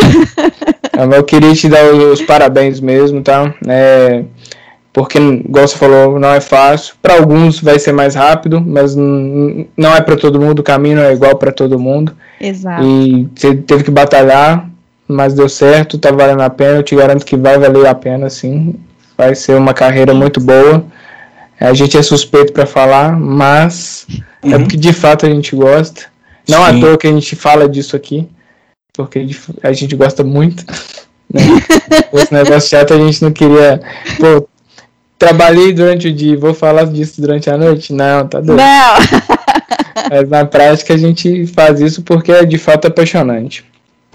Ah, 0.92 1.06
Eu 1.16 1.24
queria 1.24 1.54
te 1.54 1.70
dar 1.70 1.86
os 1.94 2.22
parabéns 2.22 2.82
mesmo, 2.82 3.22
tá? 3.22 3.54
É, 3.66 4.24
porque, 4.92 5.20
igual 5.20 5.66
você 5.68 5.78
falou, 5.78 6.20
não 6.20 6.34
é 6.34 6.42
fácil. 6.42 6.96
Para 7.02 7.14
alguns 7.14 7.62
vai 7.62 7.80
ser 7.80 7.94
mais 7.94 8.14
rápido, 8.14 8.60
mas 8.60 8.94
não 8.94 9.96
é 9.96 10.02
para 10.02 10.18
todo 10.18 10.42
mundo, 10.42 10.60
o 10.60 10.64
caminho 10.64 10.98
não 10.98 11.04
é 11.04 11.14
igual 11.14 11.38
para 11.38 11.52
todo 11.52 11.80
mundo. 11.80 12.14
Exato. 12.42 12.84
E 12.84 13.30
você 13.34 13.56
teve 13.56 13.86
que 13.86 13.92
batalhar, 13.92 14.68
mas 15.08 15.34
deu 15.34 15.48
certo, 15.48 15.98
tá 15.98 16.12
valendo 16.12 16.42
a 16.42 16.50
pena. 16.50 16.80
Eu 16.80 16.84
te 16.84 16.94
garanto 16.94 17.26
que 17.26 17.38
vai 17.38 17.58
valer 17.58 17.88
a 17.88 17.96
pena, 17.96 18.30
sim. 18.30 18.76
Vai 19.18 19.34
ser 19.34 19.56
uma 19.56 19.74
carreira 19.74 20.14
muito 20.14 20.42
boa. 20.42 20.84
A 21.60 21.74
gente 21.74 21.98
é 21.98 22.02
suspeito 22.02 22.54
para 22.54 22.66
falar, 22.66 23.18
mas 23.20 24.06
é 24.44 24.56
Uhum. 24.56 24.62
porque 24.62 24.78
de 24.78 24.94
fato 24.94 25.26
a 25.26 25.30
gente 25.30 25.56
gosta. 25.56 26.04
Não 26.48 26.64
à 26.64 26.72
Sim. 26.72 26.80
toa 26.80 26.98
que 26.98 27.08
a 27.08 27.12
gente 27.12 27.36
fala 27.36 27.68
disso 27.68 27.96
aqui, 27.96 28.28
porque 28.94 29.28
a 29.64 29.74
gente 29.74 29.96
gosta 29.96 30.24
muito. 30.24 30.64
Né? 31.34 31.42
Esse 32.14 32.34
negócio 32.34 32.70
chato 32.70 32.94
a 32.94 32.98
gente 32.98 33.22
não 33.22 33.34
queria. 33.34 33.82
Pô, 34.18 34.48
trabalhei 35.20 35.74
durante 35.74 36.08
o 36.08 36.14
dia, 36.14 36.38
vou 36.38 36.54
falar 36.54 36.86
disso 36.86 37.20
durante 37.20 37.50
a 37.50 37.58
noite? 37.58 37.92
Não, 37.92 38.26
tá 38.26 38.40
doido. 38.40 38.58
Não. 38.58 39.28
Mas 40.10 40.30
na 40.30 40.46
prática 40.46 40.94
a 40.94 40.98
gente 40.98 41.46
faz 41.48 41.82
isso 41.82 42.02
porque 42.02 42.32
é 42.32 42.46
de 42.46 42.58
fato 42.58 42.88
apaixonante. 42.88 43.66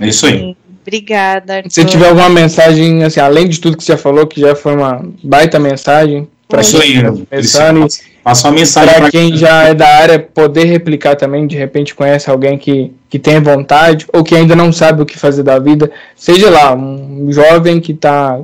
É 0.01 0.07
isso 0.09 0.25
aí. 0.25 0.57
Obrigada. 0.81 1.57
Arthur. 1.57 1.71
Se 1.71 1.85
tiver 1.85 2.09
alguma 2.09 2.31
mensagem, 2.31 3.05
assim, 3.05 3.21
além 3.21 3.47
de 3.47 3.61
tudo 3.61 3.77
que 3.77 3.85
você 3.85 3.93
já 3.93 3.99
falou, 3.99 4.27
que 4.27 4.41
já 4.41 4.55
foi 4.55 4.75
uma 4.75 5.05
baita 5.23 5.59
mensagem, 5.59 6.27
É 6.57 6.57
para 6.57 6.61
isso 6.63 6.81
aí. 6.81 6.93
quem 6.93 7.03
tá 7.03 7.13
Priscila. 7.13 7.67
começando 7.67 7.87
e 7.87 8.13
Passa 8.23 8.47
uma 8.47 8.55
mensagem 8.55 8.89
para 8.91 9.01
pra 9.03 9.11
quem 9.11 9.37
já 9.37 9.65
é 9.65 9.75
da 9.75 9.89
área 9.89 10.19
poder 10.19 10.65
replicar 10.65 11.17
também, 11.17 11.45
de 11.45 11.57
repente 11.57 11.93
conhece 11.93 12.31
alguém 12.31 12.57
que, 12.57 12.93
que 13.11 13.19
tem 13.19 13.41
vontade 13.41 14.07
ou 14.13 14.23
que 14.23 14.37
ainda 14.37 14.55
não 14.55 14.73
sabe 14.73 15.03
o 15.03 15.07
que 15.07 15.19
fazer 15.19 15.43
da 15.43 15.59
vida, 15.59 15.91
seja 16.15 16.49
lá, 16.49 16.73
um 16.73 17.27
jovem 17.33 17.81
que 17.81 17.91
está 17.91 18.39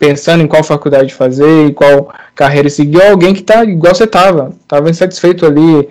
pensando 0.00 0.42
em 0.42 0.48
qual 0.48 0.64
faculdade 0.64 1.14
fazer 1.14 1.66
e 1.66 1.72
qual 1.72 2.12
carreira 2.34 2.68
seguir, 2.68 2.96
ou 2.96 3.10
alguém 3.10 3.32
que 3.32 3.42
tá 3.42 3.62
igual 3.64 3.94
você 3.94 4.06
tava, 4.06 4.52
tava 4.66 4.90
insatisfeito 4.90 5.46
ali, 5.46 5.88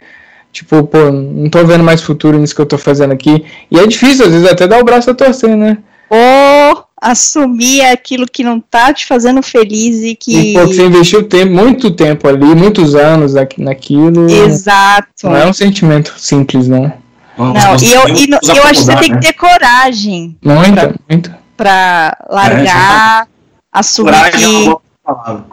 tipo, 0.52 0.84
pô, 0.84 1.10
não 1.10 1.50
tô 1.50 1.64
vendo 1.64 1.84
mais 1.84 2.02
futuro 2.02 2.38
nisso 2.38 2.56
que 2.56 2.62
eu 2.62 2.66
tô 2.66 2.78
fazendo 2.78 3.14
aqui. 3.14 3.46
E 3.72 3.80
é 3.80 3.88
difícil, 3.88 4.26
às 4.26 4.32
vezes, 4.34 4.52
até 4.52 4.68
dar 4.68 4.80
o 4.80 4.84
braço 4.84 5.12
a 5.12 5.14
torcer, 5.14 5.56
né? 5.56 5.78
Ou 6.10 6.84
assumir 7.02 7.82
aquilo 7.82 8.26
que 8.28 8.44
não 8.44 8.60
tá 8.60 8.94
te 8.94 9.06
fazendo 9.06 9.42
feliz 9.42 10.02
e 10.04 10.16
que. 10.16 10.52
E, 10.52 10.54
você 10.54 10.86
investiu 10.86 11.24
tempo, 11.28 11.52
muito 11.54 11.92
tempo 11.92 12.28
ali, 12.28 12.46
muitos 12.56 12.96
anos 12.96 13.36
aqui, 13.36 13.62
naquilo. 13.62 14.30
Exato. 14.30 15.08
Não 15.24 15.36
é 15.36 15.46
um 15.48 15.54
sentimento 15.54 16.14
simples, 16.18 16.68
não. 16.68 16.92
Nós- 17.38 17.54
Não, 17.54 17.72
nós 17.72 17.82
e 17.82 17.92
eu, 17.94 18.08
e 18.10 18.28
não- 18.28 18.40
eu 18.44 18.64
acho 18.64 18.72
que 18.72 18.86
você 18.86 18.92
acomodar, 18.92 19.00
tem 19.00 19.12
né? 19.12 19.20
que 19.20 19.28
ter 19.28 19.34
coragem 19.34 20.38
Muito, 20.44 20.74
Pra- 20.74 20.94
muito. 21.10 21.34
pra 21.56 22.18
largar, 22.30 23.28
assumir 23.72 24.12
Coragem 24.12 24.44
é 24.44 24.48
uma 24.48 24.60
que. 24.60 24.66
boa 24.66 24.82
palavra. 25.06 25.46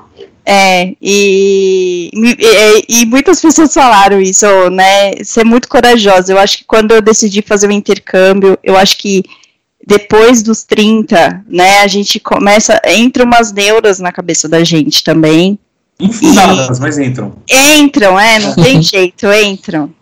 É, 0.48 0.94
e, 1.02 2.08
e, 2.12 3.00
e 3.02 3.06
muitas 3.06 3.40
pessoas 3.40 3.72
falaram 3.74 4.20
isso, 4.20 4.46
né? 4.70 5.12
Ser 5.24 5.44
muito 5.44 5.68
corajosa. 5.68 6.32
Eu 6.32 6.38
acho 6.38 6.58
que 6.58 6.64
quando 6.64 6.92
eu 6.92 7.02
decidi 7.02 7.42
fazer 7.42 7.68
o 7.68 7.72
intercâmbio, 7.72 8.56
eu 8.62 8.76
acho 8.76 8.96
que 8.98 9.24
depois 9.86 10.42
dos 10.42 10.64
30, 10.64 11.44
né, 11.48 11.78
a 11.78 11.86
gente 11.86 12.18
começa. 12.18 12.80
Entra 12.84 13.24
umas 13.24 13.52
neuras 13.52 14.00
na 14.00 14.10
cabeça 14.10 14.48
da 14.48 14.64
gente 14.64 15.04
também. 15.04 15.56
Infundadas, 16.00 16.80
mas 16.80 16.98
entram. 16.98 17.36
Entram, 17.48 18.18
é, 18.18 18.40
não 18.40 18.54
tem 18.60 18.82
jeito, 18.82 19.26
entram. 19.32 19.94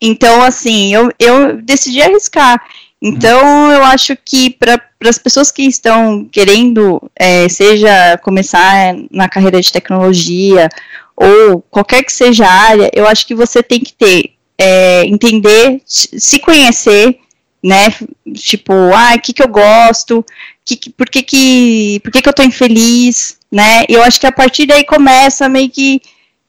Então, 0.00 0.42
assim, 0.42 0.94
eu, 0.94 1.12
eu 1.18 1.60
decidi 1.60 2.00
arriscar. 2.00 2.60
Então, 3.00 3.70
eu 3.70 3.84
acho 3.84 4.16
que 4.16 4.48
para 4.48 4.80
as 5.04 5.18
pessoas 5.18 5.50
que 5.50 5.62
estão 5.62 6.24
querendo, 6.24 7.02
é, 7.14 7.48
seja 7.48 8.16
começar 8.22 8.94
na 9.10 9.28
carreira 9.28 9.60
de 9.60 9.72
tecnologia 9.72 10.68
ou 11.14 11.60
qualquer 11.62 12.02
que 12.02 12.12
seja 12.12 12.46
a 12.46 12.52
área, 12.52 12.90
eu 12.94 13.06
acho 13.06 13.26
que 13.26 13.34
você 13.34 13.62
tem 13.62 13.80
que 13.80 13.92
ter, 13.92 14.32
é, 14.56 15.04
entender, 15.04 15.82
se 15.84 16.38
conhecer, 16.38 17.18
né? 17.62 17.88
Tipo, 18.34 18.72
ah, 18.94 19.14
o 19.16 19.20
que, 19.20 19.32
que 19.32 19.42
eu 19.42 19.48
gosto, 19.48 20.24
que, 20.64 20.76
que- 20.76 20.90
por, 20.90 21.08
que, 21.08 21.22
que, 21.22 22.00
por 22.02 22.10
que, 22.10 22.22
que 22.22 22.28
eu 22.28 22.32
tô 22.32 22.42
infeliz, 22.42 23.38
né? 23.50 23.84
E 23.88 23.94
eu 23.94 24.02
acho 24.02 24.18
que 24.20 24.26
a 24.26 24.32
partir 24.32 24.66
daí 24.66 24.84
começa 24.84 25.48
meio 25.48 25.70
que 25.70 26.00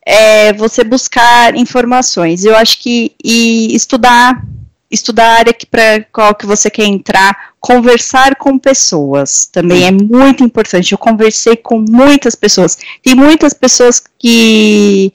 é, 0.06 0.54
você 0.54 0.84
buscar 0.84 1.56
informações. 1.56 2.44
Eu 2.46 2.56
acho 2.56 2.80
que 2.80 3.12
e 3.24 3.76
estudar, 3.76 4.44
estudar 4.92 5.26
a 5.28 5.38
área 5.40 5.54
que 5.54 5.66
para 5.66 6.04
qual 6.12 6.36
que 6.36 6.46
você 6.46 6.70
quer 6.70 6.86
entrar, 6.86 7.54
conversar 7.60 8.36
com 8.36 8.58
pessoas 8.60 9.46
também 9.52 9.86
é 9.86 9.92
muito 9.92 10.44
importante. 10.44 10.92
Eu 10.92 10.98
conversei 10.98 11.56
com 11.56 11.80
muitas 11.80 12.36
pessoas. 12.36 12.78
Tem 13.02 13.16
muitas 13.16 13.54
pessoas 13.54 14.02
que 14.20 15.12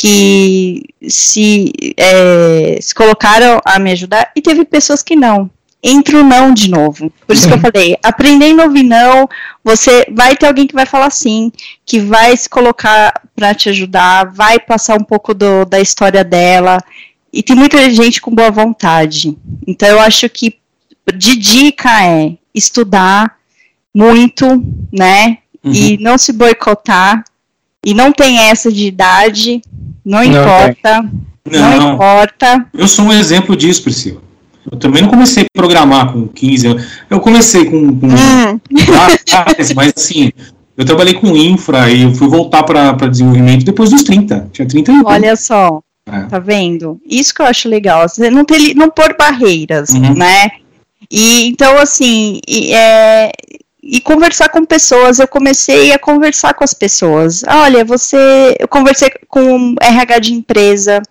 que 0.00 0.84
se, 1.08 1.72
é, 1.96 2.78
se 2.80 2.94
colocaram 2.94 3.60
a 3.64 3.80
me 3.80 3.90
ajudar 3.90 4.30
e 4.36 4.40
teve 4.40 4.64
pessoas 4.64 5.02
que 5.02 5.16
não. 5.16 5.50
Entre 5.82 6.14
o 6.14 6.22
não 6.22 6.54
de 6.54 6.70
novo. 6.70 7.12
Por 7.26 7.34
isso 7.34 7.48
que 7.48 7.54
eu 7.54 7.58
falei, 7.58 7.96
aprendendo 8.00 8.62
a 8.62 8.66
ouvir 8.66 8.84
não, 8.84 9.28
você 9.64 10.06
vai 10.12 10.36
ter 10.36 10.46
alguém 10.46 10.68
que 10.68 10.74
vai 10.74 10.86
falar 10.86 11.10
sim, 11.10 11.50
que 11.84 11.98
vai 11.98 12.36
se 12.36 12.48
colocar 12.48 13.22
para 13.34 13.52
te 13.54 13.70
ajudar, 13.70 14.32
vai 14.32 14.60
passar 14.60 14.96
um 14.96 15.04
pouco 15.04 15.34
do, 15.34 15.64
da 15.64 15.80
história 15.80 16.22
dela. 16.22 16.78
E 17.32 17.42
tem 17.42 17.56
muita 17.56 17.90
gente 17.90 18.20
com 18.20 18.32
boa 18.32 18.52
vontade. 18.52 19.36
Então 19.66 19.88
eu 19.88 19.98
acho 19.98 20.28
que 20.28 20.58
de 21.12 21.34
dica 21.36 22.04
é 22.04 22.36
estudar 22.54 23.36
muito, 23.92 24.46
né? 24.92 25.38
Uhum. 25.64 25.72
E 25.72 25.98
não 25.98 26.16
se 26.16 26.32
boicotar. 26.32 27.24
E 27.84 27.94
não 27.94 28.12
tem 28.12 28.38
essa 28.38 28.70
de 28.70 28.86
idade, 28.86 29.60
não, 30.08 30.18
Não 30.18 30.24
importa, 30.24 31.02
não, 31.50 31.76
Não, 31.80 31.94
importa. 31.94 32.66
eu 32.74 32.88
sou 32.88 33.04
um 33.06 33.12
exemplo 33.12 33.56
disso, 33.56 33.82
Priscila. 33.82 34.20
Eu 34.70 34.78
também 34.78 35.02
não 35.02 35.08
comecei 35.08 35.44
a 35.44 35.46
programar 35.58 36.12
com 36.12 36.26
15 36.28 36.66
anos. 36.66 36.86
Eu 37.08 37.20
comecei 37.20 37.64
com, 37.64 37.98
com 37.98 38.06
Hum, 38.06 38.60
atrás, 39.14 39.72
mas 39.72 39.92
assim, 39.96 40.30
eu 40.76 40.84
trabalhei 40.84 41.14
com 41.14 41.34
infra 41.36 41.90
e 41.90 42.02
eu 42.02 42.14
fui 42.14 42.28
voltar 42.28 42.62
para 42.64 42.92
desenvolvimento 43.08 43.64
depois 43.64 43.90
dos 43.90 44.02
30. 44.02 44.48
Tinha 44.52 44.68
31. 44.68 45.02
olha 45.06 45.34
só, 45.36 45.80
É. 46.06 46.20
tá 46.24 46.38
vendo? 46.38 47.00
Isso 47.08 47.34
que 47.34 47.40
eu 47.40 47.46
acho 47.46 47.68
legal. 47.68 48.06
Você 48.08 48.30
não, 48.30 48.44
ter, 48.44 48.74
não 48.74 48.90
pôr 48.90 49.16
barreiras, 49.18 49.90
Uhum. 49.90 50.14
né? 50.14 50.50
E 51.10 51.46
então, 51.48 51.78
assim, 51.78 52.38
e, 52.46 52.74
é, 52.74 53.30
e 53.90 54.02
conversar 54.02 54.50
com 54.50 54.66
pessoas, 54.66 55.18
eu 55.18 55.26
comecei 55.26 55.92
a 55.92 55.98
conversar 55.98 56.52
com 56.52 56.62
as 56.62 56.74
pessoas. 56.74 57.42
Olha, 57.48 57.86
você. 57.86 58.54
Eu 58.60 58.68
conversei 58.68 59.10
com 59.26 59.74
RH 59.80 60.18
de 60.18 60.34
empresa, 60.34 61.02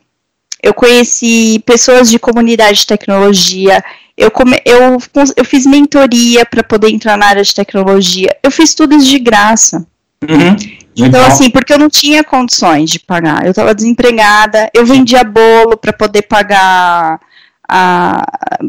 eu 0.61 0.75
conheci 0.75 1.61
pessoas 1.65 2.07
de 2.07 2.19
comunidade 2.19 2.79
de 2.79 2.87
tecnologia, 2.87 3.83
eu, 4.15 4.29
come, 4.29 4.61
eu, 4.63 4.99
eu 5.35 5.43
fiz 5.43 5.65
mentoria 5.65 6.45
para 6.45 6.61
poder 6.61 6.91
entrar 6.91 7.17
na 7.17 7.25
área 7.25 7.43
de 7.43 7.55
tecnologia, 7.55 8.37
eu 8.43 8.51
fiz 8.51 8.75
tudo 8.75 8.95
isso 8.95 9.07
de 9.07 9.17
graça. 9.17 9.85
Uhum. 10.21 10.55
Então, 10.95 11.21
Legal. 11.21 11.25
assim, 11.25 11.49
porque 11.49 11.73
eu 11.73 11.79
não 11.79 11.89
tinha 11.89 12.23
condições 12.23 12.89
de 12.89 12.99
pagar. 12.99 13.43
Eu 13.43 13.51
estava 13.51 13.73
desempregada, 13.73 14.69
eu 14.73 14.85
vendia 14.85 15.23
bolo 15.23 15.77
para 15.77 15.93
poder 15.93 16.23
pagar 16.23 17.19
a 17.67 18.23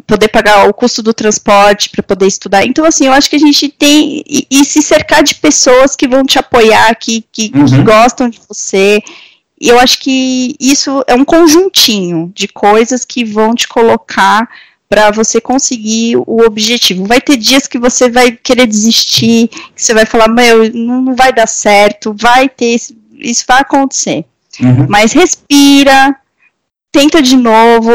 poder 0.07 0.29
pagar 0.29 0.69
o 0.69 0.75
custo 0.75 1.03
do 1.03 1.15
transporte 1.15 1.89
para 1.91 2.03
poder 2.03 2.27
estudar. 2.27 2.67
Então, 2.67 2.85
assim, 2.85 3.07
eu 3.07 3.13
acho 3.13 3.31
que 3.31 3.37
a 3.37 3.41
gente 3.41 3.69
tem 3.69 4.25
e, 4.27 4.47
e 4.51 4.65
se 4.65 4.83
cercar 4.83 5.23
de 5.23 5.37
pessoas 5.37 5.95
que 5.95 6.09
vão 6.09 6.25
te 6.25 6.39
apoiar, 6.39 6.95
que, 6.97 7.25
que, 7.31 7.49
que 7.49 7.59
Uhum. 7.59 7.85
gostam 7.85 8.29
de 8.29 8.41
você. 8.49 9.01
E 9.61 9.69
eu 9.69 9.79
acho 9.79 10.01
que 10.01 10.57
isso 10.59 11.05
é 11.07 11.15
um 11.15 11.25
conjuntinho 11.25 12.33
de 12.35 12.49
coisas 12.49 13.05
que 13.05 13.25
vão 13.25 13.55
te 13.55 13.69
colocar 13.69 14.49
para 14.89 15.11
você 15.11 15.41
conseguir 15.41 16.17
o 16.17 16.43
objetivo. 16.47 17.05
Vai 17.05 17.21
ter 17.21 17.37
dias 17.37 17.67
que 17.67 17.79
você 17.79 18.09
vai 18.11 18.33
querer 18.33 18.67
desistir, 18.67 19.49
que 19.49 19.83
você 19.83 19.93
vai 19.93 20.07
falar, 20.07 20.29
meu, 20.29 20.73
não 20.73 21.15
vai 21.15 21.33
dar 21.33 21.47
certo, 21.47 22.15
vai 22.19 22.49
ter, 22.49 22.77
isso 23.19 23.45
vai 23.47 23.61
acontecer. 23.61 24.25
Uhum. 24.61 24.87
Mas 24.89 25.13
respira, 25.13 26.17
tenta 26.99 27.23
de 27.23 27.37
novo, 27.37 27.91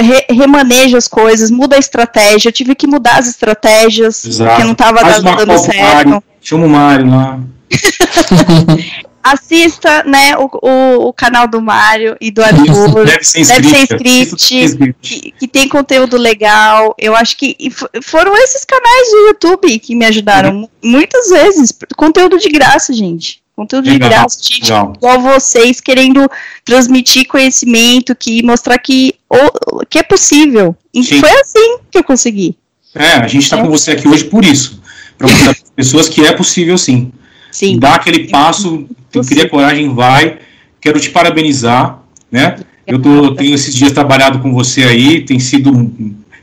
re- 0.00 0.26
remaneja 0.28 0.98
as 0.98 1.06
coisas, 1.06 1.50
muda 1.50 1.76
a 1.76 1.78
estratégia. 1.78 2.48
Eu 2.48 2.52
tive 2.52 2.74
que 2.74 2.86
mudar 2.86 3.18
as 3.18 3.28
estratégias, 3.28 4.24
Exato. 4.24 4.50
porque 4.50 4.64
não 4.64 4.72
estava 4.72 5.04
dando, 5.04 5.36
dando 5.36 5.58
certo. 5.58 5.94
Mário, 6.08 6.22
Chama 6.40 6.66
o 6.66 6.68
Mário 6.68 7.08
lá. 7.10 7.40
Assista, 9.22 10.02
né, 10.04 10.36
o, 10.36 10.50
o, 10.60 11.08
o 11.08 11.12
canal 11.14 11.48
do 11.48 11.58
Mário 11.62 12.14
e 12.20 12.30
do 12.30 12.42
Arthur. 12.44 13.06
Deve 13.06 13.24
ser 13.24 13.46
Deve 13.46 13.68
ser 13.70 13.78
inscrito. 13.82 14.36
Deve 14.36 14.38
ser 14.42 14.64
script. 14.64 14.96
que, 15.00 15.30
que 15.32 15.48
tem 15.48 15.66
conteúdo 15.66 16.18
legal. 16.18 16.94
Eu 16.98 17.16
acho 17.16 17.34
que 17.38 17.56
fo- 17.70 17.88
foram 18.02 18.36
esses 18.36 18.66
canais 18.66 19.10
do 19.10 19.16
YouTube 19.28 19.78
que 19.78 19.94
me 19.94 20.04
ajudaram 20.04 20.50
Uhum. 20.50 20.60
mu- 20.60 20.70
muitas 20.82 21.30
vezes. 21.30 21.72
Conteúdo 21.96 22.36
de 22.38 22.50
graça, 22.50 22.92
gente. 22.92 23.42
Conteúdo 23.56 23.88
Legal, 23.88 24.08
de 24.08 24.14
graça, 24.16 24.38
gente, 24.42 24.62
legal. 24.64 24.92
igual 24.96 25.20
vocês 25.20 25.80
querendo 25.80 26.28
transmitir 26.64 27.26
conhecimento, 27.28 28.14
que 28.16 28.42
mostrar 28.42 28.76
que, 28.78 29.14
o- 29.30 29.86
que 29.88 29.98
é 29.98 30.02
possível. 30.02 30.74
E 30.92 31.04
Sim. 31.04 31.20
foi 31.20 31.30
assim 31.40 31.78
que 31.90 31.98
eu 31.98 32.02
consegui. 32.04 32.56
É, 32.94 33.12
a 33.12 33.28
gente 33.28 33.44
está 33.44 33.60
com 33.62 33.68
você 33.68 33.92
aqui 33.92 34.08
hoje 34.08 34.24
por 34.24 34.44
isso. 34.44 34.80
Para 35.16 35.28
mostrar 35.28 35.54
para 35.54 35.62
as 35.62 35.70
pessoas 35.70 36.08
que 36.08 36.24
é 36.24 36.32
possível 36.32 36.76
sim. 36.76 37.12
Sim. 37.52 37.78
Dá 37.78 37.94
aquele 37.94 38.28
passo, 38.28 38.86
que 39.12 39.20
cria 39.20 39.48
coragem, 39.48 39.94
vai. 39.94 40.38
Quero 40.80 40.98
te 40.98 41.10
parabenizar, 41.10 42.00
né? 42.30 42.56
Eu 42.86 43.00
tô, 43.00 43.34
tenho 43.36 43.54
esses 43.54 43.74
dias 43.74 43.92
trabalhado 43.92 44.40
com 44.40 44.52
você 44.52 44.82
aí, 44.82 45.24
tem 45.24 45.38
sido 45.38 45.90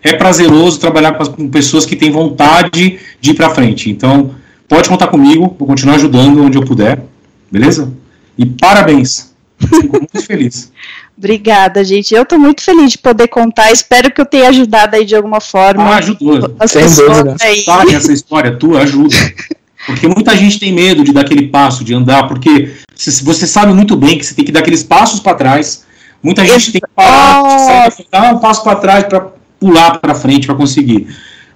é 0.01 0.13
prazeroso 0.13 0.79
trabalhar 0.79 1.11
com, 1.11 1.21
as- 1.23 1.29
com 1.29 1.47
pessoas 1.49 1.85
que 1.85 1.95
têm 1.95 2.09
vontade 2.09 2.97
de 3.19 3.31
ir 3.31 3.33
para 3.33 3.49
frente. 3.53 3.89
Então, 3.89 4.33
pode 4.71 4.87
contar 4.87 5.07
comigo, 5.07 5.53
vou 5.59 5.67
continuar 5.67 5.95
ajudando 5.95 6.41
onde 6.41 6.57
eu 6.57 6.63
puder, 6.63 7.03
beleza? 7.51 7.91
E 8.37 8.45
parabéns. 8.45 9.33
Fico 9.59 9.97
muito 9.97 10.19
feliz. 10.25 10.71
Obrigada, 11.17 11.83
gente. 11.83 12.15
Eu 12.15 12.25
tô 12.25 12.37
muito 12.39 12.61
feliz 12.61 12.93
de 12.93 12.97
poder 12.97 13.27
contar. 13.27 13.69
Espero 13.69 14.09
que 14.09 14.21
eu 14.21 14.25
tenha 14.25 14.47
ajudado 14.47 14.95
aí 14.95 15.03
de 15.03 15.13
alguma 15.13 15.41
forma. 15.41 15.83
Ah, 15.83 15.97
ajudou. 15.97 16.55
as 16.57 16.71
Sem 16.71 16.85
dúvida. 16.85 17.35
aí. 17.41 17.63
Sabe 17.63 17.93
essa 17.93 18.13
história 18.13 18.55
tua 18.55 18.83
ajuda. 18.83 19.13
Porque 19.85 20.07
muita 20.07 20.37
gente 20.37 20.57
tem 20.57 20.71
medo 20.71 21.03
de 21.03 21.11
dar 21.11 21.21
aquele 21.21 21.47
passo, 21.47 21.83
de 21.83 21.91
andar, 21.91 22.27
porque 22.27 22.71
você 22.95 23.47
sabe 23.47 23.73
muito 23.73 23.95
bem 23.95 24.15
que 24.15 24.23
você 24.23 24.35
tem 24.35 24.45
que 24.45 24.51
dar 24.51 24.59
aqueles 24.59 24.83
passos 24.83 25.19
para 25.19 25.33
trás. 25.33 25.83
Muita 26.21 26.45
gente 26.45 26.71
tem 26.71 26.81
que 26.81 26.87
parar, 26.95 27.41
Nossa. 27.41 28.05
dar 28.11 28.31
um 28.31 28.37
passo 28.37 28.63
para 28.63 28.75
trás 28.75 29.03
para 29.05 29.31
pular 29.59 29.97
para 29.97 30.13
frente 30.13 30.45
para 30.45 30.53
conseguir. 30.53 31.07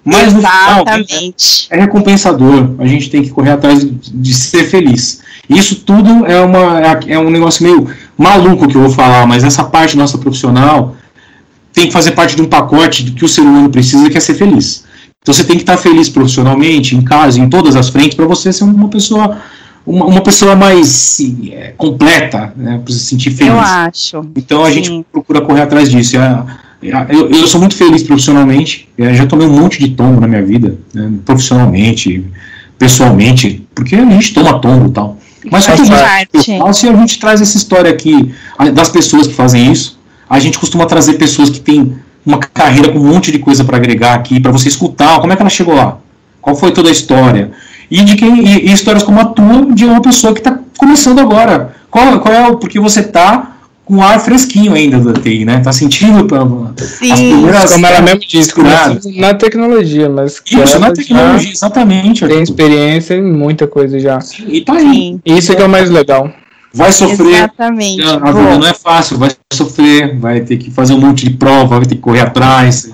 Mas 0.05 0.33
no 0.33 0.39
final 0.39 0.85
é 1.71 1.79
recompensador. 1.81 2.75
A 2.77 2.85
gente 2.85 3.09
tem 3.09 3.23
que 3.23 3.31
correr 3.31 3.51
atrás 3.51 3.79
de, 3.79 3.89
de 3.89 4.33
ser 4.35 4.65
feliz. 4.65 5.21
Isso 5.49 5.77
tudo 5.77 6.25
é, 6.27 6.39
uma, 6.41 6.79
é- 7.07 7.17
um 7.17 7.31
negócio 7.31 7.63
meio 7.63 7.89
maluco 8.15 8.67
que 8.67 8.75
eu 8.75 8.81
vou 8.81 8.91
falar, 8.91 9.25
mas 9.25 9.43
essa 9.43 9.63
parte 9.63 9.97
nossa 9.97 10.17
profissional 10.19 10.95
tem 11.73 11.87
que 11.87 11.93
fazer 11.93 12.11
parte 12.11 12.35
de 12.35 12.41
um 12.41 12.45
pacote 12.45 13.03
do 13.03 13.13
que 13.13 13.25
o 13.25 13.27
ser 13.27 13.41
humano 13.41 13.69
precisa, 13.69 14.09
que 14.09 14.17
é 14.17 14.21
ser 14.21 14.35
feliz. 14.35 14.85
Então 15.21 15.33
você 15.33 15.43
tem 15.43 15.57
que 15.57 15.63
estar 15.63 15.77
feliz 15.77 16.07
profissionalmente, 16.07 16.95
em 16.95 17.01
casa, 17.01 17.39
em 17.39 17.49
todas 17.49 17.75
as 17.75 17.89
frentes, 17.89 18.15
para 18.15 18.27
você 18.27 18.53
ser 18.53 18.63
uma 18.63 18.87
pessoa 18.87 19.41
uma, 19.85 20.05
uma 20.05 20.21
pessoa 20.21 20.55
mais 20.55 20.87
sim, 20.87 21.51
é, 21.53 21.73
completa, 21.77 22.51
né, 22.55 22.81
para 22.83 22.93
se 22.93 22.99
sentir 22.99 23.31
feliz. 23.31 23.53
Eu 23.53 23.59
acho. 23.59 24.25
Então 24.35 24.63
a 24.63 24.69
Sim. 24.69 24.73
gente 24.73 25.05
procura 25.11 25.41
correr 25.41 25.61
atrás 25.61 25.89
disso. 25.91 26.17
É, 26.17 26.19
é, 26.19 26.43
Eu, 27.09 27.29
eu 27.29 27.47
sou 27.47 27.59
muito 27.59 27.75
feliz 27.75 28.03
profissionalmente. 28.03 28.87
Já 28.97 29.25
tomei 29.25 29.47
um 29.47 29.53
monte 29.53 29.79
de 29.79 29.89
tombo 29.89 30.19
na 30.19 30.27
minha 30.27 30.43
vida, 30.43 30.77
né, 30.93 31.11
profissionalmente, 31.25 32.25
pessoalmente, 32.77 33.65
porque 33.73 33.95
a 33.95 34.05
gente 34.05 34.33
toma 34.33 34.59
tombo 34.59 34.87
e 34.87 34.91
tal. 34.91 35.17
Mas 35.51 35.65
Faz 35.65 35.87
parte. 35.89 36.57
faço, 36.57 36.85
e 36.85 36.89
a 36.89 36.95
gente 36.95 37.19
traz 37.19 37.41
essa 37.41 37.55
história 37.57 37.91
aqui 37.91 38.33
das 38.73 38.89
pessoas 38.89 39.27
que 39.27 39.33
fazem 39.33 39.71
isso. 39.71 39.99
A 40.29 40.39
gente 40.39 40.57
costuma 40.57 40.85
trazer 40.85 41.13
pessoas 41.13 41.49
que 41.49 41.59
têm 41.59 41.95
uma 42.25 42.39
carreira 42.39 42.91
com 42.91 42.99
um 42.99 43.13
monte 43.13 43.31
de 43.31 43.37
coisa 43.37 43.63
para 43.63 43.77
agregar 43.77 44.15
aqui, 44.15 44.39
para 44.39 44.51
você 44.51 44.67
escutar 44.67 45.19
como 45.19 45.31
é 45.31 45.35
que 45.35 45.41
ela 45.41 45.49
chegou 45.49 45.75
lá, 45.75 45.99
qual 46.41 46.55
foi 46.55 46.71
toda 46.71 46.89
a 46.89 46.91
história. 46.91 47.51
E 47.91 48.03
de 48.03 48.15
quem 48.15 48.43
e, 48.43 48.67
e 48.67 48.73
histórias 48.73 49.03
como 49.03 49.19
a 49.19 49.25
tua 49.25 49.71
de 49.71 49.85
uma 49.85 50.01
pessoa 50.01 50.33
que 50.33 50.39
está 50.39 50.57
começando 50.77 51.19
agora. 51.19 51.75
Qual, 51.91 52.19
qual 52.19 52.33
é 52.33 52.47
o 52.47 52.57
porque 52.57 52.79
você 52.79 53.03
tá 53.03 53.54
com 53.85 54.01
ar 54.01 54.19
fresquinho 54.19 54.73
ainda 54.73 54.99
da 54.99 55.13
TI, 55.13 55.45
né? 55.45 55.59
Tá 55.59 55.71
sentindo 55.71 56.25
pra, 56.25 56.41
as 56.41 56.89
Sim. 56.89 57.33
primeiras 57.33 57.71
Como 57.71 57.85
ela 57.85 58.01
mesmo 58.01 58.19
disse, 58.19 58.53
começou 58.53 59.11
na 59.15 59.33
tecnologia, 59.35 60.09
mas 60.09 60.41
Isso, 60.45 60.79
na 60.79 60.91
tecnologia, 60.91 61.51
exatamente. 61.51 62.27
tem 62.27 62.41
experiência 62.41 63.13
em 63.13 63.21
muita 63.23 63.67
coisa 63.67 63.99
já. 63.99 64.17
E 64.47 64.61
tá 64.61 64.73
aí. 64.73 64.83
Sim. 64.83 65.21
Isso 65.23 65.55
que 65.55 65.61
é 65.61 65.65
o 65.65 65.69
mais 65.69 65.89
legal. 65.89 66.29
Vai 66.73 66.91
sofrer, 66.91 67.35
Exatamente. 67.35 68.01
A 68.03 68.31
vida 68.31 68.57
não 68.57 68.67
é 68.67 68.73
fácil, 68.73 69.17
vai 69.17 69.29
sofrer, 69.53 70.17
vai 70.19 70.41
ter 70.41 70.57
que 70.57 70.69
fazer 70.69 70.93
um 70.93 70.99
monte 70.99 71.29
de 71.29 71.37
prova, 71.37 71.77
vai 71.77 71.85
ter 71.85 71.95
que 71.95 72.01
correr 72.01 72.19
atrás, 72.19 72.91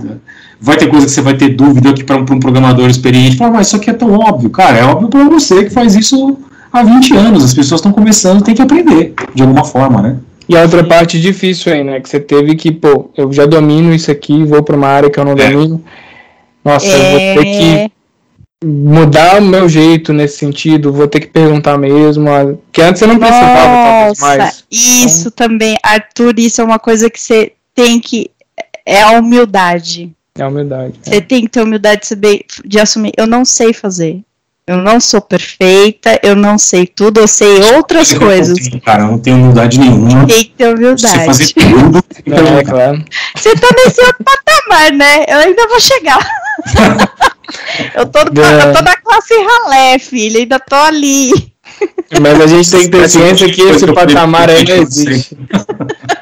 vai 0.60 0.78
ter 0.78 0.88
coisa 0.88 1.08
que 1.08 1.12
você 1.12 1.22
vai 1.22 1.34
ter 1.34 1.50
dúvida 1.50 1.92
que 1.92 2.04
para 2.04 2.18
um, 2.18 2.22
um 2.22 2.40
programador 2.40 2.88
experiente, 2.88 3.38
fala, 3.38 3.54
mas 3.54 3.68
isso 3.68 3.78
aqui 3.78 3.90
é 3.90 3.94
tão 3.94 4.14
óbvio, 4.14 4.52
cara, 4.52 4.78
é 4.78 4.84
óbvio 4.84 5.08
para 5.08 5.24
você 5.24 5.64
que 5.64 5.72
faz 5.72 5.96
isso 5.96 6.38
há 6.72 6.84
20 6.84 7.16
anos, 7.16 7.44
as 7.44 7.56
pessoas 7.56 7.80
estão 7.80 7.92
começando, 7.92 8.44
tem 8.44 8.54
que 8.54 8.62
aprender, 8.62 9.16
de 9.34 9.42
alguma 9.42 9.64
forma, 9.64 10.00
né? 10.00 10.18
E 10.52 10.58
a 10.58 10.64
outra 10.64 10.84
parte 10.84 11.20
difícil 11.22 11.72
aí, 11.72 11.82
né? 11.84 12.02
Que 12.02 12.10
você 12.10 12.20
teve 12.20 12.56
que, 12.56 12.72
pô, 12.72 13.10
eu 13.16 13.32
já 13.32 13.46
domino 13.46 13.94
isso 13.94 14.12
aqui, 14.12 14.44
vou 14.44 14.62
pra 14.62 14.76
uma 14.76 14.88
área 14.88 15.10
que 15.10 15.18
eu 15.18 15.24
não 15.24 15.32
É. 15.32 15.36
domino. 15.50 15.82
Nossa, 16.64 16.88
eu 16.88 17.10
vou 17.12 17.20
ter 17.20 17.44
que 17.46 17.64
é, 17.76 17.90
mudar 18.64 19.40
o 19.42 19.46
meu 19.46 19.70
jeito 19.70 20.12
nesse 20.12 20.38
sentido, 20.38 20.92
vou 20.92 21.08
ter 21.08 21.22
que 21.22 21.28
perguntar 21.28 21.78
mesmo. 21.78 22.30
a- 22.30 22.54
Que 22.72 22.82
antes 22.82 23.02
eu 23.02 23.08
não 23.08 23.18
precisava 23.18 23.56
talvez 23.56 24.20
Nossa, 24.20 24.38
mais. 24.38 24.66
isso 24.70 25.32
também, 25.32 25.76
Arthur, 25.82 26.38
isso 26.38 26.60
é 26.62 26.64
uma 26.66 26.80
coisa 26.80 27.10
que 27.10 27.20
você 27.20 27.54
tem 27.74 28.00
que. 28.00 28.30
É 28.86 29.02
a 29.04 29.12
humildade. 29.12 30.12
É 30.38 30.44
a 30.44 30.48
humildade. 30.50 30.94
Você 31.02 31.22
tem 31.22 31.44
que 31.44 31.50
ter 31.50 31.62
humildade 31.62 32.02
de, 32.02 32.08
saber, 32.08 32.42
de 32.66 32.80
assumir. 32.80 33.14
Eu 33.18 33.26
não 33.26 33.46
sei 33.46 33.74
fazer. 33.74 34.22
Eu 34.72 34.78
não 34.78 35.00
sou 35.02 35.20
perfeita, 35.22 36.18
eu 36.24 36.34
não 36.36 36.58
sei 36.58 36.88
tudo, 36.88 37.20
eu 37.20 37.28
sei 37.28 37.62
outras 37.76 38.12
Eu 38.12 38.20
coisas. 38.20 38.58
não 38.58 38.70
tenho, 38.70 38.82
cara, 38.82 39.04
eu 39.04 39.08
não 39.08 39.20
tenho 39.20 39.36
humildade 39.38 39.80
nenhuma. 39.80 40.26
Tem 40.26 40.44
que 40.46 40.52
ter 40.52 40.66
Você 40.68 40.74
humildade. 40.74 41.26
fazer 41.26 41.54
tudo, 41.54 42.04
que 42.16 42.24
ter 42.24 42.46
É, 42.48 42.64
claro. 42.64 43.06
Você 43.36 43.54
tá 43.56 43.68
nesse 43.76 44.02
outro 44.02 44.24
patamar, 44.24 44.92
né? 44.94 45.26
Eu 45.28 45.38
ainda 45.40 45.68
vou 45.68 45.80
chegar. 45.80 46.20
eu, 47.96 48.06
tô, 48.06 48.24
no- 48.26 48.42
É. 48.42 48.70
eu 48.70 48.74
tô 48.74 48.82
na 48.82 48.96
classe 48.96 49.34
ralé, 49.44 50.00
filha, 50.00 50.40
ainda 50.40 50.60
tô 50.60 50.76
ali. 50.76 51.32
Mas 52.22 52.40
a 52.42 52.48
gente 52.48 52.70
tem 52.72 52.82
que 52.82 52.90
ter 52.90 53.10
ciência 53.10 53.50
que 53.50 53.62
esse 53.62 53.88
patamar 53.94 54.50
aí 54.50 54.64
não 54.64 54.76
você. 54.86 55.04
existe. 55.10 55.38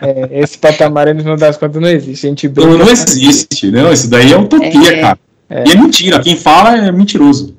É, 0.01 0.29
esse 0.41 0.57
patamar 0.57 1.07
aí, 1.07 1.13
no 1.13 1.21
final 1.21 1.37
das 1.37 1.57
contas, 1.57 1.81
não 1.81 1.89
existe. 1.89 2.25
A 2.25 2.29
gente 2.29 2.47
Não, 2.47 2.53
brinca- 2.53 2.77
não 2.85 2.89
existe, 2.91 3.69
não, 3.71 3.91
isso 3.91 4.07
daí 4.09 4.31
é 4.33 4.37
utopia, 4.37 4.93
É. 4.93 5.01
cara. 5.01 5.19
E 5.65 5.71
é 5.71 5.75
mentira, 5.75 6.19
quem 6.19 6.35
fala 6.37 6.77
é 6.77 6.91
mentiroso. 6.91 7.55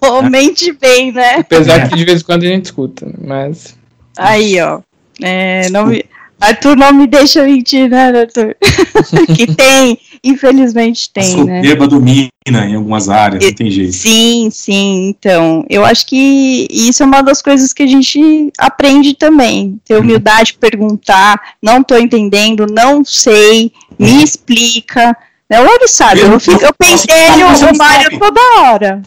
Oh, 0.00 0.22
mente 0.28 0.72
bem, 0.72 1.12
né? 1.12 1.36
Apesar 1.36 1.88
que 1.88 1.96
de 1.96 2.04
vez 2.04 2.20
em 2.20 2.24
quando 2.24 2.42
a 2.44 2.46
gente 2.46 2.66
escuta, 2.66 3.06
mas. 3.20 3.76
Aí, 4.16 4.60
ó. 4.60 4.80
É, 5.20 5.68
não 5.70 5.86
me... 5.86 6.04
Arthur 6.42 6.76
não 6.76 6.92
me 6.92 7.06
deixa 7.06 7.44
mentir, 7.44 7.88
né, 7.88 8.08
Arthur? 8.08 8.56
que 9.36 9.46
tem, 9.54 9.96
infelizmente 10.24 11.08
tem, 11.12 11.44
né? 11.44 11.62
soberba 11.62 11.86
domina 11.86 12.30
em 12.48 12.74
algumas 12.74 13.08
áreas, 13.08 13.44
não 13.44 13.52
tem 13.52 13.70
jeito. 13.70 13.92
Sim, 13.92 14.48
sim. 14.50 15.08
Então, 15.08 15.64
eu 15.70 15.84
acho 15.84 16.04
que 16.04 16.66
isso 16.68 17.00
é 17.00 17.06
uma 17.06 17.22
das 17.22 17.40
coisas 17.40 17.72
que 17.72 17.84
a 17.84 17.86
gente 17.86 18.52
aprende 18.58 19.14
também. 19.14 19.80
Ter 19.84 19.96
humildade, 19.96 20.54
perguntar, 20.54 21.40
não 21.62 21.80
tô 21.80 21.96
entendendo, 21.96 22.66
não 22.66 23.04
sei, 23.04 23.70
me 23.96 24.24
explica, 24.24 25.16
O 25.60 25.64
Mário 25.64 25.88
sabe, 25.88 26.20
eu, 26.20 26.26
Eu- 26.26 26.32
eu 26.32 26.58
eu- 26.60 26.74
pentelho 26.78 27.46
o 27.46 27.76
Mário 27.78 28.02
sabe. 28.04 28.18
toda 28.18 28.40
hora. 28.60 29.02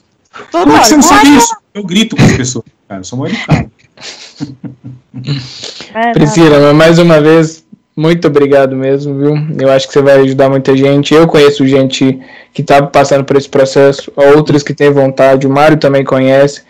Toda 0.52 0.64
Como 0.66 0.72
é 0.72 0.76
hora. 0.76 0.82
que 0.84 0.88
você 0.90 0.96
não 0.96 1.04
sabe 1.04 1.36
isso? 1.38 1.56
Eu 1.74 1.84
grito 1.84 2.16
com 2.16 2.24
as 2.24 2.34
pessoas, 2.34 2.66
cara. 2.88 3.00
Eu 3.02 3.04
sou 3.06 3.20
mal 3.20 3.28
educado. 3.28 3.72
é, 5.94 6.12
Priscila, 6.12 6.74
mais 6.74 7.00
uma 7.00 7.20
vez, 7.22 7.64
muito 7.96 8.28
obrigado 8.28 8.76
mesmo, 8.76 9.18
viu? 9.18 9.36
Eu 9.60 9.72
acho 9.72 9.88
que 9.88 9.94
você 9.94 10.02
vai 10.02 10.16
ajudar 10.20 10.50
muita 10.50 10.76
gente. 10.76 11.14
Eu 11.14 11.28
conheço 11.28 11.66
gente 11.68 12.20
que 12.54 12.62
tá 12.64 12.82
passando 12.84 13.24
por 13.24 13.38
esse 13.38 13.48
processo, 13.50 14.12
outros 14.16 14.64
que 14.64 14.74
têm 14.74 14.92
vontade, 14.92 15.48
o 15.48 15.50
Mário 15.50 15.78
também 15.78 16.04
conhece. 16.04 16.62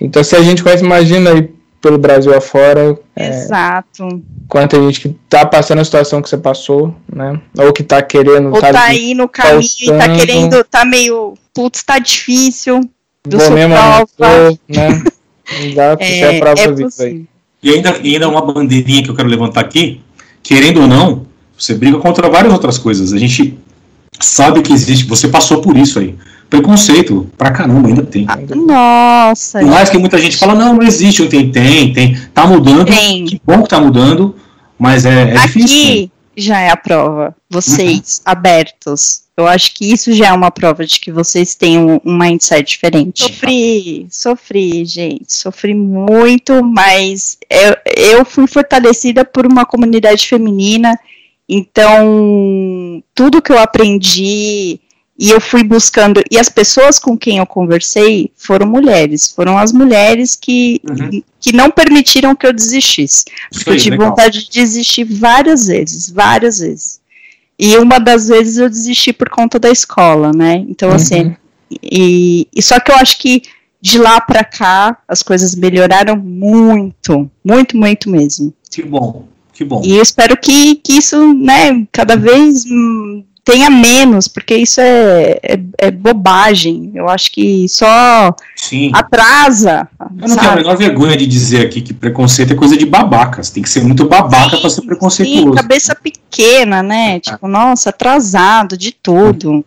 Então, 0.00 0.22
se 0.22 0.36
a 0.36 0.42
gente 0.42 0.62
conhece, 0.62 0.84
imagina 0.84 1.30
aí 1.30 1.50
pelo 1.80 1.98
Brasil 1.98 2.34
afora, 2.36 2.98
é, 3.16 3.28
Exato. 3.28 4.22
Quanta 4.48 4.80
gente 4.80 5.00
que 5.00 5.16
tá 5.28 5.44
passando 5.46 5.80
a 5.80 5.84
situação 5.84 6.22
que 6.22 6.28
você 6.28 6.36
passou, 6.36 6.94
né? 7.12 7.40
Ou 7.58 7.72
que 7.72 7.82
tá 7.82 8.02
querendo, 8.02 8.48
Ou 8.48 8.60
sabe? 8.60 8.72
tá 8.72 8.84
aí 8.84 9.14
no 9.14 9.28
caminho 9.28 9.68
e 9.80 9.86
tá 9.86 10.08
querendo, 10.08 10.64
tá 10.64 10.84
meio, 10.84 11.34
putz, 11.52 11.82
tá 11.82 11.98
difícil. 11.98 12.88
Do 13.26 13.40
seu 13.40 13.52
mesmo, 13.52 13.74
prova. 13.74 14.58
né? 14.68 15.02
Exato, 15.62 16.02
É, 16.02 16.10
isso 16.10 16.24
é 16.24 16.28
a 16.28 17.04
é 17.04 17.08
aí. 17.08 17.24
E 17.62 17.70
ainda, 17.70 17.98
e 18.02 18.12
ainda 18.14 18.28
uma 18.28 18.42
bandeirinha 18.42 19.02
que 19.02 19.10
eu 19.10 19.14
quero 19.14 19.28
levantar 19.28 19.60
aqui, 19.60 20.00
querendo 20.42 20.82
ou 20.82 20.86
não, 20.86 21.26
você 21.58 21.74
briga 21.74 21.98
contra 21.98 22.28
várias 22.28 22.52
outras 22.52 22.76
coisas. 22.76 23.12
A 23.12 23.18
gente 23.18 23.58
sabe 24.20 24.62
que 24.62 24.72
existe, 24.72 25.06
você 25.06 25.28
passou 25.28 25.60
por 25.60 25.76
isso 25.76 25.98
aí. 25.98 26.14
Preconceito, 26.54 27.28
pra 27.36 27.50
caramba, 27.50 27.88
ainda 27.88 28.04
tem. 28.04 28.26
Nossa, 28.54 29.58
Por 29.58 29.68
mais 29.68 29.90
que 29.90 29.98
muita 29.98 30.18
gente 30.18 30.36
fala, 30.36 30.54
não, 30.54 30.74
não 30.74 30.82
existe, 30.84 31.26
tem, 31.26 31.50
tem, 31.50 31.92
tem. 31.92 32.16
Tá 32.32 32.46
mudando, 32.46 32.84
Tem. 32.84 33.24
que 33.24 33.40
bom 33.44 33.62
que 33.64 33.68
tá 33.68 33.80
mudando, 33.80 34.36
mas 34.78 35.04
é, 35.04 35.30
é 35.30 35.34
difícil. 35.34 35.76
né? 35.76 35.82
aqui 35.92 36.10
já 36.36 36.60
é 36.60 36.70
a 36.70 36.76
prova. 36.76 37.34
Vocês 37.50 38.22
abertos. 38.24 39.22
Eu 39.36 39.48
acho 39.48 39.74
que 39.74 39.92
isso 39.92 40.12
já 40.12 40.28
é 40.28 40.32
uma 40.32 40.52
prova 40.52 40.86
de 40.86 41.00
que 41.00 41.10
vocês 41.10 41.56
têm 41.56 41.76
um, 41.76 42.00
um 42.04 42.16
mindset 42.16 42.68
diferente. 42.68 43.24
Sofri, 43.24 44.06
sofri, 44.08 44.84
gente. 44.84 45.34
Sofri 45.34 45.74
muito, 45.74 46.62
mas 46.62 47.36
eu, 47.50 47.76
eu 47.96 48.24
fui 48.24 48.46
fortalecida 48.46 49.24
por 49.24 49.44
uma 49.44 49.66
comunidade 49.66 50.28
feminina. 50.28 50.96
Então, 51.48 53.02
tudo 53.12 53.42
que 53.42 53.50
eu 53.52 53.58
aprendi 53.58 54.78
e 55.18 55.30
eu 55.30 55.40
fui 55.40 55.62
buscando. 55.62 56.22
E 56.30 56.38
as 56.38 56.48
pessoas 56.48 56.98
com 56.98 57.16
quem 57.16 57.38
eu 57.38 57.46
conversei 57.46 58.30
foram 58.36 58.66
mulheres. 58.66 59.30
Foram 59.30 59.56
as 59.56 59.72
mulheres 59.72 60.34
que, 60.36 60.80
Uhum. 60.88 61.22
que 61.40 61.52
não 61.52 61.70
permitiram 61.70 62.34
que 62.34 62.46
eu 62.46 62.52
desistisse. 62.52 63.24
Porque 63.52 63.70
eu 63.70 63.74
aí, 63.74 63.78
tive 63.80 63.96
legal. 63.96 64.10
vontade 64.10 64.44
de 64.44 64.50
desistir 64.50 65.04
várias 65.04 65.66
vezes, 65.68 66.10
várias 66.10 66.58
vezes. 66.58 67.00
E 67.58 67.76
uma 67.76 67.98
das 68.00 68.26
vezes 68.28 68.56
eu 68.58 68.68
desisti 68.68 69.12
por 69.12 69.28
conta 69.30 69.58
da 69.60 69.70
escola, 69.70 70.32
né? 70.32 70.64
Então, 70.68 70.88
Uhum. 70.88 70.96
assim, 70.96 71.36
e, 71.82 72.48
e 72.54 72.60
só 72.62 72.80
que 72.80 72.90
eu 72.90 72.96
acho 72.96 73.18
que 73.18 73.42
de 73.80 73.98
lá 73.98 74.20
pra 74.20 74.42
cá 74.42 74.98
as 75.06 75.22
coisas 75.22 75.54
melhoraram 75.54 76.16
muito, 76.16 77.30
muito, 77.44 77.76
muito 77.76 78.10
mesmo. 78.10 78.52
Que 78.70 78.82
bom, 78.82 79.28
que 79.52 79.64
bom. 79.64 79.80
E 79.84 79.94
eu 79.94 80.02
espero 80.02 80.36
que, 80.36 80.76
que 80.76 80.94
isso, 80.94 81.32
né, 81.34 81.86
cada 81.92 82.16
vez 82.16 82.64
hum, 82.66 83.22
tenha 83.44 83.68
menos, 83.68 84.26
porque 84.26 84.56
isso 84.56 84.80
é, 84.80 85.38
é, 85.42 85.60
é 85.78 85.90
bobagem. 85.90 86.92
Eu 86.94 87.08
acho 87.08 87.30
que 87.30 87.68
só 87.68 88.34
Sim. 88.56 88.90
atrasa. 88.94 89.86
Eu 90.00 90.28
não 90.28 90.36
tenho 90.36 90.40
a 90.40 90.44
sabe? 90.44 90.56
menor 90.62 90.76
vergonha 90.76 91.16
de 91.16 91.26
dizer 91.26 91.66
aqui 91.66 91.82
que 91.82 91.92
preconceito 91.92 92.54
é 92.54 92.56
coisa 92.56 92.76
de 92.76 92.86
babacas. 92.86 93.50
Tem 93.50 93.62
que 93.62 93.68
ser 93.68 93.82
muito 93.82 94.06
babaca 94.06 94.56
pra 94.56 94.70
ser 94.70 94.80
Sim, 94.80 94.86
preconceituoso. 94.86 95.52
cabeça 95.52 95.94
pequena, 95.94 96.82
né? 96.82 97.20
Tipo, 97.20 97.46
nossa, 97.46 97.90
atrasado 97.90 98.78
de 98.78 98.92
tudo. 98.92 99.64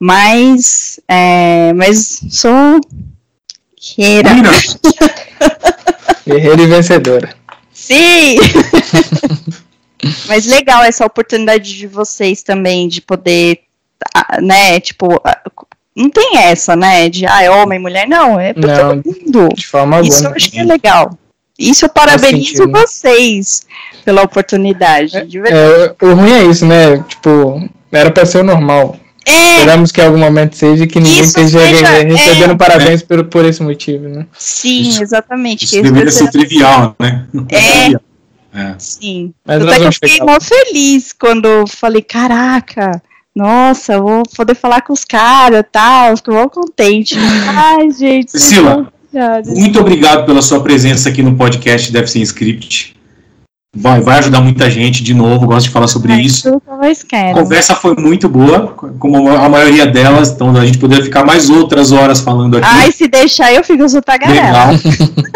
Mas, 0.00 0.98
é, 1.06 1.72
mas 1.74 2.22
sou 2.30 2.80
guerreira. 3.96 4.34
Mira, 4.34 4.50
Guerreira 6.26 6.62
e 6.62 6.66
vencedora. 6.66 7.34
Sim! 7.72 8.36
mas 10.26 10.46
legal 10.46 10.82
essa 10.82 11.04
oportunidade 11.06 11.76
de 11.76 11.86
vocês 11.86 12.42
também 12.42 12.88
de 12.88 13.00
poder, 13.00 13.60
ah, 14.14 14.40
né? 14.40 14.78
Tipo, 14.80 15.20
ah, 15.24 15.38
não 15.96 16.10
tem 16.10 16.36
essa, 16.38 16.76
né? 16.76 17.08
De 17.08 17.24
ah, 17.26 17.42
é 17.42 17.50
homem, 17.50 17.78
mulher, 17.78 18.06
não, 18.08 18.38
é 18.38 18.52
pra 18.52 18.84
Não, 18.94 19.02
todo 19.02 19.16
mundo. 19.24 19.48
de 19.54 19.66
forma 19.66 19.96
alguma. 19.96 20.14
Isso 20.14 20.24
eu 20.26 20.30
acho 20.32 20.50
que 20.50 20.58
é 20.58 20.64
legal. 20.64 21.18
Isso 21.58 21.86
eu 21.86 21.88
parabenizo 21.88 22.56
sentido. 22.56 22.70
vocês 22.72 23.66
pela 24.04 24.22
oportunidade. 24.22 25.24
De 25.26 25.40
verdade. 25.40 25.94
É, 26.00 26.04
o 26.04 26.14
ruim 26.14 26.30
é 26.32 26.44
isso, 26.44 26.66
né? 26.66 27.02
Tipo, 27.08 27.66
era 27.90 28.10
pra 28.10 28.26
ser 28.26 28.38
o 28.40 28.44
normal. 28.44 28.96
É, 29.24 29.56
Esperamos 29.56 29.90
que 29.90 30.00
em 30.00 30.04
algum 30.04 30.18
momento 30.18 30.54
seja 30.54 30.86
que 30.86 31.00
ninguém 31.00 31.14
Isso 31.22 31.30
esteja 31.40 31.58
seja, 31.58 31.86
re- 31.88 32.04
recebendo 32.04 32.52
é. 32.52 32.56
parabéns 32.56 33.02
por, 33.02 33.24
por 33.24 33.44
esse 33.44 33.60
motivo, 33.60 34.06
né? 34.08 34.24
sim, 34.38 34.82
Isso- 34.82 35.02
exatamente. 35.02 35.64
isso 35.64 35.74
que 35.76 35.82
deveria 35.82 36.12
ser 36.12 36.30
trivial, 36.30 36.94
né? 37.00 37.26
É. 37.50 37.98
É. 38.56 38.74
Sim. 38.78 39.34
Mas 39.44 39.62
Até 39.62 39.76
que 39.76 39.84
eu 39.84 39.92
fiquei 39.92 40.18
mó 40.20 40.38
feliz 40.40 41.12
quando 41.12 41.46
eu 41.46 41.66
falei, 41.66 42.00
caraca, 42.00 43.02
nossa, 43.34 44.00
vou 44.00 44.22
poder 44.34 44.54
falar 44.54 44.80
com 44.80 44.94
os 44.94 45.04
caras 45.04 45.60
e 45.60 45.62
tal. 45.62 46.16
Fico 46.16 46.32
mó 46.32 46.48
contente. 46.48 47.14
Ai, 47.46 47.90
gente. 47.90 48.30
Priscila. 48.30 48.90
Muito 49.46 49.78
obrigado 49.78 50.24
pela 50.24 50.40
sua 50.40 50.62
presença 50.62 51.10
aqui 51.10 51.22
no 51.22 51.36
podcast 51.36 51.92
Deve 51.92 52.06
Ser 52.06 52.20
Script. 52.20 52.96
Vai, 53.78 54.00
vai 54.00 54.18
ajudar 54.18 54.40
muita 54.40 54.70
gente, 54.70 55.02
de 55.02 55.12
novo, 55.12 55.46
gosto 55.46 55.66
de 55.66 55.70
falar 55.72 55.86
sobre 55.86 56.12
É 56.14 56.20
isso. 56.22 56.62
A 57.12 57.34
conversa 57.34 57.74
foi 57.74 57.94
muito 57.94 58.26
boa, 58.26 58.68
como 58.98 59.28
a 59.28 59.48
maioria 59.50 59.86
delas, 59.86 60.30
então 60.30 60.56
a 60.56 60.64
gente 60.64 60.78
poderia 60.78 61.04
ficar 61.04 61.24
mais 61.24 61.50
outras 61.50 61.92
horas 61.92 62.20
falando 62.20 62.56
aqui. 62.56 62.66
Ai, 62.66 62.90
se 62.90 63.06
deixar, 63.06 63.52
eu 63.52 63.62
fico 63.62 63.84
tagarela. 64.00 64.70
Legal. 64.70 64.74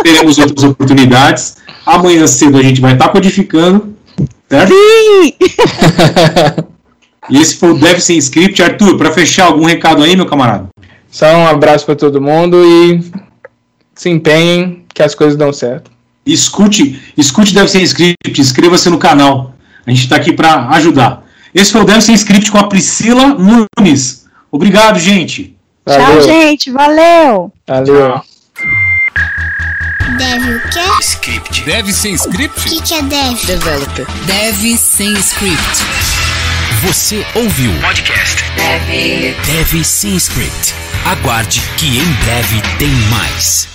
Teremos 0.02 0.38
outras 0.38 0.64
oportunidades. 0.64 1.56
Amanhã 1.84 2.26
cedo 2.26 2.58
a 2.58 2.62
gente 2.62 2.80
vai 2.80 2.92
estar 2.92 3.08
codificando. 3.08 3.94
Certo? 4.48 4.72
Sim! 4.72 5.34
E 7.30 7.40
esse 7.40 7.56
foi 7.56 7.70
o 7.70 7.78
Deve 7.78 8.00
Ser 8.00 8.14
Script. 8.14 8.60
Arthur, 8.60 8.98
para 8.98 9.12
fechar, 9.12 9.46
algum 9.46 9.64
recado 9.64 10.02
aí, 10.02 10.16
meu 10.16 10.26
camarada? 10.26 10.68
Só 11.10 11.26
um 11.26 11.46
abraço 11.46 11.86
pra 11.86 11.94
todo 11.94 12.20
mundo 12.20 12.60
e 12.64 13.00
se 13.94 14.10
empenhem 14.10 14.84
que 14.92 15.02
as 15.02 15.14
coisas 15.14 15.36
dão 15.36 15.52
certo. 15.52 15.90
Escute, 16.26 17.00
escute 17.16 17.54
Deve 17.54 17.68
Ser 17.68 17.82
Script, 17.82 18.40
inscreva-se 18.40 18.90
no 18.90 18.98
canal. 18.98 19.54
A 19.86 19.90
gente 19.90 20.02
está 20.04 20.16
aqui 20.16 20.32
para 20.32 20.68
ajudar. 20.70 21.24
Esse 21.54 21.72
foi 21.72 21.82
o 21.82 21.84
Deve 21.84 22.00
Ser 22.00 22.12
Script 22.14 22.50
com 22.50 22.58
a 22.58 22.66
Priscila 22.66 23.28
Nunes. 23.28 24.26
Obrigado, 24.50 24.98
gente. 24.98 25.56
Tchau, 25.86 26.00
Valeu. 26.00 26.22
gente. 26.22 26.70
Valeu. 26.70 27.52
Valeu. 27.66 28.20
Deve 30.20 30.54
o 30.54 30.60
quê? 30.68 30.80
Script. 31.00 31.62
Deve 31.64 31.92
ser 31.94 32.10
O 32.10 32.14
script? 32.14 32.68
que, 32.68 32.82
que 32.82 32.92
é 32.92 33.00
deve? 33.02 33.46
Developer. 33.46 34.06
Deve 34.26 34.76
sem 34.76 35.14
script. 35.14 35.82
Você 36.82 37.24
ouviu? 37.34 37.72
Podcast. 37.80 38.44
Deve 39.46 39.82
ser 39.82 40.14
script. 40.16 40.74
Aguarde 41.06 41.62
que 41.78 41.86
em 42.00 42.12
breve 42.24 42.60
tem 42.78 42.90
mais. 43.08 43.66